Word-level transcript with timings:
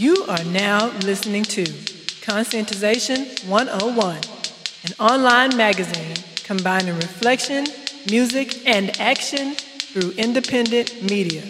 You 0.00 0.24
are 0.30 0.44
now 0.44 0.86
listening 1.00 1.42
to 1.42 1.62
Conscientization 2.24 3.46
101, 3.46 4.16
an 4.16 4.92
online 4.98 5.54
magazine 5.58 6.16
combining 6.42 6.94
reflection, 6.94 7.66
music, 8.10 8.66
and 8.66 8.98
action 8.98 9.56
through 9.56 10.12
independent 10.12 11.02
media. 11.02 11.42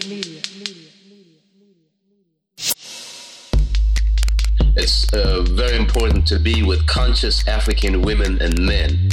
It's 4.75 5.13
uh, 5.13 5.43
very 5.51 5.77
important 5.77 6.27
to 6.27 6.41
be 6.41 6.65
with 6.65 6.85
conscious 6.89 7.47
African 7.47 8.03
women 8.03 8.43
and 8.43 8.59
men. 8.59 9.11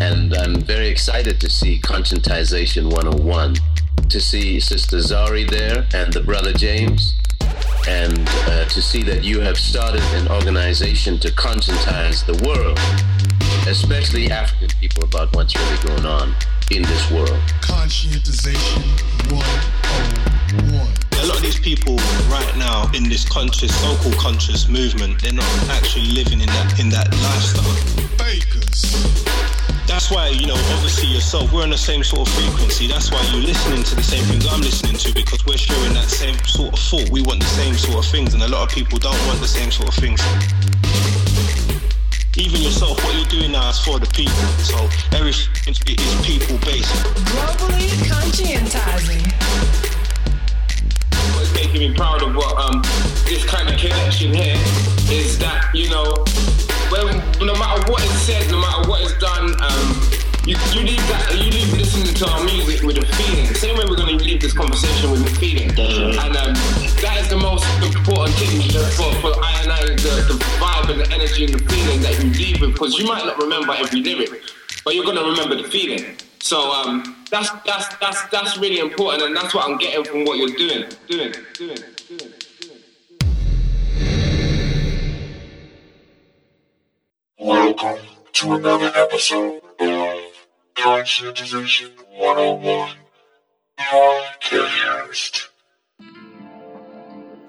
And 0.00 0.34
I'm 0.34 0.56
very 0.56 0.88
excited 0.88 1.40
to 1.40 1.48
see 1.48 1.78
Conscientization 1.78 2.92
101, 2.92 3.54
to 4.08 4.20
see 4.20 4.58
Sister 4.58 4.96
Zari 4.96 5.48
there 5.48 5.86
and 5.94 6.12
the 6.12 6.20
brother 6.20 6.52
James, 6.52 7.14
and 7.88 8.28
uh, 8.28 8.64
to 8.66 8.82
see 8.82 9.02
that 9.02 9.22
you 9.22 9.40
have 9.40 9.56
started 9.56 10.02
an 10.14 10.28
organization 10.28 11.18
to 11.20 11.30
conscientize 11.32 12.24
the 12.26 12.34
world, 12.46 12.78
especially 13.68 14.30
African 14.30 14.68
people, 14.80 15.04
about 15.04 15.34
what's 15.34 15.54
really 15.56 15.82
going 15.86 16.06
on 16.06 16.34
in 16.70 16.82
this 16.82 17.10
world. 17.10 17.40
Conscientization 17.60 18.82
101. 19.30 20.95
A 21.26 21.28
lot 21.28 21.38
of 21.38 21.42
these 21.42 21.58
people 21.58 21.96
right 22.30 22.54
now 22.56 22.88
in 22.94 23.08
this 23.08 23.28
conscious, 23.28 23.74
so-called 23.82 24.14
conscious 24.14 24.68
movement, 24.68 25.20
they're 25.20 25.32
not 25.32 25.42
actually 25.70 26.06
living 26.14 26.40
in 26.40 26.46
that 26.46 26.78
in 26.78 26.88
that 26.90 27.10
lifestyle. 27.18 27.66
Bakers. 28.14 28.94
That's 29.90 30.08
why, 30.08 30.28
you 30.28 30.46
know, 30.46 30.54
obviously 30.54 31.08
yourself, 31.08 31.52
we're 31.52 31.64
on 31.64 31.70
the 31.70 31.76
same 31.76 32.04
sort 32.04 32.28
of 32.28 32.34
frequency. 32.34 32.86
That's 32.86 33.10
why 33.10 33.20
you're 33.32 33.42
listening 33.42 33.82
to 33.82 33.96
the 33.96 34.04
same 34.04 34.22
things 34.30 34.46
I'm 34.46 34.60
listening 34.60 34.94
to 34.98 35.12
because 35.14 35.44
we're 35.44 35.58
sharing 35.58 35.94
that 35.94 36.06
same 36.06 36.38
sort 36.46 36.74
of 36.74 36.78
thought. 36.78 37.10
We 37.10 37.22
want 37.22 37.40
the 37.40 37.50
same 37.58 37.74
sort 37.74 38.06
of 38.06 38.08
things, 38.08 38.32
and 38.32 38.42
a 38.44 38.48
lot 38.48 38.62
of 38.62 38.70
people 38.70 39.00
don't 39.00 39.18
want 39.26 39.40
the 39.40 39.50
same 39.50 39.72
sort 39.72 39.88
of 39.88 39.94
things. 39.98 40.22
Even 42.38 42.62
yourself, 42.62 43.02
what 43.02 43.16
you're 43.18 43.42
doing 43.42 43.50
now 43.50 43.70
is 43.70 43.80
for 43.80 43.98
the 43.98 44.06
people. 44.14 44.46
So 44.62 44.78
everything 45.10 45.74
is 45.74 45.82
people 46.22 46.54
based. 46.62 46.94
Globally 47.34 47.90
conscientizing. 48.06 49.95
Making 51.76 51.90
me 51.90 51.96
proud 51.96 52.22
of 52.22 52.34
what 52.34 52.56
um 52.58 52.80
this 53.28 53.44
kind 53.44 53.68
of 53.68 53.78
connection 53.78 54.32
here 54.32 54.56
is 55.10 55.38
that 55.38 55.70
you 55.74 55.88
know 55.90 56.24
when 56.90 57.18
no 57.44 57.54
matter 57.54 57.90
what 57.90 58.02
is 58.02 58.22
said, 58.22 58.48
no 58.50 58.60
matter 58.60 58.88
what 58.88 59.02
is 59.02 59.12
done, 59.18 59.50
um 59.60 59.86
you, 60.46 60.56
you 60.72 60.82
leave 60.86 61.04
that 61.08 61.34
you 61.34 61.50
leave 61.50 61.72
listening 61.74 62.14
to 62.14 62.24
our 62.30 62.44
music 62.44 62.82
with 62.82 62.96
a 62.98 63.06
feeling. 63.16 63.46
The 63.48 63.54
same 63.54 63.76
way 63.76 63.84
we're 63.88 63.96
gonna 63.96 64.12
leave 64.12 64.40
this 64.40 64.52
conversation 64.52 65.10
with 65.10 65.26
a 65.26 65.34
feeling. 65.36 65.70
And 65.70 66.36
um 66.36 66.54
that 67.02 67.18
is 67.20 67.28
the 67.28 67.36
most 67.36 67.66
important 67.82 68.36
thing 68.36 68.62
for, 68.96 69.12
for 69.20 69.32
I 69.42 69.60
and 69.62 69.72
I 69.72 69.84
the, 69.84 70.32
the 70.32 70.38
vibe 70.62 70.90
and 70.90 71.00
the 71.00 71.12
energy 71.12 71.44
and 71.44 71.54
the 71.54 71.62
feeling 71.70 72.00
that 72.02 72.14
you 72.22 72.30
leave 72.30 72.60
with 72.60 72.72
because 72.72 72.98
you 72.98 73.06
might 73.06 73.24
not 73.24 73.38
remember 73.38 73.74
every 73.74 74.00
lyric, 74.00 74.42
but 74.84 74.94
you're 74.94 75.04
gonna 75.04 75.24
remember 75.24 75.56
the 75.60 75.68
feeling. 75.68 76.16
So 76.38 76.70
um, 76.70 77.15
that's 77.30 77.50
that's 77.64 77.96
that's 77.96 78.26
that's 78.28 78.58
really 78.58 78.78
important, 78.78 79.22
and 79.24 79.36
that's 79.36 79.54
what 79.54 79.68
I'm 79.68 79.76
getting 79.78 80.04
from 80.04 80.24
what 80.24 80.38
you're 80.38 80.56
doing, 80.56 80.88
doing, 81.08 81.32
doing, 81.54 81.76
doing. 82.18 82.32
Welcome 87.38 87.98
to 88.32 88.54
another 88.54 88.90
episode 88.94 89.60
of 89.80 90.20
Conscientization 90.74 91.90
101 92.16 92.90
Podcast. 93.78 95.48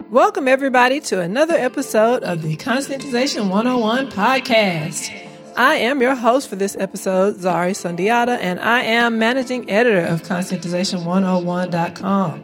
Welcome, 0.09 0.47
everybody, 0.47 1.01
to 1.01 1.19
another 1.21 1.55
episode 1.55 2.23
of 2.23 2.41
the 2.41 2.55
Conscientization 2.55 3.49
101 3.49 4.09
podcast. 4.11 5.26
I 5.57 5.75
am 5.77 6.01
your 6.03 6.13
host 6.13 6.49
for 6.49 6.55
this 6.55 6.77
episode, 6.79 7.37
Zari 7.37 7.71
Sundiata, 7.71 8.37
and 8.39 8.59
I 8.59 8.83
am 8.83 9.17
managing 9.17 9.67
editor 9.71 10.05
of 10.05 10.21
Conscientization101.com. 10.21 12.43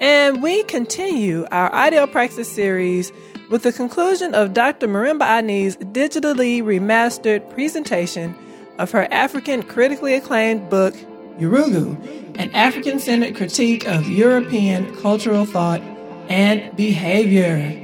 And 0.00 0.42
we 0.42 0.64
continue 0.64 1.46
our 1.52 1.72
Ideal 1.72 2.08
Praxis 2.08 2.50
series 2.50 3.12
with 3.48 3.62
the 3.62 3.72
conclusion 3.72 4.34
of 4.34 4.54
Dr. 4.54 4.88
Marimba 4.88 5.22
Ani's 5.22 5.76
digitally 5.76 6.60
remastered 6.60 7.48
presentation 7.50 8.34
of 8.78 8.90
her 8.90 9.06
African 9.12 9.62
critically 9.62 10.14
acclaimed 10.14 10.68
book, 10.68 10.96
Yurugu, 11.38 11.96
an 12.40 12.50
African 12.56 12.98
centered 12.98 13.36
critique 13.36 13.86
of 13.86 14.08
European 14.08 14.96
cultural 14.96 15.46
thought 15.46 15.80
and 16.28 16.76
behavior. 16.76 17.78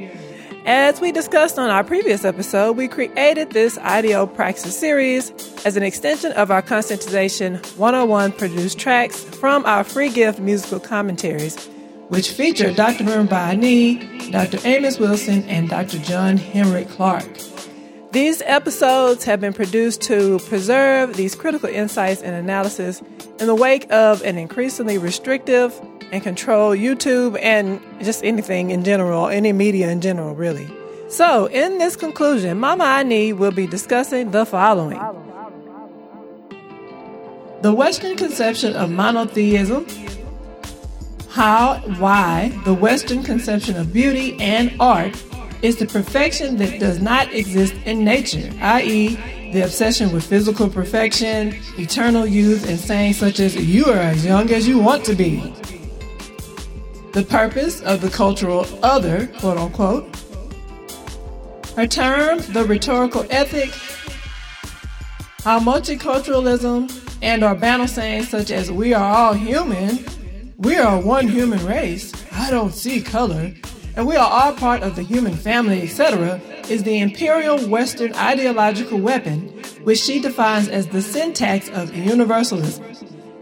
As 0.69 1.01
we 1.01 1.13
discussed 1.13 1.59
on 1.59 1.71
our 1.71 1.83
previous 1.83 2.27
episode, 2.27 2.77
we 2.77 2.89
created 2.89 3.53
this 3.53 3.79
Ideal 3.79 4.27
Praxis 4.27 4.79
series 4.79 5.31
as 5.65 5.79
an 5.79 5.83
extension 5.83 6.31
of 6.33 6.51
our 6.51 6.61
Conscientization 6.61 7.57
101 7.79 8.33
produced 8.33 8.79
tracks 8.79 9.25
from 9.25 9.65
our 9.65 9.83
free 9.83 10.11
gift 10.11 10.41
musical 10.41 10.79
commentaries, 10.79 11.57
which 12.09 12.33
feature 12.33 12.71
Dr. 12.71 13.05
Marimba 13.05 13.33
Ani, 13.33 14.31
Dr. 14.31 14.59
Amos 14.63 14.99
Wilson, 14.99 15.43
and 15.45 15.71
Dr. 15.71 16.01
John 16.01 16.37
Henrik 16.37 16.91
Clarke. 16.91 17.41
These 18.13 18.43
episodes 18.43 19.25
have 19.25 19.41
been 19.41 19.55
produced 19.55 20.03
to 20.03 20.39
preserve 20.41 21.17
these 21.17 21.35
critical 21.35 21.71
insights 21.71 22.21
and 22.21 22.37
analysis 22.37 23.01
in 23.41 23.47
the 23.47 23.55
wake 23.55 23.91
of 23.91 24.21
an 24.21 24.37
increasingly 24.37 24.99
restrictive 24.99 25.81
and 26.13 26.23
control 26.23 26.73
YouTube 26.73 27.39
and 27.43 27.81
just 28.01 28.25
anything 28.25 28.71
in 28.71 28.85
general, 28.85 29.29
any 29.29 29.53
media 29.53 29.91
in 29.91 30.01
general, 30.01 30.35
really. 30.35 30.69
So, 31.09 31.47
in 31.47 31.79
this 31.79 31.97
conclusion, 31.97 32.59
Mama 32.59 32.85
Ani 32.85 33.33
will 33.33 33.53
be 33.53 33.67
discussing 33.67 34.31
the 34.31 34.45
following 34.45 35.01
the 37.63 37.75
Western 37.75 38.17
conception 38.17 38.77
of 38.77 38.91
monotheism, 38.91 39.87
how, 41.31 41.79
why 41.99 42.57
the 42.65 42.75
Western 42.75 43.23
conception 43.23 43.77
of 43.77 43.93
beauty 43.93 44.37
and 44.41 44.75
art 44.81 45.21
is 45.63 45.77
the 45.77 45.87
perfection 45.87 46.57
that 46.59 46.79
does 46.79 47.01
not 47.01 47.33
exist 47.33 47.75
in 47.85 48.05
nature, 48.05 48.53
i.e., 48.61 49.17
the 49.53 49.63
obsession 49.63 50.13
with 50.13 50.25
physical 50.25 50.69
perfection, 50.69 51.59
eternal 51.79 52.27
youth, 52.27 52.69
and 52.69 52.79
saying 52.79 53.15
such 53.15 53.41
as, 53.41 53.57
you 53.57 53.87
are 53.87 53.97
as 53.97 54.25
young 54.25 54.51
as 54.53 54.69
you 54.69 54.79
want 54.79 55.05
to 55.05 55.15
be. 55.15 55.53
The 57.19 57.25
purpose 57.25 57.81
of 57.81 58.01
the 58.01 58.11
cultural 58.11 58.65
other, 58.81 59.27
quote 59.41 59.59
unquote. 59.59 60.17
Her 61.75 61.85
term, 61.85 62.39
the 62.53 62.65
rhetorical 62.65 63.27
ethic, 63.29 63.71
how 65.43 65.59
multiculturalism 65.59 66.89
and 67.21 67.43
our 67.43 67.57
banal 67.57 67.89
sayings 67.89 68.29
such 68.29 68.53
as, 68.53 68.71
we 68.71 68.95
are 68.95 69.13
all 69.13 69.35
human, 69.35 70.05
we 70.59 70.77
are 70.77 71.01
one 71.01 71.27
human 71.27 71.67
race, 71.67 72.13
I 72.31 72.53
don't 72.53 72.73
see 72.73 73.01
color, 73.01 73.53
and 73.97 74.07
we 74.07 74.15
are 74.15 74.31
all 74.31 74.53
part 74.53 74.85
of 74.85 74.95
the 74.95 75.03
human 75.03 75.35
family, 75.35 75.83
etc., 75.83 76.41
is 76.69 76.85
the 76.85 77.01
imperial 77.01 77.59
Western 77.67 78.15
ideological 78.15 79.01
weapon, 79.01 79.49
which 79.83 79.99
she 79.99 80.21
defines 80.21 80.69
as 80.69 80.87
the 80.87 81.03
syntax 81.03 81.69
of 81.71 81.97
universalism. 81.97 82.85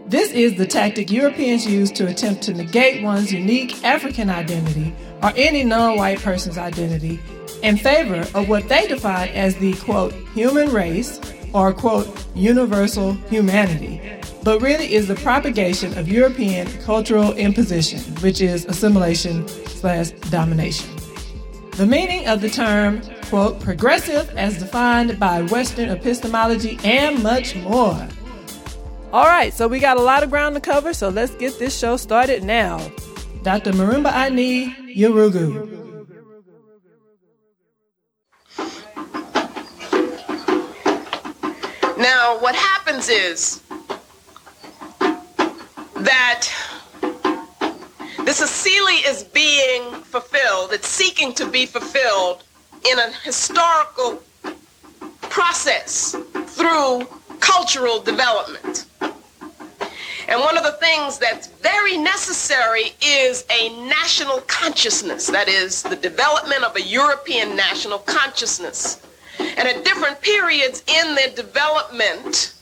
This 0.07 0.31
is 0.31 0.55
the 0.55 0.65
tactic 0.65 1.11
Europeans 1.11 1.65
use 1.65 1.91
to 1.91 2.07
attempt 2.07 2.41
to 2.43 2.53
negate 2.53 3.03
one's 3.03 3.33
unique 3.33 3.83
African 3.83 4.29
identity 4.29 4.95
or 5.21 5.33
any 5.35 5.65
non 5.65 5.97
white 5.97 6.19
person's 6.19 6.57
identity 6.57 7.19
in 7.61 7.75
favor 7.75 8.25
of 8.33 8.47
what 8.47 8.69
they 8.69 8.87
define 8.87 9.27
as 9.29 9.57
the 9.57 9.73
quote, 9.73 10.13
human 10.33 10.69
race 10.69 11.19
or 11.53 11.73
quote, 11.73 12.25
universal 12.35 13.15
humanity, 13.29 13.99
but 14.43 14.61
really 14.61 14.93
is 14.93 15.09
the 15.09 15.15
propagation 15.15 15.97
of 15.97 16.07
European 16.07 16.67
cultural 16.83 17.33
imposition, 17.33 17.99
which 18.21 18.39
is 18.39 18.63
assimilation 18.63 19.45
slash 19.67 20.11
domination. 20.31 20.89
The 21.71 21.85
meaning 21.85 22.27
of 22.27 22.39
the 22.39 22.49
term, 22.49 23.01
quote, 23.23 23.59
progressive 23.59 24.29
as 24.37 24.57
defined 24.57 25.19
by 25.19 25.41
Western 25.41 25.89
epistemology 25.89 26.79
and 26.85 27.21
much 27.21 27.57
more. 27.57 28.07
All 29.17 29.25
right, 29.25 29.51
so 29.51 29.67
we 29.67 29.79
got 29.79 29.97
a 29.97 30.01
lot 30.03 30.21
of 30.21 30.29
ground 30.29 30.53
to 30.53 30.61
cover, 30.61 30.93
so 30.93 31.09
let's 31.09 31.33
get 31.33 31.57
this 31.57 31.75
show 31.75 31.97
started 31.97 32.43
now. 32.43 32.77
Dr. 33.41 33.71
Marimba 33.71 34.11
Ani 34.11 34.67
Yurugu. 34.95 35.65
Now, 41.97 42.37
what 42.41 42.53
happens 42.53 43.09
is 43.09 43.63
that 45.95 46.47
the 48.19 48.31
Asili 48.31 49.09
is 49.09 49.23
being 49.23 50.03
fulfilled, 50.03 50.73
it's 50.73 50.87
seeking 50.87 51.33
to 51.33 51.47
be 51.47 51.65
fulfilled 51.65 52.43
in 52.87 52.99
a 52.99 53.11
historical 53.23 54.21
process 55.21 56.15
through 56.49 57.07
cultural 57.39 57.99
development. 57.99 58.85
And 60.29 60.41
one 60.41 60.57
of 60.57 60.63
the 60.63 60.73
things 60.73 61.17
that's 61.17 61.47
very 61.47 61.97
necessary 61.97 62.91
is 63.01 63.45
a 63.49 63.69
national 63.87 64.41
consciousness. 64.41 65.27
That 65.27 65.47
is 65.47 65.83
the 65.83 65.95
development 65.95 66.63
of 66.63 66.75
a 66.75 66.81
European 66.81 67.55
national 67.55 67.99
consciousness. 67.99 69.01
And 69.39 69.67
at 69.67 69.85
different 69.85 70.19
periods 70.21 70.83
in 70.87 71.15
their 71.15 71.29
development, 71.29 72.55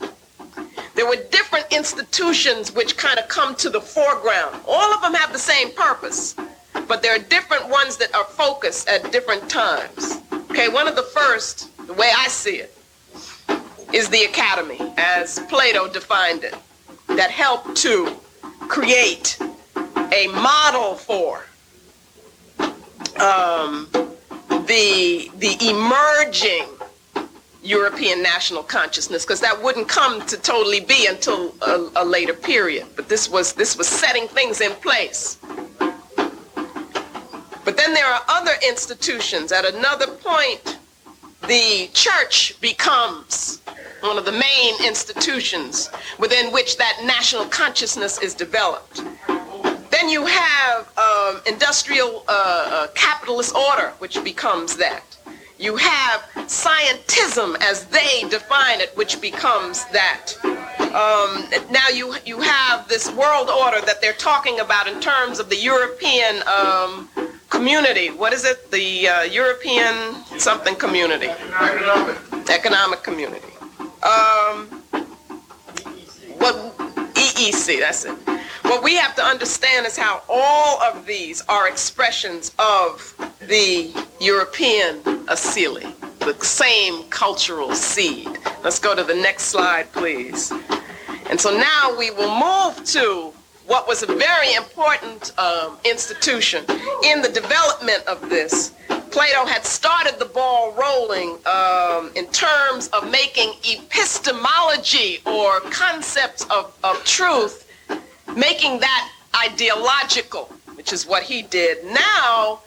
there 0.94 1.08
were 1.08 1.18
different 1.32 1.66
institutions 1.72 2.72
which 2.72 2.98
kind 2.98 3.18
of 3.18 3.28
come 3.28 3.56
to 3.56 3.70
the 3.70 3.82
foreground. 3.82 4.62
All 4.68 4.94
of 4.94 5.02
them 5.02 5.14
have 5.16 5.34
the 5.34 5.40
same 5.40 5.72
purpose, 5.72 6.36
but 6.88 7.02
there 7.02 7.16
are 7.16 7.20
different 7.20 7.68
ones 7.70 7.98
that 7.98 8.14
are 8.14 8.26
focused 8.26 8.88
at 8.88 9.12
different 9.12 9.50
times. 9.50 10.22
Okay, 10.52 10.70
one 10.70 10.88
of 10.88 10.96
the 10.96 11.04
first, 11.04 11.76
the 11.88 11.94
way 11.94 12.12
I 12.16 12.28
see 12.28 12.58
it, 12.58 12.75
is 13.96 14.10
the 14.10 14.26
academy, 14.26 14.78
as 14.98 15.40
Plato 15.48 15.88
defined 15.88 16.44
it, 16.44 16.54
that 17.08 17.32
helped 17.32 17.78
to 17.78 18.14
create 18.68 19.40
a 20.12 20.28
model 20.34 20.96
for 20.96 21.46
um, 23.22 23.88
the 24.68 25.32
the 25.38 25.56
emerging 25.62 26.68
European 27.64 28.22
national 28.22 28.64
consciousness 28.64 29.24
because 29.24 29.40
that 29.40 29.64
wouldn't 29.64 29.88
come 29.88 30.26
to 30.26 30.38
totally 30.38 30.82
be 30.82 31.08
until 31.08 31.56
a, 31.62 31.90
a, 31.96 32.06
later 32.06 32.34
period. 32.34 32.86
But 32.98 33.08
this 33.08 33.30
was 33.30 33.54
this 33.54 33.78
was 33.78 33.88
setting 33.88 34.28
things 34.28 34.60
in 34.60 34.74
place. 34.74 35.38
But 37.64 37.78
then 37.78 37.94
there 37.94 38.08
are 38.08 38.22
other 38.28 38.56
institutions. 38.68 39.54
At 39.54 39.64
another 39.66 40.08
point, 40.08 40.80
the 41.48 41.90
church 41.94 42.60
becomes 42.60 43.62
one 44.02 44.18
of 44.18 44.26
the 44.26 44.32
main 44.32 44.86
institutions 44.86 45.90
within 46.18 46.52
which 46.52 46.78
that 46.78 47.02
national 47.04 47.46
consciousness 47.46 48.22
is 48.22 48.34
developed. 48.34 49.04
Then 49.92 50.10
you 50.10 50.26
have 50.26 50.98
um, 50.98 51.42
industrial 51.46 52.24
uh, 52.28 52.32
uh, 52.32 52.88
capitalist 52.96 53.56
order, 53.56 53.94
which 54.00 54.22
becomes 54.24 54.76
that. 54.78 55.15
You 55.66 55.78
have 55.78 56.22
scientism 56.46 57.60
as 57.60 57.86
they 57.86 58.22
define 58.30 58.82
it, 58.82 58.96
which 58.96 59.20
becomes 59.20 59.84
that. 59.86 60.34
Um, 60.94 61.50
now 61.72 61.90
you 61.92 62.14
you 62.24 62.40
have 62.40 62.88
this 62.88 63.12
world 63.14 63.50
order 63.50 63.82
that 63.82 64.00
they're 64.00 64.14
talking 64.32 64.60
about 64.60 64.88
in 64.88 65.02
terms 65.02 65.40
of 65.40 65.50
the 65.50 65.56
European 65.56 66.44
um, 66.48 67.10
community. 67.50 68.12
What 68.12 68.32
is 68.32 68.46
it? 68.46 68.70
The 68.70 69.08
uh, 69.10 69.24
European 69.24 70.24
something 70.38 70.76
community. 70.76 71.30
Economic. 71.30 72.18
Economic 72.52 73.02
community. 73.02 73.54
Um, 74.04 74.68
what 76.38 76.56
EEC? 77.16 77.80
That's 77.80 78.06
it. 78.06 78.16
What 78.66 78.84
we 78.84 78.96
have 78.96 79.16
to 79.18 79.24
understand 79.24 79.86
is 79.86 79.96
how 79.96 80.24
all 80.28 80.82
of 80.82 81.06
these 81.06 81.44
are 81.48 81.68
expressions 81.68 82.52
of 82.58 83.14
the 83.40 83.94
European 84.20 85.02
Asili, 85.28 85.94
the 86.18 86.34
same 86.44 87.04
cultural 87.12 87.76
seed. 87.76 88.28
Let's 88.64 88.80
go 88.80 88.96
to 88.96 89.04
the 89.04 89.14
next 89.14 89.46
slide, 89.46 89.92
please. 89.94 90.52
And 91.30 91.40
so 91.40 91.56
now 91.56 91.96
we 91.96 92.10
will 92.10 92.34
move 92.40 92.84
to 92.86 93.32
what 93.68 93.88
was 93.88 94.02
a 94.02 94.08
very 94.08 94.56
important 94.56 95.38
um, 95.38 95.78
institution 95.86 96.66
in 97.04 97.22
the 97.22 97.30
development 97.30 98.04
of 98.08 98.30
this. 98.32 98.74
Plato 99.12 99.46
had 99.46 99.64
started 99.64 100.18
the 100.18 100.26
ball 100.26 100.74
rolling 100.74 101.38
um, 101.46 102.12
in 102.16 102.26
terms 102.32 102.88
of 102.88 103.12
making 103.12 103.54
epistemology 103.64 105.20
or 105.28 105.60
concepts 105.70 106.44
of, 106.46 106.76
of 106.84 107.04
truth 107.06 107.65
making 108.36 108.80
that 108.80 109.12
ideological, 109.46 110.46
which 110.76 110.94
is 110.94 111.06
what 111.06 111.24
he 111.24 111.42
did. 111.42 111.84
Now 111.86 112.60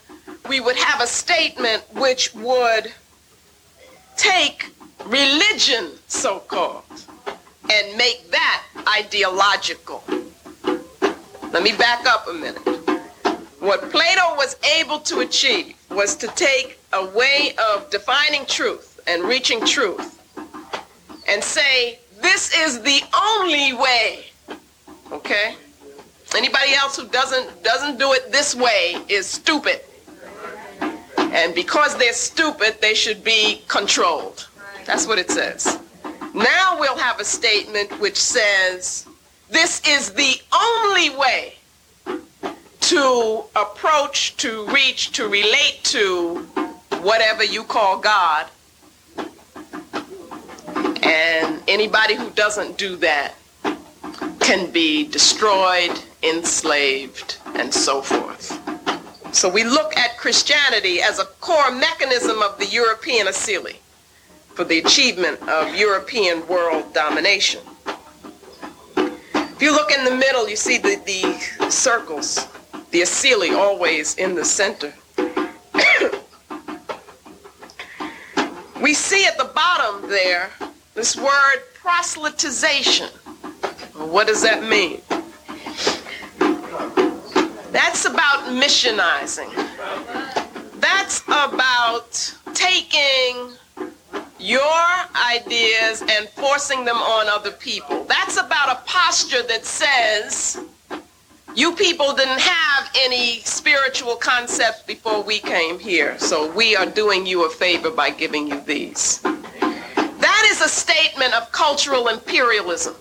we 0.48 0.60
would 0.60 0.76
have 0.76 1.00
a 1.00 1.06
statement 1.06 1.84
which 1.94 2.34
would 2.34 2.92
take 4.16 4.72
religion, 5.06 5.92
so 6.06 6.40
called, 6.40 6.84
and 7.70 7.96
make 7.96 8.30
that 8.30 8.64
ideological. 8.98 10.02
Let 11.52 11.62
me 11.62 11.72
back 11.76 12.06
up 12.06 12.28
a 12.28 12.32
minute. 12.32 12.62
What 13.60 13.90
Plato 13.90 14.34
was 14.36 14.56
able 14.78 15.00
to 15.00 15.20
achieve 15.20 15.74
was 15.90 16.14
to 16.16 16.28
take 16.28 16.78
a 16.92 17.04
way 17.06 17.54
of 17.72 17.90
defining 17.90 18.46
truth 18.46 19.00
and 19.06 19.24
reaching 19.24 19.64
truth 19.64 20.20
and 21.28 21.42
say, 21.42 21.98
this 22.20 22.54
is 22.54 22.80
the 22.82 23.02
only 23.14 23.72
way 23.72 24.26
Okay? 25.12 25.54
Anybody 26.36 26.74
else 26.74 26.96
who 26.96 27.06
doesn't 27.08 27.62
doesn't 27.62 27.98
do 27.98 28.12
it 28.12 28.30
this 28.30 28.54
way 28.54 28.96
is 29.08 29.26
stupid. 29.26 29.80
And 31.18 31.54
because 31.54 31.96
they're 31.96 32.12
stupid, 32.12 32.76
they 32.80 32.94
should 32.94 33.24
be 33.24 33.62
controlled. 33.68 34.48
That's 34.84 35.06
what 35.06 35.18
it 35.18 35.30
says. 35.30 35.78
Now 36.34 36.76
we'll 36.78 36.96
have 36.96 37.20
a 37.20 37.24
statement 37.24 37.98
which 38.00 38.16
says 38.16 39.06
this 39.50 39.80
is 39.86 40.12
the 40.12 40.40
only 40.52 41.10
way 41.10 41.54
to 42.80 43.44
approach, 43.56 44.36
to 44.38 44.66
reach, 44.66 45.12
to 45.12 45.28
relate 45.28 45.80
to 45.84 46.40
whatever 47.00 47.44
you 47.44 47.64
call 47.64 47.98
God. 47.98 48.46
And 51.02 51.62
anybody 51.68 52.14
who 52.14 52.30
doesn't 52.30 52.76
do 52.76 52.96
that 52.96 53.34
can 54.40 54.70
be 54.70 55.06
destroyed, 55.06 55.98
enslaved, 56.22 57.38
and 57.54 57.72
so 57.72 58.02
forth. 58.02 58.52
So 59.34 59.48
we 59.48 59.64
look 59.64 59.96
at 59.96 60.16
Christianity 60.16 61.00
as 61.00 61.18
a 61.18 61.24
core 61.40 61.70
mechanism 61.70 62.42
of 62.42 62.58
the 62.58 62.66
European 62.66 63.26
Asili 63.26 63.76
for 64.54 64.64
the 64.64 64.78
achievement 64.78 65.40
of 65.48 65.74
European 65.76 66.46
world 66.48 66.92
domination. 66.94 67.60
If 68.96 69.62
you 69.62 69.72
look 69.72 69.92
in 69.92 70.04
the 70.04 70.14
middle, 70.14 70.48
you 70.48 70.56
see 70.56 70.78
the, 70.78 71.00
the 71.04 71.70
circles, 71.70 72.46
the 72.90 73.02
Asili 73.02 73.56
always 73.56 74.14
in 74.14 74.34
the 74.34 74.44
center. 74.44 74.94
we 78.80 78.94
see 78.94 79.26
at 79.26 79.36
the 79.36 79.50
bottom 79.54 80.08
there 80.08 80.50
this 80.94 81.16
word 81.16 81.62
proselytization. 81.80 83.10
What 83.98 84.28
does 84.28 84.42
that 84.42 84.62
mean? 84.62 85.00
That's 87.72 88.04
about 88.04 88.46
missionizing. 88.46 89.52
That's 90.80 91.22
about 91.26 92.34
taking 92.54 93.50
your 94.38 94.84
ideas 95.34 96.02
and 96.02 96.28
forcing 96.28 96.84
them 96.84 96.96
on 96.96 97.28
other 97.28 97.50
people. 97.50 98.04
That's 98.04 98.36
about 98.36 98.70
a 98.70 98.80
posture 98.86 99.42
that 99.42 99.64
says, 99.64 100.60
you 101.56 101.74
people 101.74 102.14
didn't 102.14 102.40
have 102.40 102.90
any 103.00 103.40
spiritual 103.40 104.14
concepts 104.14 104.82
before 104.82 105.24
we 105.24 105.40
came 105.40 105.80
here, 105.80 106.16
so 106.20 106.52
we 106.52 106.76
are 106.76 106.86
doing 106.86 107.26
you 107.26 107.46
a 107.46 107.50
favor 107.50 107.90
by 107.90 108.10
giving 108.10 108.46
you 108.46 108.60
these. 108.60 109.20
That 109.20 110.48
is 110.50 110.60
a 110.60 110.68
statement 110.68 111.34
of 111.34 111.50
cultural 111.50 112.06
imperialism 112.06 112.94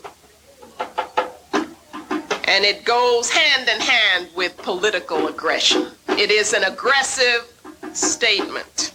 and 2.47 2.65
it 2.65 2.85
goes 2.85 3.29
hand 3.29 3.69
in 3.69 3.79
hand 3.79 4.27
with 4.35 4.57
political 4.57 5.27
aggression. 5.27 5.91
It 6.09 6.31
is 6.31 6.53
an 6.53 6.63
aggressive 6.63 7.53
statement. 7.93 8.93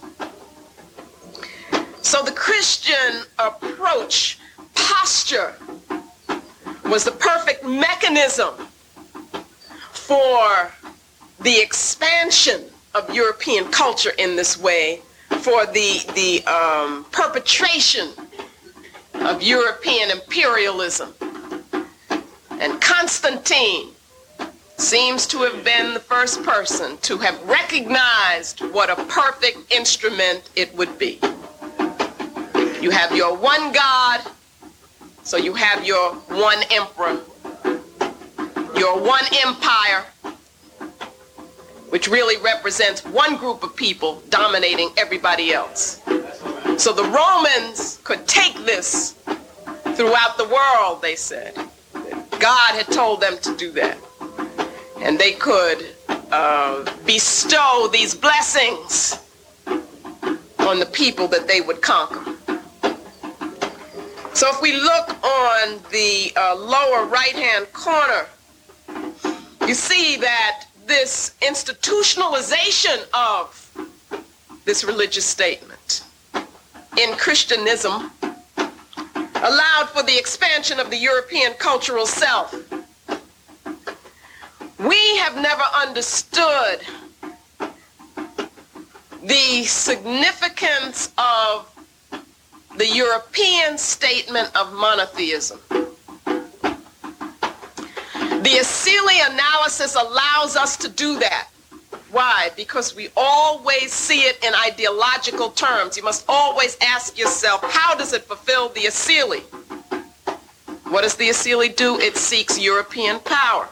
So 2.01 2.23
the 2.23 2.33
Christian 2.33 3.23
approach, 3.39 4.39
posture, 4.75 5.55
was 6.85 7.05
the 7.05 7.11
perfect 7.11 7.63
mechanism 7.63 8.53
for 9.91 10.71
the 11.39 11.61
expansion 11.61 12.65
of 12.95 13.13
European 13.13 13.65
culture 13.71 14.11
in 14.17 14.35
this 14.35 14.59
way, 14.59 15.01
for 15.39 15.65
the, 15.67 16.03
the 16.15 16.43
um, 16.45 17.05
perpetration 17.11 18.09
of 19.13 19.41
European 19.41 20.11
imperialism 20.11 21.13
and 22.63 22.79
Constantine 22.79 23.89
seems 24.77 25.27
to 25.27 25.39
have 25.39 25.65
been 25.65 25.93
the 25.93 25.99
first 25.99 26.41
person 26.43 26.97
to 26.99 27.17
have 27.17 27.37
recognized 27.43 28.61
what 28.71 28.89
a 28.89 28.95
perfect 29.05 29.69
instrument 29.69 30.49
it 30.55 30.73
would 30.73 30.97
be. 30.97 31.19
You 32.79 32.89
have 32.89 33.13
your 33.13 33.35
one 33.35 33.73
God, 33.73 34.21
so 35.23 35.35
you 35.35 35.53
have 35.55 35.85
your 35.85 36.13
one 36.13 36.59
emperor, 36.71 37.19
your 38.77 38.97
one 38.97 39.25
empire, 39.45 40.05
which 41.89 42.07
really 42.07 42.41
represents 42.41 43.03
one 43.03 43.35
group 43.35 43.61
of 43.63 43.75
people 43.75 44.23
dominating 44.29 44.89
everybody 44.95 45.51
else. 45.51 46.01
So 46.77 46.93
the 46.93 47.03
Romans 47.03 47.99
could 48.05 48.25
take 48.25 48.55
this 48.65 49.11
throughout 49.95 50.37
the 50.37 50.47
world, 50.49 51.01
they 51.01 51.17
said. 51.17 51.57
God 52.39 52.75
had 52.75 52.87
told 52.87 53.21
them 53.21 53.37
to 53.39 53.55
do 53.55 53.71
that. 53.71 53.97
And 55.01 55.19
they 55.19 55.33
could 55.33 55.95
uh, 56.31 56.85
bestow 57.05 57.89
these 57.91 58.15
blessings 58.15 59.19
on 59.67 60.79
the 60.79 60.89
people 60.91 61.27
that 61.27 61.47
they 61.47 61.61
would 61.61 61.81
conquer. 61.81 62.23
So 64.33 64.49
if 64.49 64.61
we 64.61 64.73
look 64.73 65.23
on 65.23 65.79
the 65.91 66.33
uh, 66.35 66.55
lower 66.55 67.05
right-hand 67.05 67.71
corner, 67.71 68.25
you 69.67 69.73
see 69.73 70.17
that 70.17 70.65
this 70.87 71.35
institutionalization 71.41 73.05
of 73.13 73.59
this 74.65 74.83
religious 74.83 75.25
statement 75.25 76.03
in 76.97 77.13
Christianism 77.15 78.11
allowed 79.43 79.89
for 79.89 80.01
the 80.03 80.17
expansion 80.17 80.79
of 80.79 80.89
the 80.89 80.97
European 80.97 81.53
cultural 81.55 82.05
self. 82.05 82.55
We 84.79 85.17
have 85.17 85.35
never 85.35 85.63
understood 85.75 86.79
the 89.21 89.63
significance 89.65 91.11
of 91.17 91.69
the 92.77 92.87
European 92.87 93.77
statement 93.77 94.49
of 94.55 94.73
monotheism. 94.73 95.59
The 98.43 98.59
Asili 98.59 99.19
analysis 99.29 99.95
allows 99.95 100.55
us 100.55 100.75
to 100.77 100.89
do 100.89 101.19
that. 101.19 101.49
Why? 102.13 102.51
Because 102.55 102.95
we 102.95 103.09
always 103.17 103.91
see 103.91 104.19
it 104.19 104.37
in 104.45 104.53
ideological 104.53 105.49
terms. 105.49 105.97
You 105.97 106.03
must 106.03 106.25
always 106.29 106.77
ask 106.79 107.17
yourself, 107.17 107.61
how 107.63 107.95
does 107.95 108.13
it 108.13 108.21
fulfill 108.25 108.69
the 108.69 108.81
Asili? 108.81 109.41
What 110.91 111.01
does 111.01 111.15
the 111.15 111.29
Asili 111.29 111.75
do? 111.75 111.99
It 111.99 112.15
seeks 112.15 112.59
European 112.59 113.19
power. 113.21 113.67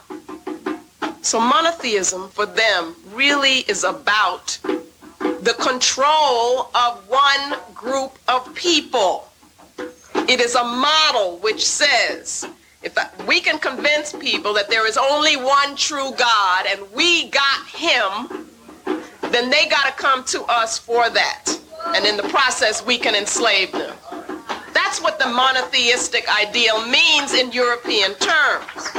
So 1.21 1.39
monotheism 1.39 2.29
for 2.29 2.48
them 2.48 2.95
really 3.13 3.60
is 3.69 3.83
about 3.83 4.57
the 5.19 5.55
control 5.60 6.71
of 6.74 7.07
one 7.07 7.60
group 7.75 8.17
of 8.27 8.51
people. 8.55 9.29
It 10.27 10.39
is 10.39 10.55
a 10.55 10.63
model 10.63 11.38
which 11.43 11.63
says 11.63 12.48
if 12.83 12.97
we 13.27 13.39
can 13.39 13.59
convince 13.59 14.13
people 14.13 14.53
that 14.55 14.69
there 14.69 14.88
is 14.88 14.97
only 14.97 15.35
one 15.38 15.75
true 15.75 16.11
God 16.17 16.65
and 16.67 16.81
we 16.93 17.29
got 17.29 17.67
him, 17.67 18.47
then 19.31 19.50
they 19.50 19.67
got 19.67 19.85
to 19.85 19.91
come 20.01 20.23
to 20.25 20.43
us 20.43 20.77
for 20.77 21.09
that. 21.09 21.45
And 21.88 22.05
in 22.05 22.17
the 22.17 22.27
process, 22.29 22.85
we 22.85 22.97
can 22.97 23.15
enslave 23.15 23.71
them. 23.71 23.95
That's 24.73 25.01
what 25.01 25.19
the 25.19 25.27
monotheistic 25.27 26.25
ideal 26.29 26.85
means 26.88 27.33
in 27.33 27.51
European 27.51 28.13
terms. 28.15 28.89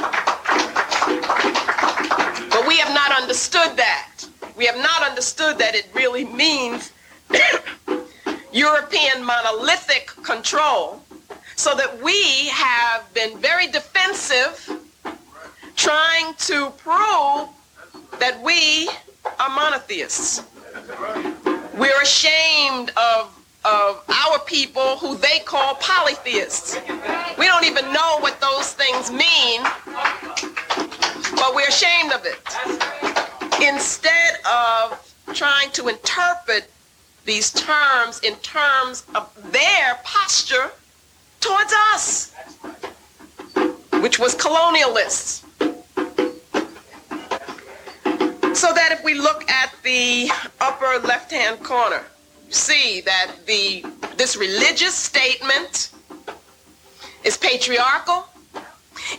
But 2.50 2.66
we 2.66 2.76
have 2.78 2.94
not 2.94 3.12
understood 3.20 3.76
that. 3.76 4.24
We 4.56 4.66
have 4.66 4.76
not 4.76 5.02
understood 5.02 5.58
that 5.58 5.74
it 5.74 5.88
really 5.94 6.24
means 6.24 6.92
European 8.52 9.24
monolithic 9.24 10.06
control 10.22 11.02
so 11.56 11.74
that 11.74 12.00
we 12.02 12.48
have 12.48 13.12
been 13.14 13.38
very 13.38 13.66
defensive 13.66 14.70
trying 15.76 16.34
to 16.34 16.70
prove 16.78 17.48
that 18.18 18.40
we 18.42 18.88
are 19.38 19.50
monotheists. 19.50 20.42
We're 21.74 22.00
ashamed 22.02 22.90
of, 22.96 23.36
of 23.64 24.04
our 24.08 24.38
people 24.46 24.96
who 24.98 25.16
they 25.16 25.40
call 25.40 25.74
polytheists. 25.76 26.76
We 27.38 27.46
don't 27.46 27.64
even 27.64 27.92
know 27.92 28.18
what 28.20 28.40
those 28.40 28.72
things 28.72 29.10
mean, 29.10 29.62
but 31.36 31.54
we're 31.54 31.68
ashamed 31.68 32.12
of 32.12 32.24
it. 32.24 32.38
Instead 33.62 34.34
of 34.44 35.14
trying 35.34 35.70
to 35.72 35.88
interpret 35.88 36.70
these 37.24 37.52
terms 37.52 38.20
in 38.20 38.34
terms 38.36 39.04
of 39.14 39.30
their 39.52 39.98
posture 40.04 40.70
towards 41.42 41.74
us, 41.92 42.32
which 44.00 44.18
was 44.18 44.34
colonialists. 44.34 45.42
So 48.56 48.72
that 48.72 48.92
if 48.92 49.02
we 49.02 49.14
look 49.14 49.50
at 49.50 49.74
the 49.82 50.30
upper 50.60 50.98
left-hand 51.06 51.62
corner, 51.64 52.04
see 52.48 53.00
that 53.02 53.32
the 53.46 53.84
this 54.16 54.36
religious 54.36 54.94
statement 54.94 55.90
is 57.24 57.36
patriarchal. 57.36 58.26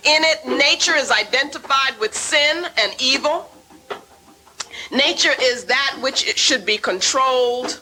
In 0.03 0.23
it, 0.23 0.45
nature 0.47 0.95
is 0.95 1.11
identified 1.11 1.99
with 1.99 2.15
sin 2.15 2.65
and 2.77 2.95
evil. 2.99 3.49
Nature 4.91 5.33
is 5.41 5.65
that 5.65 5.97
which 6.01 6.27
it 6.27 6.37
should 6.37 6.65
be 6.65 6.77
controlled. 6.77 7.81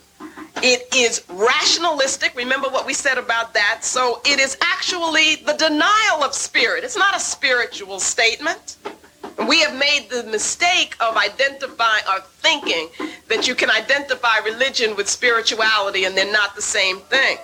It 0.58 0.94
is 0.96 1.24
rationalistic. 1.30 2.36
Remember 2.36 2.70
what 2.70 2.86
we 2.86 2.94
said 2.94 3.18
about 3.18 3.54
that. 3.54 3.80
So 3.84 4.22
it 4.26 4.40
is 4.40 4.58
actually 4.62 5.38
the 5.38 5.54
denial 5.54 6.24
of 6.24 6.34
spirit. 6.34 6.84
It's 6.84 6.98
not 6.98 7.16
a 7.16 7.20
spiritual 7.20 8.00
statement. 8.00 8.78
We 9.48 9.62
have 9.62 9.76
made 9.76 10.08
the 10.10 10.24
mistake 10.24 10.96
of 11.00 11.18
identifying 11.18 12.04
or 12.08 12.22
thinking 12.22 12.90
that 13.28 13.48
you 13.48 13.56
can 13.56 13.72
identify 13.72 14.38
religion 14.46 14.96
with 14.96 15.10
spirituality 15.10 16.06
and 16.06 16.16
they're 16.16 16.32
not 16.32 16.56
the 16.56 16.62
same 16.62 17.00
thing. 17.00 17.38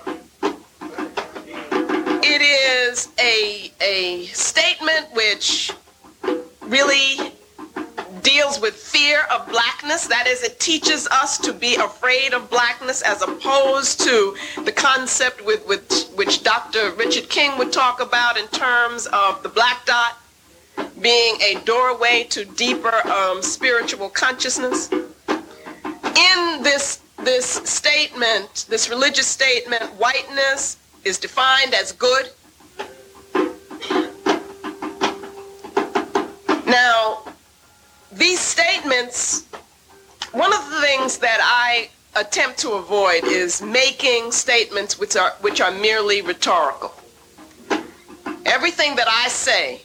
It 2.30 2.42
is 2.42 3.10
a, 3.20 3.72
a 3.82 4.26
statement 4.28 5.08
which 5.14 5.72
really 6.62 7.32
deals 8.27 8.60
with 8.60 8.75
fear 8.75 9.22
of 9.31 9.48
blackness. 9.48 10.05
That 10.07 10.27
is, 10.27 10.43
it 10.43 10.60
teaches 10.60 11.07
us 11.07 11.38
to 11.38 11.53
be 11.53 11.75
afraid 11.75 12.34
of 12.34 12.50
blackness 12.50 13.01
as 13.01 13.22
opposed 13.22 14.01
to 14.01 14.36
the 14.65 14.72
concept 14.72 15.46
with, 15.46 15.65
with 15.65 16.12
which 16.15 16.43
Dr. 16.43 16.91
Richard 16.98 17.29
King 17.29 17.57
would 17.57 17.72
talk 17.72 18.01
about 18.01 18.38
in 18.38 18.46
terms 18.48 19.07
of 19.07 19.41
the 19.43 19.50
black 19.50 19.86
dot 19.86 20.19
being 21.01 21.36
a 21.41 21.62
doorway 21.63 22.25
to 22.29 22.43
deeper 22.43 22.96
um, 23.07 23.41
spiritual 23.41 24.10
consciousness. 24.10 24.91
In 24.91 26.63
this, 26.63 27.00
this 27.24 27.46
statement, 27.46 28.65
this 28.67 28.89
religious 28.89 29.27
statement, 29.27 29.84
whiteness 29.93 30.75
is 31.05 31.17
defined 31.17 31.74
as 31.74 31.93
good. 31.93 32.29
Now, 36.65 37.24
these 38.17 38.39
statements, 38.39 39.45
one 40.31 40.53
of 40.53 40.69
the 40.69 40.81
things 40.81 41.17
that 41.19 41.39
I 41.41 41.89
attempt 42.19 42.57
to 42.59 42.71
avoid 42.71 43.24
is 43.24 43.62
making 43.62 44.31
statements 44.31 45.00
which 45.00 45.15
are, 45.15 45.31
which 45.41 45.62
are 45.62 45.71
merely 45.71 46.21
rhetorical. 46.21 46.93
Everything 48.45 48.95
that 48.95 49.07
I 49.07 49.27
say, 49.27 49.81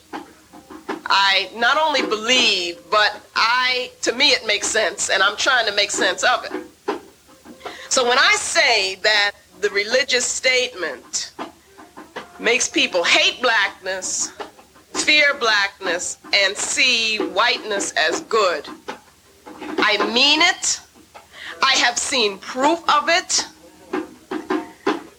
I 1.07 1.51
not 1.55 1.77
only 1.77 2.03
believe, 2.03 2.79
but 2.91 3.21
I, 3.37 3.91
to 4.03 4.13
me, 4.15 4.29
it 4.29 4.47
makes 4.47 4.67
sense, 4.67 5.11
and 5.11 5.23
I'm 5.23 5.37
trying 5.37 5.67
to 5.67 5.75
make 5.75 5.91
sense 5.91 6.25
of 6.25 6.45
it. 6.45 6.53
So 7.91 8.09
when 8.09 8.19
I 8.19 8.33
say 8.37 8.95
that 9.03 9.33
the 9.61 9.69
religious 9.71 10.25
statement 10.25 11.33
makes 12.41 12.69
people 12.69 13.05
hate 13.05 13.43
blackness, 13.43 14.33
fear 15.05 15.35
blackness 15.35 16.19
and 16.33 16.57
see 16.57 17.19
whiteness 17.19 17.93
as 17.93 18.21
good. 18.23 18.69
I 19.79 19.97
mean 20.13 20.41
it. 20.43 20.81
I 21.63 21.73
have 21.77 21.99
seen 21.99 22.39
proof 22.39 22.81
of 22.89 23.09
it. 23.09 23.47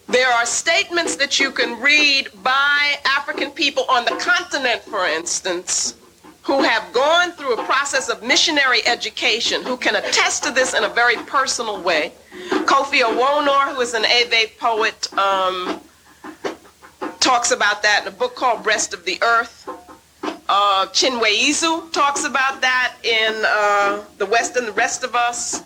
There 0.08 0.30
are 0.30 0.46
statements 0.46 1.16
that 1.16 1.40
you 1.40 1.50
can 1.50 1.80
read 1.80 2.28
by 2.42 2.94
African 3.04 3.50
people 3.50 3.84
on 3.88 4.04
the 4.04 4.12
continent, 4.12 4.82
for 4.82 5.06
instance, 5.06 5.94
who 6.42 6.62
have 6.62 6.92
gone 6.92 7.32
through 7.32 7.54
a 7.54 7.64
process 7.64 8.08
of 8.08 8.22
missionary 8.22 8.86
education, 8.86 9.62
who 9.62 9.76
can 9.76 9.96
attest 9.96 10.44
to 10.44 10.50
this 10.50 10.74
in 10.74 10.84
a 10.84 10.88
very 10.88 11.16
personal 11.16 11.80
way. 11.82 12.12
Kofi 12.66 13.00
Awoonor, 13.00 13.74
who 13.74 13.80
is 13.80 13.94
an 13.94 14.04
Ewe 14.04 14.46
poet, 14.58 15.12
um, 15.18 15.80
talks 17.20 17.50
about 17.50 17.82
that 17.82 18.02
in 18.02 18.08
a 18.08 18.16
book 18.16 18.36
called 18.36 18.62
Breast 18.62 18.92
of 18.92 19.04
the 19.06 19.18
Earth. 19.22 19.66
Uh, 20.46 20.86
Chinweizu 20.92 21.90
talks 21.92 22.24
about 22.24 22.60
that 22.60 22.96
in 23.02 23.42
uh, 23.46 24.04
The 24.18 24.26
West 24.26 24.56
and 24.56 24.68
the 24.68 24.72
Rest 24.72 25.02
of 25.02 25.14
Us. 25.14 25.64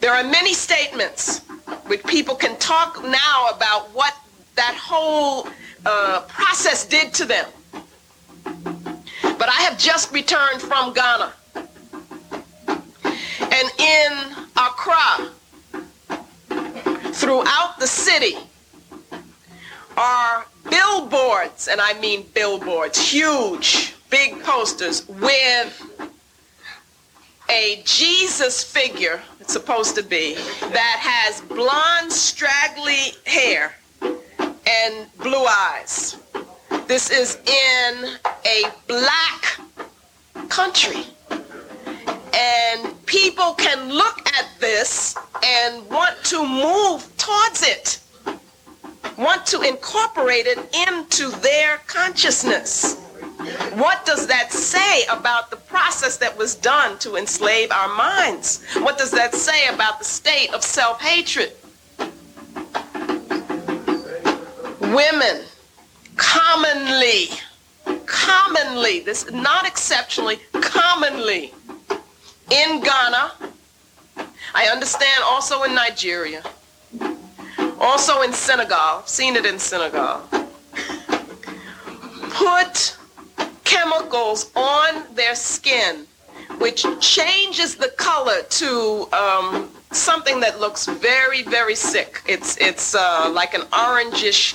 There 0.00 0.12
are 0.12 0.22
many 0.22 0.52
statements 0.52 1.40
which 1.86 2.04
people 2.04 2.34
can 2.34 2.56
talk 2.58 3.02
now 3.02 3.48
about 3.54 3.88
what 3.94 4.14
that 4.56 4.74
whole 4.74 5.48
uh, 5.86 6.20
process 6.28 6.84
did 6.86 7.14
to 7.14 7.24
them. 7.24 7.46
But 8.44 9.48
I 9.48 9.60
have 9.62 9.78
just 9.78 10.12
returned 10.12 10.60
from 10.60 10.92
Ghana. 10.92 11.32
And 13.40 13.70
in 13.78 14.46
Accra, 14.56 15.30
throughout 17.12 17.78
the 17.78 17.86
city, 17.86 18.36
are 19.96 20.46
billboards, 20.70 21.68
and 21.68 21.80
I 21.80 21.98
mean 22.00 22.26
billboards, 22.34 22.98
huge, 22.98 23.94
big 24.10 24.42
posters 24.42 25.06
with 25.08 25.82
a 27.48 27.82
Jesus 27.84 28.64
figure, 28.64 29.22
it's 29.40 29.52
supposed 29.52 29.94
to 29.96 30.02
be, 30.02 30.34
that 30.34 30.98
has 31.00 31.40
blonde, 31.42 32.12
straggly 32.12 33.12
hair 33.24 33.74
and 34.02 35.06
blue 35.18 35.46
eyes. 35.46 36.16
This 36.86 37.10
is 37.10 37.36
in 37.46 38.18
a 38.44 38.64
black 38.88 39.60
country. 40.48 41.04
And 42.34 43.06
people 43.06 43.54
can 43.54 43.88
look 43.88 44.28
at 44.36 44.46
this 44.60 45.16
and 45.42 45.88
want 45.88 46.16
to 46.24 46.46
move 46.46 47.08
towards 47.16 47.62
it, 47.62 48.00
want 49.16 49.46
to 49.46 49.62
incorporate 49.62 50.46
it 50.46 50.58
into 50.88 51.30
their 51.40 51.78
consciousness. 51.86 53.00
What 53.74 54.04
does 54.04 54.26
that 54.26 54.52
say 54.52 55.04
about 55.06 55.50
the 55.50 55.56
process 55.56 56.16
that 56.18 56.36
was 56.36 56.54
done 56.54 56.98
to 56.98 57.16
enslave 57.16 57.70
our 57.70 57.94
minds? 57.94 58.64
What 58.76 58.98
does 58.98 59.10
that 59.12 59.34
say 59.34 59.68
about 59.68 59.98
the 59.98 60.04
state 60.04 60.52
of 60.52 60.62
self 60.62 61.00
hatred? 61.00 61.52
Women 64.80 65.44
commonly, 66.16 67.28
commonly, 68.06 69.00
this 69.00 69.30
not 69.30 69.66
exceptionally, 69.66 70.38
commonly 70.52 71.52
in 72.50 72.80
Ghana, 72.80 73.32
I 74.54 74.68
understand 74.68 75.22
also 75.24 75.64
in 75.64 75.74
Nigeria, 75.74 76.42
also 77.80 78.22
in 78.22 78.32
Senegal, 78.32 79.02
seen 79.06 79.36
it 79.36 79.46
in 79.46 79.58
Senegal, 79.58 80.22
put 82.30 82.96
chemicals 83.64 84.50
on 84.54 85.02
their 85.14 85.34
skin 85.34 86.06
which 86.58 86.86
changes 87.00 87.74
the 87.76 87.88
color 87.96 88.42
to 88.48 89.08
um, 89.12 89.70
something 89.92 90.40
that 90.40 90.60
looks 90.60 90.86
very, 90.86 91.42
very 91.42 91.74
sick. 91.74 92.22
It's 92.26 92.56
it's 92.58 92.94
uh, 92.94 93.30
like 93.32 93.54
an 93.54 93.62
orangish, 93.72 94.54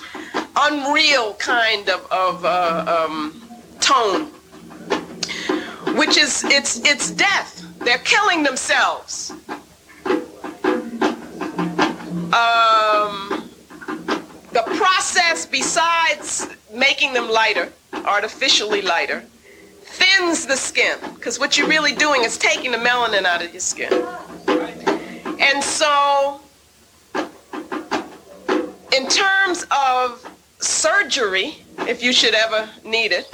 unreal 0.55 1.33
kind 1.35 1.89
of, 1.89 2.11
of 2.11 2.45
uh, 2.45 3.05
um, 3.07 3.41
tone, 3.79 4.25
which 5.95 6.17
is 6.17 6.43
it's 6.45 6.79
it's 6.85 7.11
death. 7.11 7.65
They're 7.79 7.99
killing 7.99 8.43
themselves. 8.43 9.33
Um, 12.33 12.70
the 14.51 14.63
process, 14.75 15.46
besides 15.46 16.48
making 16.74 17.13
them 17.13 17.29
lighter, 17.29 17.72
artificially 17.93 18.81
lighter, 18.81 19.24
thins 19.81 20.46
the 20.46 20.55
skin 20.55 20.98
because 21.15 21.39
what 21.39 21.58
you're 21.58 21.67
really 21.67 21.93
doing 21.93 22.24
is 22.24 22.38
taking 22.38 22.72
the 22.72 22.77
melanin 22.77 23.24
out 23.24 23.43
of 23.43 23.51
your 23.51 23.60
skin. 23.60 23.91
And 25.39 25.63
so, 25.63 26.39
in 28.96 29.08
terms 29.08 29.65
of 29.72 30.29
surgery, 30.60 31.58
if 31.79 32.03
you 32.03 32.13
should 32.13 32.34
ever 32.34 32.70
need 32.86 33.12
it, 33.12 33.34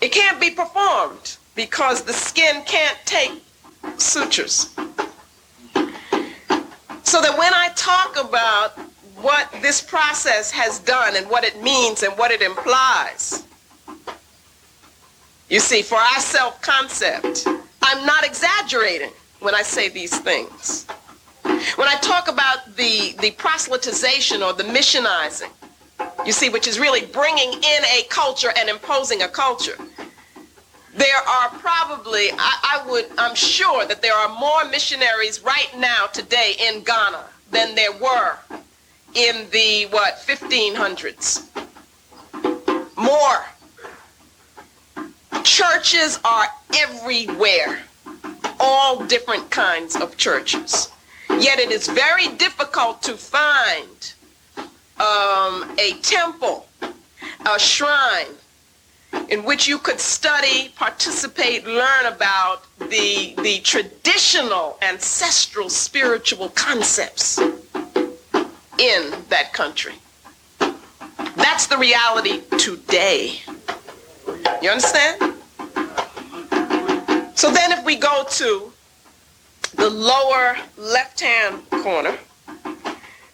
it 0.00 0.12
can't 0.12 0.40
be 0.40 0.50
performed 0.50 1.36
because 1.54 2.02
the 2.02 2.12
skin 2.12 2.62
can't 2.64 2.98
take 3.04 3.32
sutures. 3.98 4.74
So 7.02 7.22
that 7.22 7.38
when 7.38 7.54
I 7.54 7.70
talk 7.76 8.16
about 8.18 8.78
what 9.26 9.50
this 9.60 9.82
process 9.82 10.52
has 10.52 10.78
done 10.78 11.16
and 11.16 11.28
what 11.28 11.42
it 11.42 11.60
means 11.60 12.04
and 12.04 12.16
what 12.16 12.30
it 12.30 12.42
implies, 12.42 13.44
you 15.50 15.58
see, 15.58 15.82
for 15.82 15.96
our 15.96 16.20
self 16.20 16.62
concept, 16.62 17.44
I'm 17.82 18.06
not 18.06 18.24
exaggerating 18.24 19.10
when 19.40 19.52
I 19.52 19.62
say 19.62 19.88
these 19.88 20.16
things. 20.16 20.86
When 21.42 21.88
I 21.88 21.96
talk 22.02 22.28
about 22.28 22.76
the, 22.76 23.16
the 23.20 23.32
proselytization 23.32 24.46
or 24.46 24.52
the 24.52 24.62
missionizing, 24.62 25.50
you 26.24 26.30
see, 26.30 26.48
which 26.48 26.68
is 26.68 26.78
really 26.78 27.04
bringing 27.06 27.52
in 27.52 27.84
a 27.98 28.04
culture 28.08 28.52
and 28.56 28.68
imposing 28.68 29.22
a 29.22 29.28
culture, 29.28 29.76
there 30.94 31.18
are 31.28 31.48
probably, 31.58 32.30
I, 32.30 32.78
I 32.78 32.88
would, 32.88 33.06
I'm 33.18 33.34
sure 33.34 33.86
that 33.86 34.02
there 34.02 34.14
are 34.14 34.38
more 34.38 34.64
missionaries 34.70 35.42
right 35.42 35.72
now 35.76 36.06
today 36.12 36.54
in 36.68 36.84
Ghana 36.84 37.24
than 37.50 37.74
there 37.74 37.92
were 37.92 38.38
in 39.14 39.48
the, 39.50 39.86
what, 39.90 40.16
1500s. 40.16 41.46
More. 42.96 43.46
Churches 45.42 46.18
are 46.24 46.46
everywhere 46.74 47.82
all 48.58 49.04
different 49.04 49.50
kinds 49.50 49.96
of 49.96 50.16
churches. 50.16 50.90
Yet 51.28 51.58
it 51.58 51.70
is 51.70 51.86
very 51.88 52.28
difficult 52.36 53.02
to 53.02 53.14
find 53.14 54.14
um, 54.98 55.76
a 55.78 55.98
temple, 56.02 56.66
a 56.80 57.58
shrine, 57.58 58.34
in 59.28 59.44
which 59.44 59.66
you 59.66 59.78
could 59.78 60.00
study, 60.00 60.70
participate, 60.76 61.66
learn 61.66 62.06
about 62.06 62.64
the, 62.78 63.34
the 63.42 63.60
traditional 63.60 64.78
ancestral 64.82 65.68
spiritual 65.68 66.48
concepts 66.50 67.38
in 68.78 69.12
that 69.28 69.52
country. 69.52 69.94
That's 71.36 71.66
the 71.66 71.76
reality 71.78 72.40
today. 72.58 73.40
You 74.62 74.70
understand? 74.70 75.34
So 77.34 77.50
then 77.50 77.72
if 77.72 77.84
we 77.84 77.96
go 77.96 78.24
to 78.28 78.72
the 79.74 79.90
lower 79.90 80.56
left-hand 80.76 81.68
corner, 81.70 82.16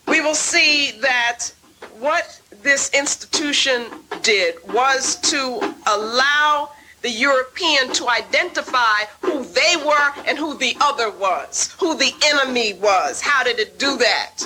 we 0.09 0.21
will 0.21 0.35
see 0.35 0.93
that 1.01 1.53
what 1.99 2.41
this 2.63 2.91
institution 2.93 3.87
did 4.23 4.57
was 4.73 5.17
to 5.17 5.75
allow 5.87 6.71
the 7.03 7.11
European 7.11 7.93
to 7.93 8.09
identify 8.09 9.05
who 9.21 9.45
they 9.45 9.77
were 9.85 10.13
and 10.27 10.39
who 10.39 10.57
the 10.57 10.77
other 10.81 11.11
was, 11.11 11.75
who 11.79 11.97
the 11.97 12.13
enemy 12.25 12.75
was. 12.75 13.21
How 13.21 13.43
did 13.43 13.59
it 13.59 13.79
do 13.79 13.97
that? 13.99 14.45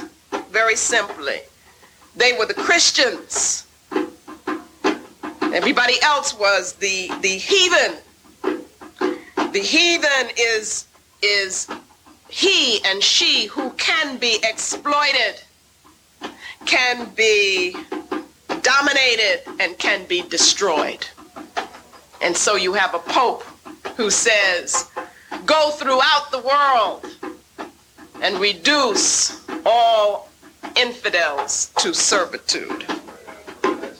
Very 0.51 0.77
simply. 0.77 1.41
They 2.15 2.33
were 2.39 2.47
the 2.47 2.55
Christians. 2.55 3.67
Everybody 5.43 5.95
else 6.03 6.39
was 6.39 6.75
the, 6.75 7.11
the 7.21 7.29
heathen 7.29 7.99
the 9.57 9.63
heathen 9.63 10.29
is, 10.37 10.87
is 11.23 11.67
he 12.29 12.85
and 12.85 13.03
she 13.03 13.47
who 13.47 13.71
can 13.79 14.19
be 14.19 14.39
exploited, 14.43 15.41
can 16.67 17.09
be 17.15 17.75
dominated, 18.61 19.45
and 19.59 19.79
can 19.79 20.05
be 20.05 20.21
destroyed. 20.21 21.07
And 22.21 22.37
so 22.37 22.57
you 22.57 22.75
have 22.75 22.95
a 22.95 22.99
pope 22.99 23.45
who 23.97 24.11
says, 24.11 24.91
go 25.47 25.71
throughout 25.71 26.31
the 26.31 26.41
world 26.41 27.36
and 28.23 28.39
reduce 28.39 29.45
all 29.65 30.29
infidels 30.77 31.71
to 31.79 31.95
servitude. 31.95 32.85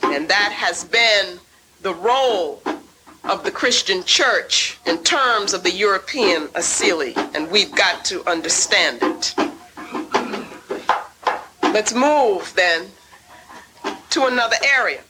And 0.03 0.27
that 0.29 0.51
has 0.51 0.83
been 0.83 1.39
the 1.81 1.93
role 1.93 2.61
of 3.23 3.43
the 3.43 3.51
Christian 3.51 4.03
church 4.03 4.77
in 4.85 5.03
terms 5.03 5.53
of 5.53 5.63
the 5.63 5.71
European 5.71 6.47
asili, 6.49 7.15
and 7.35 7.51
we've 7.51 7.75
got 7.75 8.05
to 8.05 8.25
understand 8.29 8.99
it. 9.01 9.33
Let's 11.63 11.93
move 11.93 12.53
then 12.55 12.87
to 14.11 14.25
another 14.25 14.55
area. 14.73 15.01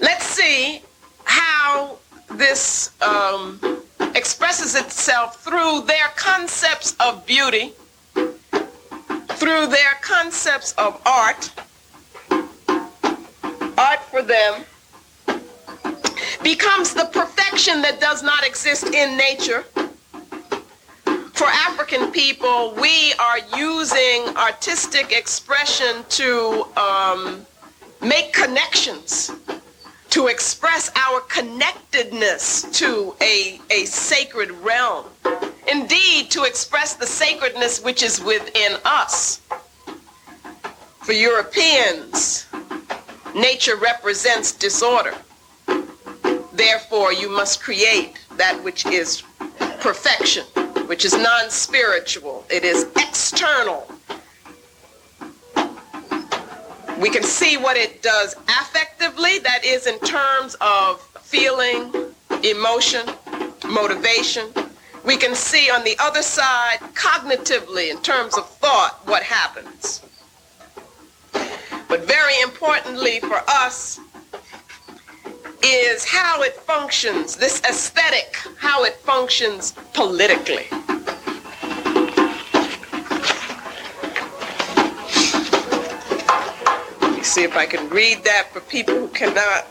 Let's 0.00 0.26
see 0.26 0.82
how 1.24 1.98
this 2.30 2.92
um, 3.02 3.58
expresses 4.18 4.74
itself 4.74 5.40
through 5.44 5.82
their 5.82 6.08
concepts 6.16 6.96
of 6.98 7.24
beauty, 7.24 7.72
through 8.14 9.68
their 9.68 9.94
concepts 10.02 10.72
of 10.72 11.00
art. 11.06 11.50
Art 13.78 14.02
for 14.10 14.22
them 14.22 14.64
becomes 16.42 16.94
the 16.94 17.08
perfection 17.12 17.80
that 17.82 18.00
does 18.00 18.24
not 18.24 18.44
exist 18.44 18.88
in 18.88 19.16
nature. 19.16 19.62
For 21.34 21.46
African 21.46 22.10
people, 22.10 22.74
we 22.80 23.14
are 23.20 23.38
using 23.56 24.36
artistic 24.36 25.12
expression 25.12 26.04
to 26.08 26.66
um, 26.76 27.46
make 28.02 28.32
connections, 28.32 29.30
to 30.10 30.26
express 30.28 30.90
our 30.96 31.20
connectedness 31.20 32.62
to 32.78 33.14
a, 33.20 33.60
a 33.70 33.84
sacred 33.84 34.50
realm. 34.50 35.06
Indeed, 35.70 36.30
to 36.30 36.44
express 36.44 36.94
the 36.94 37.06
sacredness 37.06 37.82
which 37.82 38.02
is 38.02 38.22
within 38.22 38.78
us. 38.84 39.40
For 41.02 41.12
Europeans, 41.12 42.46
nature 43.34 43.76
represents 43.76 44.52
disorder. 44.52 45.14
Therefore, 46.52 47.12
you 47.12 47.28
must 47.28 47.62
create 47.62 48.18
that 48.36 48.62
which 48.64 48.86
is 48.86 49.22
perfection, 49.80 50.44
which 50.86 51.04
is 51.04 51.14
non 51.14 51.50
spiritual, 51.50 52.44
it 52.50 52.64
is 52.64 52.86
external. 52.96 53.86
We 56.98 57.10
can 57.10 57.22
see 57.22 57.56
what 57.56 57.76
it 57.76 58.02
does 58.02 58.34
affectively, 58.46 59.40
that 59.44 59.64
is, 59.64 59.86
in 59.86 60.00
terms 60.00 60.56
of 60.60 61.00
feeling, 61.20 61.92
emotion, 62.42 63.06
motivation. 63.68 64.52
We 65.04 65.16
can 65.16 65.36
see 65.36 65.70
on 65.70 65.84
the 65.84 65.96
other 66.00 66.22
side, 66.22 66.78
cognitively, 66.94 67.92
in 67.92 68.02
terms 68.02 68.36
of 68.36 68.50
thought, 68.50 69.00
what 69.04 69.22
happens. 69.22 70.02
But 71.88 72.02
very 72.04 72.40
importantly 72.42 73.20
for 73.20 73.42
us 73.48 74.00
is 75.62 76.04
how 76.04 76.42
it 76.42 76.54
functions, 76.54 77.36
this 77.36 77.62
aesthetic, 77.62 78.36
how 78.58 78.82
it 78.82 78.96
functions 78.96 79.72
politically. 79.94 80.66
See 87.38 87.44
if 87.44 87.56
I 87.56 87.66
can 87.66 87.88
read 87.90 88.24
that 88.24 88.48
for 88.52 88.60
people 88.60 88.94
who 88.94 89.06
cannot 89.08 89.64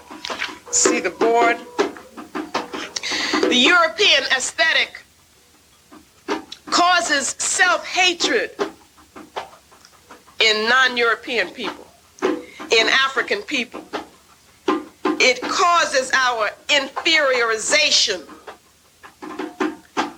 see 0.72 1.02
the 1.02 1.10
board. 1.10 1.58
The 3.42 3.56
European 3.56 4.24
aesthetic 4.36 5.02
causes 6.68 7.28
self-hatred 7.40 8.52
in 10.40 10.70
non-European 10.70 11.50
people, 11.50 11.86
in 12.22 12.88
African 12.88 13.42
people. 13.42 13.84
It 15.20 15.42
causes 15.42 16.10
our 16.14 16.50
inferiorization. 16.70 18.26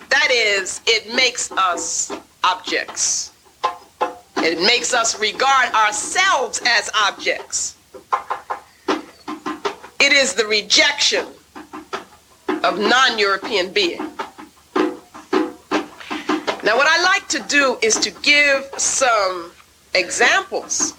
That 0.09 0.29
is, 0.31 0.81
it 0.85 1.15
makes 1.15 1.51
us 1.53 2.11
objects. 2.43 3.31
It 4.41 4.59
makes 4.59 4.93
us 4.93 5.19
regard 5.19 5.73
ourselves 5.73 6.61
as 6.65 6.89
objects. 6.95 7.75
It 9.99 10.13
is 10.13 10.33
the 10.33 10.45
rejection 10.47 11.25
of 12.47 12.79
non-European 12.79 13.71
being. 13.71 13.99
Now, 16.61 16.77
what 16.77 16.87
I 16.87 17.01
like 17.03 17.27
to 17.29 17.39
do 17.47 17.77
is 17.81 17.95
to 17.97 18.11
give 18.21 18.69
some 18.77 19.51
examples 19.93 20.93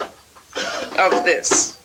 of 0.98 1.24
this. 1.24 1.79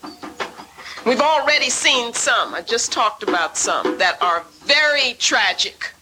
We've 1.06 1.22
already 1.22 1.70
seen 1.70 2.14
some, 2.14 2.54
I 2.54 2.62
just 2.62 2.92
talked 2.92 3.24
about 3.24 3.58
some, 3.58 3.98
that 3.98 4.22
are 4.22 4.44
very 4.64 5.14
tragic, 5.20 5.94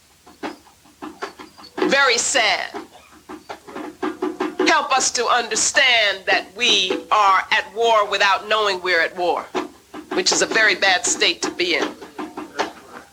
very 1.78 2.18
sad. 2.18 2.72
Help 4.74 4.92
us 4.92 5.12
to 5.12 5.28
understand 5.28 6.26
that 6.26 6.48
we 6.58 6.92
are 7.12 7.42
at 7.52 7.72
war 7.76 8.10
without 8.10 8.50
knowing 8.50 8.82
we're 8.82 9.02
at 9.02 9.16
war, 9.16 9.44
which 10.14 10.32
is 10.32 10.42
a 10.42 10.48
very 10.48 10.74
bad 10.74 11.06
state 11.06 11.44
to 11.44 11.52
be 11.52 11.76
in. 11.76 11.88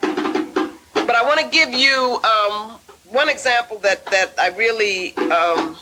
But 0.01 1.14
I 1.14 1.23
want 1.23 1.38
to 1.38 1.46
give 1.51 1.68
you 1.68 2.18
um, 2.25 2.79
one 3.11 3.29
example 3.29 3.77
that, 3.81 4.07
that 4.07 4.33
I 4.38 4.49
really 4.57 5.14
um, 5.18 5.77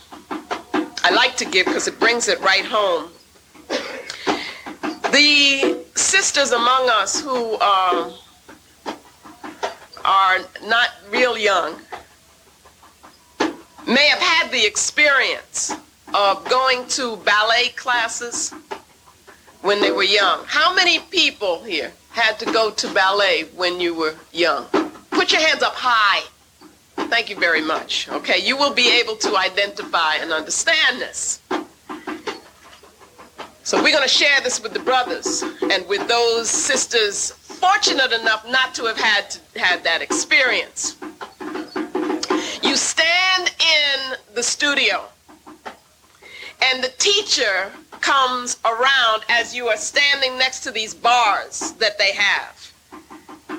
I 1.04 1.12
like 1.14 1.36
to 1.36 1.44
give 1.44 1.66
because 1.66 1.86
it 1.86 2.00
brings 2.00 2.26
it 2.26 2.40
right 2.40 2.64
home. 2.64 3.12
The 5.12 5.84
sisters 5.94 6.50
among 6.50 6.90
us 6.90 7.20
who 7.20 7.56
uh, 7.60 8.10
are 10.04 10.38
not 10.64 10.88
real 11.08 11.38
young 11.38 11.76
may 13.88 14.06
have 14.06 14.20
had 14.20 14.52
the 14.52 14.66
experience 14.66 15.74
of 16.14 16.44
going 16.48 16.86
to 16.88 17.16
ballet 17.18 17.68
classes 17.70 18.52
when 19.62 19.80
they 19.80 19.90
were 19.90 20.04
young. 20.04 20.44
How 20.46 20.74
many 20.74 20.98
people 20.98 21.62
here 21.64 21.90
had 22.10 22.38
to 22.38 22.44
go 22.46 22.70
to 22.70 22.92
ballet 22.92 23.44
when 23.56 23.80
you 23.80 23.94
were 23.94 24.14
young? 24.32 24.66
Put 25.10 25.32
your 25.32 25.40
hands 25.40 25.62
up 25.62 25.74
high. 25.74 26.22
Thank 27.08 27.30
you 27.30 27.36
very 27.36 27.62
much. 27.62 28.08
Okay, 28.10 28.38
you 28.38 28.56
will 28.56 28.74
be 28.74 28.90
able 29.00 29.16
to 29.16 29.36
identify 29.36 30.16
and 30.16 30.32
understand 30.32 31.00
this. 31.00 31.40
So 33.62 33.82
we're 33.82 33.92
going 33.92 34.02
to 34.02 34.08
share 34.08 34.40
this 34.42 34.62
with 34.62 34.74
the 34.74 34.80
brothers 34.80 35.42
and 35.62 35.86
with 35.88 36.06
those 36.08 36.50
sisters 36.50 37.30
fortunate 37.30 38.12
enough 38.12 38.46
not 38.48 38.74
to 38.74 38.84
have 38.84 38.98
had 38.98 39.30
to, 39.30 39.58
had 39.58 39.84
that 39.84 40.02
experience. 40.02 40.96
You 42.62 42.76
stand 42.76 43.54
in 43.60 44.16
the 44.34 44.42
studio 44.42 45.04
and 46.62 46.82
the 46.82 46.92
teacher 46.98 47.70
comes 48.00 48.58
around 48.64 49.24
as 49.28 49.54
you 49.54 49.68
are 49.68 49.76
standing 49.76 50.36
next 50.38 50.60
to 50.60 50.70
these 50.70 50.94
bars 50.94 51.72
that 51.78 51.98
they 51.98 52.12
have. 52.12 52.72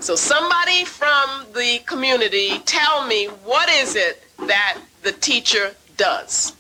So 0.02 0.16
somebody 0.16 0.86
from 0.86 1.46
the 1.54 1.80
community 1.86 2.60
tell 2.60 3.06
me 3.06 3.28
what 3.44 3.70
is 3.70 3.96
it 3.96 4.24
that 4.48 4.78
the 5.04 5.12
teacher 5.12 5.76
does? 5.98 6.56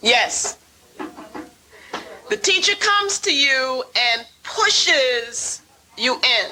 Yes. 0.00 0.58
The 2.30 2.36
teacher 2.36 2.74
comes 2.76 3.18
to 3.20 3.34
you 3.34 3.84
and 3.96 4.26
pushes 4.42 5.62
you 5.96 6.14
in. 6.14 6.50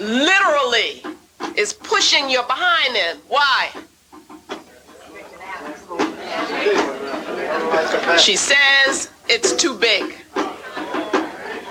Literally 0.00 1.02
is 1.56 1.72
pushing 1.72 2.30
your 2.30 2.44
behind 2.44 2.96
in. 2.96 3.16
Why? 3.28 3.70
She 8.18 8.36
says 8.36 9.10
it's 9.28 9.54
too 9.54 9.74
big. 9.74 10.14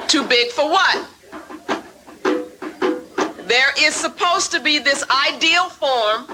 Too 0.07 0.23
big 0.27 0.51
for 0.51 0.69
what? 0.69 1.07
There 3.47 3.73
is 3.79 3.95
supposed 3.95 4.51
to 4.51 4.59
be 4.59 4.79
this 4.79 5.05
ideal 5.27 5.69
form 5.69 6.27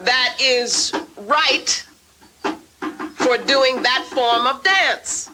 that 0.00 0.36
is 0.40 0.92
right 1.18 1.86
for 3.14 3.36
doing 3.38 3.82
that 3.82 4.06
form 4.10 4.46
of 4.46 4.62
dance. 4.62 5.30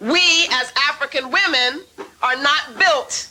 We, 0.00 0.48
as 0.52 0.72
African 0.88 1.30
women, 1.30 1.82
are 2.22 2.36
not 2.36 2.78
built 2.78 3.28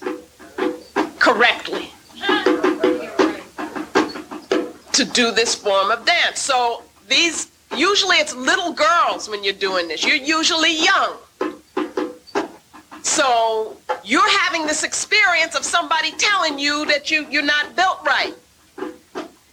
correctly 1.20 1.92
to 4.98 5.06
do 5.06 5.32
this 5.32 5.56
form 5.56 5.92
of 5.92 6.06
dance. 6.06 6.40
So 6.40 6.84
these, 7.08 7.52
usually 7.76 8.18
it's 8.18 8.36
little 8.36 8.74
girls 8.74 9.30
when 9.30 9.44
you're 9.44 9.54
doing 9.54 9.88
this. 9.88 10.04
You're 10.04 10.16
usually 10.16 10.84
young. 10.84 11.18
So 13.04 13.78
you're 14.04 14.30
having 14.40 14.66
this 14.66 14.84
experience 14.84 15.56
of 15.56 15.64
somebody 15.64 16.12
telling 16.18 16.60
you 16.60 16.86
that 16.88 17.10
you, 17.10 17.26
you're 17.30 17.44
not 17.44 17.76
built 17.76 18.00
right. 18.06 18.34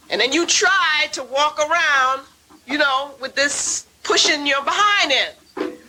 And 0.09 0.19
then 0.19 0.33
you 0.33 0.45
try 0.45 1.07
to 1.13 1.23
walk 1.23 1.59
around, 1.59 2.21
you 2.67 2.77
know, 2.77 3.11
with 3.21 3.35
this 3.35 3.85
pushing 4.03 4.45
your 4.45 4.63
behind 4.63 5.11
in. 5.11 5.44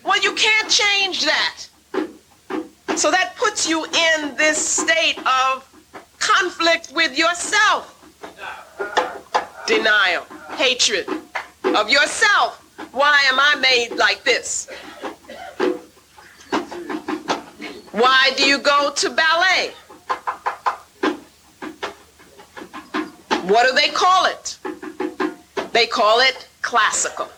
Well, 0.07 0.23
you 0.23 0.35
can't 0.35 0.71
change 0.71 1.25
that. 1.25 1.67
So 2.97 3.11
that 3.11 3.35
puts 3.37 3.69
you 3.69 3.85
in 3.85 4.37
this 4.37 4.57
state 4.57 5.19
of 5.19 5.69
conflict 6.21 6.93
with 6.95 7.19
yourself. 7.19 7.93
Denial, 9.67 10.25
hatred 10.57 11.09
of 11.65 11.91
yourself. 11.91 12.63
Why 12.93 13.21
am 13.27 13.41
I 13.41 13.57
made 13.61 13.97
like 13.97 14.23
this? 14.23 14.69
Why 17.91 18.31
do 18.37 18.47
you 18.47 18.59
go 18.59 18.93
to 18.95 19.11
ballet? 19.11 19.73
What 23.49 23.67
do 23.69 23.75
they 23.75 23.89
call 23.89 24.27
it? 24.27 24.57
They 25.73 25.87
call 25.87 26.21
it 26.21 26.49
classical. 26.63 27.29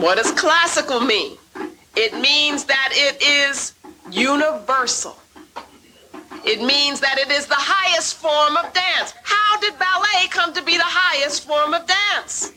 What 0.00 0.18
does 0.18 0.32
classical 0.32 1.00
mean? 1.00 1.38
It 1.96 2.14
means 2.14 2.64
that 2.64 2.90
it 2.92 3.22
is 3.22 3.74
universal. 4.10 5.16
It 6.44 6.60
means 6.60 6.98
that 7.00 7.18
it 7.18 7.30
is 7.30 7.46
the 7.46 7.54
highest 7.56 8.16
form 8.16 8.56
of 8.56 8.72
dance. 8.74 9.14
How 9.22 9.60
did 9.60 9.78
ballet 9.78 10.28
come 10.30 10.52
to 10.52 10.62
be 10.62 10.76
the 10.76 10.82
highest 10.84 11.46
form 11.46 11.74
of 11.74 11.86
dance? 11.86 12.52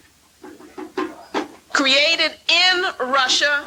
Created 1.72 2.34
in 2.50 2.86
Russia 3.00 3.66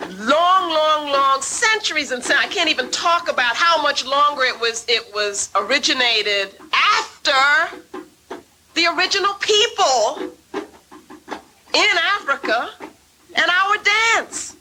long, 0.00 0.70
long, 0.70 1.12
long 1.12 1.40
centuries 1.40 2.10
and 2.10 2.22
I 2.24 2.46
can't 2.48 2.68
even 2.68 2.90
talk 2.90 3.30
about 3.30 3.54
how 3.54 3.80
much 3.80 4.04
longer 4.04 4.42
it 4.42 4.60
was 4.60 4.84
it 4.88 5.12
was 5.14 5.50
originated 5.54 6.54
after 6.72 7.78
the 8.74 8.86
original 8.86 9.34
people 9.34 10.32
in 11.74 11.98
Africa 11.98 12.70
and 13.38 13.50
our 13.50 13.76
dance. 14.16 14.56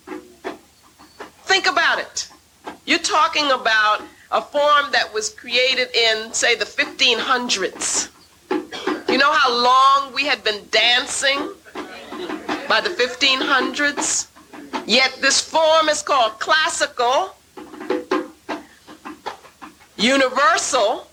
Think 1.45 1.67
about 1.67 1.99
it. 1.99 2.29
You're 2.85 2.99
talking 2.99 3.49
about 3.51 4.03
a 4.31 4.41
form 4.41 4.91
that 4.91 5.11
was 5.13 5.29
created 5.29 5.87
in, 5.95 6.31
say, 6.33 6.55
the 6.55 6.65
1500s. 6.65 8.09
You 9.09 9.17
know 9.17 9.31
how 9.31 9.49
long 9.51 10.13
we 10.13 10.25
had 10.25 10.43
been 10.43 10.63
dancing 10.69 11.53
by 12.67 12.81
the 12.81 12.89
1500s? 12.89 14.27
Yet 14.85 15.17
this 15.21 15.41
form 15.41 15.89
is 15.89 16.01
called 16.01 16.39
classical, 16.39 17.35
universal, 19.97 21.07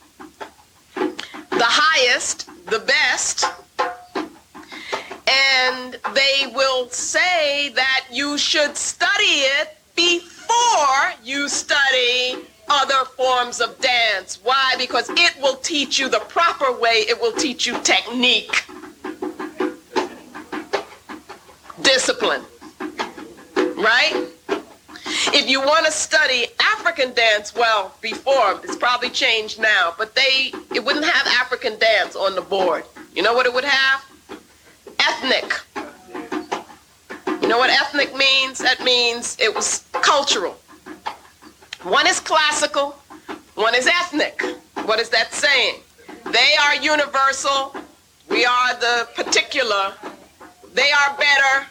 the 0.94 1.70
highest, 1.70 2.50
the 2.66 2.81
best, 2.81 3.46
and 5.35 5.99
they 6.14 6.53
will 6.55 6.88
say 6.90 7.70
that 7.70 8.07
you 8.11 8.38
should 8.38 8.77
study 8.77 9.42
it 9.59 9.77
before 9.97 11.12
you 11.23 11.49
study 11.49 12.37
other 12.68 13.05
forms 13.16 13.61
of 13.61 13.79
dance. 13.81 14.38
Why? 14.42 14.75
Because 14.79 15.11
it 15.11 15.35
will 15.40 15.57
teach 15.57 15.99
you 15.99 16.09
the 16.09 16.20
proper 16.20 16.73
way, 16.79 17.05
it 17.09 17.20
will 17.20 17.33
teach 17.33 17.66
you 17.66 17.79
technique, 17.83 18.64
discipline, 21.83 22.42
right? 23.57 24.29
If 25.37 25.49
you 25.49 25.61
want 25.61 25.85
to 25.87 25.92
study 25.92 26.47
African 26.61 27.12
dance, 27.12 27.55
well, 27.55 27.94
before, 28.01 28.61
it's 28.62 28.77
probably 28.77 29.11
changed 29.11 29.61
now, 29.61 29.92
but 29.99 30.14
they, 30.14 30.53
it 30.75 30.85
wouldn't 30.85 31.05
have 31.05 31.27
African 31.27 31.79
dance 31.79 32.14
on 32.14 32.35
the 32.35 32.40
board. 32.40 32.85
You 33.14 33.23
know 33.23 33.35
what 33.35 33.47
it 33.47 33.53
would 33.53 33.64
have? 33.64 34.05
Ethnic. 35.09 35.53
You 37.43 37.49
know 37.49 37.59
what 37.59 37.71
ethnic 37.71 38.17
means? 38.17 38.59
That 38.59 38.83
means 38.83 39.37
it 39.38 39.55
was 39.55 39.85
cultural. 39.93 40.57
One 41.83 42.07
is 42.07 42.19
classical, 42.19 42.93
one 43.55 43.75
is 43.75 43.87
ethnic. 43.87 44.43
What 44.87 44.99
is 44.99 45.11
that 45.11 45.35
saying? 45.35 45.81
They 46.33 46.55
are 46.64 46.77
universal, 46.77 47.77
we 48.31 48.47
are 48.47 48.75
the 48.81 49.09
particular. 49.14 49.93
They 50.73 50.90
are 50.90 51.17
better, 51.19 51.67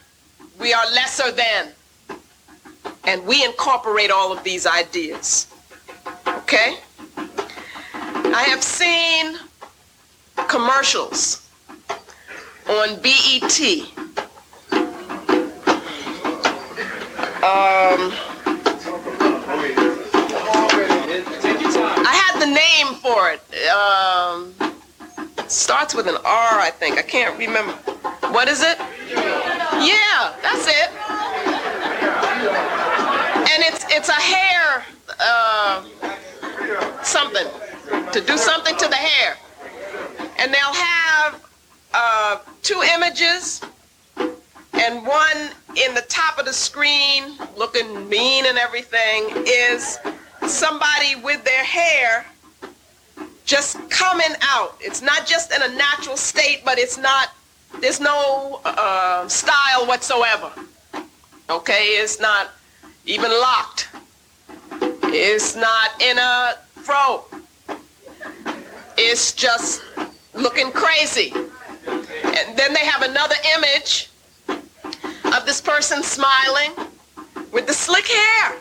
we 0.59 0.71
are 0.73 0.85
lesser 0.91 1.31
than. 1.31 1.69
And 3.05 3.25
we 3.25 3.43
incorporate 3.43 4.11
all 4.11 4.31
of 4.31 4.43
these 4.43 4.65
ideas. 4.67 5.47
Okay? 6.27 6.77
I 7.95 8.45
have 8.47 8.63
seen 8.63 9.37
commercials 10.47 11.42
on 12.69 12.95
BET. 13.01 13.59
Um, 17.43 18.13
I 22.05 22.13
had 22.13 22.39
the 22.39 22.45
name 22.45 22.95
for 23.01 23.31
it. 23.31 23.41
Um, 23.69 24.53
starts 25.49 25.93
with 25.93 26.07
an 26.07 26.15
R, 26.15 26.59
I 26.59 26.71
think. 26.71 26.97
I 26.97 27.01
can't 27.01 27.37
remember. 27.37 27.73
What 28.31 28.47
is 28.47 28.61
it? 28.61 28.79
Yeah, 29.09 30.33
that's 30.41 30.67
it. 30.67 30.89
And 33.51 33.63
it's 33.63 33.85
it's 33.89 34.09
a 34.09 34.13
hair 34.13 34.85
uh, 35.19 35.83
something 37.03 37.47
to 38.11 38.21
do 38.21 38.37
something 38.37 38.77
to 38.77 38.87
the 38.87 38.95
hair, 38.95 39.37
and 40.39 40.53
they'll 40.53 40.73
have 40.73 41.41
uh, 41.93 42.39
two 42.61 42.81
images 42.95 43.61
and 44.17 45.05
one 45.05 45.49
in 45.75 45.93
the 45.93 46.05
top 46.09 46.37
of 46.39 46.45
the 46.45 46.53
screen 46.53 47.37
looking 47.55 48.09
mean 48.09 48.45
and 48.45 48.57
everything 48.57 49.29
is 49.47 49.99
somebody 50.47 51.15
with 51.23 51.43
their 51.43 51.63
hair 51.63 52.25
just 53.45 53.77
coming 53.89 54.35
out. 54.41 54.77
It's 54.79 55.01
not 55.01 55.25
just 55.25 55.53
in 55.53 55.61
a 55.61 55.75
natural 55.75 56.17
state, 56.17 56.63
but 56.63 56.77
it's 56.77 56.97
not, 56.97 57.29
there's 57.79 57.99
no 57.99 58.61
uh, 58.65 59.27
style 59.27 59.85
whatsoever. 59.85 60.51
Okay, 61.49 61.83
it's 62.01 62.19
not 62.19 62.51
even 63.05 63.31
locked. 63.31 63.89
It's 65.05 65.55
not 65.55 66.01
in 66.01 66.17
a 66.17 66.55
fro. 66.81 67.25
It's 68.97 69.33
just 69.33 69.83
looking 70.33 70.71
crazy. 70.71 71.33
And 71.87 72.57
then 72.57 72.73
they 72.73 72.85
have 72.85 73.01
another 73.01 73.35
image 73.55 74.09
of 74.47 75.45
this 75.45 75.61
person 75.61 76.03
smiling 76.03 76.71
with 77.51 77.67
the 77.67 77.73
slick 77.73 78.07
hair. 78.07 78.55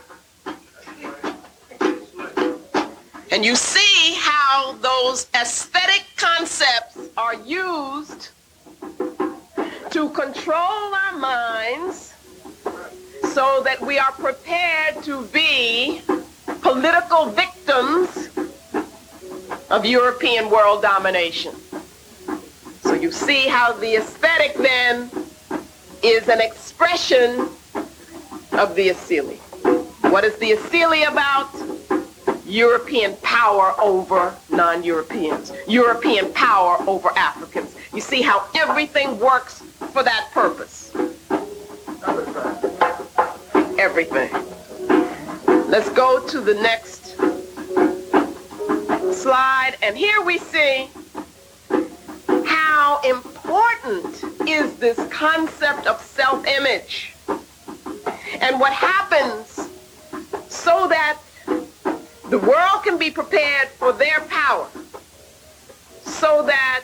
And 3.31 3.45
you 3.45 3.57
see 3.57 4.15
how 4.19 4.75
those 4.83 5.27
aesthetic 5.35 6.05
concepts 6.17 6.99
are 7.17 7.35
used 7.35 8.29
to 9.91 10.09
control 10.11 10.95
our 10.95 11.17
minds 11.17 12.15
so 13.33 13.63
that 13.65 13.79
we 13.81 13.99
are 13.99 14.13
prepared 14.13 15.03
to 15.05 15.25
be 15.27 16.03
political 16.61 17.27
victims 17.27 18.29
of 19.71 19.87
European 19.87 20.51
world 20.51 20.83
domination. 20.83 21.55
You 23.03 23.11
see 23.11 23.49
how 23.49 23.73
the 23.73 23.97
aesthetic 23.97 24.55
then 24.55 25.11
is 26.05 26.29
an 26.29 26.41
expression 26.41 27.49
of 28.53 28.77
the 28.77 28.91
Asili. 28.91 29.39
What 30.13 30.23
is 30.23 30.37
the 30.37 30.53
Asili 30.53 31.11
about? 31.11 31.51
European 32.47 33.17
power 33.17 33.75
over 33.81 34.37
non-Europeans, 34.51 35.51
European 35.67 36.33
power 36.33 36.77
over 36.87 37.11
Africans. 37.17 37.75
You 37.93 38.01
see 38.01 38.23
how 38.23 38.47
everything 38.55 39.19
works 39.19 39.65
for 39.91 40.05
that 40.05 40.31
purpose. 40.31 40.95
Everything. 43.81 44.31
Let's 45.69 45.89
go 45.89 46.25
to 46.29 46.41
the 46.41 46.55
next 46.55 47.17
slide. 49.13 49.77
And 49.83 49.97
here 49.97 50.23
we 50.23 50.39
see 50.39 50.89
how 52.83 52.99
important 53.03 54.25
is 54.49 54.75
this 54.79 54.99
concept 55.09 55.87
of 55.87 56.01
self-image 56.01 57.15
and 58.41 58.59
what 58.59 58.73
happens 58.73 59.69
so 60.49 60.89
that 60.89 61.17
the 62.29 62.41
world 62.41 62.83
can 62.83 62.99
be 62.99 63.09
prepared 63.09 63.69
for 63.79 63.93
their 63.93 64.21
power 64.23 64.67
so 66.03 66.43
that 66.43 66.83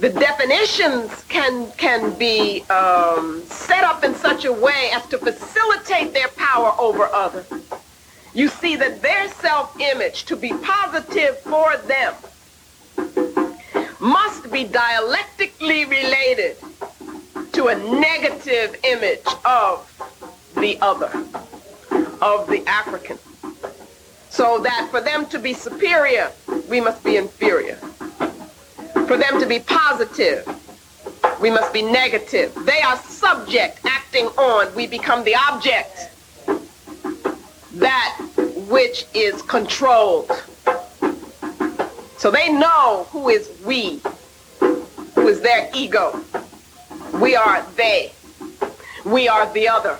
the 0.00 0.10
definitions 0.10 1.08
can 1.28 1.70
can 1.84 2.12
be 2.18 2.62
um, 2.62 3.44
set 3.44 3.84
up 3.84 4.02
in 4.02 4.12
such 4.16 4.44
a 4.44 4.52
way 4.52 4.90
as 4.92 5.06
to 5.06 5.18
facilitate 5.18 6.12
their 6.12 6.32
power 6.46 6.72
over 6.80 7.04
others. 7.12 7.46
You 8.34 8.48
see 8.48 8.74
that 8.74 9.02
their 9.02 9.28
self-image 9.28 10.24
to 10.24 10.34
be 10.34 10.52
positive 10.74 11.38
for 11.42 11.76
them 11.92 12.12
must 14.06 14.52
be 14.52 14.62
dialectically 14.62 15.84
related 15.84 16.56
to 17.52 17.66
a 17.66 17.74
negative 17.74 18.78
image 18.84 19.26
of 19.44 19.82
the 20.56 20.78
other, 20.80 21.10
of 22.22 22.46
the 22.48 22.62
African. 22.68 23.18
So 24.30 24.60
that 24.60 24.88
for 24.92 25.00
them 25.00 25.26
to 25.26 25.40
be 25.40 25.52
superior, 25.54 26.30
we 26.68 26.80
must 26.80 27.02
be 27.02 27.16
inferior. 27.16 27.76
For 29.08 29.16
them 29.16 29.40
to 29.40 29.46
be 29.46 29.58
positive, 29.58 30.46
we 31.40 31.50
must 31.50 31.72
be 31.72 31.82
negative. 31.82 32.54
They 32.64 32.80
are 32.82 32.96
subject 32.98 33.80
acting 33.84 34.26
on, 34.26 34.72
we 34.76 34.86
become 34.86 35.24
the 35.24 35.34
object. 35.34 36.10
That 37.74 38.18
which 38.68 39.04
is 39.14 39.42
controlled. 39.42 40.30
So 42.18 42.30
they 42.30 42.52
know 42.52 43.06
who 43.10 43.28
is 43.28 43.50
we, 43.64 44.00
who 44.60 45.28
is 45.28 45.40
their 45.40 45.70
ego. 45.74 46.20
We 47.14 47.36
are 47.36 47.64
they. 47.76 48.12
We 49.04 49.28
are 49.28 49.52
the 49.52 49.68
other. 49.68 49.98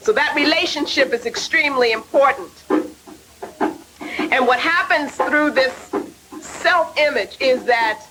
So 0.00 0.12
that 0.12 0.34
relationship 0.34 1.12
is 1.12 1.26
extremely 1.26 1.92
important. 1.92 2.50
And 3.60 4.46
what 4.46 4.60
happens 4.60 5.16
through 5.16 5.50
this 5.50 5.74
self-image 6.40 7.36
is 7.40 7.64
that 7.64 8.02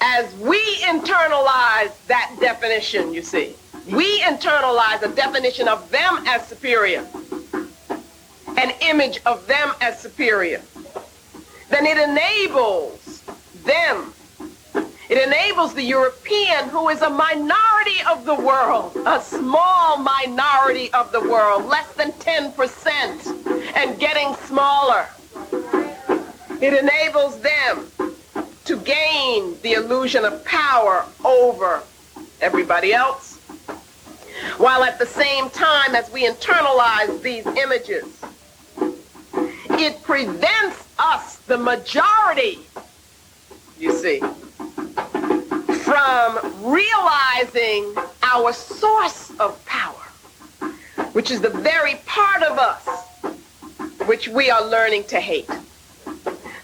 as 0.00 0.34
we 0.36 0.58
internalize 0.76 1.92
that 2.06 2.36
definition, 2.40 3.12
you 3.12 3.22
see, 3.22 3.54
we 3.90 4.20
internalize 4.20 5.02
a 5.02 5.14
definition 5.14 5.68
of 5.68 5.90
them 5.90 6.22
as 6.26 6.46
superior, 6.46 7.04
an 8.56 8.72
image 8.80 9.20
of 9.26 9.46
them 9.46 9.72
as 9.80 10.00
superior, 10.00 10.62
then 11.70 11.86
it 11.86 11.98
enables 11.98 13.22
them 13.64 14.12
It 15.08 15.18
enables 15.24 15.72
the 15.72 15.84
European, 15.84 16.68
who 16.68 16.88
is 16.88 17.00
a 17.00 17.10
minority 17.10 18.00
of 18.10 18.24
the 18.24 18.34
world, 18.34 18.96
a 19.06 19.20
small 19.20 19.98
minority 19.98 20.92
of 20.92 21.12
the 21.12 21.20
world, 21.20 21.64
less 21.66 21.92
than 21.94 22.10
10%, 22.12 23.76
and 23.76 24.00
getting 24.00 24.34
smaller. 24.46 25.06
It 26.60 26.74
enables 26.74 27.38
them 27.40 27.86
to 28.64 28.76
gain 28.78 29.56
the 29.62 29.74
illusion 29.74 30.24
of 30.24 30.44
power 30.44 31.04
over 31.24 31.84
everybody 32.40 32.92
else, 32.92 33.36
while 34.58 34.82
at 34.82 34.98
the 34.98 35.06
same 35.06 35.50
time 35.50 35.94
as 35.94 36.10
we 36.10 36.26
internalize 36.26 37.22
these 37.22 37.46
images, 37.46 38.06
it 39.78 40.02
prevents 40.02 40.86
us, 40.98 41.36
the 41.46 41.58
majority, 41.58 42.60
you 43.78 43.92
see, 43.92 44.20
from 45.82 46.38
realizing 46.62 47.94
our 48.22 48.52
source 48.52 49.30
of 49.38 49.62
power, 49.66 50.02
which 51.12 51.30
is 51.30 51.40
the 51.40 51.50
very 51.50 51.96
part 52.06 52.42
of 52.42 52.58
us 52.58 52.86
which 54.06 54.28
we 54.28 54.50
are 54.50 54.64
learning 54.64 55.04
to 55.04 55.20
hate. 55.20 55.50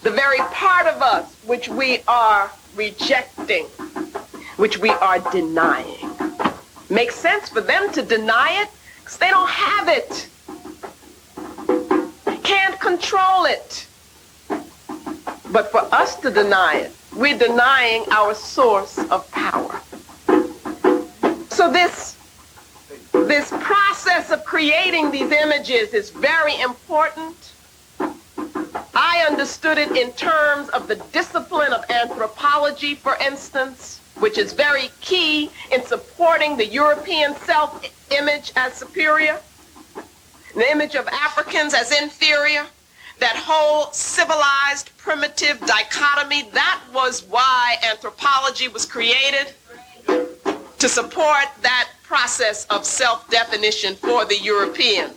The 0.03 0.11
very 0.11 0.39
part 0.39 0.87
of 0.87 1.03
us 1.03 1.35
which 1.45 1.69
we 1.69 2.01
are 2.09 2.51
rejecting, 2.75 3.67
which 4.57 4.79
we 4.79 4.91
are 4.91 5.19
denying. 5.31 6.11
Makes 6.89 7.17
sense 7.17 7.49
for 7.49 7.61
them 7.61 7.93
to 7.93 8.03
deny 8.03 8.63
it 8.63 8.69
because 9.01 9.19
they 9.19 9.31
don't 9.31 9.49
have 9.49 9.89
it. 9.89 10.29
Can't 12.53 12.79
control 12.79 13.47
it. 13.47 13.87
But 15.51 15.71
for 15.73 15.83
us 15.95 16.17
to 16.17 16.31
deny 16.31 16.75
it, 16.85 16.93
we're 17.17 17.39
denying 17.39 18.05
our 18.11 18.35
source 18.35 18.99
of 19.11 19.21
power. 19.31 19.81
So 21.49 21.73
this, 21.73 22.19
this 23.13 23.49
process 23.59 24.31
of 24.31 24.45
creating 24.45 25.11
these 25.11 25.33
images 25.33 25.95
is 25.95 26.11
very 26.11 26.61
important. 26.61 27.55
I 28.95 29.27
understood 29.27 29.79
it 29.79 29.97
in 29.97 30.13
terms 30.13 30.69
of 30.77 30.89
the 30.89 30.97
discipline 31.11 31.73
of 31.73 31.91
anthropology, 31.91 32.95
for 32.95 33.17
instance, 33.17 33.99
which 34.19 34.37
is 34.37 34.53
very 34.53 34.91
key 35.01 35.51
in 35.73 35.83
supporting 35.87 36.59
the 36.59 36.67
European 36.67 37.35
self-image 37.47 38.53
as 38.57 38.75
superior, 38.75 39.41
the 40.55 40.71
image 40.71 40.95
of 40.95 41.07
Africans 41.09 41.75
as 41.75 41.99
inferior, 42.01 42.67
that 43.19 43.37
whole 43.37 43.93
civilized 43.93 44.91
primitive 44.97 45.61
dichotomy, 45.61 46.49
that 46.53 46.81
was 46.93 47.25
why 47.25 47.77
anthropology 47.89 48.69
was 48.69 48.85
created 48.85 49.55
to 50.79 50.89
support 50.89 51.47
that 51.61 51.89
process 52.03 52.67
of 52.67 52.85
self-definition 52.85 53.95
for 53.97 54.25
the 54.25 54.39
European 54.39 55.11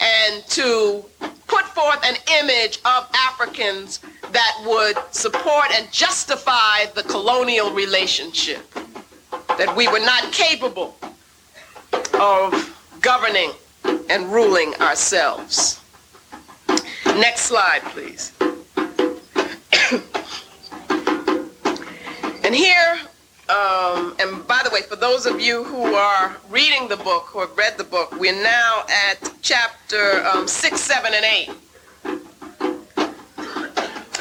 and 0.00 0.44
to 0.46 1.04
put 1.46 1.64
forth 1.66 2.00
an 2.04 2.16
image 2.40 2.78
of 2.84 3.08
Africans 3.14 4.00
that 4.32 4.62
would 4.66 4.96
support 5.12 5.66
and 5.74 5.90
justify 5.92 6.86
the 6.94 7.02
colonial 7.02 7.72
relationship, 7.72 8.72
that 9.58 9.74
we 9.76 9.86
were 9.88 10.00
not 10.00 10.32
capable 10.32 10.96
of 12.14 12.98
governing 13.00 13.52
and 13.84 14.32
ruling 14.32 14.74
ourselves. 14.76 15.80
Next 17.06 17.42
slide, 17.42 17.82
please. 17.84 18.32
and 22.44 22.54
here, 22.54 22.98
um, 23.48 24.14
and 24.20 24.46
by 24.46 24.62
the 24.62 24.70
way, 24.72 24.82
for 24.82 24.96
those 24.96 25.26
of 25.26 25.40
you 25.40 25.64
who 25.64 25.94
are 25.94 26.36
reading 26.48 26.86
the 26.88 26.96
book, 26.96 27.24
who 27.26 27.40
have 27.40 27.56
read 27.56 27.76
the 27.78 27.84
book, 27.84 28.12
we're 28.18 28.42
now 28.42 28.84
at 28.88 29.32
chapter 29.42 30.24
um, 30.26 30.46
6, 30.46 30.80
7, 30.80 31.12
and 31.14 31.24
8. 31.24 31.50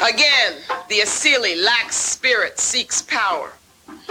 Again, 0.01 0.53
the 0.87 0.99
Asili 0.99 1.61
lacks 1.63 1.95
spirit, 1.95 2.57
seeks 2.57 3.01
power. 3.01 3.51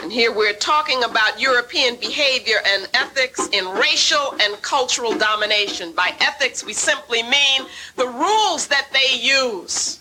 And 0.02 0.12
here 0.12 0.32
we're 0.32 0.54
talking 0.54 1.02
about 1.02 1.40
European 1.40 1.96
behavior 1.96 2.58
and 2.66 2.88
ethics 2.94 3.48
in 3.48 3.66
racial 3.68 4.34
and 4.40 4.60
cultural 4.62 5.16
domination. 5.16 5.92
By 5.92 6.14
ethics, 6.20 6.64
we 6.64 6.72
simply 6.72 7.22
mean 7.24 7.66
the 7.96 8.06
rules 8.06 8.68
that 8.68 8.88
they 8.92 9.18
use 9.18 10.00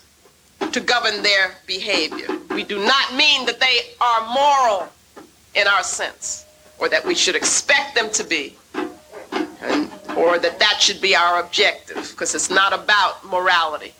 to 0.72 0.80
govern 0.80 1.22
their 1.22 1.56
behavior. 1.66 2.28
We 2.50 2.62
do 2.62 2.78
not 2.78 3.14
mean 3.14 3.44
that 3.46 3.58
they 3.58 3.80
are 4.00 4.26
moral 4.32 4.88
in 5.54 5.66
our 5.66 5.82
sense, 5.82 6.46
or 6.78 6.88
that 6.88 7.04
we 7.04 7.14
should 7.14 7.34
expect 7.34 7.94
them 7.94 8.10
to 8.10 8.24
be, 8.24 8.56
and, 8.74 9.90
or 10.16 10.38
that 10.38 10.58
that 10.60 10.80
should 10.80 11.00
be 11.00 11.16
our 11.16 11.40
objective, 11.40 12.08
because 12.10 12.34
it's 12.34 12.50
not 12.50 12.72
about 12.72 13.24
morality 13.26 13.92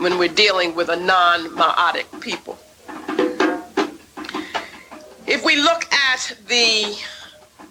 when 0.00 0.18
we're 0.18 0.28
dealing 0.28 0.74
with 0.74 0.88
a 0.88 0.96
non-Ma'atic 0.96 2.20
people. 2.20 2.58
If 5.26 5.42
we 5.42 5.56
look 5.56 5.90
at 5.92 6.36
the 6.48 6.96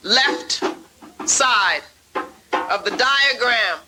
left 0.01 0.63
side 1.29 1.81
of 2.15 2.83
the 2.83 2.89
diagram, 2.89 3.79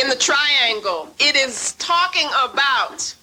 in 0.00 0.08
the 0.08 0.16
triangle, 0.16 1.08
it 1.18 1.36
is 1.36 1.72
talking 1.74 2.28
about 2.42 3.14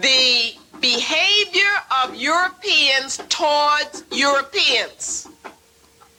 the 0.00 0.54
behavior 0.80 1.72
of 2.04 2.14
Europeans 2.14 3.16
towards 3.28 4.04
Europeans, 4.12 5.28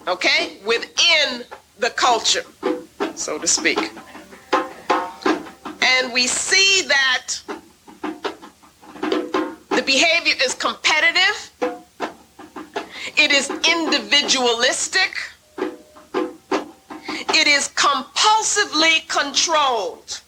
okay, 0.08 0.58
within 0.66 1.46
the 1.80 1.90
culture, 1.92 2.44
so 3.16 3.38
to 3.38 3.48
speak. 3.48 3.92
And 5.82 6.12
we 6.12 6.28
see 6.28 6.82
that 6.88 7.36
the 9.76 9.82
behavior 9.82 10.36
is 10.44 10.54
competitive. 10.54 11.52
It 13.18 13.32
is 13.32 13.50
individualistic. 13.50 15.18
It 17.36 17.48
is 17.48 17.70
compulsively 17.70 19.08
controlled. 19.08 20.22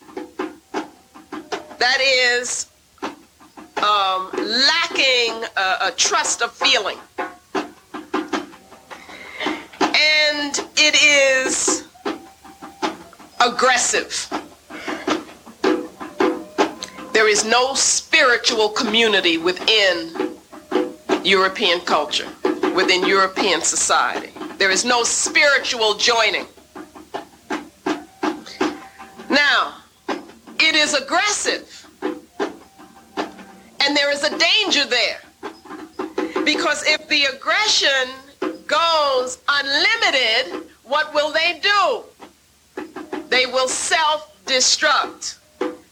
That 1.77 1.99
is 2.01 2.67
um, 3.77 4.31
lacking 4.33 5.43
a, 5.55 5.87
a 5.87 5.93
trust 5.95 6.41
of 6.41 6.51
feeling. 6.51 6.97
And 9.79 10.59
it 10.77 10.95
is 10.95 11.85
aggressive. 13.39 14.27
There 17.15 17.29
is 17.29 17.45
no 17.45 17.73
spiritual 17.75 18.67
community 18.67 19.37
within 19.37 20.35
European 21.23 21.79
culture, 21.79 22.27
within 22.75 23.05
European 23.05 23.61
society. 23.61 24.33
There 24.57 24.69
is 24.69 24.83
no 24.83 25.05
spiritual 25.05 25.93
joining. 25.93 26.45
Now, 29.29 29.75
it 30.59 30.75
is 30.75 30.93
aggressive. 30.93 31.87
And 32.03 33.95
there 33.95 34.11
is 34.11 34.21
a 34.25 34.37
danger 34.37 34.85
there. 34.85 35.21
Because 36.43 36.83
if 36.85 37.07
the 37.07 37.23
aggression 37.33 38.09
goes 38.67 39.39
unlimited, 39.47 40.67
what 40.83 41.13
will 41.13 41.31
they 41.31 41.61
do? 41.63 42.03
They 43.29 43.45
will 43.45 43.69
self-destruct. 43.69 45.37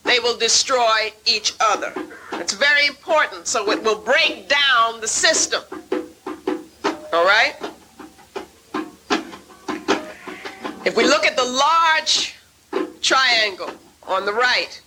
They 0.03 0.19
will 0.19 0.37
destroy 0.37 1.13
each 1.25 1.53
other. 1.59 1.93
It's 2.33 2.53
very 2.53 2.87
important, 2.87 3.47
so 3.47 3.71
it 3.71 3.81
will 3.83 3.99
break 3.99 4.47
down 4.49 5.01
the 5.01 5.07
system. 5.07 5.63
All 7.13 7.25
right? 7.25 7.55
If 10.85 10.97
we 10.97 11.05
look 11.05 11.25
at 11.25 11.37
the 11.37 11.45
large 11.45 12.35
triangle 13.01 13.71
on 14.05 14.25
the 14.25 14.33
right, 14.33 14.81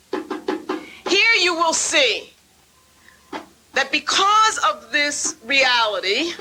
here 1.09 1.35
you 1.41 1.55
will 1.55 1.73
see 1.73 2.33
that 3.73 3.91
because 3.91 4.59
of 4.59 4.93
this 4.93 5.37
reality, 5.45 6.33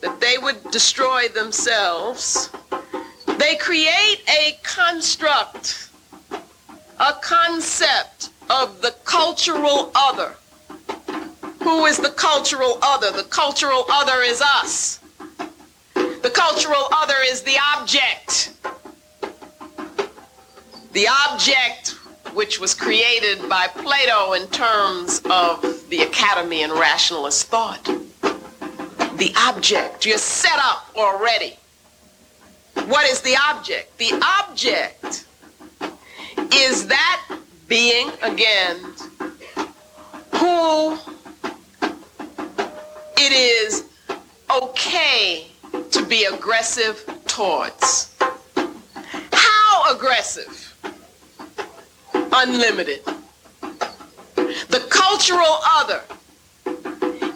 that 0.00 0.20
they 0.20 0.38
would 0.38 0.70
destroy 0.70 1.28
themselves, 1.28 2.50
they 3.38 3.56
create 3.56 4.22
a 4.28 4.58
construct, 4.62 5.87
a 7.00 7.12
concept 7.20 8.30
of 8.50 8.80
the 8.82 8.94
cultural 9.04 9.90
other. 9.94 10.34
Who 11.62 11.86
is 11.86 11.98
the 11.98 12.10
cultural 12.10 12.78
other? 12.82 13.10
The 13.12 13.24
cultural 13.24 13.84
other 13.90 14.22
is 14.22 14.40
us. 14.40 15.00
The 15.94 16.30
cultural 16.34 16.88
other 16.92 17.16
is 17.24 17.42
the 17.42 17.56
object. 17.76 18.54
The 20.92 21.08
object 21.26 21.90
which 22.34 22.58
was 22.58 22.74
created 22.74 23.48
by 23.48 23.68
Plato 23.68 24.32
in 24.32 24.46
terms 24.48 25.22
of 25.30 25.62
the 25.90 26.02
academy 26.02 26.62
and 26.62 26.72
rationalist 26.72 27.46
thought. 27.46 27.84
The 27.84 29.32
object, 29.36 30.06
you're 30.06 30.18
set 30.18 30.58
up 30.58 30.88
already. 30.96 31.56
What 32.86 33.08
is 33.08 33.20
the 33.20 33.36
object? 33.48 33.98
The 33.98 34.12
object 34.40 35.26
is 36.54 36.86
that 36.86 37.26
being, 37.68 38.10
again, 38.22 38.76
who 40.34 40.98
it 43.16 43.32
is 43.32 43.84
okay 44.62 45.46
to 45.90 46.04
be 46.06 46.24
aggressive 46.24 47.04
towards. 47.26 48.14
How 49.32 49.94
aggressive? 49.94 50.74
Unlimited. 52.14 53.04
The 54.34 54.86
cultural 54.90 55.58
other 55.64 56.02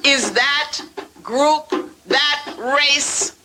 is 0.04 0.32
that 0.32 0.80
group, 1.22 1.70
that 2.06 2.54
race, 2.58 3.36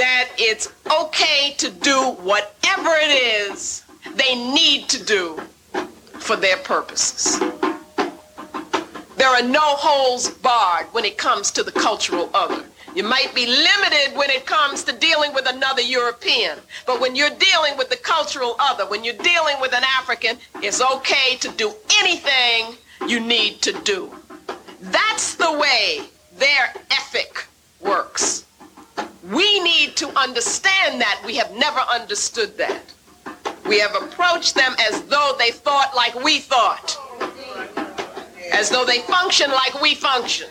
that 0.00 0.30
it's 0.38 0.72
okay 0.90 1.54
to 1.58 1.70
do 1.70 2.12
whatever 2.22 2.88
it 2.94 3.10
is 3.10 3.84
they 4.14 4.34
need 4.34 4.88
to 4.88 5.04
do 5.04 5.38
for 6.18 6.36
their 6.36 6.56
purposes. 6.56 7.38
There 9.18 9.28
are 9.28 9.42
no 9.42 9.60
holes 9.60 10.30
barred 10.30 10.86
when 10.92 11.04
it 11.04 11.18
comes 11.18 11.50
to 11.50 11.62
the 11.62 11.70
cultural 11.70 12.30
other. 12.32 12.64
You 12.94 13.04
might 13.04 13.34
be 13.34 13.44
limited 13.44 14.16
when 14.16 14.30
it 14.30 14.46
comes 14.46 14.84
to 14.84 14.92
dealing 14.92 15.34
with 15.34 15.46
another 15.46 15.82
European, 15.82 16.58
but 16.86 16.98
when 16.98 17.14
you're 17.14 17.36
dealing 17.50 17.76
with 17.76 17.90
the 17.90 17.96
cultural 17.96 18.56
other, 18.58 18.86
when 18.86 19.04
you're 19.04 19.22
dealing 19.22 19.60
with 19.60 19.74
an 19.74 19.84
African, 19.84 20.38
it's 20.62 20.80
okay 20.80 21.36
to 21.40 21.48
do 21.50 21.74
anything 21.98 22.74
you 23.06 23.20
need 23.20 23.60
to 23.60 23.72
do. 23.82 24.10
That's 24.80 25.34
the 25.34 25.52
way 25.58 26.08
their 26.38 26.72
ethic 26.90 27.46
works. 27.82 28.46
We 29.28 29.60
need 29.60 29.96
to 29.96 30.08
understand 30.18 31.00
that. 31.00 31.20
We 31.24 31.36
have 31.36 31.52
never 31.56 31.80
understood 31.80 32.56
that. 32.56 32.82
We 33.66 33.78
have 33.78 33.94
approached 33.94 34.54
them 34.54 34.74
as 34.88 35.02
though 35.02 35.34
they 35.38 35.50
thought 35.50 35.94
like 35.94 36.14
we 36.24 36.38
thought, 36.38 36.96
as 38.52 38.70
though 38.70 38.84
they 38.84 39.00
functioned 39.00 39.52
like 39.52 39.80
we 39.80 39.94
functioned. 39.94 40.50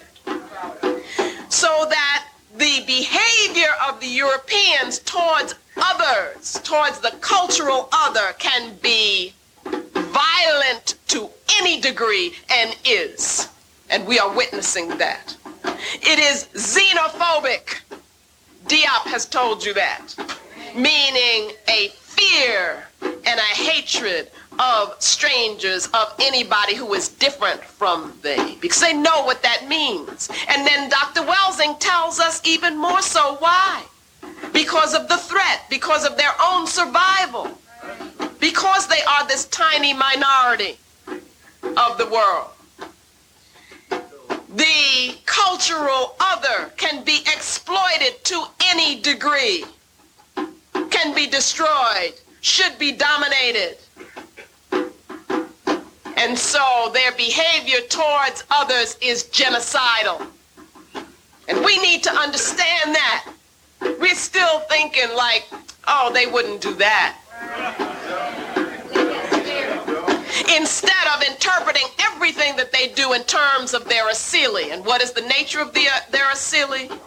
So 1.49 1.85
that 1.89 2.27
the 2.57 2.83
behavior 2.85 3.69
of 3.87 3.99
the 3.99 4.07
Europeans 4.07 4.99
towards 4.99 5.55
others, 5.77 6.59
towards 6.63 6.99
the 6.99 7.11
cultural 7.21 7.89
other, 7.91 8.33
can 8.37 8.75
be 8.81 9.33
violent 9.65 10.95
to 11.07 11.29
any 11.59 11.81
degree 11.81 12.33
and 12.49 12.75
is. 12.85 13.49
And 13.89 14.05
we 14.05 14.19
are 14.19 14.33
witnessing 14.35 14.89
that. 14.97 15.35
It 15.63 16.19
is 16.19 16.45
xenophobic. 16.53 17.79
Diop 18.69 19.07
has 19.07 19.25
told 19.25 19.65
you 19.65 19.73
that. 19.73 20.13
Meaning 20.75 21.55
a 21.67 21.89
fear 21.89 22.83
and 23.01 23.39
a 23.39 23.51
hatred 23.55 24.29
of 24.59 24.95
strangers, 25.01 25.87
of 25.87 26.13
anybody 26.19 26.75
who 26.75 26.93
is 26.93 27.09
different 27.09 27.61
from 27.61 28.13
they, 28.21 28.55
because 28.61 28.79
they 28.79 28.93
know 28.93 29.23
what 29.23 29.41
that 29.41 29.67
means. 29.67 30.29
And 30.47 30.67
then 30.67 30.87
Dr. 30.87 31.21
Welsing 31.21 31.79
tells 31.79 32.19
us 32.19 32.41
even 32.45 32.77
more 32.77 33.01
so 33.01 33.37
why. 33.39 33.83
Because 34.53 34.93
of 34.93 35.07
the 35.07 35.17
threat, 35.17 35.61
because 35.71 36.05
of 36.05 36.15
their 36.15 36.33
own 36.39 36.67
survival, 36.67 37.57
because 38.39 38.85
they 38.87 39.01
are 39.01 39.27
this 39.27 39.45
tiny 39.45 39.93
minority 39.93 40.77
of 41.07 41.97
the 41.97 42.07
world. 42.11 42.51
The 44.55 45.15
cultural 45.25 46.15
other 46.19 46.71
can 46.75 47.03
be 47.03 47.19
exploited 47.27 48.23
to 48.23 48.45
any 48.65 48.99
degree, 48.99 49.63
can 50.89 51.13
be 51.13 51.27
destroyed, 51.27 52.13
should 52.41 52.79
be 52.79 52.91
dominated. 52.91 53.77
And 56.17 56.37
so 56.37 56.89
their 56.93 57.11
behavior 57.11 57.79
towards 57.89 58.43
others 58.49 58.97
is 59.01 59.25
genocidal. 59.25 60.25
And 61.47 61.63
we 61.63 61.79
need 61.79 62.03
to 62.03 62.11
understand 62.11 62.95
that. 62.95 63.31
We're 63.81 64.15
still 64.15 64.61
thinking 64.61 65.15
like, 65.15 65.47
oh, 65.87 66.11
they 66.11 66.25
wouldn't 66.25 66.61
do 66.61 66.73
that. 66.75 67.95
Instead 70.55 71.07
of 71.15 71.21
interpreting 71.23 71.85
everything 71.99 72.55
that 72.55 72.71
they 72.71 72.89
do 72.89 73.13
in 73.13 73.23
terms 73.23 73.73
of 73.73 73.87
their 73.87 74.09
asili. 74.09 74.71
And 74.71 74.85
what 74.85 75.01
is 75.01 75.11
the 75.11 75.21
nature 75.21 75.59
of 75.61 75.73
the, 75.73 75.87
uh, 75.87 75.99
their 76.11 76.25
asili? 76.25 76.97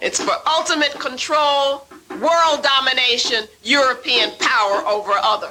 It's 0.00 0.22
for 0.22 0.32
ultimate 0.46 0.98
control, 0.98 1.86
world 2.20 2.62
domination, 2.62 3.44
European 3.62 4.30
power 4.38 4.86
over 4.86 5.12
other. 5.12 5.50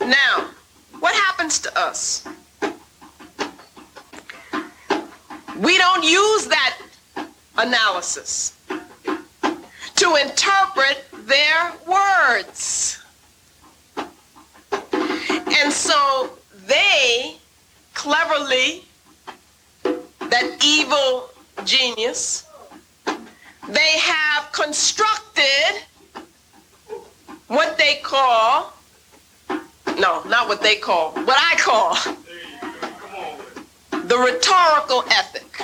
Now, 0.00 0.50
what 1.00 1.14
happens 1.14 1.58
to 1.60 1.78
us? 1.78 2.26
We 5.58 5.78
don't 5.78 6.04
use 6.04 6.46
that 6.46 6.78
analysis 7.56 8.54
to 9.96 10.16
interpret 10.16 11.04
their 11.12 11.72
words. 11.86 13.01
And 15.30 15.72
so 15.72 16.30
they 16.66 17.36
cleverly, 17.94 18.84
that 19.84 20.58
evil 20.64 21.30
genius, 21.64 22.46
they 23.68 23.98
have 23.98 24.50
constructed 24.52 25.82
what 27.48 27.76
they 27.78 28.00
call, 28.02 28.72
no, 29.98 30.22
not 30.24 30.48
what 30.48 30.62
they 30.62 30.76
call, 30.76 31.12
what 31.12 31.38
I 31.38 31.54
call 31.58 31.94
the 33.90 34.18
rhetorical 34.18 35.04
ethic. 35.10 35.62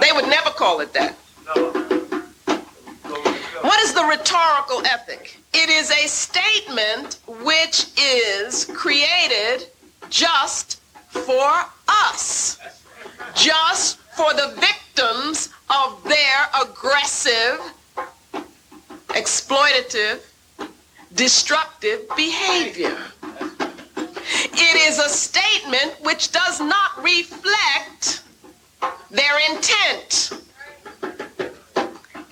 They 0.00 0.12
would 0.12 0.28
never 0.28 0.50
call 0.50 0.80
it 0.80 0.92
that. 0.92 1.16
What 3.64 3.80
is 3.80 3.94
the 3.94 4.04
rhetorical 4.04 4.84
ethic? 4.84 5.38
It 5.54 5.70
is 5.70 5.90
a 5.90 6.06
statement 6.06 7.18
which 7.26 7.86
is 7.98 8.66
created 8.66 9.68
just 10.10 10.82
for 11.08 11.64
us, 11.88 12.58
just 13.34 13.96
for 14.18 14.34
the 14.34 14.54
victims 14.60 15.48
of 15.70 16.04
their 16.04 16.50
aggressive, 16.62 17.58
exploitative, 19.08 20.20
destructive 21.14 22.02
behavior. 22.14 22.98
It 23.96 24.88
is 24.90 24.98
a 24.98 25.08
statement 25.08 25.94
which 26.02 26.32
does 26.32 26.60
not 26.60 27.02
reflect 27.02 28.24
their 29.10 29.38
intent. 29.50 30.43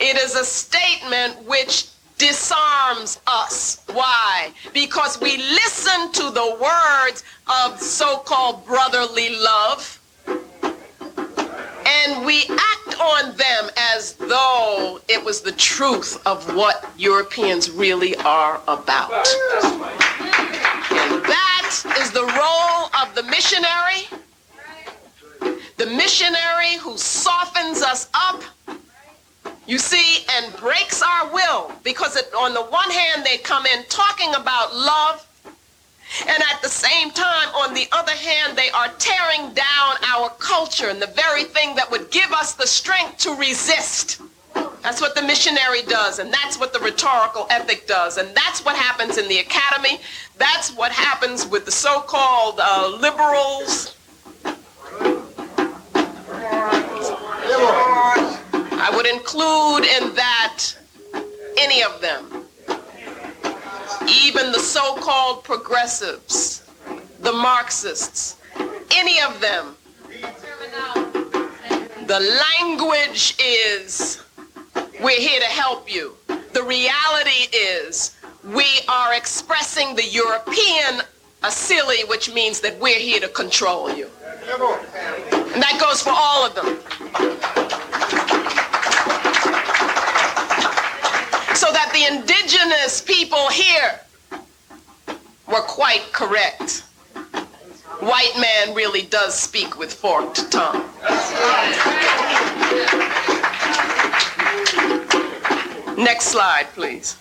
It 0.05 0.17
is 0.17 0.35
a 0.35 0.45
statement 0.45 1.45
which 1.47 1.87
disarms 2.19 3.21
us. 3.29 3.85
Why? 3.93 4.53
Because 4.75 5.21
we 5.21 5.37
listen 5.37 6.11
to 6.11 6.31
the 6.31 6.59
words 6.61 7.23
of 7.47 7.81
so 7.81 8.17
called 8.19 8.67
brotherly 8.67 9.37
love 9.37 10.01
and 11.87 12.27
we 12.27 12.43
act 12.51 13.01
on 13.01 13.37
them 13.37 13.71
as 13.77 14.15
though 14.15 15.01
it 15.09 15.25
was 15.25 15.41
the 15.41 15.53
truth 15.53 16.21
of 16.27 16.53
what 16.57 16.91
Europeans 16.99 17.71
really 17.71 18.17
are 18.17 18.61
about. 18.67 19.11
That 21.29 21.97
is 22.01 22.11
the 22.11 22.25
role 22.25 22.91
of 23.01 23.15
the 23.15 23.23
missionary, 23.31 24.09
the 25.77 25.87
missionary 25.87 26.77
who 26.81 26.99
softens 26.99 27.83
us 27.83 28.09
up 28.15 28.43
you 29.67 29.79
see, 29.79 30.25
and 30.33 30.55
breaks 30.57 31.03
our 31.03 31.33
will 31.33 31.73
because 31.83 32.17
it, 32.17 32.33
on 32.35 32.55
the 32.55 32.63
one 32.63 32.91
hand, 32.91 33.25
they 33.25 33.39
come 33.39 33.67
in 33.67 33.85
talking 33.89 34.35
about 34.35 34.75
love, 34.75 35.27
and 36.27 36.43
at 36.53 36.61
the 36.61 36.69
same 36.69 37.11
time, 37.11 37.49
on 37.55 37.73
the 37.73 37.87
other 37.93 38.13
hand, 38.13 38.57
they 38.57 38.71
are 38.71 38.89
tearing 38.99 39.55
down 39.55 39.97
our 40.15 40.31
culture 40.39 40.89
and 40.89 41.01
the 41.01 41.07
very 41.07 41.45
thing 41.45 41.75
that 41.77 41.91
would 41.91 42.11
give 42.11 42.33
us 42.33 42.55
the 42.55 42.67
strength 42.67 43.19
to 43.19 43.35
resist. 43.35 44.21
That's 44.83 45.01
what 45.01 45.15
the 45.15 45.23
missionary 45.23 45.83
does, 45.83 46.19
and 46.19 46.33
that's 46.33 46.59
what 46.59 46.73
the 46.73 46.81
rhetorical 46.81 47.47
ethic 47.51 47.87
does, 47.87 48.19
and 48.19 48.29
that's 48.35 48.65
what 48.65 48.77
happens 48.77 49.17
in 49.17 49.29
the 49.29 49.39
academy. 49.39 50.01
That's 50.39 50.75
what 50.75 50.91
happens 50.91 51.47
with 51.47 51.65
the 51.65 51.71
so 51.71 52.01
called 52.01 52.59
uh, 52.61 52.99
liberals. 53.01 53.97
I 58.85 58.91
would 58.97 59.07
include 59.07 59.85
in 59.85 60.13
that 60.17 60.59
any 61.57 61.85
of 61.85 62.01
them. 62.01 62.45
even 64.09 64.53
the 64.53 64.59
so-called 64.59 65.45
progressives, 65.45 66.69
the 67.21 67.33
Marxists, 67.33 68.37
any 68.95 69.21
of 69.21 69.41
them, 69.41 69.77
the 72.07 72.21
language 72.61 73.37
is, 73.39 74.23
we're 75.01 75.21
here 75.21 75.41
to 75.41 75.47
help 75.47 75.93
you. 75.93 76.17
The 76.53 76.63
reality 76.63 77.49
is, 77.57 78.17
we 78.45 78.67
are 78.89 79.15
expressing 79.15 79.95
the 79.95 80.05
European 80.05 81.03
Asili, 81.43 82.09
which 82.09 82.33
means 82.33 82.61
that 82.61 82.79
we're 82.81 82.99
here 82.99 83.21
to 83.21 83.29
control 83.29 83.95
you. 83.95 84.09
And 85.55 85.63
that 85.63 85.79
goes 85.81 86.03
for 86.03 86.11
all 86.11 86.45
of 86.45 86.55
them. 86.55 86.79
So 91.55 91.71
the 91.93 92.07
indigenous 92.07 93.03
people 93.03 93.49
here 93.51 94.01
were 95.47 95.61
quite 95.63 96.03
correct. 96.13 96.85
White 98.01 98.33
man 98.41 98.75
really 98.75 99.03
does 99.03 99.39
speak 99.39 99.79
with 99.79 99.93
forked 99.93 100.51
tongue. 100.51 100.89
Next 105.97 106.29
slide, 106.29 106.67
please. 106.75 107.13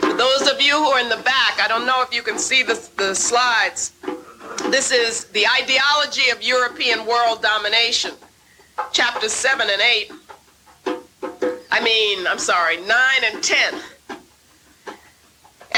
For 0.00 0.14
those 0.14 0.48
of 0.50 0.60
you 0.60 0.72
who 0.72 0.86
are 0.86 1.00
in 1.00 1.10
the 1.10 1.20
back, 1.24 1.60
I 1.60 1.66
don't 1.68 1.86
know 1.86 2.02
if 2.02 2.14
you 2.14 2.22
can 2.22 2.38
see 2.38 2.62
the, 2.62 2.82
the 2.96 3.14
slides. 3.14 3.92
This 4.64 4.90
is 4.90 5.24
the 5.26 5.46
ideology 5.46 6.30
of 6.30 6.42
European 6.42 7.06
world 7.06 7.40
domination, 7.40 8.12
chapters 8.92 9.32
7 9.32 9.68
and 9.70 9.80
8. 9.80 10.12
I 11.70 11.80
mean, 11.82 12.26
I'm 12.26 12.38
sorry, 12.38 12.78
9 12.78 12.88
and 13.32 13.42
10. 13.42 13.74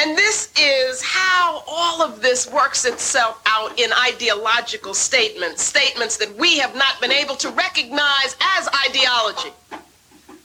And 0.01 0.17
this 0.17 0.53
is 0.59 1.03
how 1.03 1.65
all 1.67 2.03
of 2.03 2.23
this 2.23 2.51
works 2.51 2.85
itself 2.85 3.43
out 3.47 3.79
in 3.79 3.91
ideological 3.93 4.95
statements, 4.95 5.63
statements 5.63 6.17
that 6.19 6.35
we 6.37 6.59
have 6.59 6.75
not 6.77 7.01
been 7.01 7.13
able 7.13 7.35
to 7.37 7.51
recognize 7.51 8.37
as 8.41 8.69
ideology. 8.89 9.51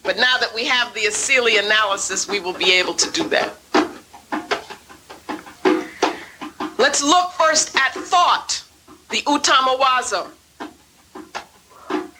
But 0.03 0.17
now 0.17 0.37
that 0.39 0.53
we 0.53 0.65
have 0.65 0.93
the 0.93 1.01
Asili 1.01 1.63
analysis, 1.63 2.27
we 2.27 2.39
will 2.39 2.53
be 2.53 2.73
able 2.73 2.95
to 2.95 3.11
do 3.11 3.29
that. 3.29 3.53
Let's 6.83 7.01
look 7.01 7.31
first 7.31 7.73
at 7.77 7.93
thought, 7.93 8.61
the 9.09 9.21
Utamawazo. 9.21 10.29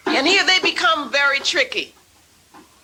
And 0.06 0.26
here 0.26 0.42
they 0.46 0.58
become 0.60 1.12
very 1.12 1.38
tricky. 1.40 1.92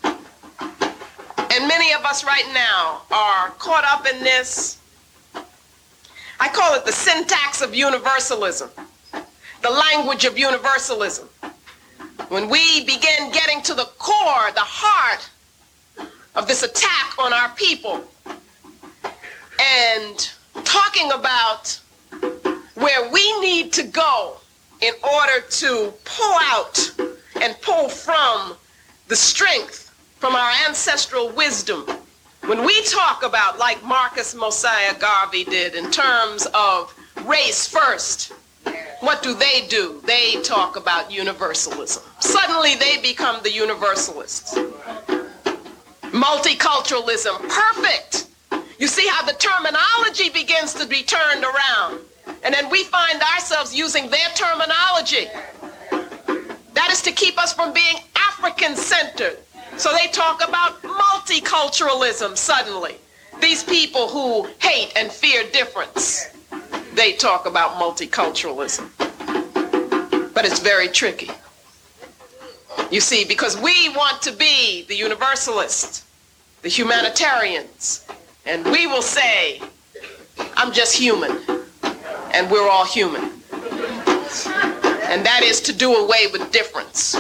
And 0.05 1.67
many 1.67 1.95
of 1.95 2.05
us 2.05 2.23
right 2.23 2.45
now 2.53 3.01
are 3.11 3.49
caught 3.53 3.85
up 3.85 4.07
in 4.07 4.23
this. 4.23 4.79
I 6.39 6.49
call 6.49 6.75
it 6.75 6.85
the 6.85 6.93
syntax 6.93 7.63
of 7.63 7.75
universalism, 7.75 8.69
the 9.63 9.71
language 9.71 10.27
of 10.27 10.37
universalism. 10.37 11.31
When 12.29 12.51
we 12.51 12.85
begin 12.85 13.33
getting 13.33 13.63
to 13.63 13.73
the 13.73 13.89
core, 13.97 14.53
the 14.53 14.61
heart 14.61 15.31
of 16.35 16.47
this 16.47 16.63
attack 16.63 17.19
on 17.19 17.33
our 17.33 17.49
people, 17.55 18.05
and 19.59 20.31
talking 20.71 21.11
about 21.11 21.81
where 22.75 23.11
we 23.11 23.41
need 23.41 23.73
to 23.73 23.83
go 23.83 24.37
in 24.81 24.95
order 25.03 25.45
to 25.51 25.93
pull 26.05 26.37
out 26.43 26.93
and 27.43 27.61
pull 27.61 27.89
from 27.89 28.55
the 29.09 29.17
strength 29.17 29.93
from 30.19 30.37
our 30.37 30.53
ancestral 30.69 31.29
wisdom. 31.31 31.85
When 32.47 32.65
we 32.65 32.83
talk 32.85 33.25
about, 33.25 33.59
like 33.59 33.83
Marcus 33.85 34.33
Mosiah 34.35 34.95
Garvey 34.99 35.45
did, 35.45 35.75
in 35.75 35.91
terms 35.91 36.47
of 36.55 36.95
race 37.25 37.67
first, 37.67 38.33
what 39.01 39.23
do 39.25 39.35
they 39.35 39.67
do? 39.69 40.01
They 40.05 40.41
talk 40.43 40.77
about 40.77 41.11
universalism. 41.11 42.03
Suddenly 42.21 42.77
they 42.77 42.99
become 43.03 43.43
the 43.43 43.51
universalists. 43.51 44.55
Multiculturalism, 46.13 47.49
perfect. 47.49 48.30
You 48.81 48.87
see 48.87 49.07
how 49.09 49.23
the 49.27 49.35
terminology 49.35 50.31
begins 50.31 50.73
to 50.75 50.87
be 50.87 51.03
turned 51.03 51.45
around. 51.45 52.01
And 52.43 52.55
then 52.55 52.71
we 52.71 52.85
find 52.85 53.21
ourselves 53.21 53.77
using 53.77 54.09
their 54.09 54.29
terminology. 54.35 55.27
That 56.73 56.89
is 56.91 57.03
to 57.03 57.13
keep 57.13 57.39
us 57.39 57.53
from 57.53 57.75
being 57.75 57.97
African 58.17 58.75
centered. 58.77 59.37
So 59.77 59.93
they 59.93 60.07
talk 60.07 60.43
about 60.43 60.81
multiculturalism 60.81 62.39
suddenly. 62.39 62.97
These 63.43 63.65
people 63.65 64.09
who 64.09 64.49
hate 64.61 64.93
and 64.97 65.13
fear 65.13 65.45
difference, 65.53 66.31
they 66.95 67.13
talk 67.13 67.45
about 67.45 67.73
multiculturalism. 67.73 68.89
But 70.33 70.47
it's 70.47 70.61
very 70.61 70.89
tricky. 70.89 71.31
You 72.91 73.03
see, 73.03 73.27
because 73.27 73.61
we 73.61 73.91
want 73.91 74.23
to 74.23 74.33
be 74.33 74.87
the 74.89 74.97
universalists, 74.97 76.07
the 76.63 76.71
humanitarians, 76.71 78.07
and 78.51 78.67
we 78.67 78.87
will 78.87 79.01
say, 79.03 79.63
I'm 80.57 80.73
just 80.73 80.97
human, 80.97 81.39
and 82.35 82.51
we're 82.51 82.69
all 82.69 82.85
human. 82.85 83.23
And 85.11 85.25
that 85.25 85.43
is 85.45 85.61
to 85.63 85.73
do 85.73 85.95
away 85.95 86.27
with 86.33 86.51
difference 86.51 87.17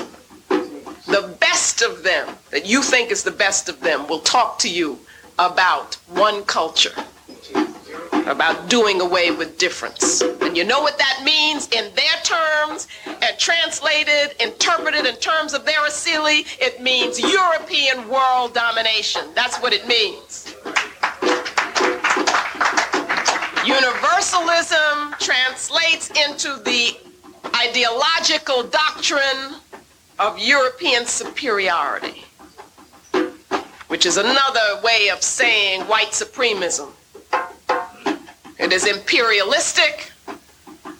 the 1.11 1.35
best 1.41 1.83
of 1.83 2.05
them, 2.05 2.29
that 2.51 2.67
you 2.67 2.83
think 2.83 3.11
is 3.11 3.25
the 3.25 3.33
best 3.33 3.69
of 3.69 3.81
them, 3.81 4.07
will 4.07 4.21
talk 4.21 4.59
to 4.61 4.69
you 4.69 4.99
about 5.41 5.97
one 6.09 6.45
culture, 6.45 6.95
about 8.27 8.69
doing 8.69 9.01
away 9.01 9.33
with 9.33 9.59
difference. 9.59 10.23
And 10.23 10.57
you 10.57 10.65
know 10.65 10.81
what 10.81 10.99
that 10.99 11.23
means 11.25 11.69
in 11.69 11.93
their 11.97 12.17
terms 12.23 12.87
and 13.07 13.39
translated, 13.39 14.41
interpreted 14.41 15.05
in 15.05 15.17
terms 15.17 15.53
of 15.53 15.65
their 15.65 15.81
Asili? 15.81 16.47
It 16.61 16.81
means 16.81 17.19
European 17.19 18.09
world 18.09 18.55
domination. 18.55 19.23
That's 19.35 19.59
what 19.59 19.73
it 19.73 19.89
means. 19.89 20.55
Universalism 23.67 25.15
translates 25.19 26.09
into 26.11 26.63
the 26.65 26.97
ideological 27.57 28.63
doctrine 28.63 29.57
of 30.19 30.39
European 30.39 31.05
superiority, 31.05 32.25
which 33.89 34.07
is 34.07 34.17
another 34.17 34.81
way 34.83 35.11
of 35.11 35.23
saying 35.23 35.83
white 35.83 36.13
supremacism. 36.13 36.91
It 38.59 38.73
is 38.73 38.87
imperialistic, 38.87 40.11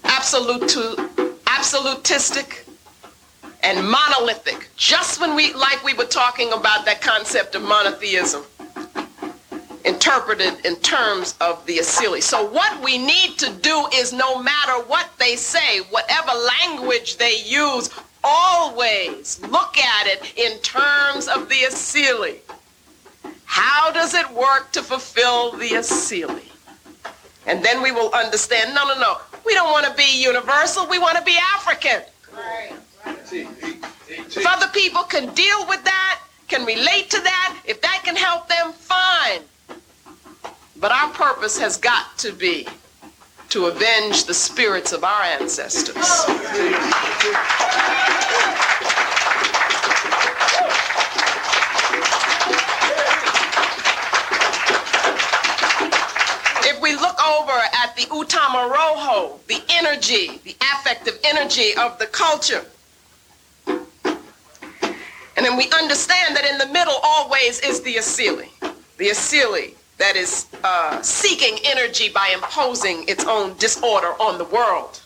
absolute, 0.05 0.77
absolutistic, 1.47 2.67
and 3.63 3.89
monolithic. 3.89 4.69
Just 4.77 5.21
when 5.21 5.35
we, 5.35 5.55
like 5.55 5.83
we 5.83 5.95
were 5.95 6.05
talking 6.05 6.53
about 6.53 6.85
that 6.85 7.01
concept 7.01 7.55
of 7.55 7.63
monotheism, 7.63 8.45
interpreted 9.85 10.65
in 10.65 10.77
terms 10.77 11.35
of 11.41 11.65
the 11.67 11.79
Asili. 11.79 12.23
So 12.23 12.49
what 12.51 12.83
we 12.83 12.99
need 12.99 13.39
to 13.39 13.51
do 13.51 13.87
is 13.95 14.13
no 14.13 14.43
matter 14.43 14.83
what 14.87 15.09
they 15.19 15.37
say, 15.37 15.81
whatever 15.91 16.33
language 16.61 17.17
they 17.17 17.43
use, 17.45 17.91
always 18.23 19.41
look 19.49 19.79
at 19.79 20.07
it 20.07 20.33
in 20.37 20.59
terms 20.59 21.29
of 21.29 21.49
the 21.49 21.57
Asili. 21.57 22.39
How 23.45 23.91
does 23.91 24.15
it 24.15 24.31
work 24.31 24.71
to 24.73 24.83
fulfill 24.83 25.53
the 25.53 25.71
Asili? 25.71 26.45
And 27.47 27.65
then 27.65 27.83
we 27.83 27.91
will 27.91 28.13
understand, 28.15 28.75
no, 28.75 28.87
no, 28.87 28.99
no, 28.99 29.17
we 29.45 29.55
don't 29.55 29.73
want 29.73 29.87
to 29.87 29.95
be 29.95 30.23
universal, 30.23 30.87
we 30.89 30.99
want 30.99 31.17
to 31.17 31.25
be 31.25 31.37
African. 31.57 32.03
If 34.13 34.47
other 34.47 34.69
people 34.69 35.03
can 35.05 35.35
deal 35.35 35.67
with 35.67 35.83
that, 35.85 36.21
can 36.49 36.65
relate 36.67 37.11
to 37.11 37.21
that, 37.21 37.61
if 37.65 37.81
that 37.81 38.03
can 38.05 38.17
help 38.17 38.49
them, 38.49 38.73
fine. 38.73 39.41
But 40.81 40.93
our 40.93 41.11
purpose 41.11 41.59
has 41.59 41.77
got 41.77 42.17
to 42.19 42.33
be 42.33 42.67
to 43.51 43.67
avenge 43.67 44.25
the 44.25 44.33
spirits 44.33 44.93
of 44.93 45.05
our 45.05 45.23
ancestors. 45.23 45.97
If 56.65 56.81
we 56.81 56.95
look 56.95 57.23
over 57.23 57.53
at 57.53 57.95
the 57.95 58.05
Utamaroho, 58.05 59.39
the 59.49 59.63
energy, 59.69 60.41
the 60.45 60.57
affective 60.79 61.19
energy 61.25 61.75
of 61.75 61.99
the 61.99 62.07
culture, 62.07 62.65
and 63.67 65.45
then 65.47 65.59
we 65.59 65.71
understand 65.79 66.37
that 66.37 66.47
in 66.51 66.57
the 66.57 66.73
middle 66.73 66.99
always 67.03 67.61
is 67.61 67.83
the 67.83 67.97
Asili. 67.97 68.49
The 68.97 69.09
Asili 69.09 69.75
that 70.01 70.17
is 70.17 70.47
uh, 70.65 71.01
seeking 71.03 71.59
energy 71.65 72.09
by 72.09 72.31
imposing 72.35 73.05
its 73.07 73.25
own 73.27 73.57
disorder 73.59 74.13
on 74.19 74.39
the 74.39 74.47
world. 74.47 75.01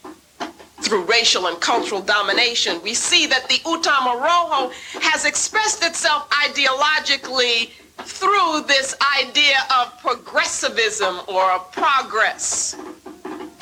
through 0.84 1.04
racial 1.04 1.46
and 1.46 1.58
cultural 1.60 2.02
domination. 2.02 2.80
We 2.82 2.92
see 2.92 3.26
that 3.26 3.48
the 3.48 3.58
Utamaroho 3.64 4.70
has 5.00 5.24
expressed 5.24 5.82
itself 5.82 6.28
ideologically 6.30 7.70
through 7.98 8.64
this 8.68 8.94
idea 9.18 9.56
of 9.74 9.98
progressivism 10.00 11.20
or 11.26 11.50
of 11.52 11.72
progress. 11.72 12.76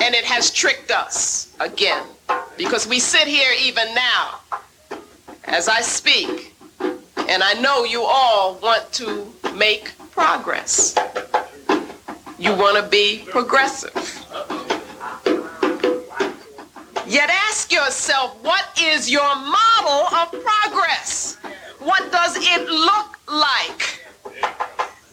And 0.01 0.13
it 0.13 0.25
has 0.25 0.51
tricked 0.51 0.91
us 0.91 1.55
again 1.61 2.03
because 2.57 2.85
we 2.87 2.99
sit 2.99 3.25
here 3.25 3.53
even 3.57 3.87
now 3.95 4.39
as 5.45 5.69
I 5.69 5.79
speak, 5.79 6.55
and 6.79 7.41
I 7.41 7.53
know 7.61 7.85
you 7.85 8.03
all 8.03 8.55
want 8.55 8.91
to 8.93 9.31
make 9.55 9.93
progress. 10.11 10.95
You 12.43 12.53
want 12.57 12.75
to 12.75 12.83
be 12.89 13.23
progressive. 13.29 13.95
Yet 17.07 17.29
ask 17.29 17.71
yourself, 17.71 18.35
what 18.43 18.65
is 18.81 19.09
your 19.09 19.33
model 19.33 20.07
of 20.13 20.29
progress? 20.43 21.37
What 21.79 22.11
does 22.11 22.35
it 22.37 22.67
look 22.69 23.17
like? 23.31 24.03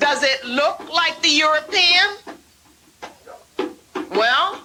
Does 0.01 0.25
it 0.25 0.45
look 0.45 0.93
like 0.93 1.23
the 1.23 1.29
European? 1.29 2.17
Well, 4.11 4.63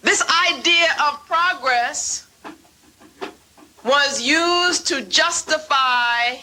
this 0.00 0.24
idea 0.48 0.86
of 1.06 1.22
progress 1.26 2.26
was 3.84 4.22
used 4.22 4.86
to 4.86 5.02
justify 5.02 6.36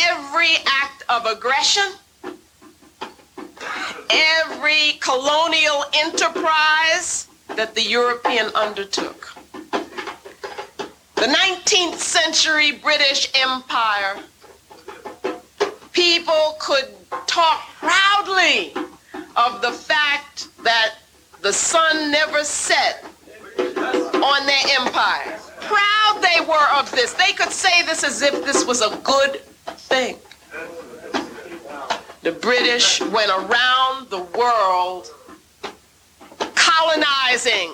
every 0.00 0.56
act 0.66 1.04
of 1.08 1.26
aggression, 1.26 1.92
every 4.10 4.98
colonial 5.00 5.84
enterprise 5.94 7.28
that 7.56 7.74
the 7.74 7.82
European 7.82 8.46
undertook. 8.54 9.34
The 11.16 11.26
19th 11.26 11.96
century 11.96 12.72
British 12.72 13.30
Empire, 13.34 14.18
people 15.92 16.56
could 16.60 16.88
talk 17.26 17.68
proudly 17.78 18.72
of 19.36 19.60
the 19.62 19.72
fact 19.72 20.48
that 20.62 20.94
the 21.42 21.52
sun 21.52 22.10
never 22.10 22.44
set 22.44 23.04
on 23.58 24.46
their 24.46 24.64
empire. 24.80 25.38
Proud 25.60 26.20
they 26.22 26.40
were 26.46 26.68
of 26.78 26.90
this. 26.92 27.12
They 27.14 27.32
could 27.32 27.50
say 27.50 27.82
this 27.82 28.04
as 28.04 28.22
if 28.22 28.44
this 28.44 28.64
was 28.64 28.80
a 28.80 28.96
good 29.02 29.40
thing. 29.66 30.16
The 32.22 32.32
British 32.32 33.00
went 33.00 33.30
around 33.30 34.10
the 34.10 34.26
world 34.36 35.14
colonizing 36.54 37.72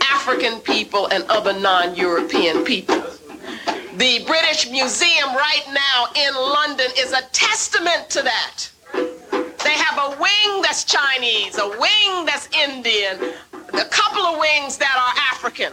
African 0.00 0.60
people 0.60 1.08
and 1.08 1.24
other 1.28 1.52
non-European 1.58 2.64
people. 2.64 3.02
The 3.96 4.24
British 4.24 4.70
Museum 4.70 5.34
right 5.34 5.64
now 5.72 6.06
in 6.14 6.34
London 6.34 6.86
is 6.96 7.12
a 7.12 7.22
testament 7.32 8.08
to 8.10 8.22
that. 8.22 8.70
They 8.92 9.74
have 9.74 9.98
a 9.98 10.16
wing 10.20 10.62
that's 10.62 10.84
Chinese, 10.84 11.58
a 11.58 11.68
wing 11.68 12.24
that's 12.24 12.48
Indian, 12.56 13.34
a 13.74 13.84
couple 13.86 14.22
of 14.22 14.38
wings 14.38 14.78
that 14.78 14.94
are 14.96 15.14
African. 15.34 15.72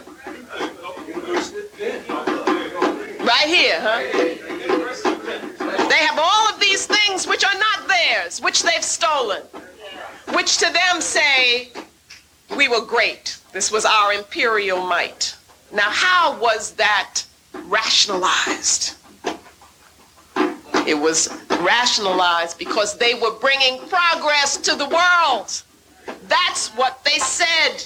Right 3.24 3.46
here, 3.46 3.80
huh? 3.80 5.47
They 5.88 5.98
have 6.04 6.18
all 6.18 6.48
of 6.52 6.60
these 6.60 6.86
things 6.86 7.26
which 7.26 7.44
are 7.44 7.58
not 7.58 7.88
theirs, 7.88 8.40
which 8.40 8.62
they've 8.62 8.84
stolen, 8.84 9.42
which 10.34 10.58
to 10.58 10.72
them 10.72 11.00
say, 11.00 11.70
we 12.56 12.68
were 12.68 12.84
great. 12.84 13.38
This 13.52 13.70
was 13.70 13.84
our 13.84 14.12
imperial 14.12 14.80
might. 14.80 15.34
Now, 15.72 15.90
how 15.90 16.38
was 16.38 16.72
that 16.72 17.22
rationalized? 17.52 18.96
It 20.86 20.98
was 20.98 21.28
rationalized 21.60 22.58
because 22.58 22.96
they 22.96 23.14
were 23.14 23.32
bringing 23.32 23.78
progress 23.88 24.56
to 24.58 24.74
the 24.74 24.88
world. 24.88 25.62
That's 26.28 26.68
what 26.70 27.04
they 27.04 27.18
said. 27.18 27.84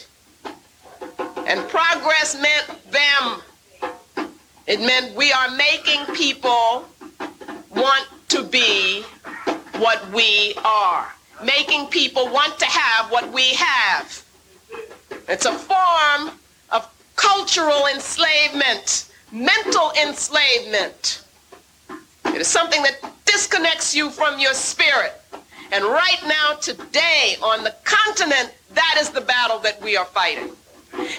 And 1.47 1.69
progress 1.69 2.41
meant 2.41 2.93
them. 2.93 3.43
It 4.69 4.81
meant 4.81 5.17
we 5.17 5.33
are 5.33 5.51
making 5.51 6.15
people 6.15 6.85
want 7.75 8.07
to 8.29 8.43
be 8.45 9.03
what 9.79 10.11
we 10.13 10.55
are. 10.65 11.13
Making 11.45 11.87
people 11.87 12.29
want 12.29 12.59
to 12.59 12.67
have 12.67 13.11
what 13.11 13.33
we 13.33 13.55
have. 13.55 14.25
It's 15.29 15.45
a 15.45 15.53
form 15.53 16.39
of 16.71 16.89
cultural 17.17 17.87
enslavement, 17.93 19.11
mental 19.33 19.93
enslavement. 20.01 21.25
It 22.27 22.41
is 22.41 22.47
something 22.47 22.83
that 22.83 23.13
disconnects 23.25 23.95
you 23.95 24.11
from 24.11 24.39
your 24.39 24.55
spirit. 24.55 25.21
And 25.73 25.85
right 25.85 26.21
now, 26.27 26.55
today, 26.61 27.37
on 27.43 27.65
the 27.65 27.75
continent, 27.85 28.53
that 28.75 28.97
is 28.99 29.11
the 29.11 29.21
battle 29.23 29.59
that 29.61 29.81
we 29.83 29.97
are 29.97 30.05
fighting. 30.05 30.51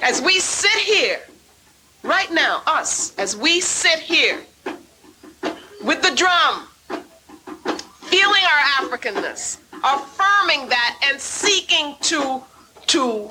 As 0.02 0.22
we 0.22 0.40
sit 0.40 0.72
here, 0.72 1.20
right 2.04 2.32
now, 2.32 2.62
us, 2.68 3.18
as 3.18 3.36
we 3.36 3.60
sit 3.60 4.00
here 4.00 4.40
with 5.84 6.02
the 6.02 6.16
drum, 6.16 6.68
feeling 8.04 8.42
our 8.44 8.88
Africanness, 8.88 9.60
affirming 9.84 10.70
that, 10.70 11.00
and 11.04 11.20
seeking 11.20 11.96
to, 12.02 12.42
to 12.88 13.28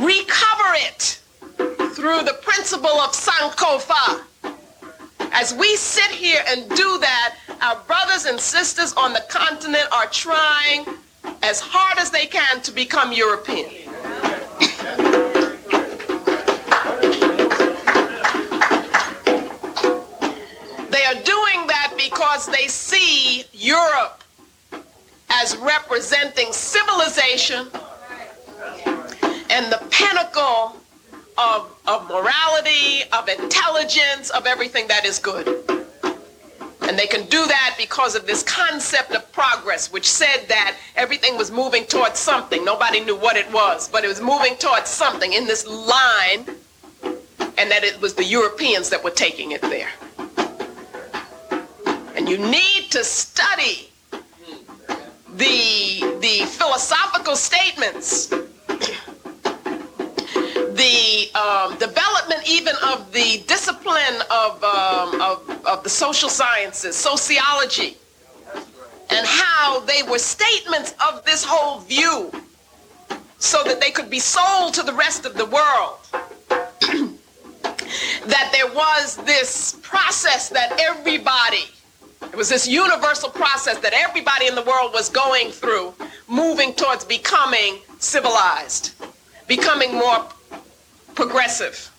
recover 0.00 0.74
it 0.74 1.20
through 1.94 2.22
the 2.22 2.38
principle 2.42 3.00
of 3.00 3.12
Sankofa. 3.12 4.22
As 5.32 5.54
we 5.54 5.74
sit 5.76 6.10
here 6.10 6.42
and 6.46 6.68
do 6.70 6.98
that, 6.98 7.36
our 7.62 7.76
brothers 7.86 8.26
and 8.26 8.38
sisters 8.38 8.92
on 8.94 9.12
the 9.12 9.24
continent 9.28 9.86
are 9.90 10.06
trying 10.06 10.86
as 11.42 11.60
hard 11.60 11.98
as 11.98 12.10
they 12.10 12.26
can 12.26 12.60
to 12.62 12.72
become 12.72 13.12
European. 13.12 13.70
Because 22.14 22.46
they 22.46 22.68
see 22.68 23.44
Europe 23.52 24.22
as 25.30 25.56
representing 25.56 26.52
civilization 26.52 27.66
and 29.50 29.72
the 29.72 29.82
pinnacle 29.90 30.76
of, 31.36 31.76
of 31.88 32.08
morality, 32.08 33.02
of 33.12 33.28
intelligence, 33.28 34.30
of 34.30 34.46
everything 34.46 34.86
that 34.86 35.04
is 35.04 35.18
good. 35.18 35.48
And 36.82 36.96
they 36.96 37.08
can 37.08 37.26
do 37.26 37.44
that 37.46 37.74
because 37.76 38.14
of 38.14 38.28
this 38.28 38.44
concept 38.44 39.10
of 39.12 39.32
progress, 39.32 39.92
which 39.92 40.08
said 40.08 40.46
that 40.46 40.76
everything 40.94 41.36
was 41.36 41.50
moving 41.50 41.84
towards 41.84 42.20
something. 42.20 42.64
Nobody 42.64 43.00
knew 43.00 43.16
what 43.16 43.36
it 43.36 43.50
was, 43.52 43.88
but 43.88 44.04
it 44.04 44.08
was 44.08 44.20
moving 44.20 44.54
towards 44.56 44.88
something 44.88 45.32
in 45.32 45.46
this 45.46 45.66
line, 45.66 46.46
and 47.58 47.70
that 47.70 47.82
it 47.82 48.00
was 48.00 48.14
the 48.14 48.24
Europeans 48.24 48.88
that 48.90 49.02
were 49.02 49.10
taking 49.10 49.50
it 49.50 49.62
there. 49.62 49.88
And 52.14 52.28
you 52.28 52.38
need 52.38 52.90
to 52.90 53.04
study 53.04 53.90
the, 55.36 56.18
the 56.20 56.46
philosophical 56.46 57.36
statements 57.36 58.32
the 60.74 61.30
um, 61.34 61.78
development 61.78 62.42
even 62.48 62.74
of 62.84 63.12
the 63.12 63.42
discipline 63.46 64.20
of, 64.30 64.62
um, 64.64 65.20
of, 65.20 65.66
of 65.66 65.84
the 65.84 65.88
social 65.88 66.28
sciences, 66.28 66.96
sociology, 66.96 67.96
and 69.10 69.26
how 69.26 69.80
they 69.80 70.02
were 70.02 70.18
statements 70.18 70.94
of 71.06 71.24
this 71.24 71.44
whole 71.44 71.80
view 71.80 72.30
so 73.38 73.62
that 73.64 73.80
they 73.80 73.90
could 73.90 74.10
be 74.10 74.18
sold 74.18 74.74
to 74.74 74.82
the 74.82 74.92
rest 74.92 75.26
of 75.26 75.36
the 75.36 75.46
world. 75.46 75.98
that 78.26 78.50
there 78.52 78.72
was 78.74 79.16
this 79.18 79.78
process 79.82 80.48
that 80.48 80.76
everybody, 80.80 81.68
it 82.22 82.36
was 82.36 82.48
this 82.48 82.66
universal 82.66 83.30
process 83.30 83.78
that 83.78 83.92
everybody 83.92 84.46
in 84.46 84.54
the 84.54 84.62
world 84.62 84.92
was 84.92 85.08
going 85.08 85.50
through, 85.50 85.94
moving 86.28 86.74
towards 86.74 87.04
becoming 87.04 87.78
civilized, 87.98 88.92
becoming 89.46 89.92
more 89.94 90.26
progressive. 91.14 91.90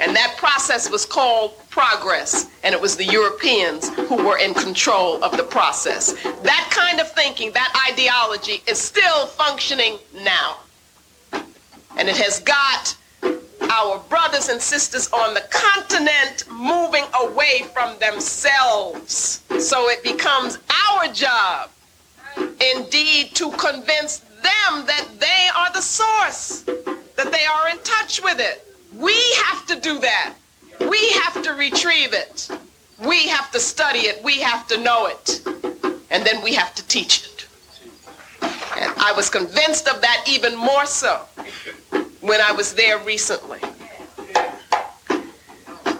And 0.00 0.14
that 0.16 0.34
process 0.36 0.90
was 0.90 1.06
called 1.06 1.52
progress, 1.70 2.50
and 2.64 2.74
it 2.74 2.80
was 2.80 2.96
the 2.96 3.04
Europeans 3.04 3.88
who 3.94 4.16
were 4.16 4.38
in 4.38 4.52
control 4.52 5.22
of 5.22 5.36
the 5.36 5.44
process. 5.44 6.12
That 6.42 6.68
kind 6.70 7.00
of 7.00 7.10
thinking, 7.12 7.52
that 7.52 7.88
ideology 7.90 8.62
is 8.66 8.78
still 8.78 9.26
functioning 9.26 9.98
now. 10.14 10.58
And 11.96 12.08
it 12.08 12.16
has 12.16 12.40
got 12.40 12.96
our 13.70 13.98
brothers 14.08 14.48
and 14.48 14.60
sisters 14.60 15.08
on 15.12 15.34
the 15.34 15.42
continent 15.50 16.44
moving 16.50 17.04
away 17.20 17.64
from 17.72 17.98
themselves. 17.98 19.42
So 19.58 19.88
it 19.88 20.02
becomes 20.02 20.58
our 20.88 21.08
job, 21.12 21.70
indeed, 22.36 23.34
to 23.34 23.50
convince 23.52 24.18
them 24.18 24.86
that 24.86 25.06
they 25.18 25.48
are 25.56 25.72
the 25.72 25.80
source 25.80 26.62
that 26.62 27.30
they 27.30 27.44
are 27.46 27.68
in 27.70 27.78
touch 27.84 28.22
with 28.22 28.40
it. 28.40 28.66
We 28.96 29.14
have 29.46 29.66
to 29.66 29.80
do 29.80 29.98
that. 30.00 30.34
We 30.80 31.10
have 31.22 31.42
to 31.42 31.52
retrieve 31.52 32.12
it. 32.12 32.48
We 33.04 33.28
have 33.28 33.50
to 33.52 33.60
study 33.60 34.00
it. 34.00 34.22
We 34.22 34.40
have 34.40 34.66
to 34.68 34.78
know 34.78 35.06
it. 35.06 35.40
And 36.10 36.24
then 36.24 36.42
we 36.42 36.54
have 36.54 36.74
to 36.74 36.86
teach 36.86 37.24
it. 37.24 37.46
And 38.76 38.92
I 38.98 39.12
was 39.16 39.30
convinced 39.30 39.88
of 39.88 40.00
that 40.00 40.24
even 40.28 40.56
more 40.56 40.86
so 40.86 41.26
when 42.24 42.40
I 42.40 42.52
was 42.52 42.72
there 42.72 42.98
recently. 43.00 43.58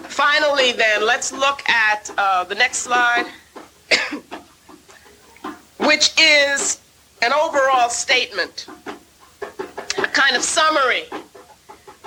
Finally, 0.08 0.72
then, 0.72 1.04
let's 1.04 1.32
look 1.32 1.68
at 1.68 2.10
uh, 2.16 2.44
the 2.44 2.54
next 2.54 2.78
slide, 2.78 3.26
which 5.78 6.18
is 6.18 6.80
an 7.20 7.32
overall 7.34 7.90
statement, 7.90 8.66
a 9.98 10.02
kind 10.02 10.34
of 10.34 10.42
summary 10.42 11.04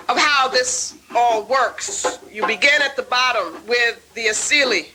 of 0.10 0.18
how 0.18 0.48
this 0.48 0.96
all 1.16 1.44
works. 1.44 2.18
You 2.32 2.48
begin 2.48 2.82
at 2.82 2.96
the 2.96 3.04
bottom 3.04 3.54
with 3.68 4.14
the 4.16 4.26
asili. 4.28 4.88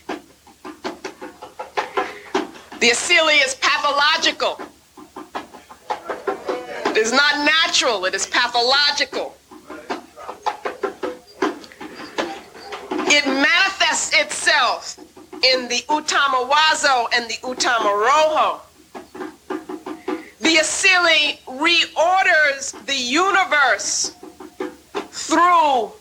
The 2.79 2.89
asili 2.89 3.45
is 3.45 3.55
pathological. 3.55 4.59
It 6.93 6.99
is 6.99 7.11
not 7.11 7.43
natural, 7.43 8.05
it 8.05 8.13
is 8.13 8.27
pathological. 8.27 9.35
It 13.09 13.25
manifests 13.25 14.15
itself 14.15 14.99
in 15.43 15.67
the 15.69 15.83
Utamawazo 15.89 17.07
and 17.15 17.27
the 17.27 17.33
Utamaroho. 17.41 18.59
The 20.39 20.57
Asili 20.57 21.39
reorders 21.47 22.85
the 22.85 22.95
universe 22.95 24.13
through 25.09 25.93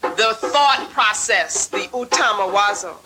the 0.00 0.34
thought 0.34 0.88
process, 0.94 1.66
the 1.66 1.90
Utamawazo, 1.92 2.96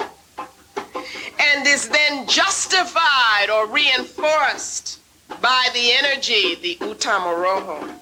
and 1.41 1.67
is 1.67 1.89
then 1.89 2.25
justified 2.29 3.51
or 3.51 3.67
reinforced 3.67 5.02
by 5.41 5.69
the 5.73 5.93
energy, 5.93 6.57
the 6.57 6.77
Utamaroho 6.81 7.99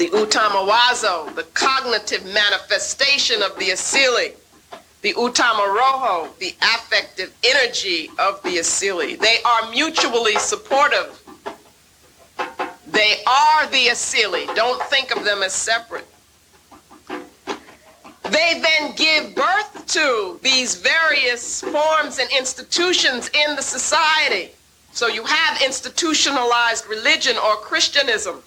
the 0.00 0.08
Utamawazo, 0.08 1.34
the 1.34 1.42
cognitive 1.52 2.24
manifestation 2.32 3.42
of 3.42 3.54
the 3.58 3.66
Asili, 3.66 4.32
the 5.02 5.12
Utamaroho, 5.12 6.34
the 6.38 6.54
affective 6.62 7.36
energy 7.44 8.08
of 8.18 8.42
the 8.42 8.56
Asili. 8.56 9.18
They 9.18 9.36
are 9.44 9.70
mutually 9.70 10.36
supportive. 10.36 11.22
They 12.86 13.22
are 13.26 13.66
the 13.66 13.88
Asili. 13.88 14.46
Don't 14.54 14.82
think 14.84 15.14
of 15.14 15.22
them 15.22 15.42
as 15.42 15.52
separate. 15.52 16.06
They 17.08 18.62
then 18.62 18.94
give 18.96 19.34
birth 19.34 19.86
to 19.88 20.40
these 20.42 20.76
various 20.76 21.60
forms 21.60 22.18
and 22.18 22.30
institutions 22.30 23.28
in 23.34 23.54
the 23.54 23.62
society. 23.62 24.52
So 24.92 25.06
you 25.06 25.24
have 25.24 25.62
institutionalized 25.62 26.86
religion 26.86 27.36
or 27.36 27.56
Christianism 27.56 28.42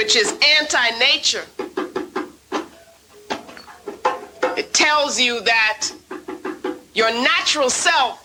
which 0.00 0.16
is 0.16 0.32
anti 0.58 0.90
nature. 0.98 1.44
It 4.56 4.72
tells 4.72 5.20
you 5.20 5.40
that 5.42 5.90
your 6.94 7.12
natural 7.12 7.68
self 7.68 8.16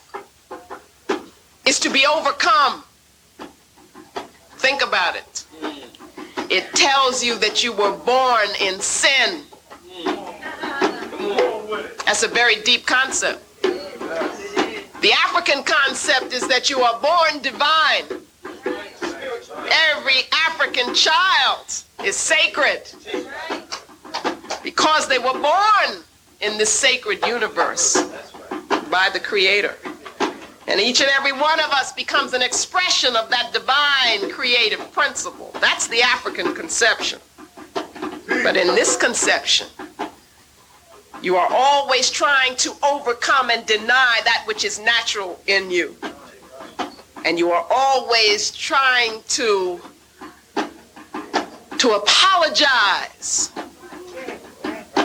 is 1.68 1.80
to 1.82 1.90
be 1.90 2.06
overcome. 2.06 2.84
Think 4.58 4.82
about 4.82 5.16
it. 5.16 5.46
It 6.50 6.74
tells 6.74 7.24
you 7.24 7.38
that 7.40 7.64
you 7.64 7.74
were 7.74 7.92
born 7.98 8.48
in 8.62 8.80
sin. 8.80 9.44
That's 12.06 12.24
a 12.24 12.28
very 12.28 12.62
deep 12.62 12.86
concept. 12.86 13.44
The 15.06 15.14
African 15.14 15.62
concept 15.62 16.34
is 16.34 16.48
that 16.48 16.68
you 16.68 16.82
are 16.82 17.00
born 17.00 17.40
divine. 17.44 18.06
Every 19.92 20.22
African 20.32 20.96
child 20.96 21.68
is 22.04 22.16
sacred 22.16 22.92
because 24.64 25.08
they 25.08 25.20
were 25.20 25.34
born 25.34 26.04
in 26.42 26.58
this 26.58 26.72
sacred 26.72 27.24
universe 27.24 28.02
by 28.90 29.12
the 29.14 29.20
Creator. 29.20 29.76
And 30.68 30.82
each 30.82 31.02
and 31.02 31.12
every 31.12 31.34
one 31.34 31.60
of 31.60 31.70
us 31.70 31.94
becomes 31.94 32.34
an 32.34 32.42
expression 32.42 33.16
of 33.16 33.30
that 33.30 33.54
divine 33.54 34.32
creative 34.32 34.92
principle. 34.92 35.52
That's 35.62 35.88
the 35.88 36.02
African 36.02 36.56
conception. 36.56 37.20
But 37.76 38.58
in 38.58 38.74
this 38.74 38.98
conception, 38.98 39.68
you 41.26 41.36
are 41.36 41.48
always 41.52 42.12
trying 42.12 42.56
to 42.56 42.72
overcome 42.84 43.50
and 43.50 43.66
deny 43.66 44.22
that 44.24 44.44
which 44.46 44.64
is 44.64 44.80
natural 44.80 45.40
in 45.48 45.72
you 45.72 45.96
and 47.26 47.40
you 47.40 47.52
are 47.52 47.66
always 47.72 48.52
trying 48.52 49.22
to 49.28 49.82
to 51.80 51.92
apologize 51.92 53.50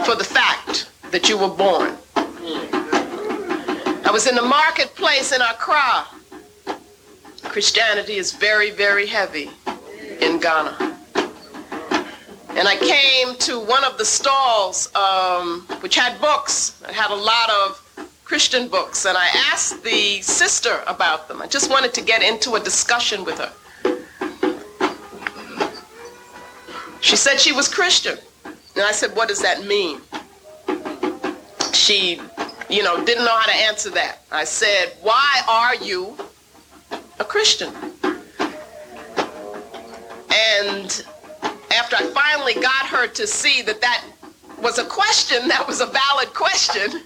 for 0.04 0.14
the 0.14 0.24
fact 0.24 0.90
that 1.10 1.28
you 1.28 1.36
were 1.36 1.48
born. 1.48 1.96
I 4.04 4.10
was 4.12 4.26
in 4.26 4.34
the 4.34 4.42
marketplace 4.42 5.32
in 5.32 5.40
Accra. 5.40 6.06
Christianity 7.44 8.14
is 8.16 8.32
very, 8.32 8.70
very 8.70 9.06
heavy 9.06 9.50
in 10.20 10.38
Ghana. 10.38 10.99
And 12.56 12.66
I 12.68 12.76
came 12.76 13.36
to 13.36 13.60
one 13.60 13.84
of 13.84 13.96
the 13.96 14.04
stalls 14.04 14.94
um, 14.94 15.62
which 15.80 15.94
had 15.96 16.20
books. 16.20 16.82
It 16.88 16.94
had 16.94 17.10
a 17.10 17.14
lot 17.14 17.50
of 17.50 17.86
Christian 18.24 18.68
books, 18.68 19.06
and 19.06 19.16
I 19.16 19.28
asked 19.52 19.82
the 19.82 20.20
sister 20.20 20.82
about 20.86 21.26
them. 21.26 21.42
I 21.42 21.46
just 21.46 21.70
wanted 21.70 21.94
to 21.94 22.02
get 22.02 22.22
into 22.22 22.54
a 22.54 22.60
discussion 22.60 23.24
with 23.24 23.38
her. 23.38 23.52
She 27.00 27.16
said 27.16 27.40
she 27.40 27.52
was 27.52 27.68
Christian. 27.68 28.18
And 28.44 28.84
I 28.84 28.92
said, 28.92 29.16
What 29.16 29.28
does 29.28 29.42
that 29.42 29.64
mean? 29.64 30.00
She, 31.72 32.20
you 32.68 32.82
know, 32.82 33.04
didn't 33.04 33.24
know 33.24 33.36
how 33.36 33.46
to 33.46 33.56
answer 33.56 33.90
that. 33.90 34.20
I 34.30 34.44
said, 34.44 34.92
Why 35.02 35.42
are 35.48 35.74
you 35.76 36.16
a 37.18 37.24
Christian? 37.24 37.74
And 40.32 41.04
after 41.80 41.96
I 41.96 42.02
finally 42.10 42.54
got 42.54 42.86
her 42.86 43.06
to 43.06 43.26
see 43.26 43.62
that 43.62 43.80
that 43.80 44.04
was 44.60 44.78
a 44.78 44.84
question, 44.84 45.48
that 45.54 45.66
was 45.66 45.80
a 45.80 45.86
valid 45.86 46.34
question, 46.34 47.02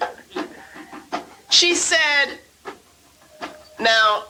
she 1.49 1.75
said, 1.77 2.39
now, 3.79 4.25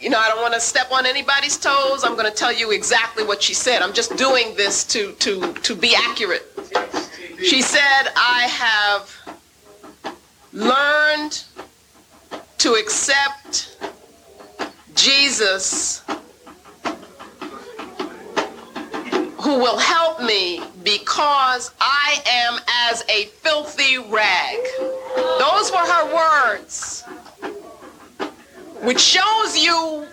you 0.00 0.08
know, 0.08 0.18
I 0.18 0.28
don't 0.28 0.40
want 0.40 0.54
to 0.54 0.60
step 0.60 0.90
on 0.90 1.04
anybody's 1.04 1.58
toes. 1.58 2.04
I'm 2.04 2.16
going 2.16 2.30
to 2.30 2.34
tell 2.34 2.52
you 2.52 2.70
exactly 2.70 3.22
what 3.22 3.42
she 3.42 3.52
said. 3.52 3.82
I'm 3.82 3.92
just 3.92 4.16
doing 4.16 4.54
this 4.56 4.84
to, 4.84 5.12
to, 5.12 5.52
to 5.52 5.74
be 5.74 5.94
accurate. 5.94 6.46
She 7.42 7.60
said, 7.60 8.08
I 8.16 8.46
have 8.48 9.38
learned 10.54 11.44
to 12.58 12.72
accept 12.74 13.76
Jesus 14.94 16.02
who 19.50 19.58
will 19.58 19.78
help 19.78 20.22
me 20.22 20.62
because 20.84 21.72
I 21.80 22.22
am 22.24 22.60
as 22.88 23.02
a 23.08 23.24
filthy 23.42 23.98
rag. 23.98 24.58
Those 25.40 25.72
were 25.72 25.78
her 25.78 26.06
words, 26.14 27.02
which 28.80 29.00
shows 29.00 29.58
you 29.58 30.06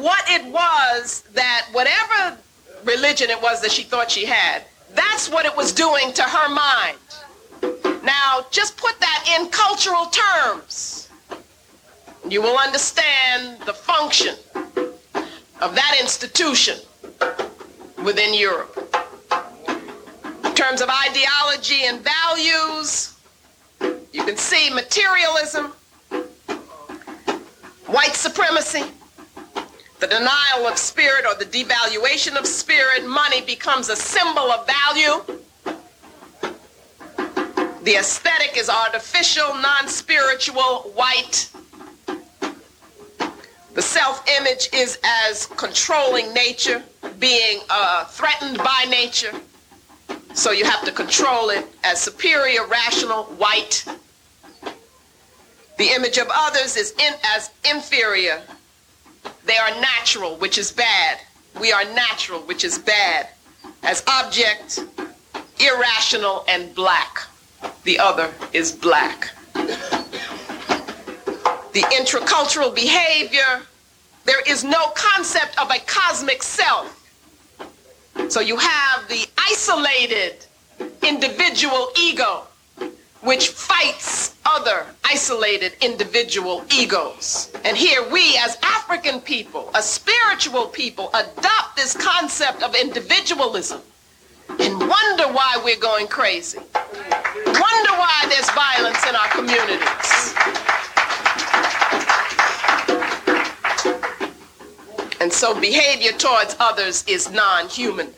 what 0.00 0.22
it 0.28 0.44
was 0.46 1.24
that 1.32 1.66
whatever 1.72 2.38
religion 2.84 3.30
it 3.30 3.42
was 3.42 3.60
that 3.62 3.72
she 3.72 3.82
thought 3.82 4.12
she 4.12 4.24
had, 4.26 4.62
that's 4.94 5.28
what 5.28 5.44
it 5.44 5.56
was 5.56 5.72
doing 5.72 6.12
to 6.12 6.22
her 6.22 6.48
mind. 6.48 6.98
Now, 8.04 8.46
just 8.52 8.76
put 8.76 9.00
that 9.00 9.36
in 9.36 9.48
cultural 9.48 10.06
terms. 10.06 11.08
You 12.28 12.42
will 12.42 12.58
understand 12.58 13.58
the 13.66 13.74
function 13.74 14.36
of 15.60 15.74
that 15.74 15.96
institution 16.00 16.78
within 18.04 18.34
Europe. 18.34 18.76
In 20.44 20.54
terms 20.54 20.80
of 20.82 20.88
ideology 21.08 21.84
and 21.84 22.00
values, 22.00 23.16
you 24.12 24.24
can 24.24 24.36
see 24.36 24.72
materialism, 24.72 25.72
white 27.86 28.14
supremacy, 28.14 28.84
the 30.00 30.06
denial 30.06 30.66
of 30.66 30.76
spirit 30.76 31.24
or 31.26 31.34
the 31.34 31.46
devaluation 31.46 32.36
of 32.36 32.46
spirit. 32.46 33.06
Money 33.06 33.40
becomes 33.40 33.88
a 33.88 33.96
symbol 33.96 34.50
of 34.50 34.66
value. 34.66 35.24
The 37.84 37.96
aesthetic 37.96 38.56
is 38.56 38.68
artificial, 38.68 39.54
non 39.54 39.88
spiritual, 39.88 40.92
white. 40.94 41.50
The 43.74 43.82
self 43.82 44.24
image 44.38 44.68
is 44.72 44.98
as 45.02 45.46
controlling 45.46 46.32
nature 46.32 46.82
being 47.18 47.60
uh, 47.68 48.04
threatened 48.04 48.58
by 48.58 48.86
nature. 48.88 49.32
So 50.32 50.52
you 50.52 50.64
have 50.64 50.84
to 50.84 50.92
control 50.92 51.50
it 51.50 51.66
as 51.82 52.00
superior, 52.00 52.66
rational, 52.66 53.24
white. 53.24 53.84
The 55.76 55.88
image 55.88 56.18
of 56.18 56.28
others 56.32 56.76
is 56.76 56.92
in, 56.92 57.14
as 57.24 57.50
inferior. 57.68 58.42
They 59.44 59.56
are 59.56 59.70
natural, 59.80 60.36
which 60.36 60.56
is 60.56 60.70
bad. 60.70 61.18
We 61.60 61.72
are 61.72 61.84
natural, 61.84 62.40
which 62.42 62.62
is 62.62 62.78
bad. 62.78 63.28
As 63.82 64.04
object, 64.06 64.84
irrational, 65.58 66.44
and 66.48 66.72
black. 66.76 67.22
The 67.82 67.98
other 67.98 68.32
is 68.52 68.70
black. 68.70 69.30
The 71.74 71.80
intracultural 71.80 72.72
behavior, 72.72 73.60
there 74.24 74.40
is 74.46 74.62
no 74.62 74.90
concept 74.94 75.58
of 75.60 75.72
a 75.72 75.80
cosmic 75.80 76.44
self. 76.44 77.00
So 78.28 78.38
you 78.38 78.56
have 78.56 79.08
the 79.08 79.26
isolated 79.36 80.46
individual 81.02 81.88
ego, 81.98 82.44
which 83.22 83.48
fights 83.48 84.36
other 84.46 84.86
isolated 85.04 85.72
individual 85.80 86.64
egos. 86.72 87.50
And 87.64 87.76
here 87.76 88.08
we, 88.08 88.38
as 88.38 88.56
African 88.62 89.20
people, 89.20 89.72
a 89.74 89.82
spiritual 89.82 90.66
people, 90.66 91.10
adopt 91.12 91.74
this 91.74 91.96
concept 91.96 92.62
of 92.62 92.76
individualism 92.76 93.80
and 94.48 94.78
wonder 94.78 95.24
why 95.24 95.60
we're 95.64 95.80
going 95.80 96.06
crazy. 96.06 96.58
Wonder 96.76 97.92
why 97.98 98.26
there's 98.28 98.50
violence 98.50 99.04
in 99.08 99.16
our 99.16 99.28
communities. 99.30 100.63
And 105.24 105.32
so 105.32 105.58
behavior 105.58 106.12
towards 106.12 106.54
others 106.60 107.02
is 107.08 107.30
non-human, 107.30 108.12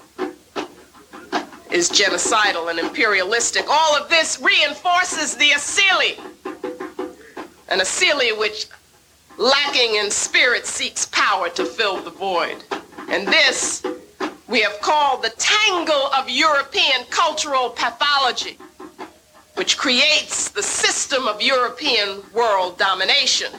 is 1.70 1.88
genocidal 1.88 2.68
and 2.68 2.80
imperialistic. 2.80 3.64
All 3.70 3.94
of 3.96 4.08
this 4.08 4.40
reinforces 4.40 5.36
the 5.36 5.50
Asili. 5.50 6.18
An 7.68 7.78
Asili 7.78 8.36
which, 8.36 8.66
lacking 9.38 9.94
in 9.94 10.10
spirit, 10.10 10.66
seeks 10.66 11.06
power 11.06 11.48
to 11.50 11.64
fill 11.64 12.02
the 12.02 12.10
void. 12.10 12.64
And 13.08 13.28
this 13.28 13.84
we 14.48 14.60
have 14.62 14.80
called 14.80 15.22
the 15.22 15.30
tangle 15.38 16.10
of 16.12 16.28
European 16.28 17.04
cultural 17.10 17.70
pathology, 17.70 18.58
which 19.54 19.78
creates 19.78 20.48
the 20.48 20.62
system 20.64 21.28
of 21.28 21.40
European 21.40 22.24
world 22.34 22.78
domination, 22.78 23.52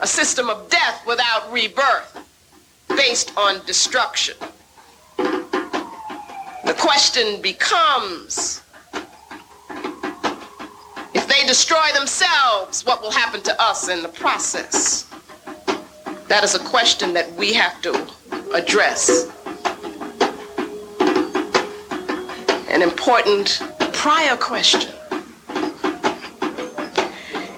a 0.00 0.06
system 0.06 0.50
of 0.50 0.68
death 0.68 1.02
without 1.06 1.50
rebirth 1.50 2.20
based 2.88 3.36
on 3.36 3.64
destruction. 3.66 4.36
The 5.16 6.74
question 6.78 7.40
becomes 7.42 8.62
if 11.14 11.28
they 11.28 11.46
destroy 11.46 11.86
themselves, 11.94 12.84
what 12.84 13.00
will 13.00 13.10
happen 13.10 13.40
to 13.42 13.62
us 13.62 13.88
in 13.88 14.02
the 14.02 14.08
process? 14.08 15.06
That 16.28 16.42
is 16.42 16.54
a 16.54 16.58
question 16.58 17.12
that 17.14 17.32
we 17.34 17.52
have 17.52 17.80
to 17.82 17.92
address. 18.54 19.30
An 22.68 22.82
important 22.82 23.62
prior 23.92 24.36
question. 24.36 24.90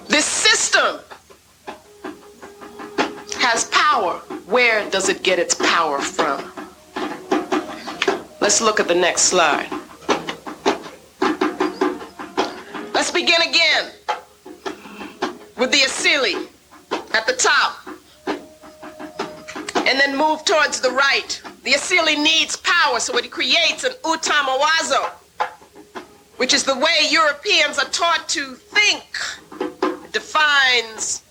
This 0.09 0.25
system 0.25 1.01
has 3.39 3.65
power 3.73 4.21
where 4.47 4.89
does 4.91 5.09
it 5.09 5.23
get 5.23 5.39
its 5.39 5.55
power 5.55 6.01
from? 6.01 6.53
Let's 8.41 8.61
look 8.61 8.79
at 8.79 8.87
the 8.87 8.95
next 8.95 9.23
slide. 9.23 9.69
Let's 12.95 13.11
begin 13.11 13.43
again 13.43 13.91
with 15.57 15.73
the 15.73 15.79
Asili 15.79 16.49
at 17.13 17.27
the 17.27 17.33
top 17.33 17.87
and 19.87 19.99
then 20.01 20.17
move 20.17 20.45
towards 20.45 20.81
the 20.81 20.91
right. 20.91 21.41
The 21.65 21.73
Asili 21.73 22.17
needs 22.17 22.57
power, 22.57 23.01
so 23.01 23.17
it 23.19 23.31
creates 23.31 23.85
an 23.85 23.93
Utamawazo, 24.05 25.11
which 26.37 26.55
is 26.55 26.63
the 26.63 26.77
way 26.77 27.09
Europeans 27.11 27.79
are 27.79 27.89
taught 27.91 28.29
to 28.29 28.55
think. 28.55 29.19
It 30.05 30.13
defines 30.13 31.23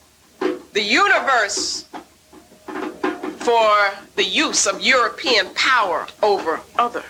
the 0.73 0.81
universe 0.81 1.85
for 3.45 3.91
the 4.15 4.23
use 4.23 4.65
of 4.65 4.81
European 4.81 5.53
power 5.53 6.07
over 6.23 6.59
other. 6.79 7.03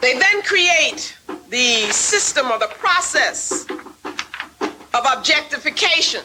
They 0.00 0.16
then 0.16 0.42
create 0.42 1.16
the 1.48 1.90
system 1.90 2.46
or 2.46 2.60
the 2.60 2.70
process 2.78 3.66
of 4.60 5.04
objectification. 5.16 6.22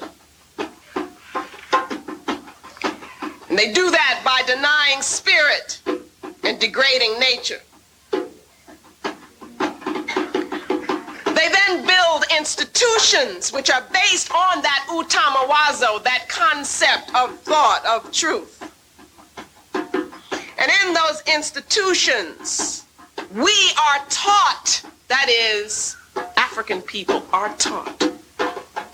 And 3.49 3.57
they 3.57 3.73
do 3.73 3.89
that 3.89 4.21
by 4.23 4.43
denying 4.45 5.01
spirit 5.01 5.81
and 6.43 6.59
degrading 6.59 7.17
nature. 7.19 7.61
Institutions 12.45 13.51
which 13.51 13.71
are 13.71 13.83
based 13.91 14.31
on 14.31 14.61
that 14.61 14.85
utamawazo, 14.87 16.03
that 16.03 16.25
concept 16.29 17.09
of 17.15 17.35
thought, 17.39 17.83
of 17.87 18.11
truth. 18.11 18.71
And 19.73 20.71
in 20.83 20.93
those 20.93 21.23
institutions, 21.25 22.85
we 23.33 23.51
are 23.81 24.05
taught, 24.09 24.83
that 25.07 25.27
is, 25.27 25.97
African 26.37 26.83
people 26.83 27.25
are 27.33 27.51
taught. 27.55 27.97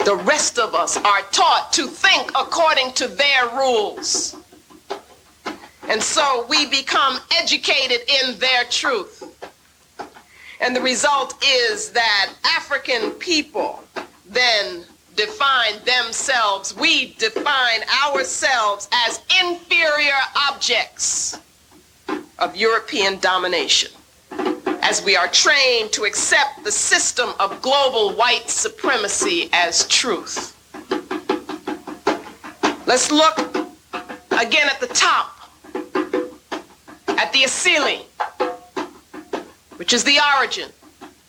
The 0.05 0.15
rest 0.23 0.57
of 0.57 0.73
us 0.73 0.95
are 0.95 1.21
taught 1.33 1.73
to 1.73 1.87
think 1.87 2.31
according 2.39 2.93
to 2.93 3.09
their 3.09 3.49
rules. 3.49 4.37
And 5.89 6.01
so 6.01 6.45
we 6.49 6.67
become 6.67 7.19
educated 7.35 7.99
in 8.23 8.39
their 8.39 8.63
truth. 8.69 9.50
And 10.61 10.75
the 10.75 10.81
result 10.81 11.43
is 11.43 11.89
that 11.89 12.33
African 12.45 13.11
people 13.11 13.83
then 14.27 14.85
define 15.15 15.83
themselves, 15.83 16.75
we 16.75 17.13
define 17.15 17.81
ourselves 18.05 18.87
as 18.93 19.21
inferior 19.43 20.19
objects 20.49 21.39
of 22.37 22.55
European 22.55 23.19
domination 23.19 23.91
as 24.83 25.03
we 25.03 25.15
are 25.15 25.27
trained 25.27 25.91
to 25.93 26.03
accept 26.03 26.63
the 26.63 26.71
system 26.71 27.31
of 27.39 27.61
global 27.61 28.13
white 28.13 28.49
supremacy 28.49 29.49
as 29.53 29.87
truth. 29.87 30.55
Let's 32.85 33.11
look 33.11 33.39
again 34.31 34.69
at 34.69 34.79
the 34.79 34.89
top, 34.93 35.49
at 37.07 37.31
the 37.33 37.43
Asili 37.43 38.05
which 39.81 39.93
is 39.93 40.03
the 40.03 40.19
origin. 40.37 40.69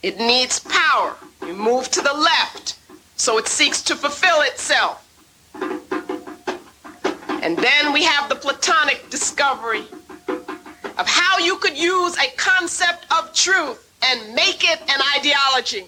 It 0.03 0.19
needs 0.19 0.59
power. 0.59 1.17
You 1.41 1.55
move 1.55 1.91
to 1.93 2.03
the 2.03 2.13
left, 2.13 2.77
so 3.17 3.39
it 3.39 3.49
seeks 3.49 3.81
to 3.85 3.97
fulfill 3.97 4.43
itself. 4.43 5.09
And 5.55 7.57
then 7.57 7.95
we 7.95 8.05
have 8.05 8.29
the 8.29 8.35
Platonic 8.35 9.09
discovery 9.09 9.87
of 10.29 11.09
how 11.09 11.39
you 11.39 11.57
could 11.57 11.79
use 11.79 12.15
a 12.19 12.31
concept 12.37 13.07
of 13.11 13.33
truth 13.33 13.91
and 14.03 14.35
make 14.35 14.71
it 14.71 14.83
an 14.83 15.01
ideology 15.17 15.87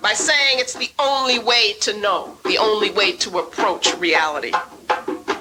by 0.00 0.12
saying 0.12 0.60
it's 0.60 0.74
the 0.74 0.92
only 1.00 1.40
way 1.40 1.72
to 1.80 1.98
know, 1.98 2.38
the 2.44 2.58
only 2.58 2.92
way 2.92 3.10
to 3.16 3.40
approach 3.40 3.92
reality. 3.96 4.52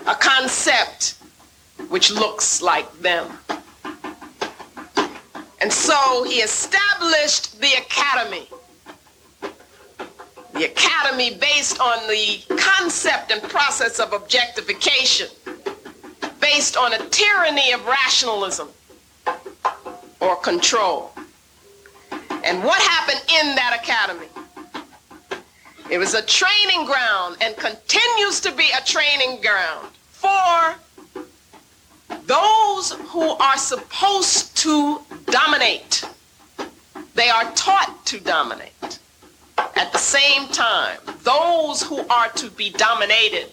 A 0.07 0.15
concept 0.15 1.17
which 1.89 2.09
looks 2.09 2.63
like 2.63 2.91
them. 3.01 3.27
And 5.65 5.73
so 5.73 6.23
he 6.25 6.41
established 6.41 7.59
the 7.59 7.73
academy. 7.73 8.47
The 10.53 10.65
academy 10.65 11.37
based 11.37 11.79
on 11.79 12.07
the 12.07 12.55
concept 12.55 13.31
and 13.31 13.41
process 13.41 13.99
of 13.99 14.13
objectification, 14.13 15.27
based 16.39 16.77
on 16.77 16.93
a 16.93 16.99
tyranny 17.09 17.71
of 17.71 17.83
rationalism 17.87 18.69
or 20.19 20.35
control. 20.35 21.11
And 22.11 22.63
what 22.63 22.79
happened 22.79 23.23
in 23.41 23.55
that 23.55 23.79
academy? 23.81 24.27
It 25.89 25.97
was 25.97 26.13
a 26.13 26.21
training 26.21 26.85
ground 26.85 27.37
and 27.41 27.57
continues 27.57 28.39
to 28.41 28.51
be 28.51 28.69
a 28.79 28.85
training 28.85 29.41
ground 29.41 29.89
for 30.11 30.75
those 32.25 32.91
who 32.91 33.21
are 33.21 33.57
supposed 33.57 34.55
to 34.57 34.99
dominate, 35.27 36.03
they 37.13 37.29
are 37.29 37.51
taught 37.53 38.05
to 38.05 38.19
dominate. 38.19 38.99
At 39.57 39.91
the 39.91 39.97
same 39.97 40.47
time, 40.49 40.99
those 41.23 41.81
who 41.83 41.99
are 42.07 42.29
to 42.29 42.49
be 42.51 42.69
dominated 42.71 43.49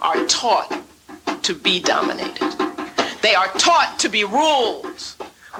are 0.00 0.24
taught 0.26 0.82
to 1.42 1.54
be 1.54 1.80
dominated. 1.80 2.54
They 3.22 3.34
are 3.34 3.48
taught 3.58 3.96
to 4.00 4.08
be 4.08 4.24
ruled. 4.24 5.02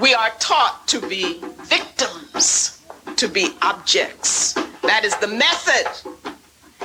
We 0.01 0.15
are 0.15 0.31
taught 0.39 0.87
to 0.89 1.01
be 1.09 1.41
victims, 1.63 2.83
to 3.17 3.29
be 3.29 3.57
objects. 3.63 4.55
That 4.83 5.05
is 5.05 5.17
the 5.17 5.29
method 5.29 5.87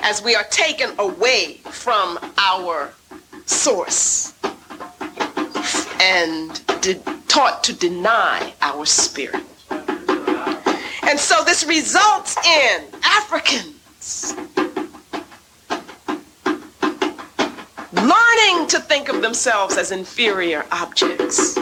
as 0.01 0.23
we 0.23 0.35
are 0.35 0.45
taken 0.45 0.91
away 0.97 1.59
from 1.65 2.17
our 2.37 2.93
source 3.45 4.30
and 6.01 6.65
de- 6.81 6.99
taught 7.27 7.63
to 7.63 7.73
deny 7.73 8.53
our 8.61 8.85
spirit. 8.85 9.43
And 11.03 11.19
so 11.19 11.43
this 11.43 11.63
results 11.65 12.35
in 12.45 12.85
Africans 13.03 14.35
learning 17.93 18.67
to 18.67 18.79
think 18.79 19.09
of 19.09 19.21
themselves 19.21 19.77
as 19.77 19.91
inferior 19.91 20.65
objects, 20.71 21.55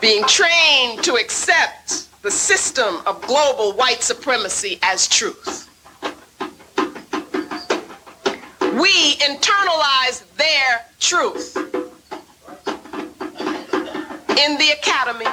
being 0.00 0.22
trained 0.24 1.02
to 1.02 1.14
accept 1.14 2.08
the 2.22 2.30
system 2.30 2.96
of 3.06 3.22
global 3.22 3.72
white 3.72 4.02
supremacy 4.02 4.78
as 4.82 5.08
truth. 5.08 5.62
We 8.60 9.14
internalize 9.16 10.24
their 10.36 10.84
truth 10.98 11.56
in 14.38 14.58
the 14.58 14.70
academy, 14.70 15.26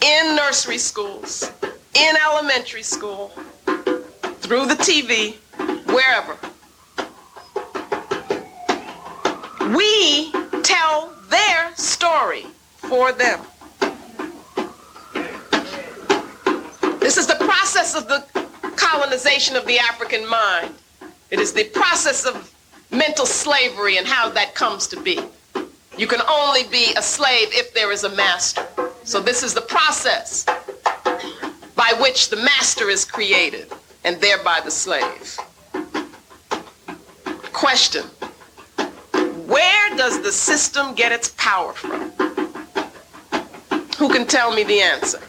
in 0.00 0.36
nursery 0.36 0.78
schools, 0.78 1.52
in 1.94 2.16
elementary 2.16 2.82
school, 2.82 3.28
through 4.40 4.66
the 4.66 4.74
TV, 4.74 5.36
wherever. 5.86 6.36
We 9.76 10.32
tell 10.62 11.14
their 11.28 11.74
story 11.76 12.46
for 12.76 13.12
them. 13.12 13.40
This 17.00 17.16
is 17.16 17.26
the 17.26 17.36
process 17.40 17.94
of 17.94 18.08
the 18.08 18.24
colonization 18.76 19.56
of 19.56 19.66
the 19.66 19.78
African 19.78 20.28
mind. 20.28 20.74
It 21.30 21.38
is 21.38 21.52
the 21.52 21.64
process 21.64 22.24
of 22.24 22.50
mental 22.90 23.26
slavery 23.26 23.98
and 23.98 24.06
how 24.06 24.30
that 24.30 24.54
comes 24.54 24.86
to 24.88 25.00
be. 25.00 25.20
You 26.02 26.08
can 26.08 26.22
only 26.28 26.64
be 26.64 26.92
a 26.96 27.00
slave 27.00 27.50
if 27.52 27.72
there 27.74 27.92
is 27.92 28.02
a 28.02 28.08
master. 28.08 28.66
So 29.04 29.20
this 29.20 29.44
is 29.44 29.54
the 29.54 29.60
process 29.60 30.44
by 31.76 31.94
which 32.00 32.28
the 32.28 32.38
master 32.38 32.88
is 32.88 33.04
created 33.04 33.72
and 34.02 34.20
thereby 34.20 34.62
the 34.64 34.70
slave. 34.72 35.38
Question. 37.52 38.02
Where 39.46 39.96
does 39.96 40.20
the 40.22 40.32
system 40.32 40.96
get 40.96 41.12
its 41.12 41.28
power 41.36 41.72
from? 41.72 42.10
Who 43.96 44.12
can 44.12 44.26
tell 44.26 44.52
me 44.52 44.64
the 44.64 44.80
answer? 44.80 45.20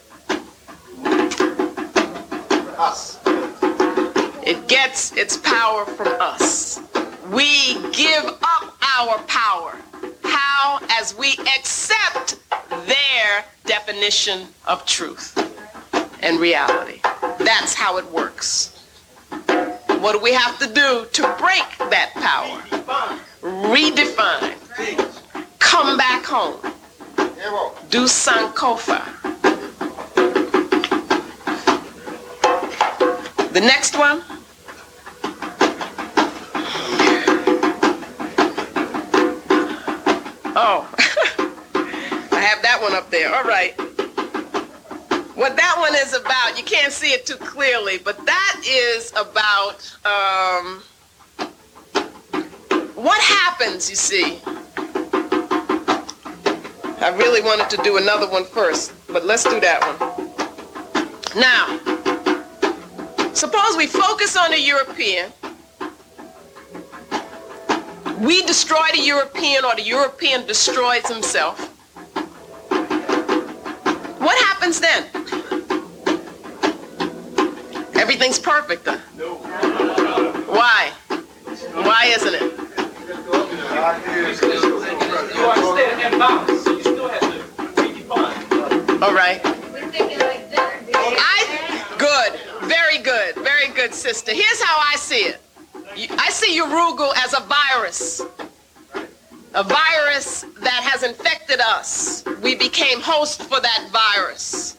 Us. 2.79 3.19
It 4.43 4.67
gets 4.67 5.15
its 5.15 5.37
power 5.37 5.85
from 5.85 6.19
us. 6.19 6.79
We 7.29 7.75
give 7.91 8.25
up 8.25 8.75
our 8.81 9.19
power. 9.27 9.77
How? 10.23 10.79
As 10.89 11.15
we 11.15 11.33
accept 11.57 12.39
their 12.87 13.45
definition 13.65 14.47
of 14.65 14.85
truth 14.85 15.37
and 16.21 16.39
reality. 16.39 17.01
That's 17.39 17.73
how 17.73 17.97
it 17.97 18.11
works. 18.11 18.69
What 19.29 20.13
do 20.13 20.19
we 20.19 20.33
have 20.33 20.57
to 20.59 20.67
do 20.67 21.05
to 21.11 21.21
break 21.39 21.65
that 21.89 22.11
power? 22.15 22.59
Redefine. 23.41 24.55
Come 25.59 25.97
back 25.97 26.25
home. 26.25 26.59
Do 27.89 28.05
Sankofa. 28.05 29.01
The 33.53 33.61
next 33.61 33.97
one. 33.97 34.23
Oh, 40.55 40.87
I 42.31 42.39
have 42.39 42.61
that 42.61 42.79
one 42.79 42.93
up 42.93 43.09
there. 43.09 43.33
All 43.33 43.43
right. 43.43 43.73
What 45.35 45.55
that 45.55 45.75
one 45.79 45.95
is 45.95 46.13
about, 46.13 46.57
you 46.57 46.63
can't 46.63 46.93
see 46.93 47.11
it 47.11 47.25
too 47.25 47.37
clearly, 47.37 47.97
but 47.97 48.23
that 48.23 48.61
is 48.67 49.11
about 49.13 49.97
um, 50.05 50.83
what 52.93 53.19
happens, 53.19 53.89
you 53.89 53.95
see. 53.95 54.39
I 57.01 57.09
really 57.17 57.41
wanted 57.41 57.71
to 57.71 57.77
do 57.83 57.97
another 57.97 58.29
one 58.29 58.45
first, 58.45 58.93
but 59.07 59.25
let's 59.25 59.43
do 59.43 59.59
that 59.59 59.81
one. 59.81 59.97
Now, 61.35 61.79
suppose 63.33 63.75
we 63.75 63.87
focus 63.87 64.37
on 64.37 64.51
the 64.51 64.61
European. 64.61 65.31
We 68.23 68.41
destroy 68.43 68.87
the 68.93 69.01
European 69.01 69.65
or 69.65 69.75
the 69.75 69.81
European 69.81 70.45
destroys 70.45 71.05
himself. 71.07 71.59
What 74.17 74.37
happens 74.45 74.79
then? 74.79 75.03
Everything's 77.95 78.39
perfect, 78.39 78.87
huh? 78.87 78.97
Why? 80.47 80.93
Why 81.73 82.05
isn't 82.15 82.33
it? 82.33 82.53
You 85.33 85.43
are 85.43 85.57
in 85.99 86.17
bounds, 86.17 86.65
you 86.65 86.81
still 86.81 87.09
have 87.09 87.19
to. 87.19 87.43
All 89.03 89.13
right. 89.13 89.41
I 91.19 91.43
good, 91.97 92.39
very 92.69 92.99
good, 92.99 93.35
very 93.43 93.67
good, 93.75 93.93
sister. 93.93 94.31
Here's 94.33 94.61
how 94.61 94.77
I 94.79 94.95
see 94.95 95.25
it. 95.25 95.42
I 95.95 96.29
see 96.31 96.59
Yurugu 96.59 97.11
as 97.17 97.33
a 97.33 97.41
virus, 97.41 98.21
a 99.53 99.63
virus 99.63 100.43
that 100.59 100.81
has 100.83 101.03
infected 101.03 101.59
us. 101.59 102.23
We 102.41 102.55
became 102.55 102.99
host 102.99 103.43
for 103.43 103.59
that 103.59 103.89
virus. 103.91 104.77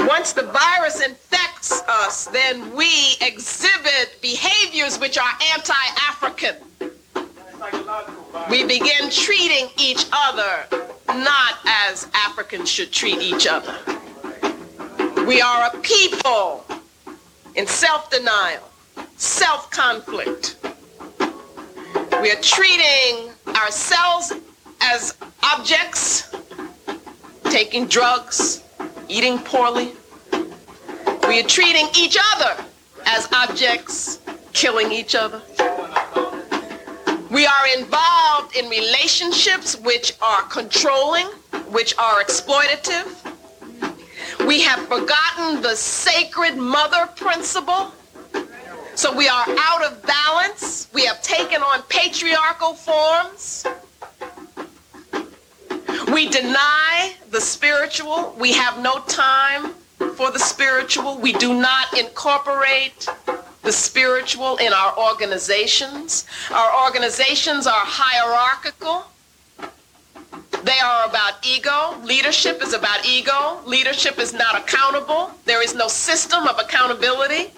Once 0.00 0.32
the 0.32 0.44
virus 0.44 1.04
infects 1.04 1.82
us, 1.88 2.26
then 2.26 2.74
we 2.74 3.16
exhibit 3.20 4.16
behaviors 4.22 4.98
which 4.98 5.18
are 5.18 5.32
anti-African. 5.54 6.56
We 8.48 8.64
begin 8.64 9.10
treating 9.10 9.68
each 9.76 10.06
other 10.10 10.66
not 11.08 11.58
as 11.66 12.08
Africans 12.14 12.70
should 12.70 12.92
treat 12.92 13.18
each 13.18 13.46
other. 13.46 13.74
We 15.26 15.42
are 15.42 15.70
a 15.72 15.76
people 15.80 16.64
in 17.56 17.66
self-denial, 17.66 18.65
self-conflict. 19.16 20.56
We 22.22 22.30
are 22.30 22.40
treating 22.40 23.30
ourselves 23.48 24.32
as 24.80 25.16
objects, 25.42 26.34
taking 27.44 27.86
drugs, 27.86 28.62
eating 29.08 29.38
poorly. 29.38 29.92
We 31.28 31.40
are 31.40 31.48
treating 31.48 31.88
each 31.96 32.16
other 32.34 32.64
as 33.06 33.28
objects, 33.32 34.20
killing 34.52 34.92
each 34.92 35.14
other. 35.14 35.40
We 37.30 37.46
are 37.46 37.66
involved 37.76 38.56
in 38.56 38.68
relationships 38.68 39.76
which 39.80 40.14
are 40.22 40.42
controlling, 40.42 41.26
which 41.68 41.96
are 41.98 42.22
exploitative. 42.22 43.08
We 44.46 44.60
have 44.62 44.86
forgotten 44.86 45.60
the 45.62 45.74
sacred 45.74 46.56
mother 46.56 47.06
principle. 47.16 47.92
So 48.96 49.14
we 49.14 49.28
are 49.28 49.44
out 49.46 49.84
of 49.84 50.02
balance. 50.06 50.88
We 50.94 51.04
have 51.04 51.20
taken 51.20 51.60
on 51.60 51.82
patriarchal 51.90 52.72
forms. 52.72 53.66
We 56.10 56.30
deny 56.30 57.14
the 57.30 57.38
spiritual. 57.38 58.34
We 58.38 58.54
have 58.54 58.80
no 58.80 59.00
time 59.00 59.74
for 60.14 60.30
the 60.30 60.38
spiritual. 60.38 61.18
We 61.18 61.34
do 61.34 61.52
not 61.52 61.98
incorporate 61.98 63.06
the 63.62 63.70
spiritual 63.70 64.56
in 64.56 64.72
our 64.72 64.98
organizations. 64.98 66.24
Our 66.50 66.86
organizations 66.86 67.66
are 67.66 67.84
hierarchical. 67.84 69.04
They 70.62 70.78
are 70.82 71.06
about 71.06 71.46
ego. 71.46 72.00
Leadership 72.02 72.62
is 72.62 72.72
about 72.72 73.06
ego. 73.06 73.60
Leadership 73.66 74.18
is 74.18 74.32
not 74.32 74.56
accountable. 74.56 75.32
There 75.44 75.62
is 75.62 75.74
no 75.74 75.86
system 75.86 76.46
of 76.48 76.58
accountability. 76.58 77.52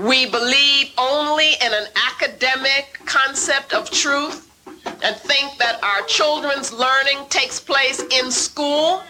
We 0.00 0.24
believe 0.24 0.92
only 0.96 1.52
in 1.60 1.74
an 1.74 1.86
academic 2.10 2.98
concept 3.04 3.74
of 3.74 3.90
truth 3.90 4.50
and 5.02 5.14
think 5.14 5.58
that 5.58 5.78
our 5.82 6.06
children's 6.06 6.72
learning 6.72 7.18
takes 7.28 7.60
place 7.60 8.02
in 8.10 8.30
school. 8.30 9.02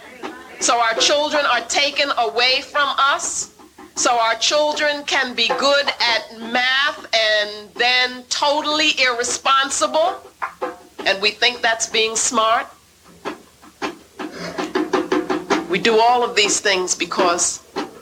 So 0.58 0.80
our 0.80 0.94
children 0.94 1.46
are 1.46 1.60
taken 1.60 2.10
away 2.18 2.62
from 2.62 2.88
us. 2.98 3.54
So 3.94 4.18
our 4.18 4.34
children 4.36 5.04
can 5.04 5.36
be 5.36 5.46
good 5.58 5.86
at 5.86 6.40
math 6.40 7.06
and 7.14 7.72
then 7.74 8.24
totally 8.28 8.90
irresponsible, 9.00 10.16
and 11.06 11.22
we 11.22 11.30
think 11.30 11.60
that's 11.60 11.86
being 11.86 12.16
smart. 12.16 12.66
We 15.68 15.78
do 15.78 16.00
all 16.00 16.24
of 16.24 16.34
these 16.34 16.58
things 16.58 16.96
because 16.96 17.58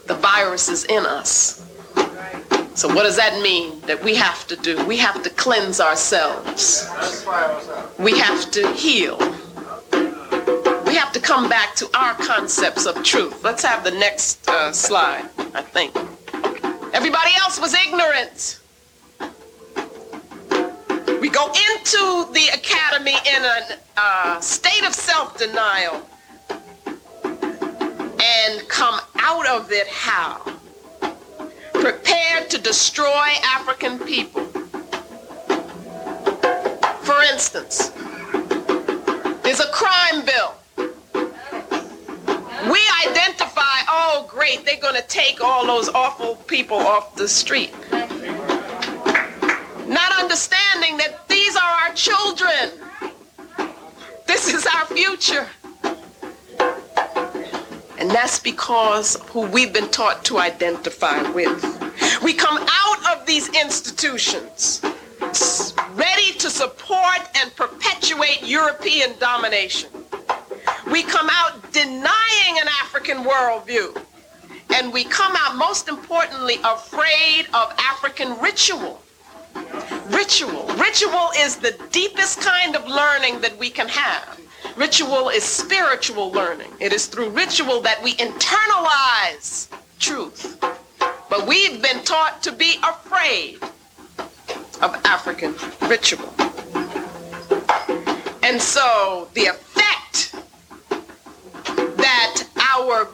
the 0.06 0.14
virus 0.14 0.70
is 0.70 0.84
in 0.84 1.04
us. 1.04 1.67
So 2.78 2.86
what 2.86 3.02
does 3.02 3.16
that 3.16 3.42
mean 3.42 3.80
that 3.88 4.04
we 4.04 4.14
have 4.14 4.46
to 4.46 4.54
do? 4.54 4.86
We 4.86 4.98
have 4.98 5.24
to 5.24 5.30
cleanse 5.30 5.80
ourselves. 5.80 6.88
We 7.98 8.16
have 8.16 8.52
to 8.52 8.72
heal. 8.72 9.18
We 10.86 10.94
have 10.94 11.10
to 11.10 11.18
come 11.18 11.48
back 11.48 11.74
to 11.74 11.90
our 11.98 12.14
concepts 12.14 12.86
of 12.86 13.02
truth. 13.02 13.42
Let's 13.42 13.64
have 13.64 13.82
the 13.82 13.90
next 13.90 14.48
uh, 14.48 14.70
slide, 14.70 15.28
I 15.54 15.62
think. 15.62 15.92
Everybody 16.94 17.32
else 17.40 17.60
was 17.60 17.74
ignorant. 17.74 18.60
We 21.20 21.30
go 21.30 21.48
into 21.48 22.32
the 22.32 22.48
academy 22.54 23.16
in 23.34 23.42
a 23.44 23.60
uh, 23.96 24.40
state 24.40 24.86
of 24.86 24.94
self-denial 24.94 26.08
and 28.22 28.68
come 28.68 29.00
out 29.16 29.48
of 29.48 29.72
it 29.72 29.88
how? 29.88 30.58
Prepared 31.80 32.50
to 32.50 32.58
destroy 32.58 33.28
African 33.44 33.98
people. 34.00 34.44
For 37.02 37.22
instance, 37.32 37.90
there's 39.42 39.60
a 39.60 39.70
crime 39.72 40.24
bill. 40.24 40.54
We 42.70 42.80
identify, 43.06 43.78
oh, 43.88 44.26
great, 44.28 44.64
they're 44.64 44.80
going 44.80 45.00
to 45.00 45.06
take 45.08 45.40
all 45.40 45.66
those 45.66 45.88
awful 45.88 46.36
people 46.36 46.76
off 46.76 47.14
the 47.14 47.28
street. 47.28 47.72
Not 49.86 50.12
understanding 50.18 50.96
that 50.98 51.26
these 51.28 51.56
are 51.56 51.62
our 51.62 51.94
children. 51.94 52.70
This 54.26 54.52
is 54.52 54.66
our 54.66 54.84
future. 54.86 55.46
And 57.98 58.10
that's 58.10 58.38
because 58.38 59.16
who 59.30 59.40
we've 59.42 59.72
been 59.72 59.90
taught 59.90 60.24
to 60.26 60.38
identify 60.38 61.28
with. 61.32 61.62
We 62.22 62.32
come 62.32 62.58
out 62.58 63.18
of 63.18 63.26
these 63.26 63.48
institutions 63.48 64.80
ready 65.94 66.32
to 66.38 66.48
support 66.48 67.20
and 67.34 67.54
perpetuate 67.56 68.44
European 68.44 69.18
domination. 69.18 69.90
We 70.90 71.02
come 71.02 71.28
out 71.30 71.72
denying 71.72 72.54
an 72.60 72.68
African 72.82 73.18
worldview. 73.24 74.00
And 74.74 74.92
we 74.92 75.04
come 75.04 75.34
out, 75.36 75.56
most 75.56 75.88
importantly, 75.88 76.56
afraid 76.62 77.46
of 77.52 77.74
African 77.78 78.38
ritual. 78.40 79.02
Ritual. 80.08 80.66
Ritual 80.76 81.30
is 81.38 81.56
the 81.56 81.76
deepest 81.90 82.40
kind 82.42 82.76
of 82.76 82.86
learning 82.86 83.40
that 83.40 83.56
we 83.58 83.70
can 83.70 83.88
have. 83.88 84.38
Ritual 84.78 85.28
is 85.30 85.42
spiritual 85.42 86.30
learning. 86.30 86.70
It 86.78 86.92
is 86.92 87.06
through 87.06 87.30
ritual 87.30 87.80
that 87.80 88.00
we 88.00 88.14
internalize 88.14 89.66
truth. 89.98 90.56
But 91.28 91.48
we've 91.48 91.82
been 91.82 92.04
taught 92.04 92.44
to 92.44 92.52
be 92.52 92.76
afraid 92.84 93.58
of 94.80 94.94
African 95.04 95.56
ritual. 95.88 96.32
And 98.44 98.62
so 98.62 99.28
the 99.34 99.46
effect 99.46 100.36
that 101.96 102.44
our 102.56 103.08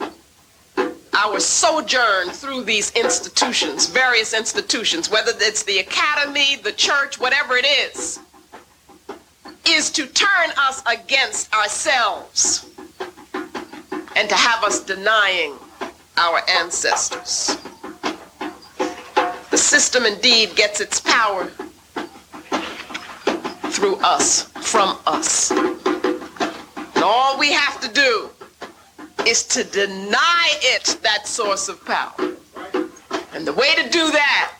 our 1.15 1.39
sojourn 1.39 2.29
through 2.29 2.61
these 2.65 2.91
institutions, 2.91 3.87
various 3.87 4.35
institutions, 4.35 5.09
whether 5.09 5.31
it's 5.37 5.63
the 5.63 5.79
academy, 5.79 6.57
the 6.57 6.73
church, 6.73 7.19
whatever 7.19 7.57
it 7.57 7.65
is, 7.65 8.19
is 9.67 9.89
to 9.91 10.05
turn 10.07 10.51
us 10.57 10.83
against 10.85 11.53
ourselves 11.53 12.69
and 14.15 14.29
to 14.29 14.35
have 14.35 14.63
us 14.63 14.83
denying 14.83 15.53
our 16.17 16.41
ancestors. 16.49 17.57
The 19.51 19.57
system 19.57 20.05
indeed 20.05 20.55
gets 20.55 20.81
its 20.81 20.99
power 21.01 21.45
through 23.71 23.97
us, 23.97 24.43
from 24.61 24.97
us. 25.05 25.51
And 25.51 27.03
all 27.03 27.37
we 27.37 27.51
have 27.51 27.81
to 27.81 27.91
do 27.91 28.29
is 29.27 29.43
to 29.47 29.63
deny 29.63 30.49
it 30.61 30.97
that 31.03 31.27
source 31.27 31.67
of 31.67 31.83
power. 31.85 32.13
And 33.33 33.45
the 33.45 33.53
way 33.53 33.75
to 33.75 33.89
do 33.89 34.11
that 34.11 34.53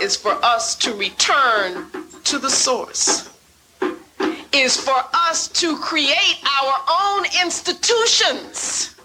is 0.00 0.16
for 0.16 0.32
us 0.44 0.76
to 0.76 0.94
return 0.94 1.90
to 2.24 2.38
the 2.38 2.50
source 2.50 3.30
is 4.52 4.76
for 4.76 5.02
us 5.14 5.48
to 5.48 5.76
create 5.78 6.38
our 6.60 6.74
own 7.02 7.24
institutions. 7.42 8.96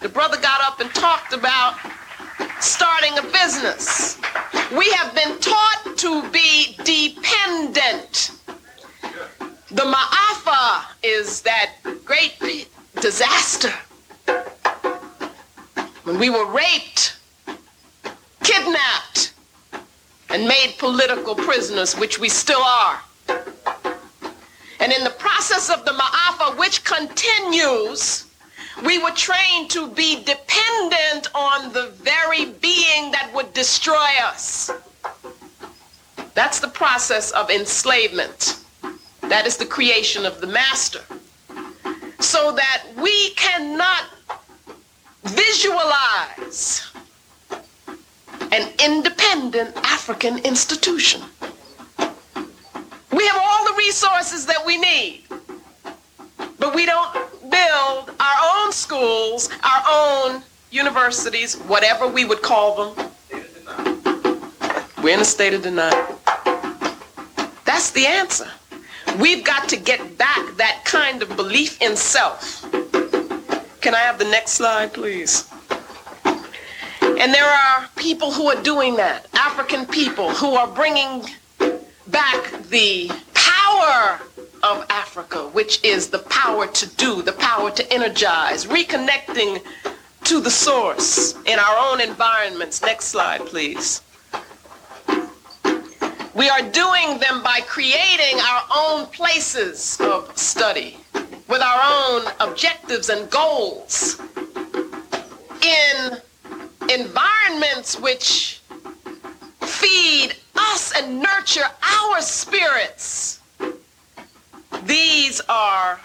The 0.00 0.08
brother 0.08 0.40
got 0.40 0.60
up 0.60 0.80
and 0.80 0.92
talked 0.94 1.32
about 1.32 1.76
starting 2.60 3.16
a 3.18 3.22
business. 3.22 4.18
We 4.76 4.90
have 4.92 5.14
been 5.14 5.38
taught 5.38 5.94
to 5.96 6.28
be 6.30 6.76
dependent. 6.84 8.32
The 9.70 9.82
Ma'afa 9.82 10.84
is 11.02 11.42
that 11.42 11.72
great 12.04 12.66
disaster. 13.00 13.72
When 16.04 16.18
we 16.18 16.30
were 16.30 16.46
raped, 16.46 17.18
kidnapped, 18.42 19.34
and 20.30 20.46
made 20.46 20.74
political 20.78 21.34
prisoners, 21.34 21.94
which 21.94 22.18
we 22.18 22.28
still 22.28 22.62
are. 22.62 23.00
And 24.80 24.92
in 24.92 25.02
the 25.04 25.10
process 25.10 25.70
of 25.70 25.84
the 25.84 25.92
Ma'afa, 25.92 26.56
which 26.58 26.84
continues, 26.84 28.26
we 28.84 28.98
were 28.98 29.10
trained 29.10 29.70
to 29.70 29.88
be 29.88 30.22
dependent 30.22 31.28
on 31.34 31.72
the 31.72 31.92
very 31.96 32.46
being 32.46 33.10
that 33.10 33.30
would 33.34 33.52
destroy 33.54 34.08
us. 34.22 34.70
That's 36.34 36.60
the 36.60 36.68
process 36.68 37.32
of 37.32 37.50
enslavement. 37.50 38.62
That 39.22 39.46
is 39.46 39.56
the 39.56 39.66
creation 39.66 40.24
of 40.24 40.40
the 40.40 40.46
master. 40.46 41.00
So 42.20 42.52
that 42.52 42.84
we 42.96 43.30
cannot 43.30 44.04
visualize 45.24 46.88
an 48.52 48.72
independent 48.84 49.76
African 49.78 50.38
institution. 50.38 51.22
We 53.10 53.26
have 53.26 53.36
all 53.40 53.64
the 53.64 53.74
resources 53.78 54.46
that 54.46 54.64
we 54.66 54.78
need, 54.78 55.24
but 56.58 56.74
we 56.74 56.84
don't 56.84 57.14
build 57.42 58.10
our 58.20 58.38
own 58.56 58.72
schools, 58.72 59.48
our 59.64 59.82
own 59.90 60.42
universities, 60.70 61.56
whatever 61.56 62.06
we 62.06 62.24
would 62.24 62.42
call 62.42 62.92
them. 62.94 63.10
We're 65.02 65.14
in 65.14 65.20
a 65.20 65.24
state 65.24 65.54
of 65.54 65.62
denial. 65.62 66.18
That's 67.64 67.90
the 67.92 68.06
answer. 68.06 68.48
We've 69.18 69.44
got 69.44 69.68
to 69.70 69.76
get 69.76 70.18
back 70.18 70.56
that 70.56 70.82
kind 70.84 71.22
of 71.22 71.34
belief 71.34 71.80
in 71.80 71.96
self. 71.96 72.62
Can 73.80 73.94
I 73.94 74.00
have 74.00 74.18
the 74.18 74.26
next 74.26 74.52
slide, 74.52 74.92
please? 74.92 75.48
And 77.00 77.32
there 77.32 77.48
are 77.48 77.88
people 77.96 78.30
who 78.30 78.48
are 78.48 78.62
doing 78.62 78.96
that, 78.96 79.26
African 79.34 79.86
people 79.86 80.30
who 80.30 80.54
are 80.54 80.68
bringing 80.68 81.24
back 82.10 82.62
the 82.64 83.10
power 83.34 84.20
of 84.62 84.86
Africa, 84.90 85.48
which 85.48 85.82
is 85.84 86.08
the 86.08 86.18
power 86.18 86.66
to 86.66 86.86
do, 86.96 87.22
the 87.22 87.32
power 87.32 87.70
to 87.70 87.92
energize, 87.92 88.66
reconnecting 88.66 89.62
to 90.24 90.40
the 90.40 90.50
source 90.50 91.34
in 91.44 91.58
our 91.58 91.90
own 91.90 92.00
environments. 92.00 92.82
Next 92.82 93.06
slide, 93.06 93.40
please. 93.46 94.02
We 96.34 96.48
are 96.48 96.62
doing 96.62 97.18
them 97.18 97.42
by 97.42 97.60
creating 97.66 98.38
our 98.40 98.62
own 98.74 99.06
places 99.06 99.98
of 100.00 100.36
study 100.38 100.98
with 101.48 101.62
our 101.62 101.80
own 101.82 102.30
objectives 102.40 103.08
and 103.08 103.28
goals 103.30 104.20
in 105.62 106.18
environments 106.88 107.98
which 107.98 108.60
feed 109.62 110.34
us 110.58 110.92
and 110.96 111.20
nurture 111.20 111.68
our 111.82 112.20
spirits. 112.20 113.40
These 114.84 115.40
are 115.48 116.00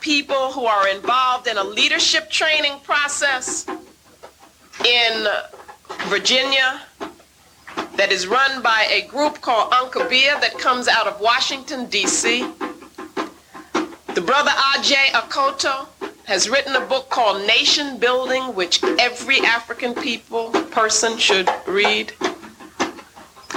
people 0.00 0.52
who 0.52 0.64
are 0.64 0.88
involved 0.88 1.46
in 1.46 1.58
a 1.58 1.64
leadership 1.64 2.30
training 2.30 2.80
process 2.82 3.66
in 4.84 5.26
Virginia 6.06 6.80
that 7.96 8.10
is 8.10 8.26
run 8.26 8.62
by 8.62 8.86
a 8.90 9.06
group 9.08 9.40
called 9.40 9.72
Ankabia 9.72 10.40
that 10.40 10.58
comes 10.58 10.88
out 10.88 11.06
of 11.06 11.20
Washington, 11.20 11.86
D.C. 11.86 12.50
The 14.14 14.20
brother 14.20 14.50
Agyei 14.50 15.08
Akoto 15.12 15.86
has 16.24 16.48
written 16.48 16.76
a 16.76 16.80
book 16.80 17.10
called 17.10 17.46
Nation 17.46 17.98
Building, 17.98 18.54
which 18.54 18.82
every 18.98 19.40
African 19.40 19.94
people, 19.94 20.50
person 20.70 21.18
should 21.18 21.48
read. 21.66 22.12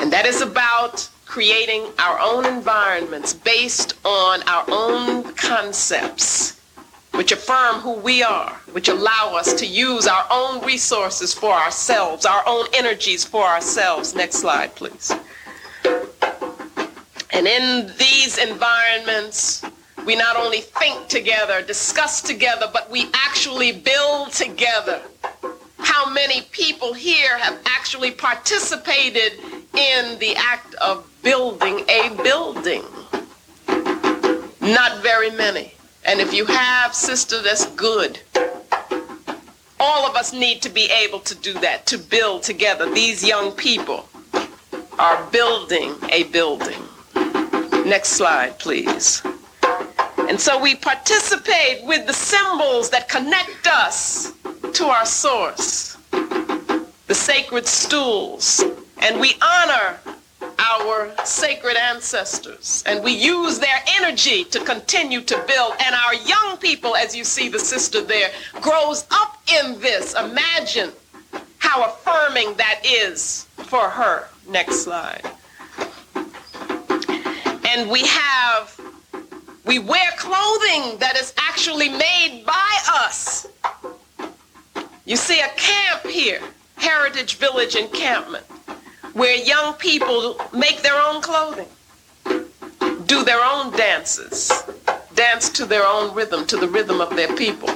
And 0.04 0.12
that 0.12 0.26
is 0.26 0.42
about 0.42 1.08
creating 1.26 1.86
our 1.98 2.20
own 2.20 2.46
environments 2.46 3.34
based 3.34 3.94
on 4.04 4.44
our 4.50 4.66
own 4.68 5.34
concepts, 5.36 6.60
which 7.12 7.32
affirm 7.32 7.76
who 7.76 7.94
we 7.94 8.22
are, 8.22 8.52
which 8.74 8.90
allow 8.90 9.34
us 9.34 9.54
to 9.54 9.66
use 9.66 10.06
our 10.06 10.26
own 10.30 10.62
resources 10.66 11.34
for 11.34 11.54
ourselves, 11.54 12.26
our 12.26 12.44
own 12.46 12.66
energies 12.74 13.24
for 13.24 13.46
ourselves. 13.46 14.14
Next 14.14 14.40
slide, 14.40 14.76
please. 14.76 15.10
And 17.32 17.48
in 17.48 17.90
these 17.98 18.38
environments, 18.38 19.64
we 20.06 20.18
not 20.18 20.36
only 20.36 20.60
think 20.60 21.08
together, 21.08 21.62
discuss 21.62 22.22
together, 22.22 22.70
but 22.74 22.92
we 22.92 23.10
actually 23.14 23.72
build 23.72 24.34
together. 24.34 25.02
How 25.80 26.10
many 26.10 26.42
people 26.52 26.94
here 26.94 27.38
have 27.38 27.58
actually 27.66 28.12
participated 28.12 29.40
in 29.78 30.20
the 30.20 30.36
act 30.38 30.76
of 30.76 31.08
building 31.22 31.86
a 31.90 32.10
building? 32.24 32.84
Not 34.62 35.02
very 35.02 35.32
many. 35.32 35.74
And 36.06 36.20
if 36.20 36.34
you 36.34 36.46
have, 36.46 36.94
sister, 36.94 37.42
that's 37.42 37.66
good. 37.72 38.20
All 39.80 40.06
of 40.06 40.16
us 40.16 40.34
need 40.34 40.62
to 40.62 40.70
be 40.70 40.90
able 41.04 41.20
to 41.20 41.36
do 41.36 41.54
that, 41.60 41.86
to 41.88 41.98
build 41.98 42.44
together. 42.44 42.90
These 42.94 43.26
young 43.28 43.52
people 43.52 44.08
are 45.00 45.24
building 45.32 45.96
a 46.10 46.24
building. 46.24 46.82
Next 47.86 48.10
slide, 48.10 48.60
please. 48.60 49.22
And 50.18 50.40
so 50.40 50.60
we 50.62 50.76
participate 50.76 51.84
with 51.84 52.08
the 52.08 52.14
symbols 52.14 52.90
that 52.92 53.10
connect 53.10 53.68
us 53.68 54.34
to 54.74 54.86
our 54.86 55.06
source, 55.06 55.98
the 57.08 57.16
sacred 57.16 57.68
stools, 57.68 58.64
and 59.04 59.20
we 59.20 59.36
honor 59.42 60.00
our 60.60 61.12
sacred 61.26 61.76
ancestors. 61.76 62.84
And 62.88 63.04
we 63.04 63.12
use 63.12 63.60
their 63.60 63.80
energy 64.00 64.46
to 64.46 64.60
continue 64.62 65.22
to 65.22 65.44
build. 65.46 65.74
And 65.86 65.94
our 65.94 66.16
young 66.16 66.58
people 66.58 66.96
as 66.96 67.16
you 67.16 67.24
see 67.24 67.50
the 67.50 67.60
sister 67.60 68.02
there 68.02 68.32
grows 68.62 69.06
up 69.12 69.42
in 69.60 69.80
this. 69.80 70.16
Imagine 70.16 70.92
how 71.58 71.84
affirming 71.86 72.56
that 72.56 72.82
is 72.86 73.44
for 73.58 73.90
her. 73.90 74.30
Next 74.48 74.84
slide. 74.84 75.30
And 77.68 77.90
we 77.90 78.06
have 78.06 78.80
we 79.66 79.80
wear 79.80 80.12
clothing 80.18 80.98
that 81.00 81.16
is 81.18 81.34
actually 81.38 81.90
made 81.90 82.44
by 82.46 82.78
us. 82.90 83.48
You 85.06 85.16
see 85.16 85.40
a 85.40 85.50
camp 85.56 86.06
here 86.06 86.42
heritage 86.76 87.36
village 87.36 87.76
encampment 87.76 88.46
where 89.14 89.36
young 89.36 89.74
people 89.76 90.40
make 90.52 90.82
their 90.82 91.00
own 91.00 91.22
clothing, 91.22 91.68
do 93.06 93.24
their 93.24 93.44
own 93.44 93.72
dances, 93.76 94.52
dance 95.16 95.50
to 95.50 95.66
their 95.66 95.86
own 95.86 96.14
rhythm, 96.16 96.46
to 96.48 96.58
the 96.58 96.68
rhythm 96.68 97.00
of 97.00 97.16
their 97.16 97.36
people. 97.36 97.70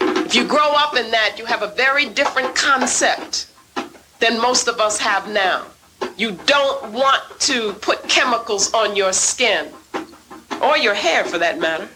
If 0.00 0.34
you 0.34 0.46
grow 0.46 0.72
up 0.74 0.96
in 0.96 1.10
that, 1.10 1.36
you 1.38 1.46
have 1.46 1.62
a 1.62 1.68
very 1.68 2.06
different 2.06 2.54
concept 2.54 3.48
than 4.20 4.40
most 4.40 4.68
of 4.68 4.80
us 4.80 4.98
have 4.98 5.28
now. 5.28 5.66
You 6.16 6.32
don't 6.46 6.92
want 6.92 7.22
to 7.40 7.72
put 7.74 8.08
chemicals 8.08 8.72
on 8.74 8.96
your 8.96 9.12
skin, 9.12 9.68
or 10.60 10.76
your 10.78 10.94
hair 10.94 11.24
for 11.24 11.38
that 11.38 11.58
matter. 11.58 11.88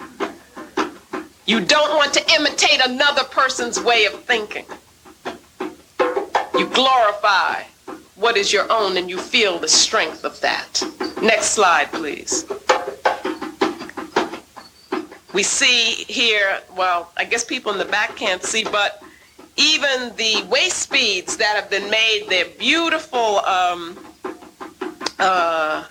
You 1.47 1.61
don't 1.61 1.97
want 1.97 2.13
to 2.15 2.35
imitate 2.35 2.81
another 2.85 3.25
person's 3.25 3.81
way 3.81 4.07
of 4.07 4.25
thinking. 4.25 4.65
You 6.59 6.67
glorify 6.67 7.63
what 8.17 8.37
is 8.37 8.53
your 8.53 8.71
own 8.73 8.97
and 8.97 9.09
you 9.09 9.19
feel 9.19 9.59
the 9.59 9.69
strength 9.69 10.25
of 10.25 10.41
that. 10.41 10.83
Next 11.23 11.51
slide, 11.51 11.93
please. 11.93 12.45
We 15.33 15.43
see 15.43 16.05
here, 16.09 16.61
well, 16.75 17.13
I 17.17 17.25
guess 17.25 17.45
people 17.45 17.73
in 17.73 17.79
the 17.79 17.85
back 17.85 18.17
can't 18.17 18.43
see, 18.43 18.65
but 18.65 19.03
even 19.57 20.15
the 20.17 20.47
waist 20.49 20.91
beads 20.91 21.37
that 21.37 21.57
have 21.57 21.69
been 21.69 21.91
made, 21.91 22.27
they're 22.29 22.49
beautiful 22.59 23.41
um, 23.41 23.99
uh, 25.19 25.85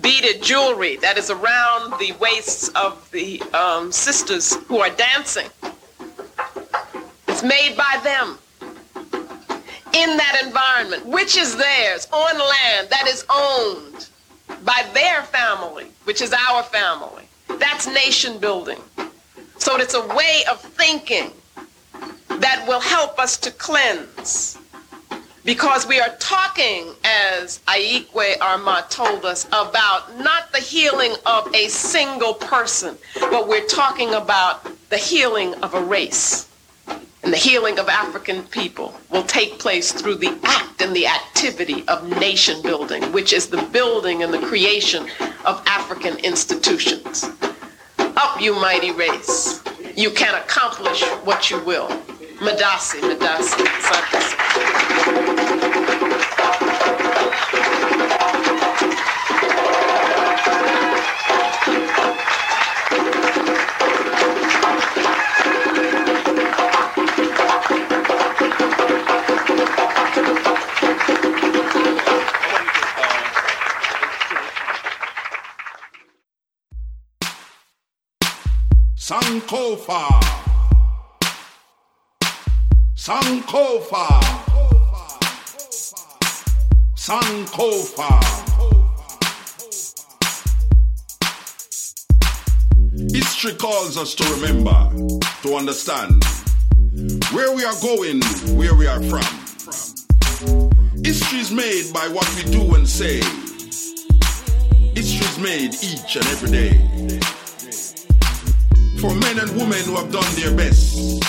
beaded 0.00 0.42
jewelry 0.42 0.96
that 0.96 1.18
is 1.18 1.30
around 1.30 1.92
the 2.00 2.14
waists 2.20 2.68
of 2.70 3.08
the 3.12 3.40
um, 3.54 3.92
sisters 3.92 4.56
who 4.66 4.80
are 4.80 4.90
dancing. 4.90 5.48
It's 7.28 7.44
made 7.44 7.76
by 7.76 8.00
them 8.02 8.38
in 9.92 10.16
that 10.16 10.42
environment, 10.44 11.06
which 11.06 11.36
is 11.36 11.56
theirs, 11.56 12.06
on 12.12 12.38
land 12.38 12.88
that 12.90 13.06
is 13.08 13.24
owned 13.30 14.08
by 14.64 14.86
their 14.94 15.22
family, 15.22 15.86
which 16.04 16.20
is 16.20 16.32
our 16.32 16.62
family. 16.62 17.24
That's 17.58 17.86
nation 17.86 18.38
building. 18.38 18.78
So 19.58 19.76
it's 19.76 19.94
a 19.94 20.06
way 20.08 20.42
of 20.50 20.60
thinking 20.60 21.32
that 22.28 22.64
will 22.66 22.80
help 22.80 23.18
us 23.18 23.36
to 23.38 23.50
cleanse. 23.50 24.58
Because 25.44 25.86
we 25.86 25.98
are 26.00 26.14
talking, 26.18 26.92
as 27.02 27.60
Ayi 27.66 28.06
Kwei 28.10 28.34
Armah 28.40 28.88
told 28.90 29.24
us, 29.24 29.46
about 29.46 30.18
not 30.18 30.52
the 30.52 30.58
healing 30.58 31.14
of 31.24 31.52
a 31.54 31.68
single 31.68 32.34
person, 32.34 32.96
but 33.18 33.48
we're 33.48 33.66
talking 33.66 34.14
about 34.14 34.68
the 34.90 34.98
healing 34.98 35.54
of 35.62 35.74
a 35.74 35.82
race. 35.82 36.49
And 37.22 37.32
the 37.32 37.36
healing 37.36 37.78
of 37.78 37.88
African 37.88 38.42
people 38.44 38.94
will 39.10 39.24
take 39.24 39.58
place 39.58 39.92
through 39.92 40.16
the 40.16 40.38
act 40.44 40.80
and 40.80 40.96
the 40.96 41.06
activity 41.06 41.84
of 41.86 42.08
nation 42.18 42.62
building, 42.62 43.02
which 43.12 43.32
is 43.32 43.48
the 43.48 43.62
building 43.72 44.22
and 44.22 44.32
the 44.32 44.40
creation 44.46 45.06
of 45.44 45.62
African 45.66 46.16
institutions. 46.24 47.24
Up, 47.98 48.40
you 48.40 48.54
mighty 48.54 48.90
race. 48.92 49.62
You 49.96 50.10
can 50.10 50.34
accomplish 50.34 51.02
what 51.24 51.50
you 51.50 51.62
will. 51.64 51.88
Madasi, 52.38 53.00
Madasi, 53.00 54.89
Sankofa. 79.30 80.20
Sankofa. 82.96 84.20
Sankofa. 86.96 88.10
History 93.12 93.52
calls 93.54 93.96
us 93.96 94.16
to 94.16 94.24
remember, 94.34 94.90
to 95.42 95.54
understand 95.54 96.24
where 97.32 97.54
we 97.54 97.64
are 97.64 97.80
going, 97.80 98.20
where 98.58 98.74
we 98.74 98.88
are 98.88 99.00
from. 99.04 99.22
History 101.04 101.38
is 101.38 101.52
made 101.52 101.92
by 101.94 102.08
what 102.08 102.28
we 102.34 102.50
do 102.50 102.74
and 102.74 102.88
say. 102.88 103.20
History 104.96 105.26
is 105.28 105.38
made 105.38 105.74
each 105.84 106.16
and 106.16 106.26
every 106.26 106.50
day 106.50 106.99
for 109.00 109.14
men 109.14 109.38
and 109.38 109.50
women 109.52 109.82
who 109.84 109.96
have 109.96 110.12
done 110.12 110.34
their 110.34 110.54
best. 110.54 111.24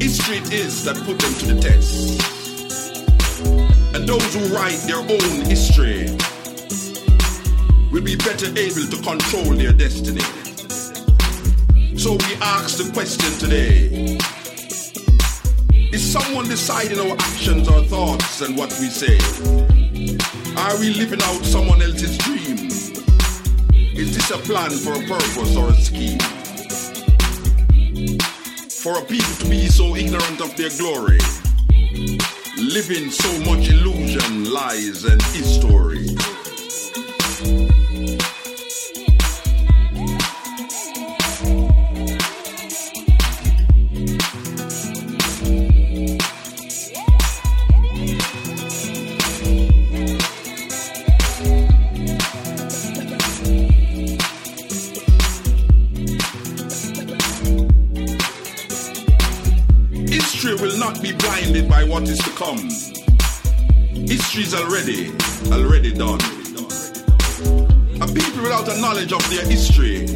History 0.00 0.36
it 0.36 0.52
is 0.52 0.84
that 0.84 0.94
put 1.04 1.18
them 1.18 1.34
to 1.34 1.54
the 1.54 1.60
test. 1.60 2.22
And 3.96 4.08
those 4.08 4.32
who 4.32 4.54
write 4.54 4.78
their 4.86 4.98
own 4.98 5.44
history 5.44 6.06
will 7.90 8.04
be 8.04 8.14
better 8.14 8.46
able 8.46 8.86
to 8.86 9.02
control 9.02 9.54
their 9.56 9.72
destiny. 9.72 10.22
So 11.98 12.12
we 12.12 12.34
ask 12.42 12.78
the 12.78 12.90
question 12.92 13.32
today 13.40 14.18
Is 15.90 16.12
someone 16.12 16.48
deciding 16.48 17.00
our 17.00 17.16
actions, 17.18 17.68
our 17.68 17.82
thoughts, 17.82 18.40
and 18.40 18.56
what 18.56 18.70
we 18.78 18.86
say? 18.86 19.18
Are 20.56 20.78
we 20.78 20.94
living 20.94 21.22
out 21.22 21.44
someone 21.44 21.82
else's 21.82 22.16
dream? 22.18 22.67
Is 23.98 24.14
this 24.14 24.30
a 24.30 24.38
plan 24.38 24.70
for 24.70 24.92
a 24.92 25.06
purpose 25.08 25.56
or 25.56 25.70
a 25.70 25.74
scheme? 25.74 26.20
For 28.70 28.96
a 28.96 29.04
people 29.04 29.34
to 29.40 29.50
be 29.50 29.66
so 29.66 29.96
ignorant 29.96 30.40
of 30.40 30.54
their 30.56 30.70
glory, 30.78 31.18
living 32.56 33.10
so 33.10 33.28
much 33.40 33.68
illusion, 33.68 34.52
lies, 34.52 35.04
and 35.04 35.20
history. 35.34 36.17
Knowledge 68.98 69.12
of 69.12 69.30
their 69.30 69.46
history 69.46 70.06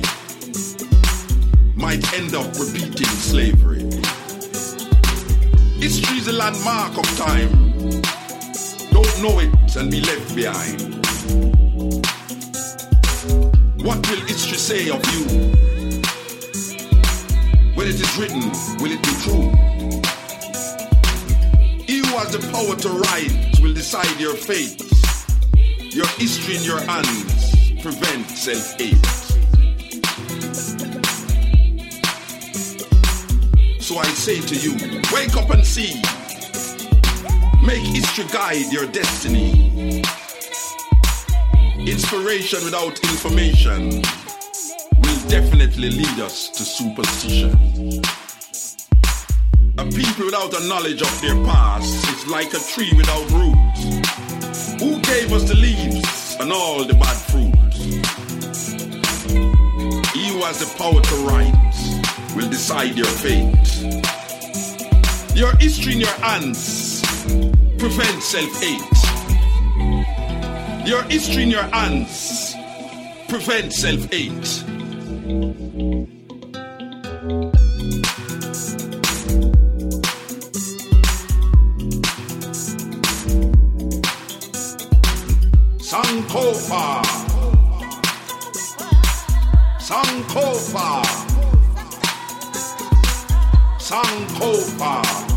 might 1.76 2.02
end 2.14 2.34
up 2.34 2.46
repeating 2.58 3.06
slavery. 3.06 3.82
History 5.78 6.18
is 6.18 6.26
a 6.26 6.32
landmark 6.32 6.98
of 6.98 7.06
time. 7.16 7.50
Don't 8.90 9.22
know 9.22 9.38
it 9.38 9.76
and 9.76 9.88
be 9.88 10.00
left 10.00 10.34
behind. 10.34 10.82
What 13.84 14.04
will 14.10 14.20
history 14.26 14.58
say 14.58 14.90
of 14.90 15.00
you? 15.12 15.52
When 17.76 17.86
it 17.86 18.00
is 18.00 18.18
written, 18.18 18.42
will 18.80 18.90
it 18.90 19.02
be 19.02 19.14
true? 19.22 19.48
He 21.86 21.98
who 21.98 22.18
has 22.18 22.32
the 22.32 22.40
power 22.50 22.74
to 22.74 22.88
write 22.88 23.60
will 23.62 23.74
decide 23.74 24.18
your 24.18 24.34
fate. 24.34 24.80
Your 25.94 26.08
history 26.18 26.56
in 26.56 26.62
your 26.64 26.80
hands 26.80 27.51
prevent 27.82 28.30
self-hate. 28.30 29.04
So 33.82 33.98
I 33.98 34.04
say 34.14 34.40
to 34.40 34.54
you, 34.54 34.72
wake 35.12 35.36
up 35.36 35.50
and 35.50 35.66
see. 35.66 36.00
Make 37.66 37.82
history 37.82 38.24
guide 38.32 38.72
your 38.72 38.86
destiny. 38.86 40.00
Inspiration 41.80 42.62
without 42.64 43.00
information 43.10 44.02
will 45.02 45.28
definitely 45.28 45.90
lead 45.90 46.20
us 46.20 46.50
to 46.50 46.62
superstition. 46.62 47.50
A 49.78 49.84
people 49.86 50.26
without 50.26 50.54
a 50.54 50.68
knowledge 50.68 51.02
of 51.02 51.20
their 51.20 51.34
past 51.44 52.08
is 52.14 52.28
like 52.28 52.54
a 52.54 52.60
tree 52.60 52.92
without 52.96 53.28
roots. 53.32 53.82
Who 54.80 55.00
gave 55.00 55.32
us 55.32 55.48
the 55.48 55.56
leaves 55.56 56.21
and 56.42 56.52
all 56.52 56.84
the 56.84 56.94
bad 56.94 57.16
fruits. 57.30 57.78
He 60.12 60.28
who 60.28 60.42
has 60.42 60.58
the 60.58 60.66
power 60.76 61.00
to 61.00 61.14
write 61.24 61.54
will 62.34 62.50
decide 62.50 62.96
your 62.96 63.06
fate. 63.06 63.54
Your 65.36 65.56
history 65.58 65.92
in 65.92 66.00
your 66.00 66.16
hands 66.20 67.00
prevents 67.78 68.26
self-hate. 68.26 68.80
Your 70.84 71.04
history 71.04 71.44
in 71.44 71.50
your 71.50 71.62
hands 71.62 72.56
prevents 73.28 73.78
self-hate. 73.78 75.61
Sankofa. 86.12 87.02
Sankofa. 89.80 91.02
Sankofa. 93.78 95.31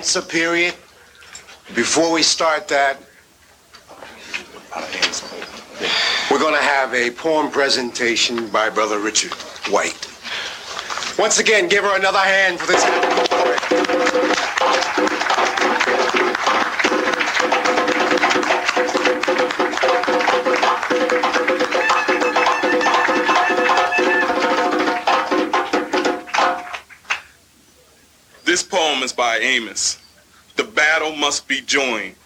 Answer 0.00 0.22
period. 0.22 0.72
Before 1.74 2.10
we 2.10 2.22
start 2.22 2.68
that, 2.68 2.96
we're 6.30 6.38
going 6.38 6.54
to 6.54 6.62
have 6.62 6.94
a 6.94 7.10
poem 7.10 7.50
presentation 7.50 8.48
by 8.48 8.70
Brother 8.70 8.98
Richard 8.98 9.32
White. 9.70 10.08
Once 11.18 11.38
again, 11.38 11.68
give 11.68 11.84
her 11.84 11.98
another 11.98 12.18
hand 12.18 12.58
for. 12.58 12.66
This 12.66 13.09
by 29.30 29.38
Amos. 29.38 29.96
The 30.56 30.64
battle 30.64 31.14
must 31.14 31.46
be 31.46 31.60
joined. 31.60 32.16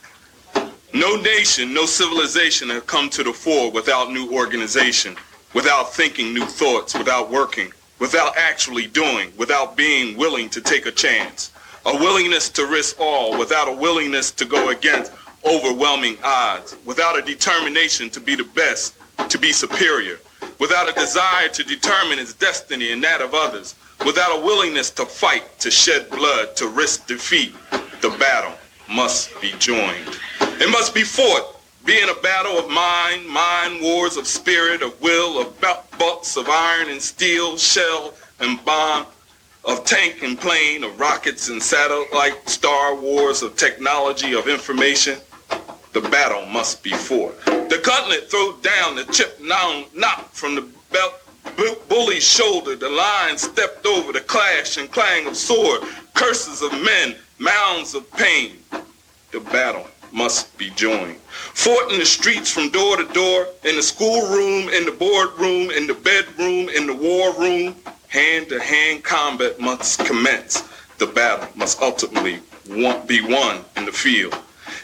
No 0.94 1.16
nation, 1.16 1.74
no 1.74 1.84
civilization 1.84 2.70
have 2.70 2.86
come 2.86 3.10
to 3.10 3.22
the 3.22 3.30
fore 3.34 3.70
without 3.70 4.10
new 4.10 4.32
organization, 4.32 5.14
without 5.52 5.92
thinking 5.92 6.32
new 6.32 6.46
thoughts, 6.46 6.96
without 6.96 7.30
working, 7.30 7.70
without 7.98 8.38
actually 8.38 8.86
doing, 8.86 9.34
without 9.36 9.76
being 9.76 10.16
willing 10.16 10.48
to 10.48 10.62
take 10.62 10.86
a 10.86 10.90
chance. 10.90 11.52
A 11.84 11.94
willingness 11.94 12.48
to 12.48 12.64
risk 12.64 12.98
all 12.98 13.38
without 13.38 13.68
a 13.68 13.76
willingness 13.76 14.30
to 14.30 14.46
go 14.46 14.70
against 14.70 15.12
overwhelming 15.44 16.16
odds, 16.24 16.74
without 16.86 17.18
a 17.18 17.22
determination 17.22 18.08
to 18.08 18.18
be 18.20 18.34
the 18.34 18.48
best, 18.54 18.94
to 19.28 19.36
be 19.36 19.52
superior, 19.52 20.18
without 20.58 20.88
a 20.88 20.98
desire 20.98 21.50
to 21.50 21.64
determine 21.64 22.18
its 22.18 22.32
destiny 22.32 22.92
and 22.92 23.04
that 23.04 23.20
of 23.20 23.34
others, 23.34 23.74
without 24.04 24.38
a 24.38 24.44
willingness 24.44 24.90
to 24.90 25.06
fight, 25.06 25.58
to 25.60 25.70
shed 25.70 26.10
blood, 26.10 26.56
to 26.56 26.68
risk 26.68 27.06
defeat, 27.06 27.54
the 28.00 28.10
battle 28.18 28.52
must 28.88 29.40
be 29.40 29.52
joined. 29.58 30.18
It 30.40 30.70
must 30.70 30.94
be 30.94 31.02
fought, 31.02 31.60
being 31.84 32.08
a 32.08 32.22
battle 32.22 32.58
of 32.58 32.70
mind, 32.70 33.26
mind 33.26 33.82
wars 33.82 34.16
of 34.16 34.26
spirit, 34.26 34.82
of 34.82 34.98
will, 35.00 35.40
of 35.40 35.60
butts 35.98 36.36
of 36.36 36.48
iron 36.48 36.90
and 36.90 37.00
steel, 37.00 37.56
shell 37.56 38.14
and 38.40 38.62
bomb, 38.64 39.06
of 39.64 39.84
tank 39.84 40.22
and 40.22 40.38
plane, 40.38 40.84
of 40.84 40.98
rockets 40.98 41.48
and 41.48 41.62
satellite, 41.62 42.48
star 42.48 42.94
wars, 42.94 43.42
of 43.42 43.56
technology, 43.56 44.34
of 44.34 44.48
information. 44.48 45.18
The 45.92 46.00
battle 46.00 46.46
must 46.46 46.82
be 46.82 46.90
fought. 46.90 47.38
The 47.44 47.80
cutlet 47.82 48.30
throw 48.30 48.56
down 48.62 48.96
the 48.96 49.04
chip 49.12 49.40
now 49.40 49.84
knock 49.94 50.32
from 50.32 50.54
the 50.54 50.68
belt 50.90 51.23
Bu- 51.56 51.76
bully's 51.88 52.24
shoulder, 52.26 52.76
the 52.76 52.88
line 52.88 53.38
stepped 53.38 53.86
over 53.86 54.12
the 54.12 54.20
clash 54.20 54.76
and 54.76 54.90
clang 54.90 55.26
of 55.26 55.36
sword, 55.36 55.82
curses 56.14 56.62
of 56.62 56.72
men, 56.82 57.16
mounds 57.38 57.94
of 57.94 58.10
pain. 58.12 58.56
The 59.30 59.40
battle 59.40 59.86
must 60.12 60.56
be 60.56 60.70
joined. 60.70 61.16
Fought 61.54 61.92
in 61.92 61.98
the 61.98 62.06
streets 62.06 62.50
from 62.50 62.70
door 62.70 62.96
to 62.96 63.04
door, 63.12 63.48
in 63.64 63.76
the 63.76 63.82
schoolroom, 63.82 64.68
in 64.70 64.84
the 64.84 64.92
boardroom, 64.92 65.70
in 65.70 65.86
the 65.86 65.94
bedroom, 65.94 66.68
in 66.68 66.86
the 66.86 66.94
war 66.94 67.32
room, 67.34 67.76
hand 68.08 68.48
to 68.48 68.60
hand 68.60 69.02
combat 69.02 69.58
must 69.58 70.04
commence. 70.04 70.62
The 70.98 71.06
battle 71.06 71.48
must 71.56 71.82
ultimately 71.82 72.38
be 73.06 73.20
won 73.22 73.64
in 73.76 73.84
the 73.84 73.92
field. 73.92 74.36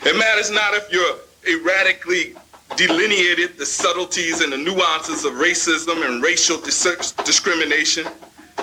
It 0.05 0.19
matters 0.19 0.51
not 0.51 0.74
if 0.74 0.91
you're 0.93 1.16
erratically 1.47 2.35
delineated 2.76 3.59
the 3.59 3.66
subtleties 3.66 4.40
and 4.40 4.52
the 4.52 4.59
nuances 4.59 5.24
of 5.24 5.34
racism 5.34 6.06
and 6.06 6.22
racial 6.22 6.59
dis- 6.59 7.12
discrimination, 7.24 8.06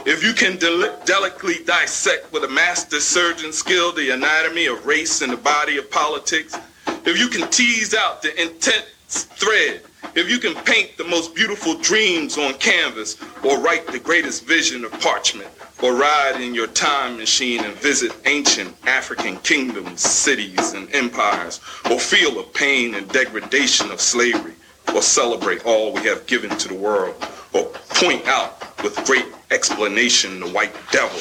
if 0.05 0.23
you 0.23 0.33
can 0.33 0.57
del- 0.57 0.97
delicately 1.05 1.63
dissect 1.65 2.31
with 2.31 2.43
a 2.43 2.47
master 2.47 2.99
surgeon 2.99 3.51
skill 3.51 3.91
the 3.91 4.11
anatomy 4.11 4.67
of 4.67 4.85
race 4.85 5.21
and 5.21 5.31
the 5.33 5.37
body 5.37 5.77
of 5.77 5.89
politics, 5.91 6.57
if 7.05 7.17
you 7.17 7.27
can 7.27 7.49
tease 7.49 7.93
out 7.93 8.21
the 8.21 8.41
intense 8.41 8.85
thread, 9.07 9.81
if 10.15 10.29
you 10.29 10.39
can 10.39 10.55
paint 10.63 10.97
the 10.97 11.03
most 11.03 11.35
beautiful 11.35 11.75
dreams 11.75 12.37
on 12.37 12.53
canvas 12.55 13.17
or 13.43 13.59
write 13.59 13.87
the 13.87 13.99
greatest 13.99 14.45
vision 14.45 14.83
of 14.83 14.91
parchment, 14.99 15.49
or 15.81 15.93
ride 15.93 16.41
in 16.41 16.55
your 16.55 16.67
time 16.67 17.17
machine 17.17 17.63
and 17.63 17.73
visit 17.75 18.11
ancient 18.25 18.75
African 18.87 19.37
kingdoms, 19.37 20.01
cities, 20.01 20.73
and 20.73 20.93
empires, 20.93 21.59
or 21.89 21.99
feel 21.99 22.31
the 22.35 22.43
pain 22.53 22.95
and 22.95 23.07
degradation 23.09 23.91
of 23.91 24.01
slavery, 24.01 24.53
or 24.93 25.01
celebrate 25.01 25.65
all 25.65 25.93
we 25.93 26.01
have 26.01 26.25
given 26.25 26.49
to 26.57 26.67
the 26.67 26.73
world, 26.73 27.15
or 27.53 27.65
point 27.89 28.25
out 28.27 28.83
with 28.83 28.95
great 29.05 29.25
explanation 29.51 30.39
the 30.39 30.47
white 30.47 30.73
devil. 30.91 31.19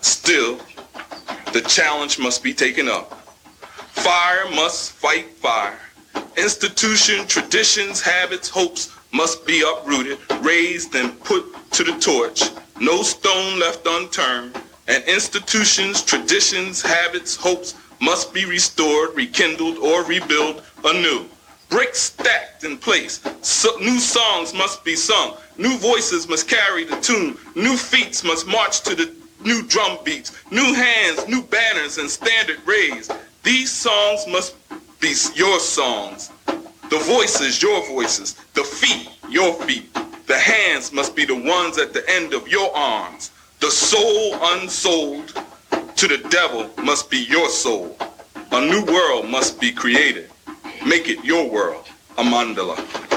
Still, 0.00 0.58
the 1.52 1.60
challenge 1.60 2.18
must 2.18 2.42
be 2.42 2.54
taken 2.54 2.88
up. 2.88 3.20
Fire 3.92 4.50
must 4.50 4.92
fight 4.92 5.28
fire. 5.36 5.78
Institution, 6.36 7.26
traditions, 7.28 8.00
habits, 8.00 8.48
hopes 8.48 8.92
must 9.12 9.46
be 9.46 9.62
uprooted, 9.62 10.18
raised, 10.40 10.94
and 10.96 11.18
put 11.22 11.44
to 11.70 11.84
the 11.84 11.96
torch. 12.00 12.42
no 12.80 13.02
stone 13.02 13.60
left 13.60 13.86
unturned, 13.86 14.60
and 14.88 15.04
institutions, 15.04 16.02
traditions, 16.02 16.82
habits, 16.82 17.36
hopes 17.36 17.74
must 18.00 18.34
be 18.34 18.44
restored, 18.44 19.14
rekindled, 19.14 19.78
or 19.78 20.04
rebuilt 20.04 20.62
anew. 20.84 21.24
Bricks 21.70 22.00
stacked 22.00 22.64
in 22.64 22.78
place. 22.78 23.20
So, 23.42 23.76
new 23.78 24.00
songs 24.00 24.52
must 24.52 24.84
be 24.84 24.96
sung. 24.96 25.36
New 25.56 25.78
voices 25.78 26.28
must 26.28 26.48
carry 26.48 26.84
the 26.84 27.00
tune. 27.00 27.38
New 27.54 27.76
feats 27.76 28.24
must 28.24 28.46
march 28.46 28.82
to 28.82 28.94
the 28.94 29.12
new 29.44 29.62
drum 29.66 29.98
beats. 30.04 30.32
New 30.50 30.74
hands, 30.74 31.26
new 31.28 31.42
banners, 31.42 31.98
and 31.98 32.10
standard 32.10 32.58
raised. 32.66 33.12
These 33.44 33.70
songs 33.70 34.26
must 34.26 34.54
be 35.04 35.14
your 35.34 35.60
songs. 35.60 36.30
The 36.88 36.98
voices, 37.00 37.62
your 37.62 37.86
voices. 37.88 38.36
The 38.54 38.64
feet, 38.64 39.10
your 39.28 39.52
feet. 39.52 39.92
The 40.26 40.38
hands 40.38 40.94
must 40.94 41.14
be 41.14 41.26
the 41.26 41.34
ones 41.34 41.76
at 41.76 41.92
the 41.92 42.08
end 42.08 42.32
of 42.32 42.48
your 42.48 42.74
arms. 42.74 43.30
The 43.60 43.70
soul 43.70 44.38
unsold 44.40 45.38
to 45.96 46.08
the 46.08 46.26
devil 46.30 46.70
must 46.82 47.10
be 47.10 47.18
your 47.18 47.50
soul. 47.50 47.98
A 48.52 48.60
new 48.62 48.82
world 48.86 49.28
must 49.28 49.60
be 49.60 49.72
created. 49.72 50.30
Make 50.86 51.10
it 51.10 51.22
your 51.22 51.50
world, 51.50 51.84
a 52.16 52.22
mandala. 52.22 53.13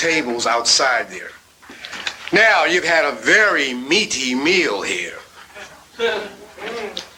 Tables 0.00 0.46
outside 0.46 1.08
there. 1.10 1.30
Now, 2.32 2.64
you've 2.64 2.84
had 2.84 3.04
a 3.04 3.12
very 3.12 3.74
meaty 3.74 4.34
meal 4.34 4.80
here. 4.80 5.18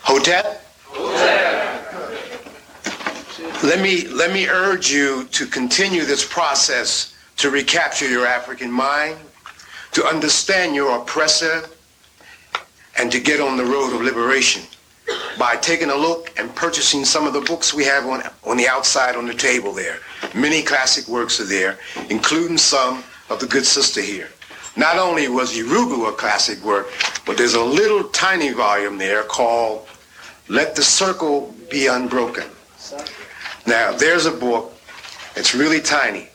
Hotel? 0.01 0.59
Let 3.63 3.81
me, 3.81 4.09
let 4.09 4.33
me 4.33 4.49
urge 4.49 4.91
you 4.91 5.25
to 5.31 5.47
continue 5.47 6.05
this 6.05 6.27
process 6.27 7.15
to 7.37 7.51
recapture 7.51 8.09
your 8.09 8.27
African 8.27 8.71
mind, 8.73 9.17
to 9.93 10.05
understand 10.05 10.75
your 10.75 10.99
oppressor, 10.99 11.69
and 12.99 13.13
to 13.13 13.21
get 13.21 13.41
on 13.41 13.57
the 13.57 13.65
road 13.65 13.95
of 13.95 14.03
liberation 14.03 14.63
by 15.39 15.57
taking 15.57 15.91
a 15.91 15.97
look 15.97 16.33
and 16.39 16.55
purchasing 16.55 17.05
some 17.05 17.27
of 17.27 17.33
the 17.33 17.41
books 17.41 17.73
we 17.75 17.85
have 17.85 18.07
on, 18.07 18.23
on 18.45 18.57
the 18.57 18.69
outside 18.69 19.17
on 19.17 19.27
the 19.27 19.35
table 19.35 19.73
there. 19.73 19.99
Many 20.35 20.63
classic 20.63 21.09
works 21.09 21.41
are 21.41 21.47
there, 21.47 21.79
including 22.11 22.59
some 22.59 23.03
of 23.31 23.41
the 23.41 23.47
good 23.47 23.65
sister 23.65 24.01
here. 24.01 24.29
Not 24.77 24.97
only 24.99 25.29
was 25.29 25.53
Yurugu 25.53 26.09
a 26.09 26.13
classic 26.13 26.63
work, 26.65 26.89
but 27.27 27.37
there's 27.37 27.55
a 27.55 27.63
little 27.63 28.05
tiny 28.05 28.53
volume 28.53 28.97
there 28.99 29.23
called 29.23 29.87
Let 30.49 30.75
the 30.75 30.83
Circle 30.83 31.55
Be 31.71 31.89
Unbroken. 31.89 32.49
Now, 33.67 33.93
there's 33.93 34.27
a 34.27 34.31
book. 34.31 34.75
It's 35.37 35.55
really 35.55 35.81
tiny, 35.81 36.29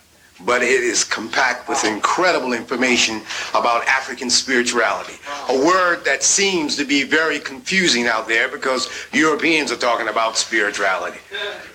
but 0.44 0.62
it 0.62 0.82
is 0.82 1.04
compact 1.04 1.68
with 1.68 1.84
incredible 1.84 2.52
information 2.52 3.20
about 3.50 3.86
African 3.86 4.30
spirituality. 4.30 5.14
A 5.48 5.66
word 5.66 6.04
that 6.04 6.22
seems 6.22 6.76
to 6.76 6.84
be 6.84 7.02
very 7.02 7.40
confusing 7.40 8.06
out 8.06 8.28
there 8.28 8.48
because 8.48 8.88
Europeans 9.12 9.72
are 9.72 9.76
talking 9.76 10.08
about 10.08 10.36
spirituality. 10.36 11.18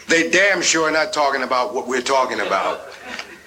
They 0.08 0.30
damn 0.30 0.62
sure 0.62 0.88
are 0.88 0.92
not 0.92 1.14
talking 1.14 1.44
about 1.44 1.74
what 1.74 1.88
we're 1.88 2.02
talking 2.02 2.40
about. 2.40 2.94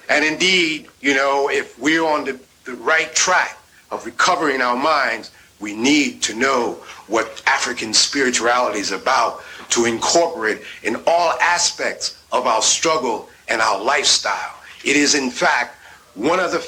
And 0.09 0.23
indeed, 0.23 0.87
you 1.01 1.15
know, 1.15 1.49
if 1.49 1.77
we're 1.79 2.05
on 2.05 2.25
the, 2.25 2.39
the 2.65 2.73
right 2.75 3.13
track 3.15 3.57
of 3.91 4.05
recovering 4.05 4.61
our 4.61 4.75
minds, 4.75 5.31
we 5.59 5.75
need 5.75 6.21
to 6.23 6.35
know 6.35 6.73
what 7.07 7.41
African 7.47 7.93
spirituality 7.93 8.79
is 8.79 8.91
about 8.91 9.41
to 9.69 9.85
incorporate 9.85 10.61
in 10.83 10.97
all 11.07 11.31
aspects 11.41 12.23
of 12.31 12.45
our 12.45 12.61
struggle 12.61 13.29
and 13.47 13.61
our 13.61 13.81
lifestyle. 13.81 14.56
It 14.87 14.95
is 14.95 15.15
in 15.15 15.29
fact 15.29 15.75
one 16.15 16.39
of 16.39 16.51
the 16.51 16.65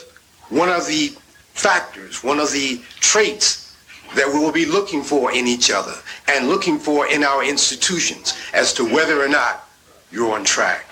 one 0.50 0.68
of 0.68 0.86
the 0.88 1.16
factors, 1.54 2.22
one 2.22 2.38
of 2.38 2.52
the 2.52 2.82
traits 3.00 3.78
that 4.14 4.28
we 4.28 4.38
will 4.38 4.52
be 4.52 4.66
looking 4.66 5.04
for 5.04 5.32
in 5.32 5.48
each 5.48 5.72
other 5.72 5.94
and 6.28 6.50
looking 6.50 6.80
for 6.80 7.08
in 7.08 7.24
our 7.24 7.46
institutions 7.46 8.34
as 8.54 8.74
to 8.74 8.84
whether 8.84 9.24
or 9.24 9.30
not 9.30 9.70
you're 10.12 10.34
on 10.34 10.44
track. 10.44 10.86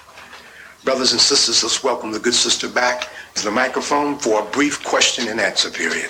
Brothers 0.85 1.11
and 1.11 1.19
sisters, 1.19 1.61
let's 1.63 1.83
welcome 1.83 2.13
the 2.13 2.19
good 2.19 2.33
sister 2.33 2.69
back 2.69 3.09
to 3.35 3.43
the 3.43 3.51
microphone 3.51 4.17
for 4.17 4.43
a 4.43 4.45
brief 4.45 4.81
question 4.85 5.27
and 5.27 5.41
answer 5.41 5.69
period. 5.69 6.09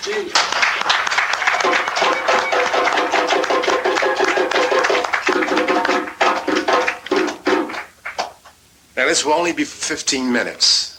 Now 8.96 9.06
this 9.06 9.24
will 9.24 9.32
only 9.32 9.52
be 9.52 9.64
for 9.64 9.84
15 9.84 10.30
minutes. 10.30 10.97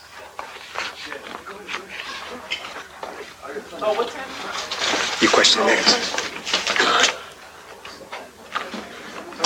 Oh, 3.82 3.94
what's 3.94 4.14
that? 4.14 5.22
Your 5.22 5.32
question 5.32 5.62
and 5.62 5.72
answer. 5.72 6.30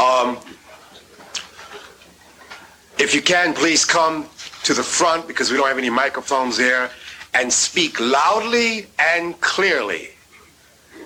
Um, 0.02 0.38
if 2.98 3.14
you 3.14 3.22
can, 3.22 3.54
please 3.54 3.86
come 3.86 4.28
to 4.64 4.74
the 4.74 4.84
front 4.84 5.28
because 5.28 5.52
we 5.52 5.58
don't 5.58 5.68
have 5.68 5.78
any 5.78 5.90
microphones 5.90 6.58
there 6.58 6.90
and 7.34 7.52
speak 7.52 8.00
loudly 8.00 8.88
and 8.98 9.40
clearly 9.42 10.10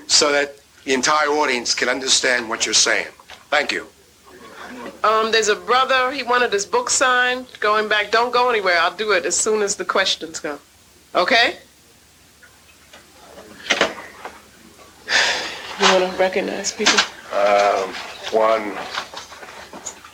so 0.07 0.31
that 0.31 0.55
the 0.85 0.93
entire 0.93 1.27
audience 1.27 1.73
can 1.73 1.89
understand 1.89 2.49
what 2.49 2.65
you're 2.65 2.73
saying. 2.73 3.07
Thank 3.49 3.71
you. 3.71 3.87
Um, 5.03 5.31
there's 5.31 5.49
a 5.49 5.55
brother, 5.55 6.11
he 6.11 6.23
wanted 6.23 6.53
his 6.53 6.65
book 6.65 6.89
signed. 6.89 7.47
Going 7.59 7.87
back, 7.87 8.11
don't 8.11 8.31
go 8.31 8.49
anywhere. 8.49 8.77
I'll 8.79 8.95
do 8.95 9.11
it 9.11 9.25
as 9.25 9.35
soon 9.35 9.61
as 9.61 9.75
the 9.75 9.85
questions 9.85 10.39
come. 10.39 10.59
Okay? 11.13 11.57
You 15.97 16.03
want 16.03 16.13
to 16.13 16.19
recognize 16.19 16.71
people? 16.71 16.99
Um, 17.33 17.89
one, 18.29 18.77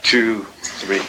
two, 0.02 0.44
three. 0.80 1.02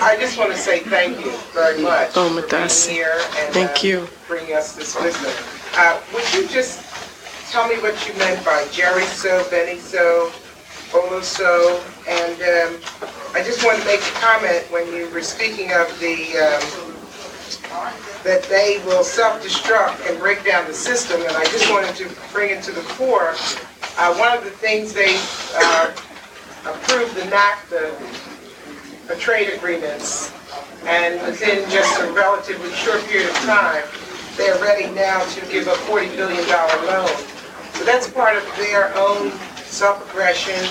I 0.00 0.16
just 0.16 0.38
want 0.38 0.52
to 0.52 0.56
say 0.56 0.84
thank 0.84 1.18
you 1.18 1.32
very 1.52 1.82
much 1.82 2.12
Oh, 2.14 2.28
for 2.40 2.46
being 2.46 2.96
here 2.96 3.10
and 3.38 3.52
Thank 3.52 3.82
uh, 3.82 3.86
you. 3.88 4.08
bringing 4.28 4.54
us 4.54 4.76
this 4.76 4.94
wisdom. 5.02 5.32
Uh, 5.74 6.00
would 6.14 6.32
you 6.32 6.46
just 6.46 6.78
tell 7.50 7.66
me 7.66 7.74
what 7.80 7.98
you 8.06 8.14
meant 8.20 8.44
by 8.44 8.68
Giri 8.70 9.02
So, 9.06 9.44
Benne 9.50 9.80
So, 9.80 10.30
Bolo 10.92 11.22
So, 11.22 11.82
and 12.06 12.34
um, 12.40 12.80
I 13.34 13.42
just 13.42 13.64
want 13.64 13.80
to 13.80 13.84
make 13.84 13.98
a 13.98 14.12
comment 14.20 14.64
when 14.70 14.86
you 14.94 15.10
were 15.10 15.22
speaking 15.22 15.72
of 15.72 15.88
the 15.98 16.38
um, 16.38 16.86
that 18.26 18.42
they 18.44 18.82
will 18.84 19.04
self-destruct 19.04 20.10
and 20.10 20.18
break 20.18 20.44
down 20.44 20.66
the 20.66 20.74
system, 20.74 21.22
and 21.22 21.30
I 21.30 21.44
just 21.44 21.70
wanted 21.70 21.94
to 21.94 22.10
bring 22.32 22.50
it 22.50 22.62
to 22.64 22.72
the 22.72 22.82
fore. 22.82 23.34
Uh, 23.98 24.14
one 24.18 24.36
of 24.36 24.42
the 24.42 24.50
things 24.50 24.92
they 24.92 25.14
uh, 25.54 25.92
approved 26.66 27.14
the 27.14 27.22
NAFTA 27.30 27.94
uh, 29.08 29.14
trade 29.20 29.54
agreements, 29.54 30.32
and 30.86 31.22
within 31.24 31.70
just 31.70 32.00
a 32.00 32.10
relatively 32.12 32.72
short 32.72 33.00
period 33.04 33.30
of 33.30 33.36
time, 33.46 33.84
they're 34.36 34.60
ready 34.60 34.92
now 34.92 35.24
to 35.30 35.40
give 35.46 35.68
a 35.68 35.78
$40 35.86 36.16
billion 36.16 36.46
loan. 36.84 37.08
So 37.74 37.84
that's 37.84 38.10
part 38.10 38.36
of 38.36 38.42
their 38.56 38.92
own 38.96 39.30
self-aggression 39.62 40.66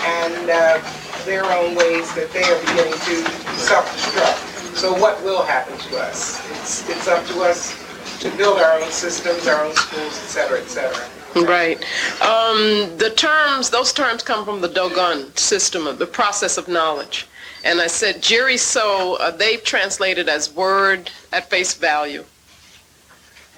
and 0.00 0.48
uh, 0.50 0.80
their 1.26 1.44
own 1.44 1.74
ways 1.74 2.12
that 2.14 2.32
they 2.32 2.42
are 2.42 2.58
beginning 2.60 2.92
to 2.92 3.16
self-destruct. 3.60 4.55
So 4.76 4.92
what 4.92 5.22
will 5.24 5.42
happen 5.42 5.78
to 5.78 5.98
us? 5.98 6.38
It's, 6.60 6.88
it's 6.90 7.08
up 7.08 7.24
to 7.28 7.40
us 7.40 7.74
to 8.20 8.30
build 8.36 8.58
our 8.58 8.78
own 8.78 8.90
systems, 8.90 9.46
our 9.48 9.64
own 9.64 9.74
schools, 9.74 10.12
et 10.22 10.28
cetera, 10.28 10.60
et 10.60 10.68
cetera. 10.68 11.08
Right. 11.34 11.78
Um, 12.20 12.94
the 12.98 13.12
terms, 13.16 13.70
those 13.70 13.92
terms 13.94 14.22
come 14.22 14.44
from 14.44 14.60
the 14.60 14.68
Dogon 14.68 15.34
system 15.34 15.86
of 15.86 15.98
the 15.98 16.06
process 16.06 16.58
of 16.58 16.68
knowledge. 16.68 17.26
And 17.64 17.80
I 17.80 17.86
said, 17.86 18.20
Giri 18.22 18.58
So, 18.58 19.16
uh, 19.16 19.30
they've 19.30 19.64
translated 19.64 20.28
as 20.28 20.52
word 20.52 21.10
at 21.32 21.48
face 21.48 21.72
value. 21.72 22.24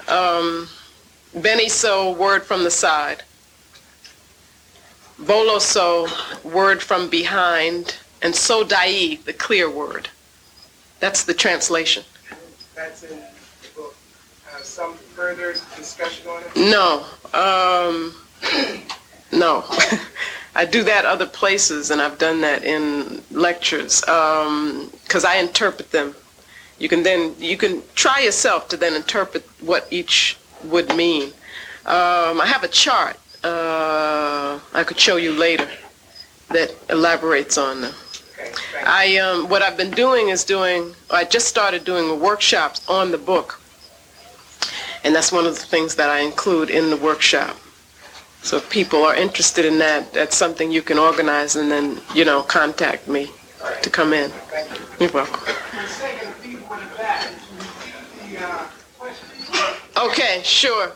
Um, 0.06 0.68
Benne 1.34 1.68
So, 1.68 2.12
word 2.12 2.44
from 2.44 2.62
the 2.62 2.70
side. 2.70 3.24
Bolo 5.18 5.58
So, 5.58 6.06
word 6.44 6.80
from 6.80 7.10
behind. 7.10 7.96
And 8.22 8.34
So 8.34 8.64
Dayi, 8.64 9.22
the 9.24 9.32
clear 9.32 9.68
word. 9.68 10.08
That's 11.00 11.24
the 11.24 11.34
translation. 11.34 12.04
That's 12.74 13.02
in 13.02 13.10
the 13.10 13.24
book. 13.74 13.94
Uh, 14.52 14.62
Some 14.62 14.94
further 14.94 15.52
discussion 15.76 16.28
on 16.28 16.42
it? 16.42 16.56
No. 16.56 17.04
Um, 17.34 18.14
no. 19.32 19.64
I 20.54 20.64
do 20.64 20.82
that 20.84 21.04
other 21.04 21.26
places, 21.26 21.90
and 21.90 22.00
I've 22.00 22.18
done 22.18 22.40
that 22.40 22.64
in 22.64 23.22
lectures 23.30 24.00
because 24.00 25.24
I 25.24 25.36
interpret 25.36 25.92
them. 25.92 26.14
You 26.78 26.88
can 26.88 27.02
then 27.02 27.34
you 27.38 27.56
can 27.56 27.82
try 27.94 28.20
yourself 28.20 28.68
to 28.68 28.76
then 28.76 28.94
interpret 28.94 29.48
what 29.60 29.86
each 29.90 30.36
would 30.64 30.94
mean. 30.96 31.32
Um, 31.86 32.40
I 32.40 32.46
have 32.46 32.64
a 32.64 32.68
chart 32.68 33.18
uh, 33.44 34.58
I 34.74 34.84
could 34.84 34.98
show 34.98 35.16
you 35.16 35.32
later 35.32 35.68
that 36.50 36.74
elaborates 36.90 37.58
on 37.58 37.82
them. 37.82 37.94
I 38.84 39.16
um, 39.18 39.48
what 39.48 39.62
I've 39.62 39.76
been 39.76 39.90
doing 39.90 40.28
is 40.28 40.44
doing. 40.44 40.94
I 41.10 41.24
just 41.24 41.48
started 41.48 41.84
doing 41.84 42.20
workshops 42.20 42.88
on 42.88 43.10
the 43.10 43.18
book, 43.18 43.60
and 45.04 45.14
that's 45.14 45.32
one 45.32 45.46
of 45.46 45.54
the 45.54 45.66
things 45.66 45.94
that 45.96 46.10
I 46.10 46.20
include 46.20 46.70
in 46.70 46.90
the 46.90 46.96
workshop. 46.96 47.56
So 48.42 48.56
if 48.56 48.70
people 48.70 49.02
are 49.04 49.14
interested 49.14 49.64
in 49.64 49.78
that, 49.78 50.12
that's 50.12 50.36
something 50.36 50.70
you 50.70 50.82
can 50.82 50.98
organize 50.98 51.56
and 51.56 51.70
then 51.70 52.00
you 52.14 52.24
know 52.24 52.42
contact 52.42 53.08
me 53.08 53.30
to 53.82 53.90
come 53.90 54.12
in. 54.12 54.30
You're 55.00 55.10
welcome. 55.10 55.54
Okay, 59.96 60.40
sure. 60.44 60.92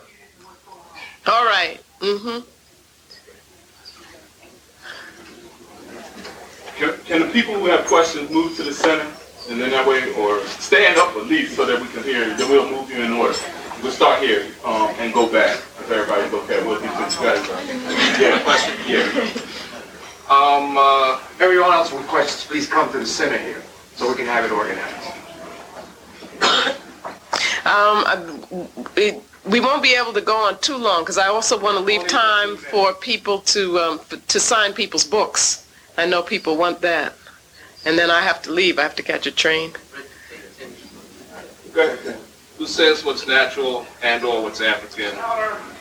All 1.27 1.44
right. 1.44 1.81
Mm-hmm. 2.01 2.52
Can, 6.77 6.99
can 7.05 7.20
the 7.20 7.28
people 7.28 7.55
who 7.55 7.66
have 7.66 7.86
questions 7.86 8.31
move 8.31 8.57
to 8.57 8.62
the 8.62 8.73
center, 8.73 9.07
and 9.51 9.61
then 9.61 9.70
that 9.70 9.86
way, 9.86 10.12
or 10.15 10.40
stand 10.47 10.99
up 10.99 11.16
at 11.16 11.27
least 11.27 11.57
so 11.57 11.66
that 11.66 11.81
we 11.81 11.89
can 11.89 12.03
hear 12.03 12.28
you? 12.28 12.36
Then 12.36 12.51
we'll 12.51 12.70
move 12.70 12.90
you 12.90 13.03
in 13.03 13.12
order. 13.12 13.35
We'll 13.82 13.93
start 13.93 14.23
here 14.23 14.47
um, 14.65 14.94
and 14.99 15.12
go 15.12 15.31
back 15.31 15.57
if 15.57 15.90
everybody's 15.90 16.32
okay. 16.32 16.65
We'll 16.65 16.81
do 16.81 16.86
this 16.86 17.16
guys. 17.16 17.47
Yeah, 18.20 18.40
question. 18.44 18.74
Yeah. 18.86 19.03
Um, 20.31 20.77
uh, 20.78 21.20
everyone 21.40 21.73
else 21.73 21.93
with 21.93 22.07
questions, 22.07 22.47
please 22.47 22.66
come 22.66 22.90
to 22.93 22.99
the 22.99 23.07
center 23.07 23.39
here 23.39 23.61
so 23.97 24.09
we 24.09 24.15
can 24.15 24.27
have 24.27 24.44
it 24.44 24.53
organized. 24.53 25.19
Um, 27.65 28.05
it, 28.97 29.23
we 29.47 29.61
won't 29.61 29.82
be 29.82 29.94
able 29.94 30.12
to 30.12 30.20
go 30.20 30.36
on 30.36 30.59
too 30.59 30.77
long 30.77 31.03
because 31.03 31.19
I 31.19 31.28
also 31.28 31.59
want 31.59 31.78
to 31.78 31.85
leave 31.85 32.07
time 32.07 32.57
for 32.57 32.93
people 32.94 33.39
to 33.40 33.78
um, 33.78 34.01
to 34.28 34.40
sign 34.40 34.73
people's 34.73 35.05
books. 35.05 35.66
I 35.97 36.06
know 36.06 36.23
people 36.23 36.56
want 36.56 36.81
that, 36.81 37.14
and 37.85 37.98
then 37.98 38.10
I 38.10 38.23
have 38.23 38.43
to 38.43 38.51
leave. 38.51 38.78
I 38.78 38.82
have 38.82 38.97
to 38.97 39.02
catch 39.02 39.27
a 39.27 39.31
train. 39.31 39.73
Who 42.59 42.66
says 42.66 43.05
what's 43.05 43.27
natural 43.27 43.86
and 44.02 44.24
or 44.24 44.43
what's 44.43 44.60
African? 44.60 45.14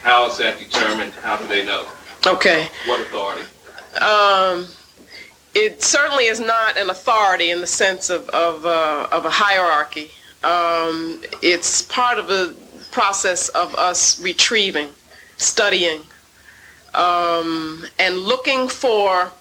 How 0.02 0.28
is 0.30 0.38
that 0.38 0.58
determined? 0.58 1.14
How 1.14 1.38
do 1.38 1.48
they 1.48 1.66
know? 1.66 1.86
Okay. 2.26 2.68
What 2.86 3.02
authority? 3.02 3.44
Um, 4.02 4.68
it 5.54 5.84
certainly 5.84 6.26
is 6.26 6.40
not 6.40 6.78
an 6.78 6.90
authority 6.90 7.52
in 7.52 7.62
the 7.62 7.68
sense 7.68 8.10
of 8.10 8.28
of, 8.30 8.66
uh, 8.66 9.08
of 9.12 9.26
a 9.26 9.30
hierarchy. 9.30 10.12
Um, 10.44 11.22
it's 11.42 11.82
part 11.84 12.18
of 12.18 12.30
a 12.30 12.54
process 12.92 13.50
of 13.50 13.76
us 13.76 14.20
retrieving, 14.22 14.90
studying, 15.38 16.02
um, 16.94 17.86
and 18.00 18.18
looking 18.18 18.68
for. 18.68 19.32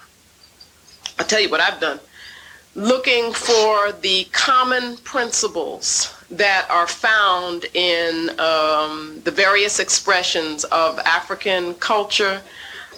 I'll 1.21 1.27
tell 1.27 1.41
you 1.41 1.51
what 1.51 1.61
I've 1.61 1.79
done. 1.79 2.01
Looking 2.75 3.35
for 3.35 3.93
the 3.93 4.25
common 4.33 4.97
principles 5.05 6.17
that 6.31 6.67
are 6.71 6.87
found 6.87 7.67
in 7.75 8.31
um, 8.41 9.21
the 9.25 9.31
various 9.31 9.81
expressions 9.81 10.65
of 10.65 10.99
African 11.01 11.75
culture, 11.75 12.41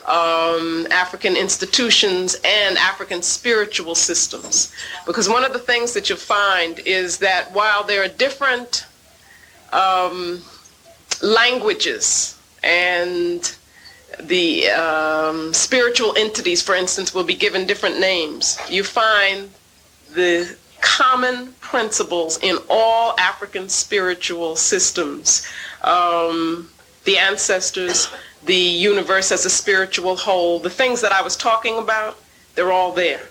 um, 0.06 0.86
African 0.92 1.36
institutions, 1.36 2.36
and 2.44 2.78
African 2.78 3.22
spiritual 3.22 3.96
systems. 3.96 4.72
Because 5.04 5.28
one 5.28 5.42
of 5.42 5.52
the 5.52 5.58
things 5.58 5.92
that 5.94 6.08
you'll 6.08 6.16
find 6.16 6.78
is 6.86 7.18
that 7.18 7.50
while 7.52 7.82
there 7.82 8.04
are 8.04 8.08
different 8.08 8.86
um, 9.72 10.42
languages 11.24 12.38
and 12.62 13.56
the 14.20 14.68
um, 14.70 15.52
spiritual 15.52 16.14
entities, 16.16 16.62
for 16.62 16.74
instance, 16.74 17.14
will 17.14 17.24
be 17.24 17.34
given 17.34 17.66
different 17.66 17.98
names, 17.98 18.58
you 18.68 18.84
find 18.84 19.50
the 20.14 20.56
common 20.80 21.52
principles 21.60 22.38
in 22.42 22.58
all 22.68 23.14
African 23.18 23.68
spiritual 23.68 24.56
systems. 24.56 25.46
Um, 25.82 26.68
the 27.04 27.18
ancestors, 27.18 28.08
the 28.44 28.54
universe 28.54 29.32
as 29.32 29.46
a 29.46 29.50
spiritual 29.50 30.16
whole, 30.16 30.58
the 30.58 30.70
things 30.70 31.00
that 31.00 31.12
I 31.12 31.22
was 31.22 31.36
talking 31.36 31.78
about, 31.78 32.18
they're 32.54 32.72
all 32.72 32.92
there 32.92 33.22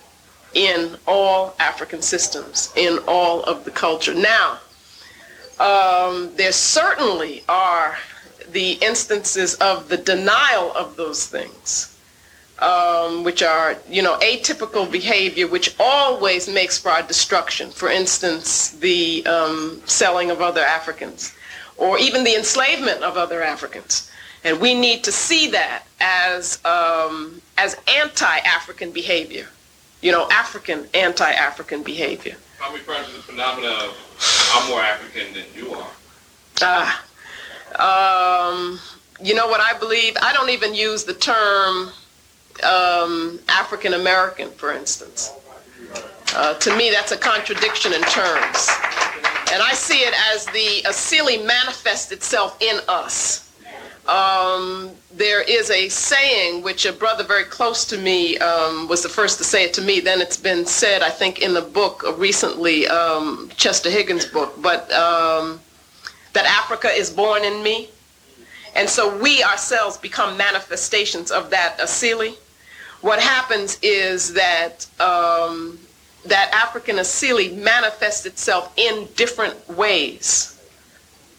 in 0.53 0.97
all 1.07 1.55
African 1.59 2.01
systems, 2.01 2.73
in 2.75 2.99
all 3.07 3.43
of 3.43 3.63
the 3.63 3.71
culture. 3.71 4.13
Now, 4.13 4.59
um, 5.59 6.31
there 6.35 6.51
certainly 6.51 7.43
are 7.47 7.97
the 8.52 8.73
instances 8.73 9.56
of 9.56 9.90
the 9.90 9.98
denial 9.98 10.72
of 10.73 10.95
those 10.95 11.28
things, 11.28 11.98
um, 12.60 13.23
which 13.23 13.41
are, 13.41 13.76
you 13.90 14.02
know, 14.02 14.18
atypical 14.19 14.90
behavior, 14.91 15.48
which 15.48 15.76
always 15.80 16.48
makes 16.48 16.78
for 16.78 16.90
our 16.90 17.03
destruction. 17.03 17.72
For 17.72 17.90
instance, 17.90 18.72
the 18.72 19.26
um, 19.26 19.82
selling 19.86 20.32
of 20.32 20.41
other 20.41 20.61
Africans, 20.61 21.34
or 21.78 21.98
even 21.98 22.23
the 22.23 22.36
enslavement 22.36 23.03
of 23.03 23.18
other 23.18 23.41
Africans. 23.41 24.11
And 24.44 24.60
we 24.60 24.73
need 24.73 25.03
to 25.03 25.11
see 25.11 25.52
that 25.52 25.84
as, 25.99 26.64
um, 26.65 27.41
as 27.57 27.78
anti-African 27.88 28.91
behavior, 28.91 29.48
you 30.02 30.11
know, 30.11 30.28
African 30.32 30.88
anti-African 30.94 31.84
behavior. 31.84 32.36
I'm 32.64 32.73
referring 32.73 33.06
to 33.06 33.11
the 33.11 33.22
phenomena 33.22 33.68
of 33.68 34.52
I'm 34.53 34.69
more 34.69 34.82
African 34.82 35.34
than 35.34 35.45
you 35.56 35.73
are. 35.73 35.88
Ah, 36.61 37.03
um, 37.80 38.80
you 39.22 39.35
know 39.35 39.48
what 39.48 39.61
I 39.61 39.77
believe? 39.77 40.15
I 40.22 40.34
don't 40.34 40.49
even 40.49 40.73
use 40.73 41.03
the 41.03 41.14
term 41.14 41.91
um, 42.64 43.39
African 43.49 43.93
American, 43.93 44.49
for 44.52 44.73
instance. 44.73 45.31
Uh, 46.35 46.53
to 46.56 46.76
me, 46.77 46.89
that's 46.89 47.11
a 47.11 47.18
contradiction 47.18 47.93
in 47.93 48.02
terms. 48.03 48.69
And 49.52 49.61
I 49.61 49.73
see 49.73 49.99
it 49.99 50.14
as 50.34 50.45
the 50.48 50.81
Asili 50.88 51.45
manifests 51.45 52.11
itself 52.11 52.61
in 52.61 52.80
us. 52.88 53.49
Um, 54.07 54.91
there 55.14 55.41
is 55.41 55.69
a 55.69 55.89
saying 55.89 56.64
which 56.64 56.85
a 56.85 56.93
brother 56.93 57.23
very 57.23 57.43
close 57.43 57.85
to 57.85 57.98
me 57.98 58.38
um, 58.39 58.88
was 58.88 59.03
the 59.03 59.10
first 59.10 59.38
to 59.38 59.43
say 59.43 59.64
it 59.64 59.73
to 59.76 59.81
me. 59.81 59.99
Then 59.99 60.22
it's 60.22 60.38
been 60.38 60.65
said, 60.65 61.02
I 61.02 61.10
think, 61.10 61.39
in 61.39 61.53
the 61.53 61.61
book 61.61 62.03
recently, 62.18 62.88
um, 62.88 63.52
Chester 63.57 63.89
Higgins' 63.89 64.26
book, 64.26 64.60
but 64.61 64.91
um, 64.93 65.60
that 66.33 66.45
Africa 66.45 66.89
is 66.89 67.09
born 67.09 67.43
in 67.43 67.61
me. 67.63 67.89
And 68.75 68.89
so 68.89 69.17
we 69.17 69.43
ourselves 69.43 69.97
become 69.97 70.37
manifestations 70.37 71.31
of 71.31 71.49
that 71.49 71.77
Asili. 71.77 72.35
What 73.01 73.19
happens 73.19 73.77
is 73.81 74.33
that 74.33 74.85
um, 74.99 75.79
that 76.25 76.51
African 76.53 76.97
Asili 76.97 77.55
manifests 77.57 78.25
itself 78.25 78.71
in 78.77 79.07
different 79.15 79.67
ways, 79.69 80.59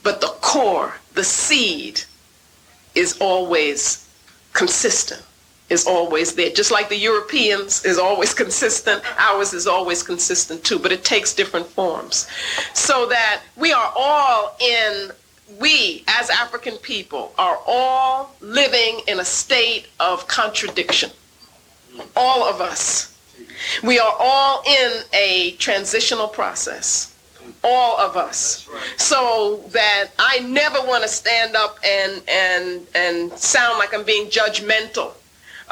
but 0.02 0.20
the 0.20 0.26
core, 0.40 0.94
the 1.14 1.24
seed, 1.24 2.02
is 2.94 3.16
always 3.20 4.08
consistent, 4.52 5.22
is 5.72 5.86
always 5.86 6.34
there. 6.34 6.50
Just 6.50 6.70
like 6.70 6.88
the 6.88 6.96
Europeans 6.96 7.84
is 7.84 7.98
always 7.98 8.34
consistent, 8.34 9.02
ours 9.18 9.54
is 9.54 9.66
always 9.66 10.02
consistent 10.02 10.62
too, 10.62 10.78
but 10.78 10.92
it 10.92 11.02
takes 11.02 11.34
different 11.34 11.66
forms. 11.66 12.28
So 12.74 13.06
that 13.06 13.40
we 13.56 13.72
are 13.72 13.92
all 13.96 14.56
in, 14.60 15.10
we 15.58 16.04
as 16.06 16.28
African 16.30 16.76
people 16.76 17.32
are 17.38 17.58
all 17.66 18.34
living 18.40 19.00
in 19.08 19.18
a 19.18 19.24
state 19.24 19.86
of 19.98 20.28
contradiction. 20.28 21.10
All 22.14 22.44
of 22.44 22.60
us. 22.60 23.08
We 23.82 23.98
are 23.98 24.14
all 24.18 24.62
in 24.66 25.02
a 25.12 25.52
transitional 25.52 26.28
process 26.28 27.08
all 27.64 27.96
of 27.98 28.16
us 28.16 28.68
so 28.96 29.62
that 29.70 30.08
i 30.18 30.40
never 30.40 30.78
want 30.80 31.02
to 31.02 31.08
stand 31.08 31.54
up 31.54 31.76
and 31.84 32.20
and 32.28 32.86
and 32.94 33.32
sound 33.38 33.78
like 33.78 33.94
i'm 33.94 34.04
being 34.04 34.28
judgmental 34.28 35.12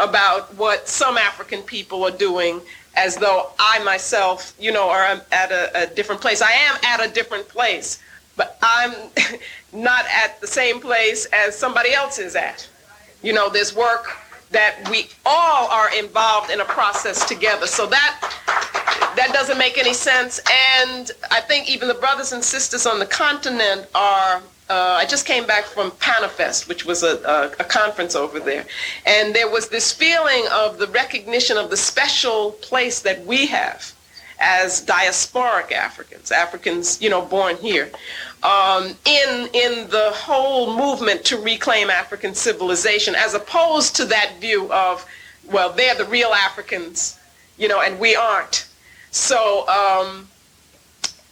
about 0.01 0.55
what 0.57 0.89
some 0.89 1.17
african 1.17 1.63
people 1.63 2.05
are 2.05 2.11
doing 2.11 2.61
as 2.97 3.17
though 3.17 3.51
i 3.59 3.79
myself 3.85 4.55
you 4.59 4.73
know 4.73 4.89
are 4.89 5.21
at 5.33 5.53
a, 5.53 5.83
a 5.83 5.87
different 5.95 6.21
place. 6.21 6.43
I 6.43 6.53
am 6.53 6.77
at 6.85 7.05
a 7.05 7.13
different 7.13 7.49
place 7.49 8.01
but 8.37 8.59
i'm 8.63 8.93
not 9.73 10.05
at 10.07 10.41
the 10.41 10.47
same 10.47 10.81
place 10.81 11.27
as 11.27 11.57
somebody 11.57 11.93
else 11.93 12.19
is 12.19 12.35
at. 12.35 12.69
You 13.23 13.33
know 13.33 13.49
there's 13.49 13.75
work 13.75 14.07
that 14.51 14.89
we 14.91 15.09
all 15.25 15.69
are 15.69 15.97
involved 15.97 16.51
in 16.51 16.61
a 16.61 16.65
process 16.65 17.27
together. 17.27 17.67
So 17.67 17.87
that 17.87 18.35
that 19.17 19.31
doesn't 19.33 19.59
make 19.59 19.79
any 19.79 19.95
sense. 19.95 20.41
And 20.79 21.11
I 21.31 21.41
think 21.41 21.69
even 21.71 21.89
the 21.89 21.95
brothers 21.95 22.33
and 22.33 22.43
sisters 22.43 22.87
on 22.87 22.99
the 22.99 23.07
continent 23.07 23.87
are 23.95 24.43
uh, 24.71 24.99
I 25.01 25.05
just 25.05 25.27
came 25.27 25.47
back 25.47 25.65
from 25.65 25.91
Panafest, 25.91 26.69
which 26.69 26.87
was 26.87 27.03
a, 27.03 27.17
a, 27.25 27.63
a 27.63 27.65
conference 27.65 28.15
over 28.15 28.39
there, 28.39 28.65
and 29.05 29.35
there 29.35 29.51
was 29.51 29.69
this 29.69 29.93
feeling 29.93 30.45
of 30.53 30.79
the 30.79 30.87
recognition 30.87 31.57
of 31.57 31.71
the 31.71 31.77
special 31.77 32.53
place 32.53 33.01
that 33.01 33.27
we 33.27 33.47
have 33.47 33.93
as 34.39 34.87
diasporic 34.87 35.73
Africans, 35.73 36.31
Africans, 36.31 37.03
you 37.03 37.11
know, 37.11 37.21
born 37.21 37.57
here, 37.57 37.91
um, 38.45 38.95
in 39.05 39.49
in 39.53 39.91
the 39.91 40.13
whole 40.15 40.77
movement 40.77 41.25
to 41.27 41.37
reclaim 41.37 41.91
African 41.91 42.33
civilization, 42.35 43.15
as 43.17 43.35
opposed 43.35 43.97
to 43.97 44.05
that 44.07 44.35
view 44.41 44.73
of, 44.73 45.05
well, 45.51 45.73
they're 45.73 45.97
the 45.97 46.07
real 46.07 46.31
Africans, 46.31 47.19
you 47.59 47.67
know, 47.67 47.81
and 47.81 47.99
we 47.99 48.15
aren't. 48.15 48.69
So, 49.11 49.69
um, 49.69 50.29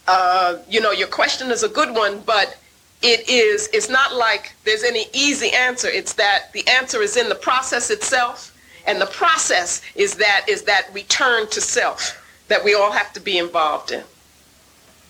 uh, 0.07 0.57
you 0.69 0.81
know, 0.81 0.91
your 0.91 1.07
question 1.07 1.51
is 1.51 1.63
a 1.63 1.69
good 1.69 1.95
one, 1.95 2.19
but 2.25 2.58
it 3.01 3.29
is 3.29 3.69
it's 3.73 3.89
not 3.89 4.15
like 4.15 4.53
there's 4.65 4.83
any 4.83 5.05
easy 5.13 5.51
answer. 5.51 5.87
It's 5.87 6.13
that 6.13 6.51
the 6.53 6.67
answer 6.67 7.01
is 7.01 7.17
in 7.17 7.29
the 7.29 7.35
process 7.35 7.89
itself, 7.89 8.55
and 8.85 8.99
the 8.99 9.07
process 9.07 9.81
is 9.95 10.15
that 10.15 10.45
is 10.47 10.63
that 10.63 10.89
return 10.93 11.47
to 11.49 11.61
self 11.61 12.15
that 12.47 12.63
we 12.63 12.73
all 12.73 12.91
have 12.91 13.13
to 13.13 13.19
be 13.19 13.37
involved 13.37 13.91
in. 13.91 14.03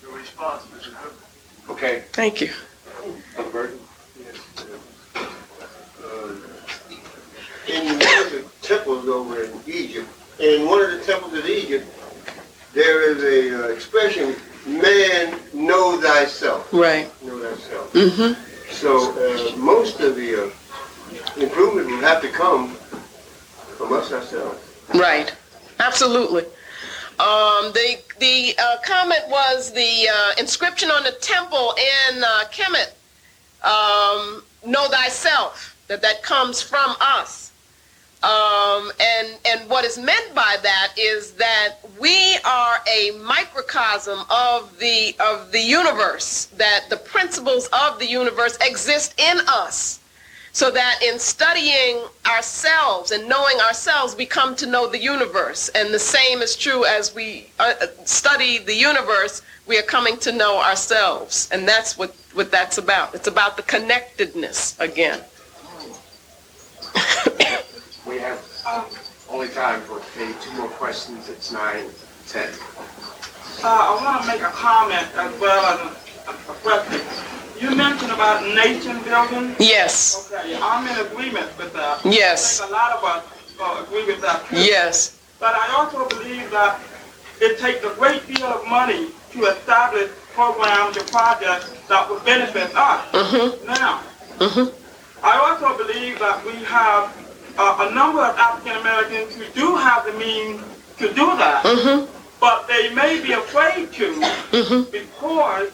Your 0.01 0.17
response, 0.17 0.63
Mr. 0.65 0.93
Cook. 1.01 1.13
Okay. 1.69 2.03
Thank 2.11 2.41
you. 2.41 2.51
Brother 3.35 3.51
Burton? 3.51 3.79
in 7.69 7.99
one 7.99 8.25
of 8.25 8.31
the 8.31 8.45
temples 8.61 9.07
over 9.07 9.43
in 9.43 9.51
Egypt, 9.67 10.07
in 10.39 10.65
one 10.65 10.81
of 10.81 10.91
the 10.91 11.03
temples 11.05 11.33
in 11.33 11.45
Egypt, 11.45 11.85
there 12.73 13.11
is 13.11 13.23
a 13.23 13.65
uh, 13.65 13.67
expression, 13.69 14.35
man, 14.65 15.39
know 15.53 15.99
thyself. 16.01 16.71
Right. 16.73 17.09
Know 17.23 17.39
thyself. 17.39 17.93
Mm-hmm. 17.93 18.71
So 18.71 19.11
uh, 19.11 19.55
most 19.57 19.99
of 19.99 20.15
the 20.15 20.45
uh, 20.45 21.41
improvement 21.41 21.87
will 21.87 22.01
have 22.01 22.21
to 22.21 22.29
come 22.29 22.75
from 23.77 23.93
us 23.93 24.11
ourselves. 24.11 24.59
Right. 24.93 25.33
Absolutely. 25.79 26.43
Um, 27.19 27.73
the 27.73 27.97
the 28.19 28.55
uh, 28.57 28.77
comment 28.83 29.23
was 29.27 29.71
the 29.73 30.07
uh, 30.07 30.31
inscription 30.37 30.89
on 30.89 31.03
the 31.03 31.11
temple 31.11 31.73
in 32.09 32.23
uh, 32.23 32.45
Kemet, 32.49 32.91
um, 33.63 34.43
"Know 34.65 34.87
thyself." 34.89 35.75
That 35.87 36.01
that 36.01 36.21
comes 36.21 36.61
from 36.61 36.95
us. 37.01 37.51
Um, 38.21 38.91
and 38.99 39.37
and 39.45 39.69
what 39.69 39.85
is 39.85 39.97
meant 39.97 40.35
by 40.35 40.57
that 40.61 40.93
is 40.97 41.31
that 41.33 41.75
we 42.01 42.37
are 42.43 42.79
a 42.93 43.11
microcosm 43.23 44.19
of 44.29 44.77
the 44.77 45.15
of 45.21 45.53
the 45.53 45.61
universe. 45.61 46.45
That 46.57 46.85
the 46.89 46.97
principles 46.97 47.67
of 47.67 47.97
the 47.97 48.07
universe 48.07 48.57
exist 48.61 49.17
in 49.17 49.39
us. 49.47 49.99
So 50.51 50.71
that 50.71 50.99
in 51.01 51.19
studying 51.19 52.03
ourselves 52.25 53.11
and 53.11 53.29
knowing 53.29 53.57
ourselves, 53.61 54.15
we 54.17 54.25
come 54.25 54.55
to 54.57 54.65
know 54.65 54.87
the 54.87 54.99
universe. 54.99 55.69
And 55.69 55.93
the 55.93 55.99
same 55.99 56.41
is 56.41 56.55
true 56.57 56.83
as 56.85 57.13
we 57.15 57.51
uh, 57.59 57.73
study 58.03 58.57
the 58.57 58.75
universe, 58.75 59.43
we 59.67 59.77
are 59.77 59.83
coming 59.83 60.17
to 60.17 60.31
know 60.31 60.59
ourselves. 60.59 61.47
And 61.51 61.67
that's 61.67 61.97
what, 61.97 62.15
what 62.33 62.51
that's 62.51 62.79
about. 62.79 63.13
It's 63.13 63.27
about 63.27 63.57
the 63.57 63.63
connectedness 63.63 64.77
again. 64.79 65.21
We 68.09 68.17
have 68.17 68.41
only 69.29 69.49
time 69.49 69.81
for 69.81 70.01
maybe 70.17 70.33
two 70.41 70.51
more 70.57 70.67
questions. 70.69 71.29
It's 71.29 71.51
nine, 71.51 71.85
ten. 72.27 72.49
Uh, 73.63 73.67
I 73.67 74.01
want 74.03 74.21
to 74.23 74.27
make 74.27 74.41
a 74.41 74.49
comment 74.49 75.07
as 75.15 75.39
well 75.39 75.63
as 75.73 75.79
a, 76.27 76.31
a 76.31 76.55
question. 76.65 77.01
You 77.61 77.75
mentioned 77.75 78.11
about 78.11 78.41
nation 78.55 78.99
building. 79.03 79.55
Yes. 79.59 80.27
Okay, 80.33 80.57
I'm 80.59 80.87
in 80.87 81.05
agreement 81.05 81.55
with 81.59 81.71
that. 81.73 82.03
Yes. 82.03 82.59
I 82.59 82.63
think 82.65 82.71
a 82.71 82.73
lot 82.73 82.91
of 82.97 83.03
us 83.03 83.23
uh, 83.61 83.83
agree 83.85 84.05
with 84.07 84.21
that. 84.21 84.43
Too. 84.47 84.55
Yes. 84.55 85.19
But 85.39 85.53
I 85.53 85.75
also 85.77 86.07
believe 86.09 86.49
that 86.49 86.79
it 87.39 87.59
takes 87.59 87.83
a 87.85 87.93
great 87.93 88.25
deal 88.25 88.47
of 88.47 88.67
money 88.67 89.09
to 89.33 89.45
establish 89.45 90.09
programs 90.33 90.97
and 90.97 91.05
projects 91.11 91.69
that 91.87 92.09
would 92.09 92.25
benefit 92.25 92.75
us. 92.75 93.05
Mm-hmm. 93.11 93.65
Now, 93.67 94.01
Mm-hmm. 94.39 94.73
I 95.21 95.37
also 95.37 95.77
believe 95.77 96.17
that 96.19 96.43
we 96.45 96.53
have 96.63 97.11
uh, 97.59 97.89
a 97.89 97.93
number 97.93 98.21
of 98.23 98.35
African 98.37 98.77
Americans 98.79 99.35
who 99.35 99.45
do 99.53 99.75
have 99.75 100.05
the 100.05 100.13
means 100.13 100.61
to 100.97 101.07
do 101.13 101.25
that, 101.37 101.63
Mm-hmm. 101.65 102.05
but 102.39 102.67
they 102.67 102.93
may 102.95 103.21
be 103.21 103.33
afraid 103.33 103.91
to 103.93 104.15
because 104.91 105.71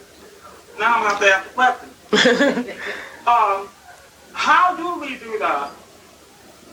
now 0.79 0.95
I'm 0.97 1.09
going 1.09 1.21
to 1.21 1.35
ask 1.35 1.45
a 1.45 1.53
question. 1.53 1.89
um, 3.27 3.69
how 4.33 4.75
do 4.75 4.99
we 4.99 5.17
do 5.17 5.37
that 5.39 5.71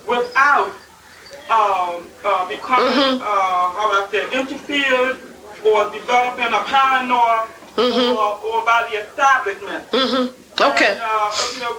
without 0.08 0.72
um, 1.50 2.08
uh, 2.24 2.48
becoming, 2.48 3.20
uh, 3.20 3.70
how 3.76 3.88
would 3.90 4.08
I 4.08 4.08
say, 4.10 4.24
interfered 4.40 5.16
or 5.64 5.90
developing 5.92 6.52
a 6.52 6.62
paranoia 6.64 7.46
or, 7.78 8.38
or 8.44 8.64
by 8.64 8.88
the 8.90 8.96
establishment? 9.06 9.90
Mm-hmm. 9.90 10.62
Okay. 10.62 10.92
And, 10.92 11.00
uh, 11.02 11.32
you 11.54 11.60
know, 11.60 11.78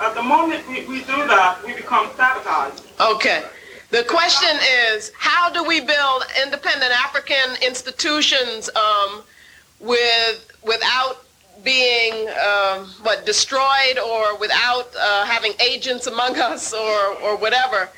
at 0.00 0.14
the 0.14 0.22
moment 0.22 0.66
we, 0.68 0.86
we 0.86 1.00
do 1.00 1.16
that, 1.26 1.58
we 1.64 1.74
become 1.74 2.08
sabotaged. 2.16 2.82
Okay. 3.00 3.44
The 3.90 4.04
question 4.04 4.54
is, 4.90 5.12
how 5.16 5.50
do 5.50 5.64
we 5.64 5.80
build 5.80 6.24
independent 6.44 6.92
African 6.92 7.56
institutions 7.62 8.68
um, 8.76 9.22
with 9.80 10.52
without 10.62 11.24
being 11.64 12.28
um, 12.28 12.86
what 13.02 13.24
destroyed 13.24 13.98
or 13.98 14.36
without 14.38 14.94
uh, 14.94 15.24
having 15.24 15.52
agents 15.60 16.06
among 16.06 16.38
us 16.50 16.74
or 16.74 17.14
or 17.22 17.36
whatever? 17.36 17.88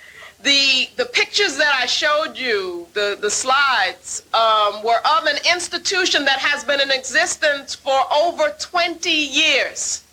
The 0.42 0.88
the 0.96 1.06
pictures 1.06 1.56
that 1.58 1.74
I 1.74 1.86
showed 1.86 2.36
you, 2.36 2.86
the 2.94 3.18
the 3.20 3.30
slides, 3.30 4.22
um, 4.32 4.82
were 4.84 5.00
of 5.18 5.26
an 5.26 5.38
institution 5.52 6.24
that 6.24 6.38
has 6.38 6.62
been 6.62 6.80
in 6.80 6.90
existence 6.92 7.74
for 7.74 8.00
over 8.14 8.54
20 8.58 9.10
years 9.10 10.04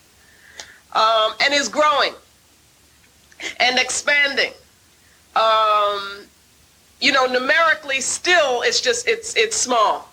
um, 0.93 1.33
and 1.41 1.53
is 1.53 1.69
growing 1.69 2.13
and 3.59 3.77
expanding 3.77 4.51
um, 5.37 6.27
you 6.99 7.11
know, 7.11 7.25
numerically 7.27 8.01
still 8.01 8.61
it's 8.63 8.81
just 8.81 9.07
it's 9.07 9.35
it's 9.35 9.55
small, 9.55 10.09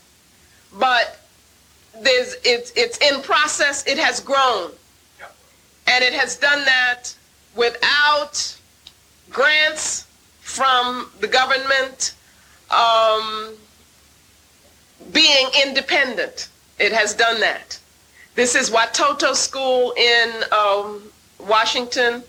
but 0.78 1.20
there's 2.02 2.36
it's 2.44 2.72
it's 2.76 2.98
in 2.98 3.22
process. 3.22 3.86
It 3.86 3.98
has 3.98 4.20
grown, 4.20 4.70
and 5.86 6.04
it 6.04 6.12
has 6.12 6.36
done 6.36 6.64
that 6.66 7.14
without 7.56 8.58
grants 9.30 10.06
from 10.40 11.10
the 11.20 11.26
government, 11.26 12.14
um, 12.70 13.54
being 15.12 15.46
independent. 15.66 16.48
It 16.78 16.92
has 16.92 17.14
done 17.14 17.40
that. 17.40 17.78
This 18.34 18.56
is 18.56 18.68
Watoto 18.68 19.32
School 19.32 19.92
in 19.96 20.30
um, 20.50 21.02
Washington. 21.38 22.24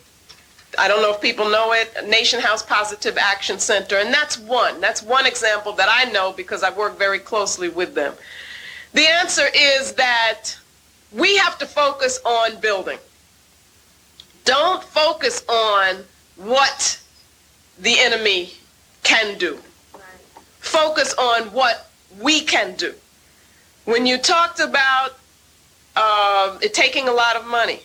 I 0.78 0.88
don't 0.88 1.02
know 1.02 1.12
if 1.12 1.20
people 1.20 1.50
know 1.50 1.74
it, 1.74 1.98
Nation 2.08 2.40
House 2.40 2.62
Positive 2.62 3.18
Action 3.18 3.58
Center, 3.58 3.98
and 3.98 4.14
that's 4.14 4.38
one. 4.38 4.80
That's 4.80 5.02
one 5.02 5.26
example 5.26 5.72
that 5.74 5.88
I 5.90 6.12
know 6.12 6.32
because 6.32 6.62
I 6.62 6.70
work 6.70 7.00
very 7.00 7.18
closely 7.18 7.70
with 7.70 7.96
them. 7.96 8.14
The 8.94 9.08
answer 9.08 9.48
is 9.56 9.94
that 9.94 10.52
we 11.12 11.38
have 11.38 11.58
to 11.58 11.66
focus 11.66 12.20
on 12.24 12.60
building. 12.60 13.00
Don't 14.44 14.84
focus 14.84 15.44
on 15.50 16.04
what 16.36 17.02
the 17.80 17.96
enemy 17.98 18.52
can 19.02 19.40
do. 19.40 19.58
Focus 20.60 21.16
on 21.16 21.46
what 21.46 21.90
we 22.22 22.42
can 22.42 22.76
do. 22.76 22.94
When 23.86 24.06
you 24.06 24.20
talked 24.20 24.60
about 24.60 25.18
um, 25.96 26.60
it 26.62 26.74
taking 26.74 27.08
a 27.08 27.12
lot 27.12 27.36
of 27.36 27.46
money, 27.46 27.80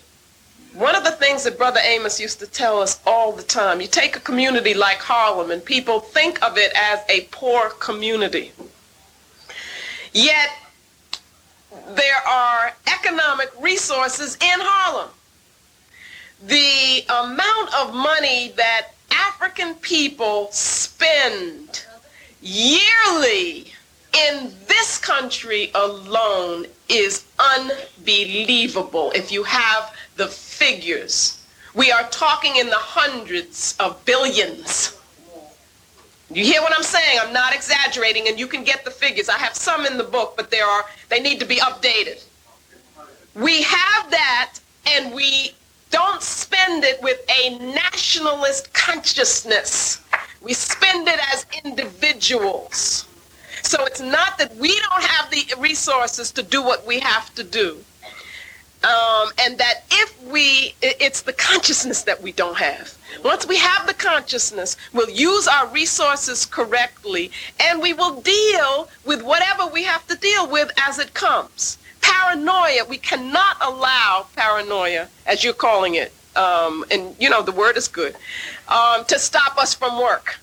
one 0.74 0.94
of 0.94 1.04
the 1.04 1.10
things 1.10 1.44
that 1.44 1.58
Brother 1.58 1.80
Amos 1.82 2.20
used 2.20 2.38
to 2.40 2.46
tell 2.46 2.80
us 2.80 3.00
all 3.06 3.32
the 3.32 3.42
time, 3.42 3.80
you 3.80 3.88
take 3.88 4.16
a 4.16 4.20
community 4.20 4.74
like 4.74 4.98
Harlem 4.98 5.50
and 5.50 5.64
people 5.64 6.00
think 6.00 6.42
of 6.42 6.56
it 6.58 6.72
as 6.76 7.00
a 7.08 7.22
poor 7.32 7.70
community. 7.70 8.52
Yet 10.12 10.50
there 11.94 12.28
are 12.28 12.72
economic 12.86 13.50
resources 13.60 14.36
in 14.36 14.58
Harlem. 14.60 15.10
The 16.46 17.04
amount 17.08 17.74
of 17.74 17.94
money 17.94 18.52
that 18.56 18.88
African 19.10 19.74
people 19.74 20.48
spend 20.52 21.84
yearly 22.40 23.72
in 24.28 24.52
this 24.66 24.98
country 24.98 25.70
alone 25.74 26.66
is 26.90 27.24
unbelievable 27.38 29.12
if 29.14 29.30
you 29.30 29.42
have 29.44 29.94
the 30.16 30.26
figures. 30.26 31.44
We 31.74 31.92
are 31.92 32.08
talking 32.10 32.56
in 32.56 32.66
the 32.66 32.76
hundreds 32.76 33.76
of 33.78 34.04
billions. 34.04 34.98
You 36.32 36.44
hear 36.44 36.62
what 36.62 36.72
I'm 36.76 36.82
saying? 36.82 37.18
I'm 37.20 37.32
not 37.32 37.54
exaggerating 37.54 38.28
and 38.28 38.38
you 38.38 38.46
can 38.46 38.64
get 38.64 38.84
the 38.84 38.90
figures. 38.90 39.28
I 39.28 39.38
have 39.38 39.54
some 39.54 39.86
in 39.86 39.98
the 39.98 40.04
book, 40.04 40.34
but 40.36 40.50
there 40.50 40.66
are 40.66 40.84
they 41.08 41.20
need 41.20 41.40
to 41.40 41.46
be 41.46 41.56
updated. 41.56 42.24
We 43.34 43.62
have 43.62 44.10
that 44.10 44.58
and 44.86 45.14
we 45.14 45.54
don't 45.90 46.22
spend 46.22 46.84
it 46.84 47.02
with 47.02 47.20
a 47.28 47.58
nationalist 47.58 48.72
consciousness. 48.72 50.02
We 50.40 50.54
spend 50.54 51.08
it 51.08 51.20
as 51.32 51.46
individuals. 51.64 53.06
So 53.62 53.84
it's 53.84 54.00
not 54.00 54.38
that 54.38 54.54
we 54.56 54.68
don't 54.68 55.04
have 55.04 55.30
the 55.30 55.54
resources 55.58 56.30
to 56.32 56.42
do 56.42 56.62
what 56.62 56.86
we 56.86 56.98
have 57.00 57.34
to 57.34 57.44
do. 57.44 57.78
Um, 58.82 59.28
and 59.38 59.58
that 59.58 59.84
if 59.90 60.22
we, 60.24 60.74
it's 60.80 61.20
the 61.20 61.34
consciousness 61.34 62.02
that 62.04 62.22
we 62.22 62.32
don't 62.32 62.56
have. 62.56 62.96
Once 63.22 63.46
we 63.46 63.58
have 63.58 63.86
the 63.86 63.92
consciousness, 63.92 64.76
we'll 64.94 65.10
use 65.10 65.46
our 65.46 65.66
resources 65.68 66.46
correctly 66.46 67.30
and 67.60 67.82
we 67.82 67.92
will 67.92 68.22
deal 68.22 68.88
with 69.04 69.22
whatever 69.22 69.66
we 69.66 69.82
have 69.84 70.06
to 70.06 70.16
deal 70.16 70.48
with 70.48 70.70
as 70.78 70.98
it 70.98 71.12
comes. 71.12 71.76
Paranoia, 72.00 72.86
we 72.88 72.96
cannot 72.96 73.58
allow 73.60 74.26
paranoia, 74.34 75.08
as 75.26 75.44
you're 75.44 75.52
calling 75.52 75.96
it, 75.96 76.14
um, 76.34 76.84
and 76.90 77.14
you 77.20 77.28
know, 77.28 77.42
the 77.42 77.52
word 77.52 77.76
is 77.76 77.86
good, 77.88 78.16
um, 78.68 79.04
to 79.06 79.18
stop 79.18 79.58
us 79.58 79.74
from 79.74 80.00
work. 80.00 80.38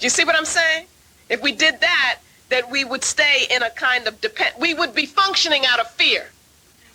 Do 0.00 0.06
you 0.06 0.10
see 0.10 0.24
what 0.24 0.34
I'm 0.34 0.46
saying? 0.46 0.86
If 1.28 1.42
we 1.42 1.52
did 1.52 1.80
that, 1.80 2.20
that 2.52 2.70
we 2.70 2.84
would 2.84 3.02
stay 3.02 3.46
in 3.50 3.62
a 3.62 3.70
kind 3.70 4.06
of 4.06 4.20
depend, 4.20 4.54
we 4.58 4.74
would 4.74 4.94
be 4.94 5.06
functioning 5.06 5.64
out 5.66 5.80
of 5.80 5.90
fear. 5.92 6.28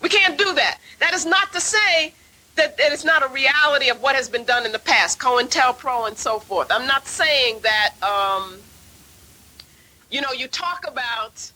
We 0.02 0.08
can't 0.08 0.38
do 0.38 0.54
that. 0.54 0.78
That 1.00 1.16
is 1.16 1.26
not 1.26 1.52
to 1.54 1.60
say 1.60 2.14
that, 2.56 2.76
it's 2.78 3.04
not 3.04 3.24
a 3.24 3.28
reality 3.30 3.90
of 3.90 4.00
what 4.00 4.16
has 4.16 4.30
been 4.30 4.44
done 4.44 4.68
in 4.68 4.72
the 4.72 4.78
past, 4.78 5.20
COINTELPRO 5.20 6.08
and 6.08 6.16
so 6.16 6.38
forth. 6.38 6.68
I'm 6.72 6.86
not 6.86 7.08
saying 7.08 7.62
that, 7.64 7.94
um, 8.04 8.58
you 10.12 10.22
know, 10.22 10.32
you 10.32 10.48
talk 10.48 10.86
about 10.88 11.52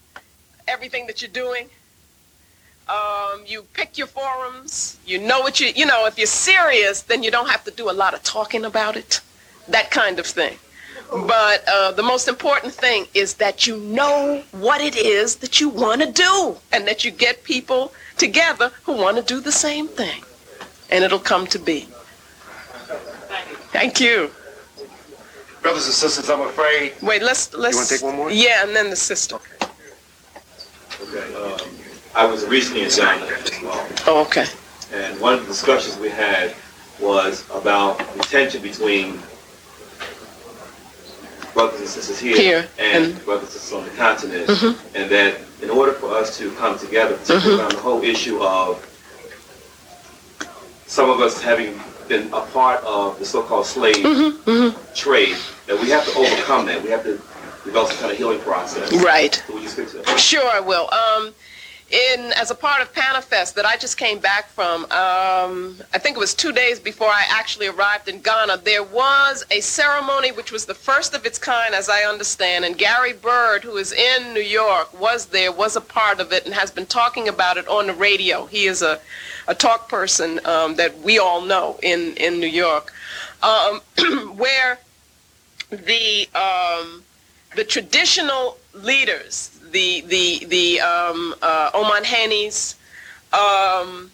everything 0.68 1.06
that 1.06 1.22
you're 1.22 1.30
doing. 1.30 1.69
Um, 2.90 3.44
you 3.45 3.61
pick 3.73 3.99
your 3.99 4.07
forums. 4.07 4.98
You 5.06 5.19
know 5.19 5.41
what 5.41 5.60
you, 5.60 5.68
you 5.76 5.86
know, 5.86 6.07
if 6.07 6.18
you're 6.18 6.26
serious, 6.26 7.03
then 7.03 7.22
you 7.22 7.30
don't 7.30 7.49
have 7.49 7.64
to 7.65 7.72
do 7.72 7.91
a 7.91 7.94
lot 7.94 8.15
of 8.15 8.23
talking 8.23 8.65
about 8.65 8.98
it. 8.98 9.22
That 9.68 9.91
kind 9.91 10.18
of 10.18 10.26
thing. 10.26 10.57
But 11.11 11.67
uh, 11.67 11.91
the 11.91 12.03
most 12.03 12.29
important 12.29 12.73
thing 12.73 13.05
is 13.13 13.33
that 13.35 13.67
you 13.67 13.77
know 13.77 14.41
what 14.51 14.79
it 14.79 14.95
is 14.95 15.35
that 15.38 15.59
you 15.59 15.67
want 15.67 16.01
to 16.01 16.09
do 16.09 16.55
and 16.71 16.88
that 16.88 17.03
you 17.03 17.11
get 17.11 17.43
people 17.43 17.93
together 18.17 18.71
who 18.83 18.93
want 18.93 19.17
to 19.17 19.23
do 19.23 19.41
the 19.41 19.51
same 19.51 19.89
thing. 19.89 20.23
And 20.89 21.03
it'll 21.03 21.19
come 21.19 21.47
to 21.47 21.59
be. 21.59 21.81
Thank 23.73 23.99
you. 23.99 24.31
Brothers 25.61 25.85
and 25.85 25.93
sisters, 25.93 26.29
I'm 26.29 26.41
afraid. 26.41 26.93
Wait, 27.01 27.21
let's 27.21 27.53
let's. 27.53 27.75
You 27.75 27.79
want 27.79 27.89
to 27.89 27.95
take 27.95 28.03
one 28.03 28.15
more? 28.15 28.31
Yeah, 28.31 28.63
and 28.63 28.75
then 28.75 28.89
the 28.89 28.95
sister. 28.95 29.38
Okay. 31.01 31.35
Um, 31.35 31.59
I 32.15 32.25
was 32.25 32.45
recently 32.47 32.83
in 32.83 32.89
Ghana 32.89 33.25
as 33.25 33.61
well. 33.61 33.88
Oh, 34.07 34.21
okay. 34.25 34.45
And 34.93 35.19
one 35.19 35.33
of 35.33 35.41
the 35.41 35.47
discussions 35.47 35.97
we 35.99 36.09
had 36.09 36.55
was 36.99 37.45
about 37.51 37.99
the 38.15 38.23
tension 38.23 38.61
between 38.61 39.19
brothers 41.53 41.80
and 41.82 41.90
sisters 41.90 42.19
here, 42.19 42.36
Here, 42.38 42.68
and, 42.80 43.06
and- 43.06 43.26
brothers 43.26 43.44
and 43.44 43.52
sisters 43.53 43.73
on 43.73 43.84
the 43.84 43.90
continent, 43.91 44.48
Mhm. 44.48 44.76
and 44.95 45.10
that 45.11 45.38
in 45.61 45.69
order 45.69 45.91
for 45.94 46.14
us 46.15 46.38
to 46.38 46.52
come 46.56 46.78
together, 46.80 47.15
particularly 47.15 47.60
around 47.61 47.72
the 47.73 47.78
whole 47.80 48.02
issue 48.03 48.41
of 48.41 48.84
some 50.88 51.10
of 51.10 51.19
us 51.19 51.41
having 51.41 51.80
been 52.07 52.28
a 52.34 52.41
part 52.41 52.84
of 52.84 53.18
the 53.19 53.26
so-called 53.26 53.65
slave 53.65 53.95
trade, 54.95 55.38
that 55.68 55.80
we 55.80 55.90
have 55.90 56.03
to 56.06 56.18
overcome 56.18 56.65
that. 56.65 56.82
We 56.84 56.90
have 56.90 57.03
to 57.03 57.22
develop 57.64 57.90
some 57.90 57.98
kind 57.99 58.11
of 58.11 58.18
healing 58.18 58.40
process. 58.40 58.91
Right. 58.94 59.41
So 59.48 59.53
would 59.53 59.64
you 59.64 59.69
speak 59.69 59.90
to 59.91 59.98
that? 59.99 60.19
Sure, 60.19 60.45
I 60.49 60.60
will. 60.60 60.90
Um, 60.91 61.34
in 61.91 62.31
as 62.34 62.51
a 62.51 62.55
part 62.55 62.81
of 62.81 62.93
PanaFest 62.93 63.53
that 63.55 63.65
I 63.65 63.77
just 63.77 63.97
came 63.97 64.19
back 64.19 64.49
from, 64.49 64.84
um, 64.85 65.77
I 65.93 65.97
think 65.97 66.15
it 66.15 66.19
was 66.19 66.34
two 66.34 66.51
days 66.51 66.80
before 66.80 67.09
I 67.09 67.23
actually 67.30 67.68
arrived 67.68 68.07
in 68.07 68.22
Ghana. 68.22 68.61
There 68.63 68.84
was 68.84 69.45
a 69.51 69.59
ceremony 69.59 70.31
which 70.31 70.51
was 70.51 70.65
the 70.65 70.73
first 70.73 71.13
of 71.13 71.26
its 71.26 71.38
kind, 71.38 71.76
as 71.76 71.89
I 71.89 72.03
understand, 72.03 72.65
and 72.65 72.77
Gary 72.77 73.13
Byrd, 73.13 73.63
who 73.63 73.77
is 73.77 73.91
in 73.91 74.34
New 74.34 74.41
York, 74.41 74.99
was 74.99 75.27
there, 75.27 75.51
was 75.51 75.76
a 75.76 75.81
part 75.81 76.19
of 76.19 76.31
it, 76.31 76.45
and 76.45 76.53
has 76.53 76.72
been 76.72 76.85
talking 76.85 77.27
about 77.27 77.57
it 77.57 77.68
on 77.68 77.88
the 77.88 77.93
radio. 77.93 78.45
He 78.45 78.65
is 78.65 78.81
a, 78.81 78.99
a 79.47 79.55
talk 79.55 79.89
person 79.89 80.39
um, 80.45 80.76
that 80.76 80.99
we 80.99 81.19
all 81.19 81.41
know 81.41 81.80
in 81.84 82.15
in 82.15 82.39
New 82.39 82.47
York, 82.47 82.93
um, 83.43 83.81
where 84.38 84.80
the 85.69 86.27
um, 86.35 87.03
the 87.55 87.63
traditional 87.63 88.57
leaders, 88.73 89.59
the 89.72 90.02
the 90.02 90.45
the 90.45 90.81
um, 90.81 91.35
uh, 91.41 91.72
Omanhenes, 91.72 92.76
um, 93.34 94.11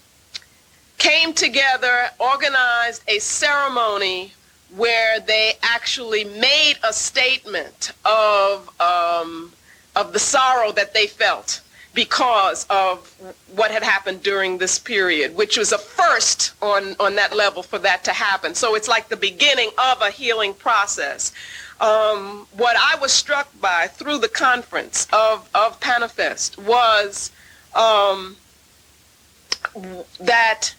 came 0.97 1.33
together, 1.33 2.09
organized 2.19 3.03
a 3.07 3.19
ceremony 3.19 4.33
where 4.75 5.19
they 5.21 5.53
actually 5.61 6.23
made 6.23 6.75
a 6.83 6.91
statement 6.91 7.91
of 8.05 8.69
um, 8.79 9.51
of 9.95 10.13
the 10.13 10.19
sorrow 10.19 10.71
that 10.71 10.93
they 10.93 11.07
felt 11.07 11.61
because 11.97 12.67
of 12.69 13.11
what 13.55 13.71
had 13.71 13.81
happened 13.81 14.21
during 14.21 14.59
this 14.59 14.77
period, 14.77 15.35
which 15.35 15.57
was 15.57 15.71
a 15.71 15.79
first 15.79 16.53
on, 16.61 16.95
on 16.99 17.15
that 17.15 17.35
level 17.35 17.63
for 17.63 17.79
that 17.79 18.03
to 18.03 18.13
happen. 18.13 18.53
So 18.53 18.75
it's 18.75 18.87
like 18.87 19.09
the 19.09 19.17
beginning 19.17 19.71
of 19.79 19.99
a 20.03 20.11
healing 20.11 20.53
process. 20.53 21.33
Um, 21.79 22.47
what 22.53 22.75
I 22.75 22.97
was 22.99 23.11
struck 23.11 23.49
by 23.61 23.87
through 23.87 24.17
the 24.17 24.27
conference 24.27 25.07
of, 25.13 25.47
of 25.53 25.79
PanaFest 25.79 26.57
was 26.57 27.31
um, 27.75 28.35
that 30.19 30.73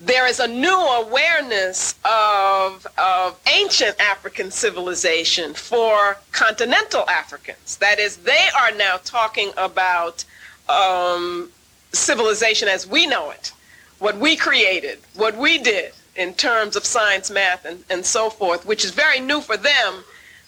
there 0.00 0.26
is 0.26 0.40
a 0.40 0.48
new 0.48 0.76
awareness 0.76 1.94
of, 2.04 2.84
of 2.98 3.38
ancient 3.54 4.00
African 4.00 4.50
civilization 4.50 5.54
for 5.54 6.16
continental 6.32 7.08
Africans. 7.08 7.76
That 7.76 8.00
is, 8.00 8.16
they 8.16 8.48
are 8.58 8.72
now 8.72 8.96
talking 9.04 9.52
about 9.56 10.24
um, 10.68 11.50
civilization 11.92 12.66
as 12.66 12.88
we 12.88 13.06
know 13.06 13.30
it, 13.30 13.52
what 14.00 14.16
we 14.18 14.34
created, 14.34 14.98
what 15.14 15.36
we 15.36 15.58
did 15.58 15.92
in 16.16 16.34
terms 16.34 16.76
of 16.76 16.84
science, 16.84 17.30
math, 17.30 17.64
and, 17.64 17.84
and 17.88 18.04
so 18.04 18.28
forth, 18.30 18.66
which 18.66 18.84
is 18.84 18.90
very 18.90 19.20
new 19.20 19.40
for 19.40 19.56
them, 19.56 20.04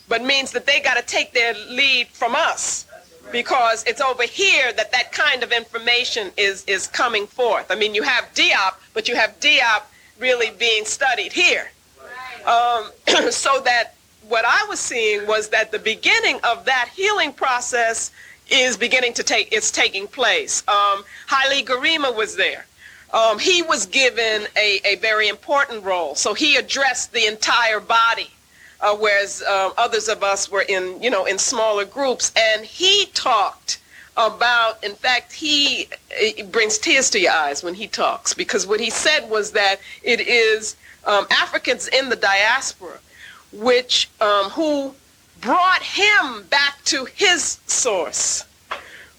but 0.09 0.23
means 0.23 0.53
that 0.53 0.66
they 0.66 0.81
got 0.81 0.95
to 0.95 1.03
take 1.03 1.32
their 1.32 1.55
lead 1.70 2.09
from 2.09 2.35
us 2.35 2.86
because 3.32 3.82
it's 3.85 4.01
over 4.01 4.24
here 4.24 4.73
that 4.74 4.93
that 4.93 5.11
kind 5.12 5.43
of 5.43 5.51
information 5.51 6.31
is 6.36 6.65
is 6.66 6.86
coming 6.86 7.27
forth. 7.27 7.70
I 7.70 7.74
mean, 7.74 7.95
you 7.95 8.03
have 8.03 8.24
Diop, 8.35 8.74
but 8.93 9.09
you 9.09 9.16
have 9.16 9.39
Diop 9.41 9.82
really 10.19 10.51
being 10.59 10.85
studied 10.85 11.32
here. 11.32 11.70
Um, 12.47 12.91
so 13.31 13.61
that 13.65 13.95
what 14.28 14.45
I 14.45 14.66
was 14.69 14.81
seeing 14.81 15.27
was 15.27 15.49
that 15.51 15.73
the 15.73 15.78
beginning 15.78 16.39
of 16.45 16.65
that 16.66 16.91
healing 16.95 17.32
process 17.32 18.11
is 18.51 18.77
beginning 18.77 19.15
to 19.15 19.23
take 19.23 19.53
it's 19.53 19.70
taking 19.70 20.07
place. 20.07 20.62
Um, 20.69 21.05
Haile 21.27 21.65
Gerima 21.65 22.15
was 22.15 22.36
there. 22.36 22.66
Um, 23.15 23.39
he 23.39 23.62
was 23.62 23.86
given 23.86 24.47
a, 24.57 24.81
a 24.85 24.97
very 24.97 25.28
important 25.28 25.85
role. 25.85 26.15
So 26.15 26.35
he 26.35 26.57
addressed 26.57 27.12
the 27.12 27.27
entire 27.27 27.81
body 27.81 28.31
uh, 28.85 28.95
whereas 28.95 29.43
uh, 29.49 29.70
others 29.78 30.09
of 30.09 30.23
us 30.23 30.51
were 30.51 30.65
in, 30.69 31.03
you 31.03 31.09
know, 31.11 31.24
in 31.24 31.39
smaller 31.39 31.86
groups. 31.86 32.32
And 32.36 32.65
he 32.65 33.07
talked 33.15 33.81
about, 34.16 34.85
in 34.85 34.93
fact, 34.93 35.32
he 35.32 35.89
brings 36.51 36.78
tears 36.78 37.09
to 37.11 37.19
your 37.19 37.32
eyes 37.32 37.62
when 37.62 37.74
he 37.74 37.89
talks 37.89 38.35
because 38.35 38.66
what 38.66 38.81
he 38.81 38.91
said 38.91 39.28
was 39.31 39.53
that 39.53 39.81
it 40.03 40.20
is 40.20 40.77
um, 41.07 41.27
Africans 41.31 41.89
in 41.89 42.11
the 42.11 42.16
diaspora 42.16 42.99
which 43.53 44.11
um, 44.20 44.51
who 44.51 44.95
brought 45.41 45.82
him 45.82 46.45
back 46.51 46.82
to 46.85 47.05
his 47.05 47.59
source, 47.66 48.45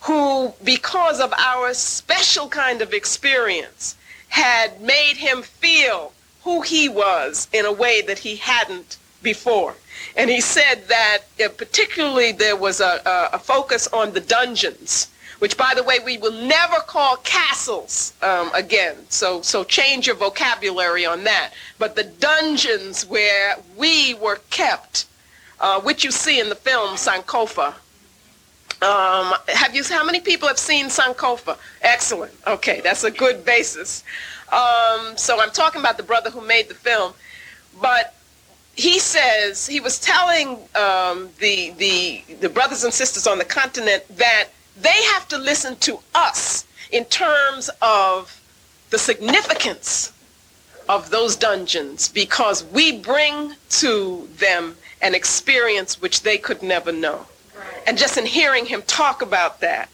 who, 0.05 0.53
because 0.63 1.19
of 1.19 1.33
our 1.33 1.73
special 1.73 2.47
kind 2.47 2.83
of 2.83 2.93
experience, 2.93 3.95
had 4.27 4.79
made 4.79 5.17
him 5.17 5.41
feel 5.41 6.13
who 6.43 6.61
he 6.61 6.87
was 6.87 7.47
in 7.51 7.65
a 7.65 7.71
way 7.71 8.03
that 8.03 8.19
he 8.19 8.35
hadn't 8.35 8.97
before. 9.23 9.73
And 10.15 10.29
he 10.29 10.41
said 10.41 10.87
that 10.89 11.19
uh, 11.43 11.49
particularly 11.49 12.31
there 12.31 12.55
was 12.55 12.81
a, 12.81 13.01
a, 13.03 13.29
a, 13.33 13.39
focus 13.39 13.87
on 13.87 14.13
the 14.13 14.19
dungeons, 14.19 15.07
which, 15.39 15.57
by 15.57 15.73
the 15.75 15.81
way, 15.81 15.97
we 15.97 16.19
will 16.19 16.39
never 16.43 16.75
call 16.85 17.17
castles 17.17 18.13
um, 18.21 18.51
again. 18.53 18.95
So, 19.09 19.41
so 19.41 19.63
change 19.63 20.05
your 20.05 20.15
vocabulary 20.15 21.07
on 21.07 21.23
that. 21.23 21.51
But 21.79 21.95
the 21.95 22.03
dungeons 22.03 23.07
where 23.07 23.55
we 23.75 24.13
were 24.13 24.39
kept, 24.51 25.07
uh, 25.59 25.81
which 25.81 26.03
you 26.03 26.11
see 26.11 26.39
in 26.39 26.49
the 26.49 26.55
film 26.55 26.95
Sankofa. 26.95 27.73
Um, 28.81 29.33
have 29.47 29.73
you? 29.73 29.83
How 29.83 30.03
many 30.03 30.19
people 30.19 30.47
have 30.47 30.59
seen 30.59 30.87
Sankofa? 30.87 31.57
Excellent. 31.81 32.33
Okay, 32.45 32.81
that's 32.81 33.03
a 33.03 33.11
good 33.11 33.45
basis. 33.45 34.03
Um, 34.51 35.17
so 35.17 35.39
I'm 35.39 35.51
talking 35.51 35.81
about 35.81 35.97
the 35.97 36.03
brother 36.03 36.29
who 36.29 36.41
made 36.45 36.67
the 36.67 36.75
film, 36.75 37.13
but 37.81 38.15
he 38.75 38.99
says 38.99 39.65
he 39.65 39.79
was 39.79 39.99
telling 39.99 40.59
um, 40.75 41.29
the 41.39 41.71
the 41.77 42.23
the 42.41 42.49
brothers 42.49 42.83
and 42.83 42.93
sisters 42.93 43.25
on 43.25 43.37
the 43.37 43.45
continent 43.45 44.03
that 44.17 44.49
they 44.79 45.03
have 45.13 45.27
to 45.29 45.37
listen 45.37 45.77
to 45.77 45.99
us 46.13 46.65
in 46.91 47.05
terms 47.05 47.69
of 47.81 48.41
the 48.89 48.97
significance 48.97 50.11
of 50.87 51.09
those 51.09 51.35
dungeons 51.35 52.09
because 52.09 52.63
we 52.65 52.99
bring 52.99 53.55
to 53.69 54.27
them 54.37 54.75
an 55.01 55.15
experience 55.15 56.01
which 56.01 56.21
they 56.21 56.37
could 56.37 56.61
never 56.61 56.91
know. 56.91 57.25
And 57.87 57.97
just 57.97 58.17
in 58.17 58.25
hearing 58.25 58.65
him 58.65 58.81
talk 58.83 59.21
about 59.21 59.61
that, 59.61 59.89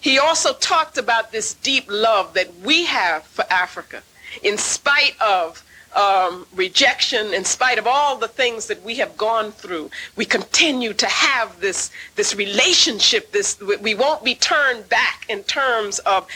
he 0.00 0.18
also 0.18 0.52
talked 0.54 0.98
about 0.98 1.32
this 1.32 1.54
deep 1.54 1.86
love 1.88 2.34
that 2.34 2.54
we 2.60 2.84
have 2.86 3.24
for 3.24 3.44
Africa 3.50 4.02
in 4.42 4.58
spite 4.58 5.20
of 5.20 5.62
um, 5.94 6.46
rejection, 6.54 7.32
in 7.32 7.44
spite 7.44 7.78
of 7.78 7.86
all 7.86 8.18
the 8.18 8.28
things 8.28 8.66
that 8.66 8.82
we 8.82 8.96
have 8.96 9.16
gone 9.16 9.50
through, 9.50 9.90
we 10.14 10.26
continue 10.26 10.92
to 10.92 11.06
have 11.06 11.58
this 11.60 11.90
this 12.16 12.34
relationship. 12.34 13.32
This 13.32 13.58
we 13.80 13.94
won't 13.94 14.22
be 14.22 14.34
turned 14.34 14.88
back 14.90 15.24
in 15.28 15.42
terms 15.44 15.98
of 16.00 16.26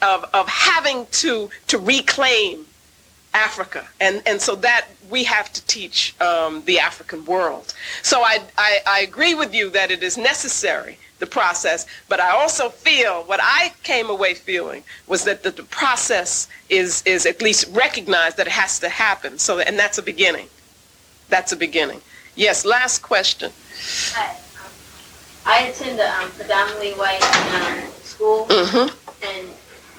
of, 0.00 0.24
of 0.32 0.48
having 0.48 1.06
to 1.12 1.50
to 1.66 1.78
reclaim 1.78 2.64
Africa, 3.32 3.86
and 4.00 4.22
and 4.26 4.40
so 4.40 4.56
that 4.56 4.86
we 5.08 5.24
have 5.24 5.52
to 5.52 5.64
teach 5.66 6.14
um, 6.20 6.62
the 6.64 6.78
African 6.78 7.24
world. 7.24 7.74
So 8.02 8.22
I, 8.22 8.40
I 8.58 8.80
I 8.86 9.00
agree 9.00 9.34
with 9.34 9.54
you 9.54 9.70
that 9.70 9.90
it 9.90 10.02
is 10.02 10.16
necessary 10.18 10.98
the 11.20 11.26
process. 11.26 11.86
But 12.08 12.18
I 12.18 12.30
also 12.30 12.68
feel 12.70 13.22
what 13.24 13.40
I 13.42 13.72
came 13.84 14.10
away 14.10 14.34
feeling 14.34 14.82
was 15.06 15.24
that 15.24 15.42
the, 15.44 15.50
the 15.50 15.62
process 15.64 16.48
is 16.68 17.02
is 17.06 17.26
at 17.26 17.40
least 17.40 17.68
recognized 17.70 18.36
that 18.38 18.46
it 18.48 18.52
has 18.52 18.80
to 18.80 18.88
happen. 18.88 19.38
So 19.38 19.60
and 19.60 19.78
that's 19.78 19.98
a 19.98 20.02
beginning. 20.02 20.48
That's 21.28 21.52
a 21.52 21.56
beginning. 21.56 22.00
Yes. 22.34 22.64
Last 22.64 23.00
question. 23.02 23.52
Hi. 24.14 24.30
Um, 24.30 24.70
I 25.46 25.58
attend 25.68 26.00
a 26.00 26.10
um, 26.18 26.30
predominantly 26.32 26.92
white 26.92 27.22
um, 27.54 27.90
school, 28.02 28.46
Mm-hmm. 28.46 28.88
and 29.24 29.48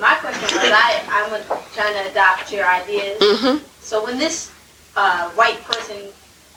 my 0.01 0.15
question 0.15 0.43
was, 0.57 0.71
I 0.73 1.01
I'm 1.09 1.29
trying 1.73 1.93
to 1.93 2.09
adopt 2.11 2.51
your 2.51 2.65
ideas. 2.65 3.21
Mhm. 3.21 3.61
So 3.81 4.03
when 4.03 4.17
this 4.17 4.51
uh, 4.97 5.29
white 5.31 5.61
person 5.63 6.09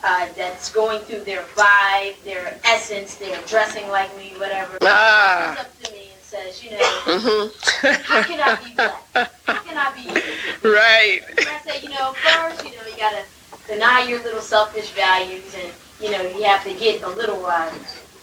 uh, 0.03 0.27
that's 0.35 0.71
going 0.71 0.99
through 1.01 1.23
their 1.23 1.43
vibe, 1.55 2.15
their 2.25 2.59
essence, 2.65 3.15
they're 3.15 3.41
dressing 3.47 3.87
like 3.89 4.15
me, 4.17 4.33
whatever, 4.37 4.77
Ah. 4.81 5.55
comes 5.55 5.59
up 5.65 5.71
to 5.83 5.91
me 5.93 6.11
and 6.13 6.21
says, 6.21 6.63
you 6.63 6.71
know, 6.71 6.85
Mm-hmm. 7.15 8.01
how 8.03 8.21
can 8.23 8.39
I 8.41 8.55
be 8.63 8.73
black? 8.75 9.31
How 9.47 9.59
can 9.65 9.77
I 9.77 9.89
be 9.95 10.01
you? 10.09 10.71
Right. 10.81 11.21
And 11.37 11.47
I 11.49 11.59
say, 11.65 11.81
you 11.81 11.89
know, 11.89 12.13
first, 12.25 12.63
you 12.65 12.71
know, 12.75 12.85
you 12.89 12.97
gotta 12.97 13.23
deny 13.67 14.03
your 14.09 14.21
little 14.23 14.41
selfish 14.41 14.89
values, 14.91 15.55
and 15.55 15.71
you 16.01 16.11
know, 16.11 16.21
you 16.21 16.43
have 16.43 16.63
to 16.65 16.73
get 16.73 17.01
a 17.03 17.09
little, 17.09 17.45
uh, 17.45 17.69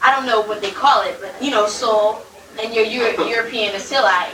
I 0.03 0.15
don't 0.15 0.27
know 0.27 0.41
what 0.43 0.61
they 0.61 0.71
call 0.73 1.03
it, 1.03 1.17
but 1.21 1.33
you 1.43 1.51
know, 1.51 1.67
soul, 1.67 2.23
and 2.61 2.75
your 2.75 2.85
Euro- 2.85 3.25
European 3.27 3.75
asili. 3.75 4.29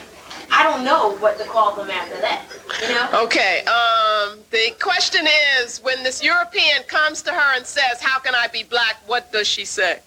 I 0.50 0.62
don't 0.62 0.84
know 0.84 1.16
what 1.18 1.38
to 1.38 1.44
call 1.44 1.74
them 1.74 1.90
after 1.90 2.20
that. 2.20 2.44
You 2.82 2.94
know? 2.94 3.24
Okay. 3.24 3.64
Um, 3.64 4.38
the 4.50 4.74
question 4.80 5.26
is, 5.60 5.78
when 5.78 6.02
this 6.02 6.22
European 6.22 6.82
comes 6.86 7.22
to 7.22 7.32
her 7.32 7.56
and 7.56 7.66
says, 7.66 8.00
"How 8.00 8.18
can 8.18 8.34
I 8.34 8.48
be 8.48 8.62
black?" 8.62 8.96
What 9.06 9.32
does 9.32 9.46
she 9.46 9.64
say? 9.64 10.00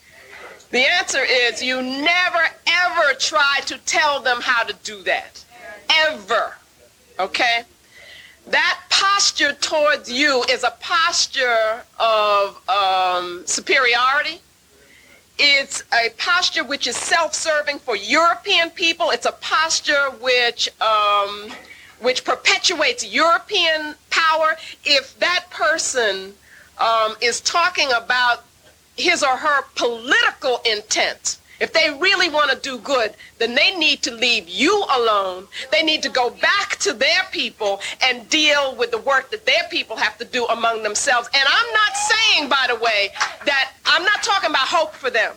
The 0.71 0.89
answer 0.89 1.23
is, 1.23 1.61
you 1.61 1.81
never 1.81 2.49
ever 2.65 3.13
try 3.19 3.59
to 3.65 3.77
tell 3.79 4.21
them 4.21 4.39
how 4.41 4.63
to 4.63 4.73
do 4.83 5.03
that, 5.03 5.43
ever. 5.89 6.55
Okay. 7.19 7.63
That 8.47 8.79
posture 8.89 9.53
towards 9.53 10.11
you 10.11 10.43
is 10.49 10.63
a 10.63 10.73
posture 10.79 11.83
of 11.99 12.57
um, 12.69 13.43
superiority. 13.45 14.39
It's 15.37 15.83
a 15.93 16.09
posture 16.17 16.63
which 16.63 16.87
is 16.87 16.95
self-serving 16.95 17.79
for 17.79 17.95
European 17.95 18.69
people. 18.69 19.09
It's 19.11 19.25
a 19.25 19.31
posture 19.33 20.11
which 20.21 20.69
um, 20.81 21.51
which 21.99 22.23
perpetuates 22.23 23.05
European 23.05 23.95
power. 24.09 24.57
If 24.83 25.17
that 25.19 25.45
person 25.49 26.33
um, 26.79 27.15
is 27.21 27.41
talking 27.41 27.89
about 27.95 28.43
his 28.97 29.23
or 29.23 29.37
her 29.37 29.63
political 29.75 30.61
intent, 30.65 31.37
if 31.61 31.71
they 31.73 31.91
really 31.99 32.27
want 32.27 32.49
to 32.51 32.57
do 32.57 32.79
good, 32.79 33.13
then 33.37 33.53
they 33.53 33.75
need 33.77 34.01
to 34.01 34.11
leave 34.11 34.49
you 34.49 34.83
alone. 34.95 35.47
They 35.71 35.83
need 35.83 36.01
to 36.01 36.09
go 36.09 36.31
back 36.31 36.77
to 36.77 36.91
their 36.91 37.21
people 37.31 37.79
and 38.01 38.27
deal 38.29 38.75
with 38.75 38.89
the 38.89 38.97
work 38.97 39.29
that 39.29 39.45
their 39.45 39.63
people 39.69 39.95
have 39.95 40.17
to 40.17 40.25
do 40.25 40.45
among 40.47 40.81
themselves. 40.81 41.29
And 41.33 41.43
I'm 41.47 41.73
not 41.73 41.95
saying, 41.95 42.49
by 42.49 42.65
the 42.67 42.75
way, 42.75 43.09
that 43.45 43.73
I'm 43.85 44.03
not 44.03 44.23
talking 44.23 44.49
about 44.49 44.67
hope 44.67 44.93
for 44.93 45.11
them. 45.11 45.33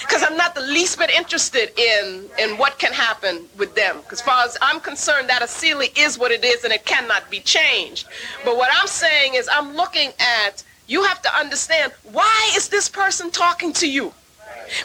Because 0.00 0.22
I'm 0.22 0.36
not 0.36 0.54
the 0.54 0.60
least 0.60 0.98
bit 0.98 1.10
interested 1.10 1.72
in, 1.78 2.28
in 2.38 2.58
what 2.58 2.78
can 2.78 2.92
happen 2.92 3.46
with 3.56 3.74
them. 3.74 3.98
As 4.12 4.20
far 4.20 4.44
as 4.44 4.56
I'm 4.60 4.80
concerned, 4.80 5.28
that 5.28 5.42
Asili 5.42 5.96
is 5.98 6.18
what 6.18 6.30
it 6.30 6.44
is 6.44 6.64
and 6.64 6.72
it 6.72 6.84
cannot 6.84 7.30
be 7.30 7.40
changed. 7.40 8.06
But 8.44 8.56
what 8.56 8.70
I'm 8.72 8.86
saying 8.86 9.34
is 9.34 9.48
I'm 9.50 9.74
looking 9.74 10.10
at, 10.18 10.62
you 10.88 11.04
have 11.04 11.22
to 11.22 11.34
understand, 11.34 11.92
why 12.12 12.50
is 12.54 12.68
this 12.68 12.88
person 12.88 13.30
talking 13.30 13.72
to 13.74 13.88
you? 13.90 14.12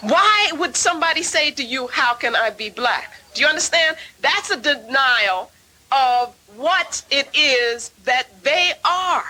Why 0.02 0.52
would 0.58 0.76
somebody 0.76 1.24
say 1.24 1.52
to 1.52 1.64
you, 1.64 1.88
how 1.88 2.14
can 2.14 2.36
I 2.36 2.50
be 2.50 2.70
black? 2.70 3.14
Do 3.34 3.42
you 3.42 3.48
understand? 3.48 3.98
That's 4.22 4.50
a 4.52 4.58
denial 4.58 5.52
of 5.92 6.36
what 6.56 7.04
it 7.10 7.30
is 7.36 7.90
that 8.06 8.44
they 8.44 8.74
are. 8.86 9.26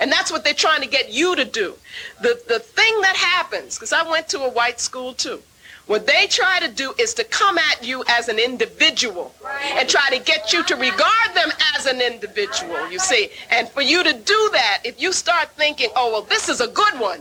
And 0.00 0.10
that's 0.10 0.30
what 0.30 0.44
they're 0.44 0.54
trying 0.54 0.82
to 0.82 0.88
get 0.88 1.12
you 1.12 1.36
to 1.36 1.44
do. 1.44 1.74
The, 2.20 2.40
the 2.48 2.58
thing 2.58 3.00
that 3.02 3.16
happens, 3.16 3.76
because 3.76 3.92
I 3.92 4.08
went 4.08 4.28
to 4.28 4.40
a 4.40 4.50
white 4.50 4.80
school 4.80 5.14
too, 5.14 5.40
what 5.86 6.06
they 6.06 6.26
try 6.26 6.60
to 6.60 6.68
do 6.68 6.94
is 6.98 7.12
to 7.14 7.24
come 7.24 7.58
at 7.58 7.84
you 7.84 8.04
as 8.08 8.28
an 8.28 8.38
individual 8.38 9.34
and 9.76 9.86
try 9.88 10.08
to 10.10 10.18
get 10.18 10.52
you 10.52 10.64
to 10.64 10.76
regard 10.76 11.34
them 11.34 11.50
as 11.76 11.84
an 11.84 12.00
individual, 12.00 12.90
you 12.90 12.98
see. 12.98 13.28
And 13.50 13.68
for 13.68 13.82
you 13.82 14.02
to 14.02 14.12
do 14.12 14.50
that, 14.52 14.80
if 14.84 15.00
you 15.00 15.12
start 15.12 15.50
thinking, 15.50 15.90
oh, 15.94 16.10
well, 16.10 16.22
this 16.22 16.48
is 16.48 16.62
a 16.62 16.68
good 16.68 16.98
one, 16.98 17.20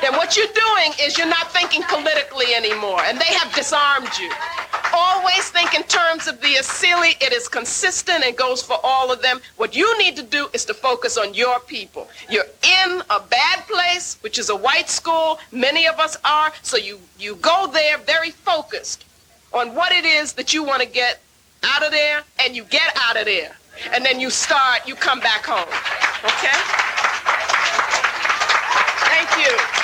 then 0.00 0.14
what 0.14 0.36
you're 0.36 0.46
doing 0.46 0.92
is 1.00 1.16
you're 1.18 1.26
not 1.26 1.52
thinking 1.52 1.82
politically 1.82 2.54
anymore, 2.54 3.00
and 3.04 3.18
they 3.18 3.32
have 3.34 3.54
disarmed 3.54 4.10
you. 4.20 4.30
Always 4.92 5.50
think 5.50 5.74
in 5.74 5.82
terms 5.84 6.28
of 6.28 6.40
the 6.40 6.54
Asili. 6.54 7.20
It 7.20 7.32
is 7.32 7.48
consistent 7.48 8.24
and 8.24 8.36
goes 8.36 8.62
for 8.62 8.78
all 8.84 9.12
of 9.12 9.22
them. 9.22 9.40
What 9.56 9.74
you 9.74 9.98
need 9.98 10.16
to 10.16 10.22
do 10.22 10.48
is 10.52 10.64
to 10.66 10.74
focus 10.74 11.16
on 11.18 11.34
your 11.34 11.58
people. 11.60 12.08
You're 12.30 12.44
in 12.62 13.02
a 13.10 13.20
bad 13.20 13.66
place, 13.66 14.18
which 14.20 14.38
is 14.38 14.50
a 14.50 14.56
white 14.56 14.88
school. 14.88 15.38
Many 15.50 15.86
of 15.86 15.98
us 15.98 16.16
are. 16.24 16.52
So 16.62 16.76
you, 16.76 17.00
you 17.18 17.36
go 17.36 17.68
there 17.72 17.98
very 17.98 18.30
focused 18.30 19.04
on 19.52 19.74
what 19.74 19.92
it 19.92 20.04
is 20.04 20.32
that 20.34 20.54
you 20.54 20.62
want 20.62 20.82
to 20.82 20.88
get 20.88 21.20
out 21.64 21.84
of 21.84 21.90
there, 21.90 22.22
and 22.40 22.54
you 22.54 22.64
get 22.64 22.92
out 22.96 23.16
of 23.16 23.24
there. 23.24 23.56
And 23.92 24.04
then 24.04 24.20
you 24.20 24.30
start, 24.30 24.86
you 24.86 24.94
come 24.94 25.18
back 25.20 25.46
home. 25.46 25.68
Okay? 26.24 26.58
Thank 29.08 29.48
you. 29.48 29.83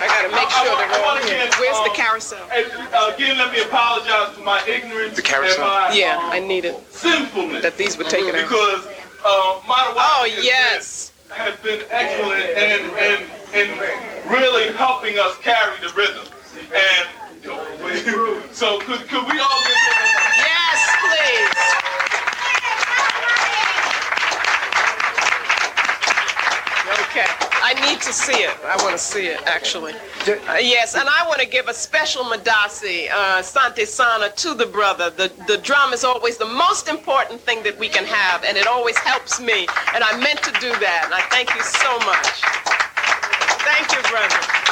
I 0.00 0.06
gotta 0.06 0.28
make 0.28 0.40
I- 0.40 0.44
I 0.44 0.64
sure 0.64 0.76
want- 0.76 0.78
they're 0.78 0.90
I 0.90 1.00
all 1.00 1.14
wanna 1.14 1.26
here. 1.26 1.46
get, 1.46 1.58
Where's 1.60 1.76
the 1.84 1.90
um, 1.90 1.96
carousel? 1.96 2.38
And, 2.52 2.66
uh, 2.94 3.12
again, 3.14 3.38
let 3.38 3.52
me 3.52 3.60
apologize 3.62 4.34
for 4.34 4.42
my 4.42 4.62
ignorance 4.66 5.16
The 5.16 5.22
carousel? 5.22 5.64
and 5.64 5.92
my 5.92 5.92
Yeah, 5.92 6.16
um, 6.18 6.30
I 6.32 6.38
need 6.40 6.64
it. 6.64 6.76
sinfulness. 6.92 7.62
That 7.62 7.76
these 7.76 7.96
were 7.96 8.04
taken 8.04 8.34
out. 8.34 8.42
Because 8.42 8.86
uh, 9.24 9.60
my 9.66 9.92
Oh, 9.96 10.24
yes. 10.42 11.12
has 11.30 11.56
been 11.56 11.82
excellent 11.90 12.44
and 12.56 12.82
and 12.98 13.24
and 13.54 14.30
really 14.30 14.72
helping 14.74 15.18
us 15.18 15.36
carry 15.38 15.76
the 15.80 15.88
rhythm. 15.94 16.24
And 16.72 17.06
so 18.52 18.78
could 18.80 19.08
could 19.08 19.24
we 19.30 19.38
all 19.38 19.60
get 19.66 19.76
Yes, 20.38 20.80
please. 21.02 22.05
Okay, 27.16 27.24
I 27.62 27.72
need 27.88 28.02
to 28.02 28.12
see 28.12 28.42
it. 28.42 28.54
I 28.62 28.76
want 28.84 28.92
to 28.92 28.98
see 28.98 29.28
it, 29.28 29.40
actually. 29.46 29.94
Uh, 29.94 30.56
yes, 30.60 30.94
and 30.94 31.08
I 31.08 31.26
want 31.26 31.40
to 31.40 31.46
give 31.46 31.66
a 31.66 31.72
special 31.72 32.24
Madasi, 32.24 33.10
uh, 33.10 33.40
Sante 33.40 33.86
Sana, 33.86 34.28
to 34.36 34.52
the 34.52 34.66
brother. 34.66 35.08
The, 35.08 35.32
the 35.46 35.56
drum 35.56 35.94
is 35.94 36.04
always 36.04 36.36
the 36.36 36.44
most 36.44 36.88
important 36.88 37.40
thing 37.40 37.62
that 37.62 37.78
we 37.78 37.88
can 37.88 38.04
have, 38.04 38.44
and 38.44 38.58
it 38.58 38.66
always 38.66 38.98
helps 38.98 39.40
me. 39.40 39.66
And 39.94 40.04
I 40.04 40.20
meant 40.20 40.42
to 40.42 40.52
do 40.60 40.68
that, 40.76 41.02
and 41.06 41.14
I 41.14 41.22
thank 41.32 41.54
you 41.54 41.62
so 41.62 41.98
much. 42.04 42.26
Thank 43.64 43.92
you, 43.92 44.02
brother. 44.10 44.65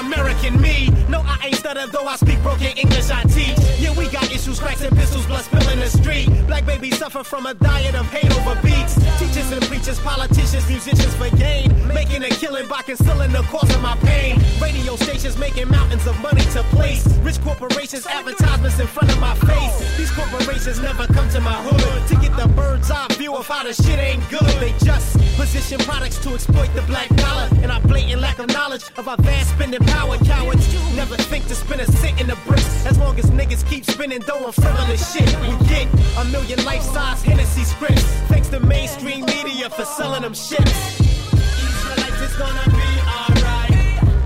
American 0.00 0.60
me. 0.60 0.90
No, 1.08 1.20
I 1.20 1.38
ain't 1.46 1.56
stutter, 1.56 1.86
though 1.86 2.06
I 2.06 2.16
speak 2.16 2.40
broken 2.42 2.66
English 2.76 3.10
I 3.10 3.22
teach. 3.24 3.58
Yeah, 3.78 3.96
we 3.96 4.08
got 4.08 4.24
issues, 4.32 4.58
cracks 4.60 4.82
and 4.82 4.96
pistols, 4.96 5.26
blood 5.26 5.44
spilling 5.44 5.80
the 5.80 5.90
street. 5.90 6.28
Black 6.46 6.64
babies 6.66 6.98
suffer 6.98 7.24
from 7.24 7.46
a 7.46 7.54
diet 7.54 7.94
of 7.94 8.06
hate 8.06 8.30
over 8.38 8.60
beats. 8.62 9.07
Teachers 9.18 9.50
and 9.50 9.62
preachers, 9.62 9.98
politicians, 9.98 10.68
musicians 10.68 11.12
for 11.16 11.28
gain. 11.36 11.74
Making 11.88 12.22
a 12.22 12.28
killing 12.28 12.68
by 12.68 12.82
concealing 12.82 13.32
the 13.32 13.42
cause 13.50 13.68
of 13.74 13.82
my 13.82 13.96
pain. 13.96 14.40
Radio 14.62 14.94
stations 14.94 15.36
making 15.36 15.68
mountains 15.68 16.06
of 16.06 16.16
money 16.20 16.42
to 16.54 16.62
place. 16.74 17.04
Rich 17.18 17.40
corporations, 17.42 18.06
advertisements 18.06 18.78
in 18.78 18.86
front 18.86 19.10
of 19.10 19.18
my 19.18 19.34
face. 19.34 19.96
These 19.98 20.12
corporations 20.12 20.80
never 20.80 21.06
come 21.08 21.28
to 21.30 21.40
my 21.40 21.58
hood 21.66 22.08
to 22.08 22.14
get 22.22 22.36
the 22.36 22.46
bird's 22.54 22.92
eye 22.92 23.08
view 23.14 23.34
of 23.34 23.46
how 23.48 23.64
the 23.64 23.74
shit 23.74 23.98
ain't 23.98 24.22
good. 24.30 24.46
They 24.60 24.72
just 24.84 25.18
position 25.34 25.78
products 25.80 26.18
to 26.20 26.34
exploit 26.34 26.72
the 26.74 26.82
black 26.82 27.08
dollar. 27.16 27.48
And 27.62 27.72
our 27.72 27.80
blatant 27.80 28.20
lack 28.20 28.38
of 28.38 28.46
knowledge 28.48 28.84
of 28.96 29.08
our 29.08 29.16
vast 29.16 29.50
spending 29.50 29.80
power. 29.80 30.16
Cowards 30.18 30.94
never 30.94 31.16
think 31.16 31.46
to 31.48 31.56
spend 31.56 31.80
a 31.80 31.90
cent 31.90 32.20
in 32.20 32.28
the 32.28 32.38
bricks. 32.46 32.86
As 32.86 32.96
long 32.98 33.18
as 33.18 33.26
niggas 33.32 33.68
keep 33.68 33.84
spending 33.84 34.20
dough 34.20 34.46
on 34.46 34.52
frivolous 34.52 35.12
shit, 35.12 35.28
we 35.40 35.48
get 35.66 35.88
a 36.18 36.24
million 36.26 36.64
life 36.64 36.82
size 36.82 37.20
Hennessy 37.24 37.64
scripts. 37.64 38.04
Thanks 38.30 38.48
to 38.50 38.60
mainstream 38.60 39.07
media 39.16 39.70
for 39.70 39.84
selling 39.84 40.22
them 40.22 40.34
shit. 40.34 40.60
Israelites 40.60 42.20
is 42.20 42.36
gonna 42.36 42.66
be 42.76 42.90
alright. 43.16 43.72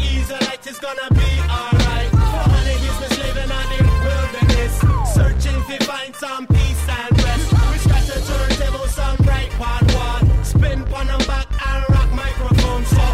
Israelites 0.00 0.66
is 0.66 0.78
gonna 0.78 1.08
be 1.10 1.30
alright. 1.46 2.10
400 2.10 2.82
years 2.82 2.98
been 2.98 3.10
slaving 3.10 3.52
on 3.52 3.66
the 3.70 3.80
wilderness. 4.06 4.74
Searching 5.14 5.62
to 5.68 5.84
find 5.84 6.14
some 6.16 6.46
peace 6.48 6.88
and 6.88 7.22
rest. 7.22 7.52
We 7.70 7.78
scratch 7.78 8.06
the 8.06 8.20
turntable, 8.26 8.86
some 8.88 9.16
bright 9.18 9.50
part 9.50 9.86
one. 9.94 10.44
Spin 10.44 10.84
pon 10.84 11.06
them 11.06 11.22
back 11.30 11.46
and 11.70 11.84
rock 11.90 12.10
microphone. 12.12 12.84
So 12.84 13.04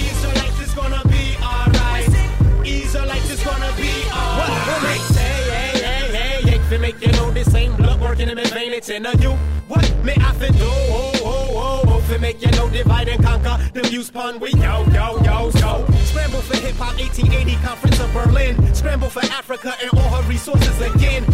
Israelites 0.00 0.60
is 0.60 0.72
gonna 0.72 1.02
be 1.08 1.36
alright. 1.44 2.08
Israelites 2.64 3.30
is 3.30 3.42
gonna 3.44 3.72
be 3.76 3.92
alright. 4.10 5.04
Hey, 5.12 5.42
hey, 5.52 5.80
hey, 5.84 6.08
hey, 6.16 6.50
hey. 6.50 6.58
Fi 6.70 6.78
make 6.78 7.00
you 7.02 7.12
know 7.12 7.30
this 7.32 7.54
ain't 7.54 7.76
blood 7.76 8.00
working 8.00 8.30
in 8.30 8.36
my 8.36 8.44
vein. 8.44 8.72
It's 8.72 8.88
in 8.88 9.04
a 9.04 9.12
you. 9.18 9.30
What 9.30 9.36
me 9.36 9.37
divide 12.78 13.08
and 13.08 13.22
conquer. 13.22 13.58
Them 13.72 13.86
use 13.92 14.10
pun 14.10 14.38
we 14.38 14.50
yo, 14.52 14.84
yo, 14.92 15.18
yo, 15.24 15.50
yo. 15.58 15.86
Scramble 16.04 16.40
for 16.40 16.56
hip 16.56 16.76
hop 16.76 16.96
1880 16.96 17.56
conference 17.56 18.00
of 18.00 18.12
Berlin. 18.12 18.74
Scramble 18.74 19.10
for 19.10 19.24
Africa 19.26 19.74
and 19.82 19.90
all 19.98 20.22
her 20.22 20.28
resources 20.28 20.80
again. 20.80 21.27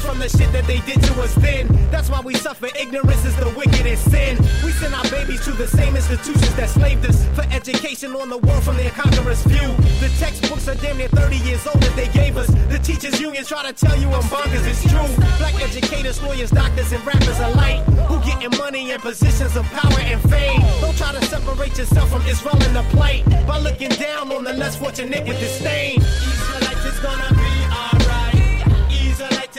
From 0.00 0.18
the 0.18 0.28
shit 0.28 0.50
that 0.52 0.66
they 0.66 0.80
did 0.80 1.02
to 1.02 1.22
us 1.22 1.34
then. 1.36 1.68
That's 1.90 2.08
why 2.08 2.20
we 2.20 2.34
suffer. 2.34 2.68
Ignorance 2.78 3.24
is 3.24 3.36
the 3.36 3.52
wickedest 3.56 4.10
sin. 4.10 4.38
We 4.64 4.72
send 4.72 4.94
our 4.94 5.08
babies 5.10 5.44
to 5.44 5.52
the 5.52 5.68
same 5.68 5.94
institutions 5.94 6.54
that 6.56 6.70
slaved 6.70 7.04
us 7.06 7.24
for 7.36 7.42
education 7.52 8.16
on 8.16 8.30
the 8.30 8.38
world 8.38 8.62
from 8.64 8.76
their 8.76 8.90
conqueror's 8.90 9.42
view. 9.42 9.68
The 10.00 10.10
textbooks 10.18 10.68
are 10.68 10.74
damn 10.76 10.96
near 10.96 11.08
30 11.08 11.36
years 11.36 11.66
old 11.66 11.80
that 11.82 11.94
they 11.96 12.08
gave 12.08 12.36
us. 12.36 12.48
The 12.48 12.78
teachers 12.78 13.20
unions 13.20 13.48
try 13.48 13.62
to 13.70 13.72
tell 13.72 13.96
you 13.98 14.08
I'm 14.08 14.22
bonkers. 14.24 14.66
It's 14.66 14.82
true. 14.82 15.06
Black 15.38 15.54
educators, 15.62 16.22
lawyers, 16.22 16.50
doctors, 16.50 16.92
and 16.92 17.04
rappers 17.06 17.38
alike 17.38 17.84
who 18.08 18.18
getting 18.24 18.56
money 18.58 18.90
and 18.92 19.02
positions 19.02 19.54
of 19.54 19.64
power 19.66 20.00
and 20.00 20.20
fame. 20.30 20.60
Don't 20.80 20.96
try 20.96 21.12
to 21.12 21.24
separate 21.26 21.76
yourself 21.76 22.10
from 22.10 22.22
Israel 22.26 22.60
in 22.64 22.72
the 22.74 22.82
plight 22.90 23.24
by 23.46 23.58
looking 23.58 23.90
down 23.90 24.32
on 24.32 24.44
the 24.44 24.54
less 24.54 24.76
fortunate 24.76 25.26
with 25.28 25.38
disdain. 25.38 26.00
Israelites 26.00 26.84
is 26.86 26.98
gonna. 27.00 27.29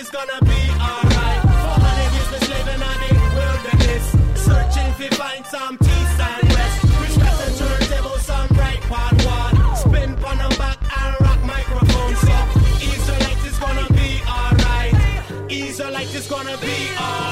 Is 0.01 0.09
gonna 0.09 0.41
be 0.41 0.61
alright. 0.81 1.41
400 1.43 2.13
years 2.13 2.29
been 2.31 2.41
slaving 2.41 2.81
on 2.81 2.97
the 3.03 3.11
wilderness, 3.37 4.05
searching 4.33 4.91
to 4.97 5.15
find 5.15 5.45
some 5.45 5.77
peace 5.77 6.19
and 6.19 6.55
rest. 6.55 6.81
Scratch 7.13 7.37
the 7.37 7.49
turntable, 7.59 8.17
some 8.17 8.47
bright 8.47 8.81
part 8.89 9.13
one. 9.23 9.75
Spin 9.75 10.15
pon 10.15 10.39
them 10.39 10.49
back 10.57 10.79
and 10.97 11.21
rock 11.21 11.43
microphone. 11.43 12.15
So 12.15 12.33
Israelites 12.81 13.45
is 13.45 13.59
gonna 13.59 13.87
be 13.93 14.23
alright. 14.27 15.51
Israelites 15.51 16.15
is 16.15 16.27
gonna 16.27 16.57
be 16.57 16.77
alright. 16.97 17.30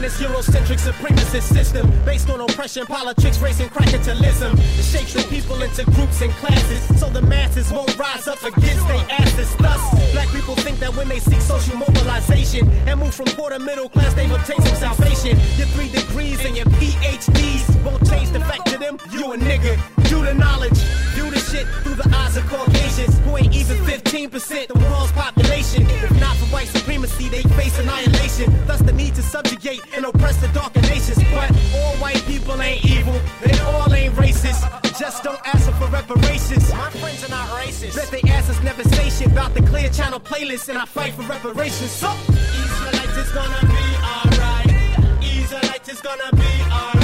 This 0.00 0.18
Eurocentric 0.18 0.80
supremacist 0.80 1.52
system 1.52 1.92
based 2.06 2.30
on 2.30 2.40
oppression, 2.40 2.86
politics, 2.86 3.38
race, 3.38 3.60
and 3.60 3.70
crackertalism. 3.70 4.56
It 4.58 4.82
shapes 4.82 5.12
the 5.12 5.22
people 5.28 5.60
into 5.60 5.84
groups 5.92 6.22
and 6.22 6.32
classes 6.40 6.98
so 6.98 7.10
the 7.10 7.20
masses 7.20 7.70
won't 7.70 7.98
rise 7.98 8.26
up 8.26 8.42
against 8.42 8.88
their 8.88 9.04
asses. 9.10 9.54
Thus, 9.56 10.12
black 10.12 10.28
people 10.28 10.56
think 10.56 10.78
that 10.78 10.96
when 10.96 11.06
they 11.06 11.18
seek 11.18 11.42
social 11.42 11.76
mobilization 11.76 12.70
and 12.88 12.98
move 12.98 13.14
from 13.14 13.26
poor 13.26 13.50
to 13.50 13.58
middle 13.58 13.90
class, 13.90 14.14
they've 14.14 14.32
obtained 14.32 14.64
some 14.64 14.76
salvation. 14.76 15.38
Your 15.58 15.66
three 15.76 15.90
degrees 15.90 16.42
and 16.46 16.56
your 16.56 16.66
PhDs 16.80 17.84
won't 17.84 18.08
change 18.08 18.30
the 18.30 18.40
fact 18.40 18.66
to 18.72 18.78
them 18.78 18.98
you 19.12 19.32
a 19.34 19.36
nigga. 19.36 19.76
Do 20.08 20.24
the 20.24 20.32
knowledge, 20.32 20.80
shit 21.50 21.66
through 21.82 21.96
the 21.96 22.08
eyes 22.14 22.36
of 22.36 22.46
Caucasians 22.46 23.18
who 23.20 23.36
ain't 23.36 23.54
even 23.54 23.76
15% 23.78 24.68
the 24.68 24.78
world's 24.78 25.12
population. 25.12 25.82
If 25.82 26.12
not 26.20 26.36
for 26.36 26.46
white 26.46 26.68
supremacy, 26.68 27.28
they 27.28 27.42
face 27.58 27.76
annihilation. 27.78 28.54
Thus, 28.66 28.80
the 28.80 28.92
need 28.92 29.14
to 29.16 29.22
subjugate 29.22 29.80
and 29.96 30.04
oppress 30.04 30.36
the 30.36 30.48
darker 30.48 30.80
nations. 30.82 31.18
But 31.34 31.50
all 31.74 31.94
white 31.96 32.22
people 32.26 32.60
ain't 32.62 32.84
evil, 32.84 33.18
they 33.42 33.58
all 33.60 33.92
ain't 33.92 34.14
racist. 34.14 34.62
Just 34.98 35.24
don't 35.24 35.40
ask 35.44 35.66
them 35.66 35.74
for 35.74 35.88
reparations. 35.88 36.70
My 36.72 36.90
friends 36.90 37.24
are 37.24 37.30
not 37.30 37.48
racist. 37.60 37.96
Bet 37.96 38.08
they 38.10 38.22
ass 38.30 38.48
us 38.48 38.62
never 38.62 38.84
say 38.84 39.10
shit 39.10 39.32
about 39.32 39.54
the 39.54 39.62
clear 39.62 39.88
channel 39.88 40.20
playlist, 40.20 40.68
and 40.68 40.78
I 40.78 40.84
fight 40.84 41.14
for 41.14 41.22
reparations. 41.22 41.90
So, 41.90 42.10
Israelites 42.62 43.16
is 43.16 43.32
gonna 43.32 43.62
be 43.66 43.86
alright. 44.14 45.22
Israelites 45.22 45.88
is 45.88 46.00
gonna 46.00 46.30
be 46.32 46.52
alright. 46.70 46.99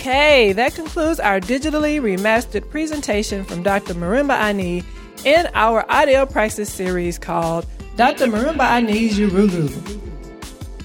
Okay, 0.00 0.54
that 0.54 0.74
concludes 0.74 1.20
our 1.20 1.40
digitally 1.40 2.00
remastered 2.00 2.70
presentation 2.70 3.44
from 3.44 3.62
Dr. 3.62 3.92
Marimba 3.92 4.32
Ani 4.32 4.82
in 5.26 5.46
our 5.52 5.84
audio 5.92 6.24
praxis 6.24 6.72
series 6.72 7.18
called 7.18 7.66
Dr. 7.96 8.24
Marimba 8.28 8.62
Ani's 8.62 9.18
Yurugu. 9.18 9.68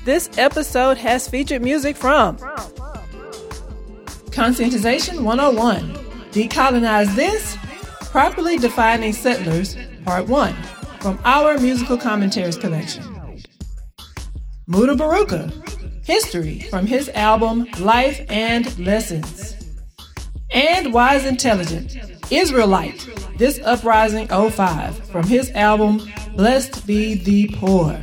This 0.04 0.30
episode 0.38 0.98
has 0.98 1.30
featured 1.30 1.62
music 1.62 1.96
from 1.96 2.36
Conscientization 4.36 5.24
101, 5.24 5.94
Decolonize 6.32 7.16
This, 7.16 7.58
Properly 8.12 8.58
Defining 8.58 9.14
Settlers, 9.14 9.78
Part 10.04 10.28
1, 10.28 10.54
from 11.00 11.18
our 11.24 11.58
musical 11.58 11.96
commentaries 11.98 12.58
collection. 12.58 13.06
Mutabaruka, 14.68 15.74
History 16.06 16.60
from 16.69 16.86
his 16.86 17.10
album 17.10 17.65
Life 17.80 18.23
and 18.30 18.77
Lessons. 18.77 19.56
And 20.52 20.94
Wise 20.94 21.26
Intelligent, 21.26 21.98
Israelite, 22.32 23.10
This 23.40 23.60
Uprising 23.60 24.27
05 24.27 25.10
from 25.10 25.26
his 25.26 25.49
album 25.52 26.02
Blessed 26.36 26.86
Be 26.86 27.15
the 27.15 27.49
Poor. 27.56 27.99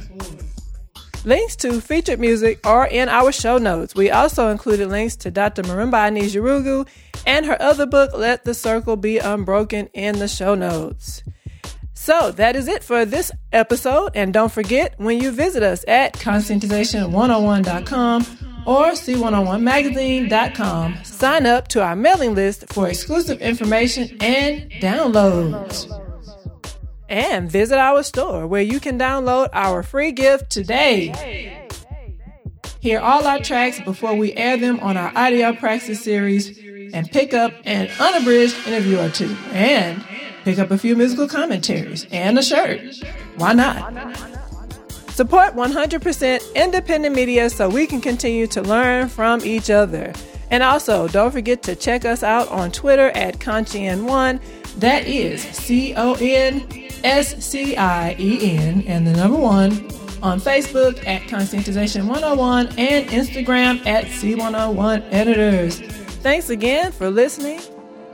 Links 1.25 1.55
to 1.57 1.81
featured 1.81 2.19
music 2.19 2.59
are 2.67 2.89
in 2.89 3.09
our 3.09 3.31
show 3.31 3.57
notes. 3.57 3.95
We 3.95 4.11
also 4.11 4.49
included 4.49 4.89
links 4.89 5.15
to 5.19 5.31
Dr. 5.31 5.63
Marimba 5.63 5.99
Ani 6.07 6.23
Yurugu 6.23 6.89
and 7.25 7.47
her 7.47 7.61
other 7.63 7.87
book, 7.87 8.11
Let 8.15 8.45
the 8.45 8.55
Circle 8.55 8.97
Be 8.97 9.19
Unbroken, 9.19 9.87
in 9.95 10.19
the 10.19 10.27
show 10.27 10.57
notes. 10.57 11.23
So 12.03 12.33
that 12.33 12.57
is 12.57 12.67
it 12.67 12.83
for 12.83 13.05
this 13.05 13.31
episode. 13.53 14.11
And 14.17 14.35
don't 14.35 14.51
forget 14.51 14.95
when 14.97 15.23
you 15.23 15.31
visit 15.31 15.63
us 15.63 15.85
at 15.87 16.15
conscientization101.com 16.15 18.23
or 18.67 18.87
c101magazine.com, 18.87 21.05
sign 21.05 21.47
up 21.47 21.69
to 21.69 21.81
our 21.81 21.95
mailing 21.95 22.35
list 22.35 22.65
for 22.73 22.89
exclusive 22.89 23.41
information 23.41 24.17
and 24.21 24.69
downloads. 24.73 25.89
And 27.09 27.49
visit 27.49 27.79
our 27.79 28.03
store 28.03 28.49
where 28.49 28.63
you 28.63 28.81
can 28.81 28.99
download 28.99 29.51
our 29.53 29.85
free 29.85 30.11
gift 30.11 30.51
today. 30.51 31.69
Hear 32.81 32.99
all 32.99 33.29
our 33.29 33.39
tracks 33.39 33.79
before 33.79 34.17
we 34.17 34.33
air 34.33 34.57
them 34.57 34.81
on 34.81 34.97
our 34.97 35.17
audio 35.17 35.53
praxis 35.53 36.03
series 36.03 36.59
and 36.93 37.09
pick 37.13 37.33
up 37.33 37.53
an 37.65 37.89
unabridged 38.01 38.57
interview 38.67 38.99
or 38.99 39.09
two, 39.09 39.37
and 39.53 40.05
pick 40.45 40.59
up 40.59 40.71
a 40.71 40.79
few 40.79 40.97
musical 40.97 41.29
commentaries 41.29 42.07
and 42.11 42.39
a 42.39 42.43
shirt. 42.43 42.81
Why 43.37 43.53
not? 43.53 43.93
Support 45.11 45.55
100% 45.55 46.55
independent 46.55 47.15
media 47.15 47.51
so 47.51 47.69
we 47.69 47.87
can 47.87 48.01
continue 48.01 48.47
to 48.49 48.63
learn 48.63 49.09
from 49.09 49.43
each 49.45 49.71
other. 49.71 50.13
And 50.51 50.63
also, 50.63 51.09
don't 51.09 51.31
forget 51.31 51.63
to 51.65 51.75
check 51.75 52.05
us 52.05 52.23
out 52.23 52.49
on 52.49 52.71
Twitter 52.71 53.09
at 53.11 53.39
Conscien1. 53.39 54.41
That 54.81 55.07
is 55.07 55.43
C 55.43 55.95
O 55.97 56.15
N 56.21 56.67
S 57.05 57.45
C 57.45 57.77
I 57.77 58.15
E 58.19 58.57
N 58.57 58.85
and 58.87 59.07
the 59.07 59.13
number 59.13 59.39
one. 59.39 59.73
On 60.23 60.39
Facebook 60.41 61.05
at 61.07 61.23
Conscientization 61.23 62.07
101 62.07 62.79
and 62.79 63.09
Instagram 63.09 63.85
at 63.87 64.05
C101 64.05 65.09
Editors. 65.11 65.81
Thanks 66.23 66.49
again 66.49 66.93
for 66.93 67.11
listening. 67.11 67.61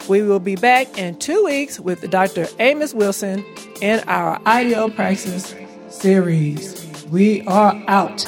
We 0.09 0.23
will 0.23 0.41
be 0.41 0.57
back 0.57 0.97
in 0.97 1.19
two 1.19 1.45
weeks 1.45 1.79
with 1.79 2.11
Dr. 2.11 2.47
Amos 2.59 2.95
Wilson 2.95 3.45
in 3.83 4.01
our 4.09 4.41
Ideal 4.47 4.89
Praxis 4.89 5.55
series. 5.91 6.87
We 7.11 7.43
are 7.43 7.75
out. 7.89 8.25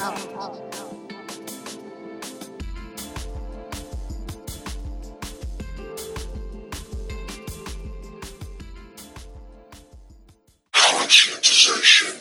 Conscientization 10.74 12.20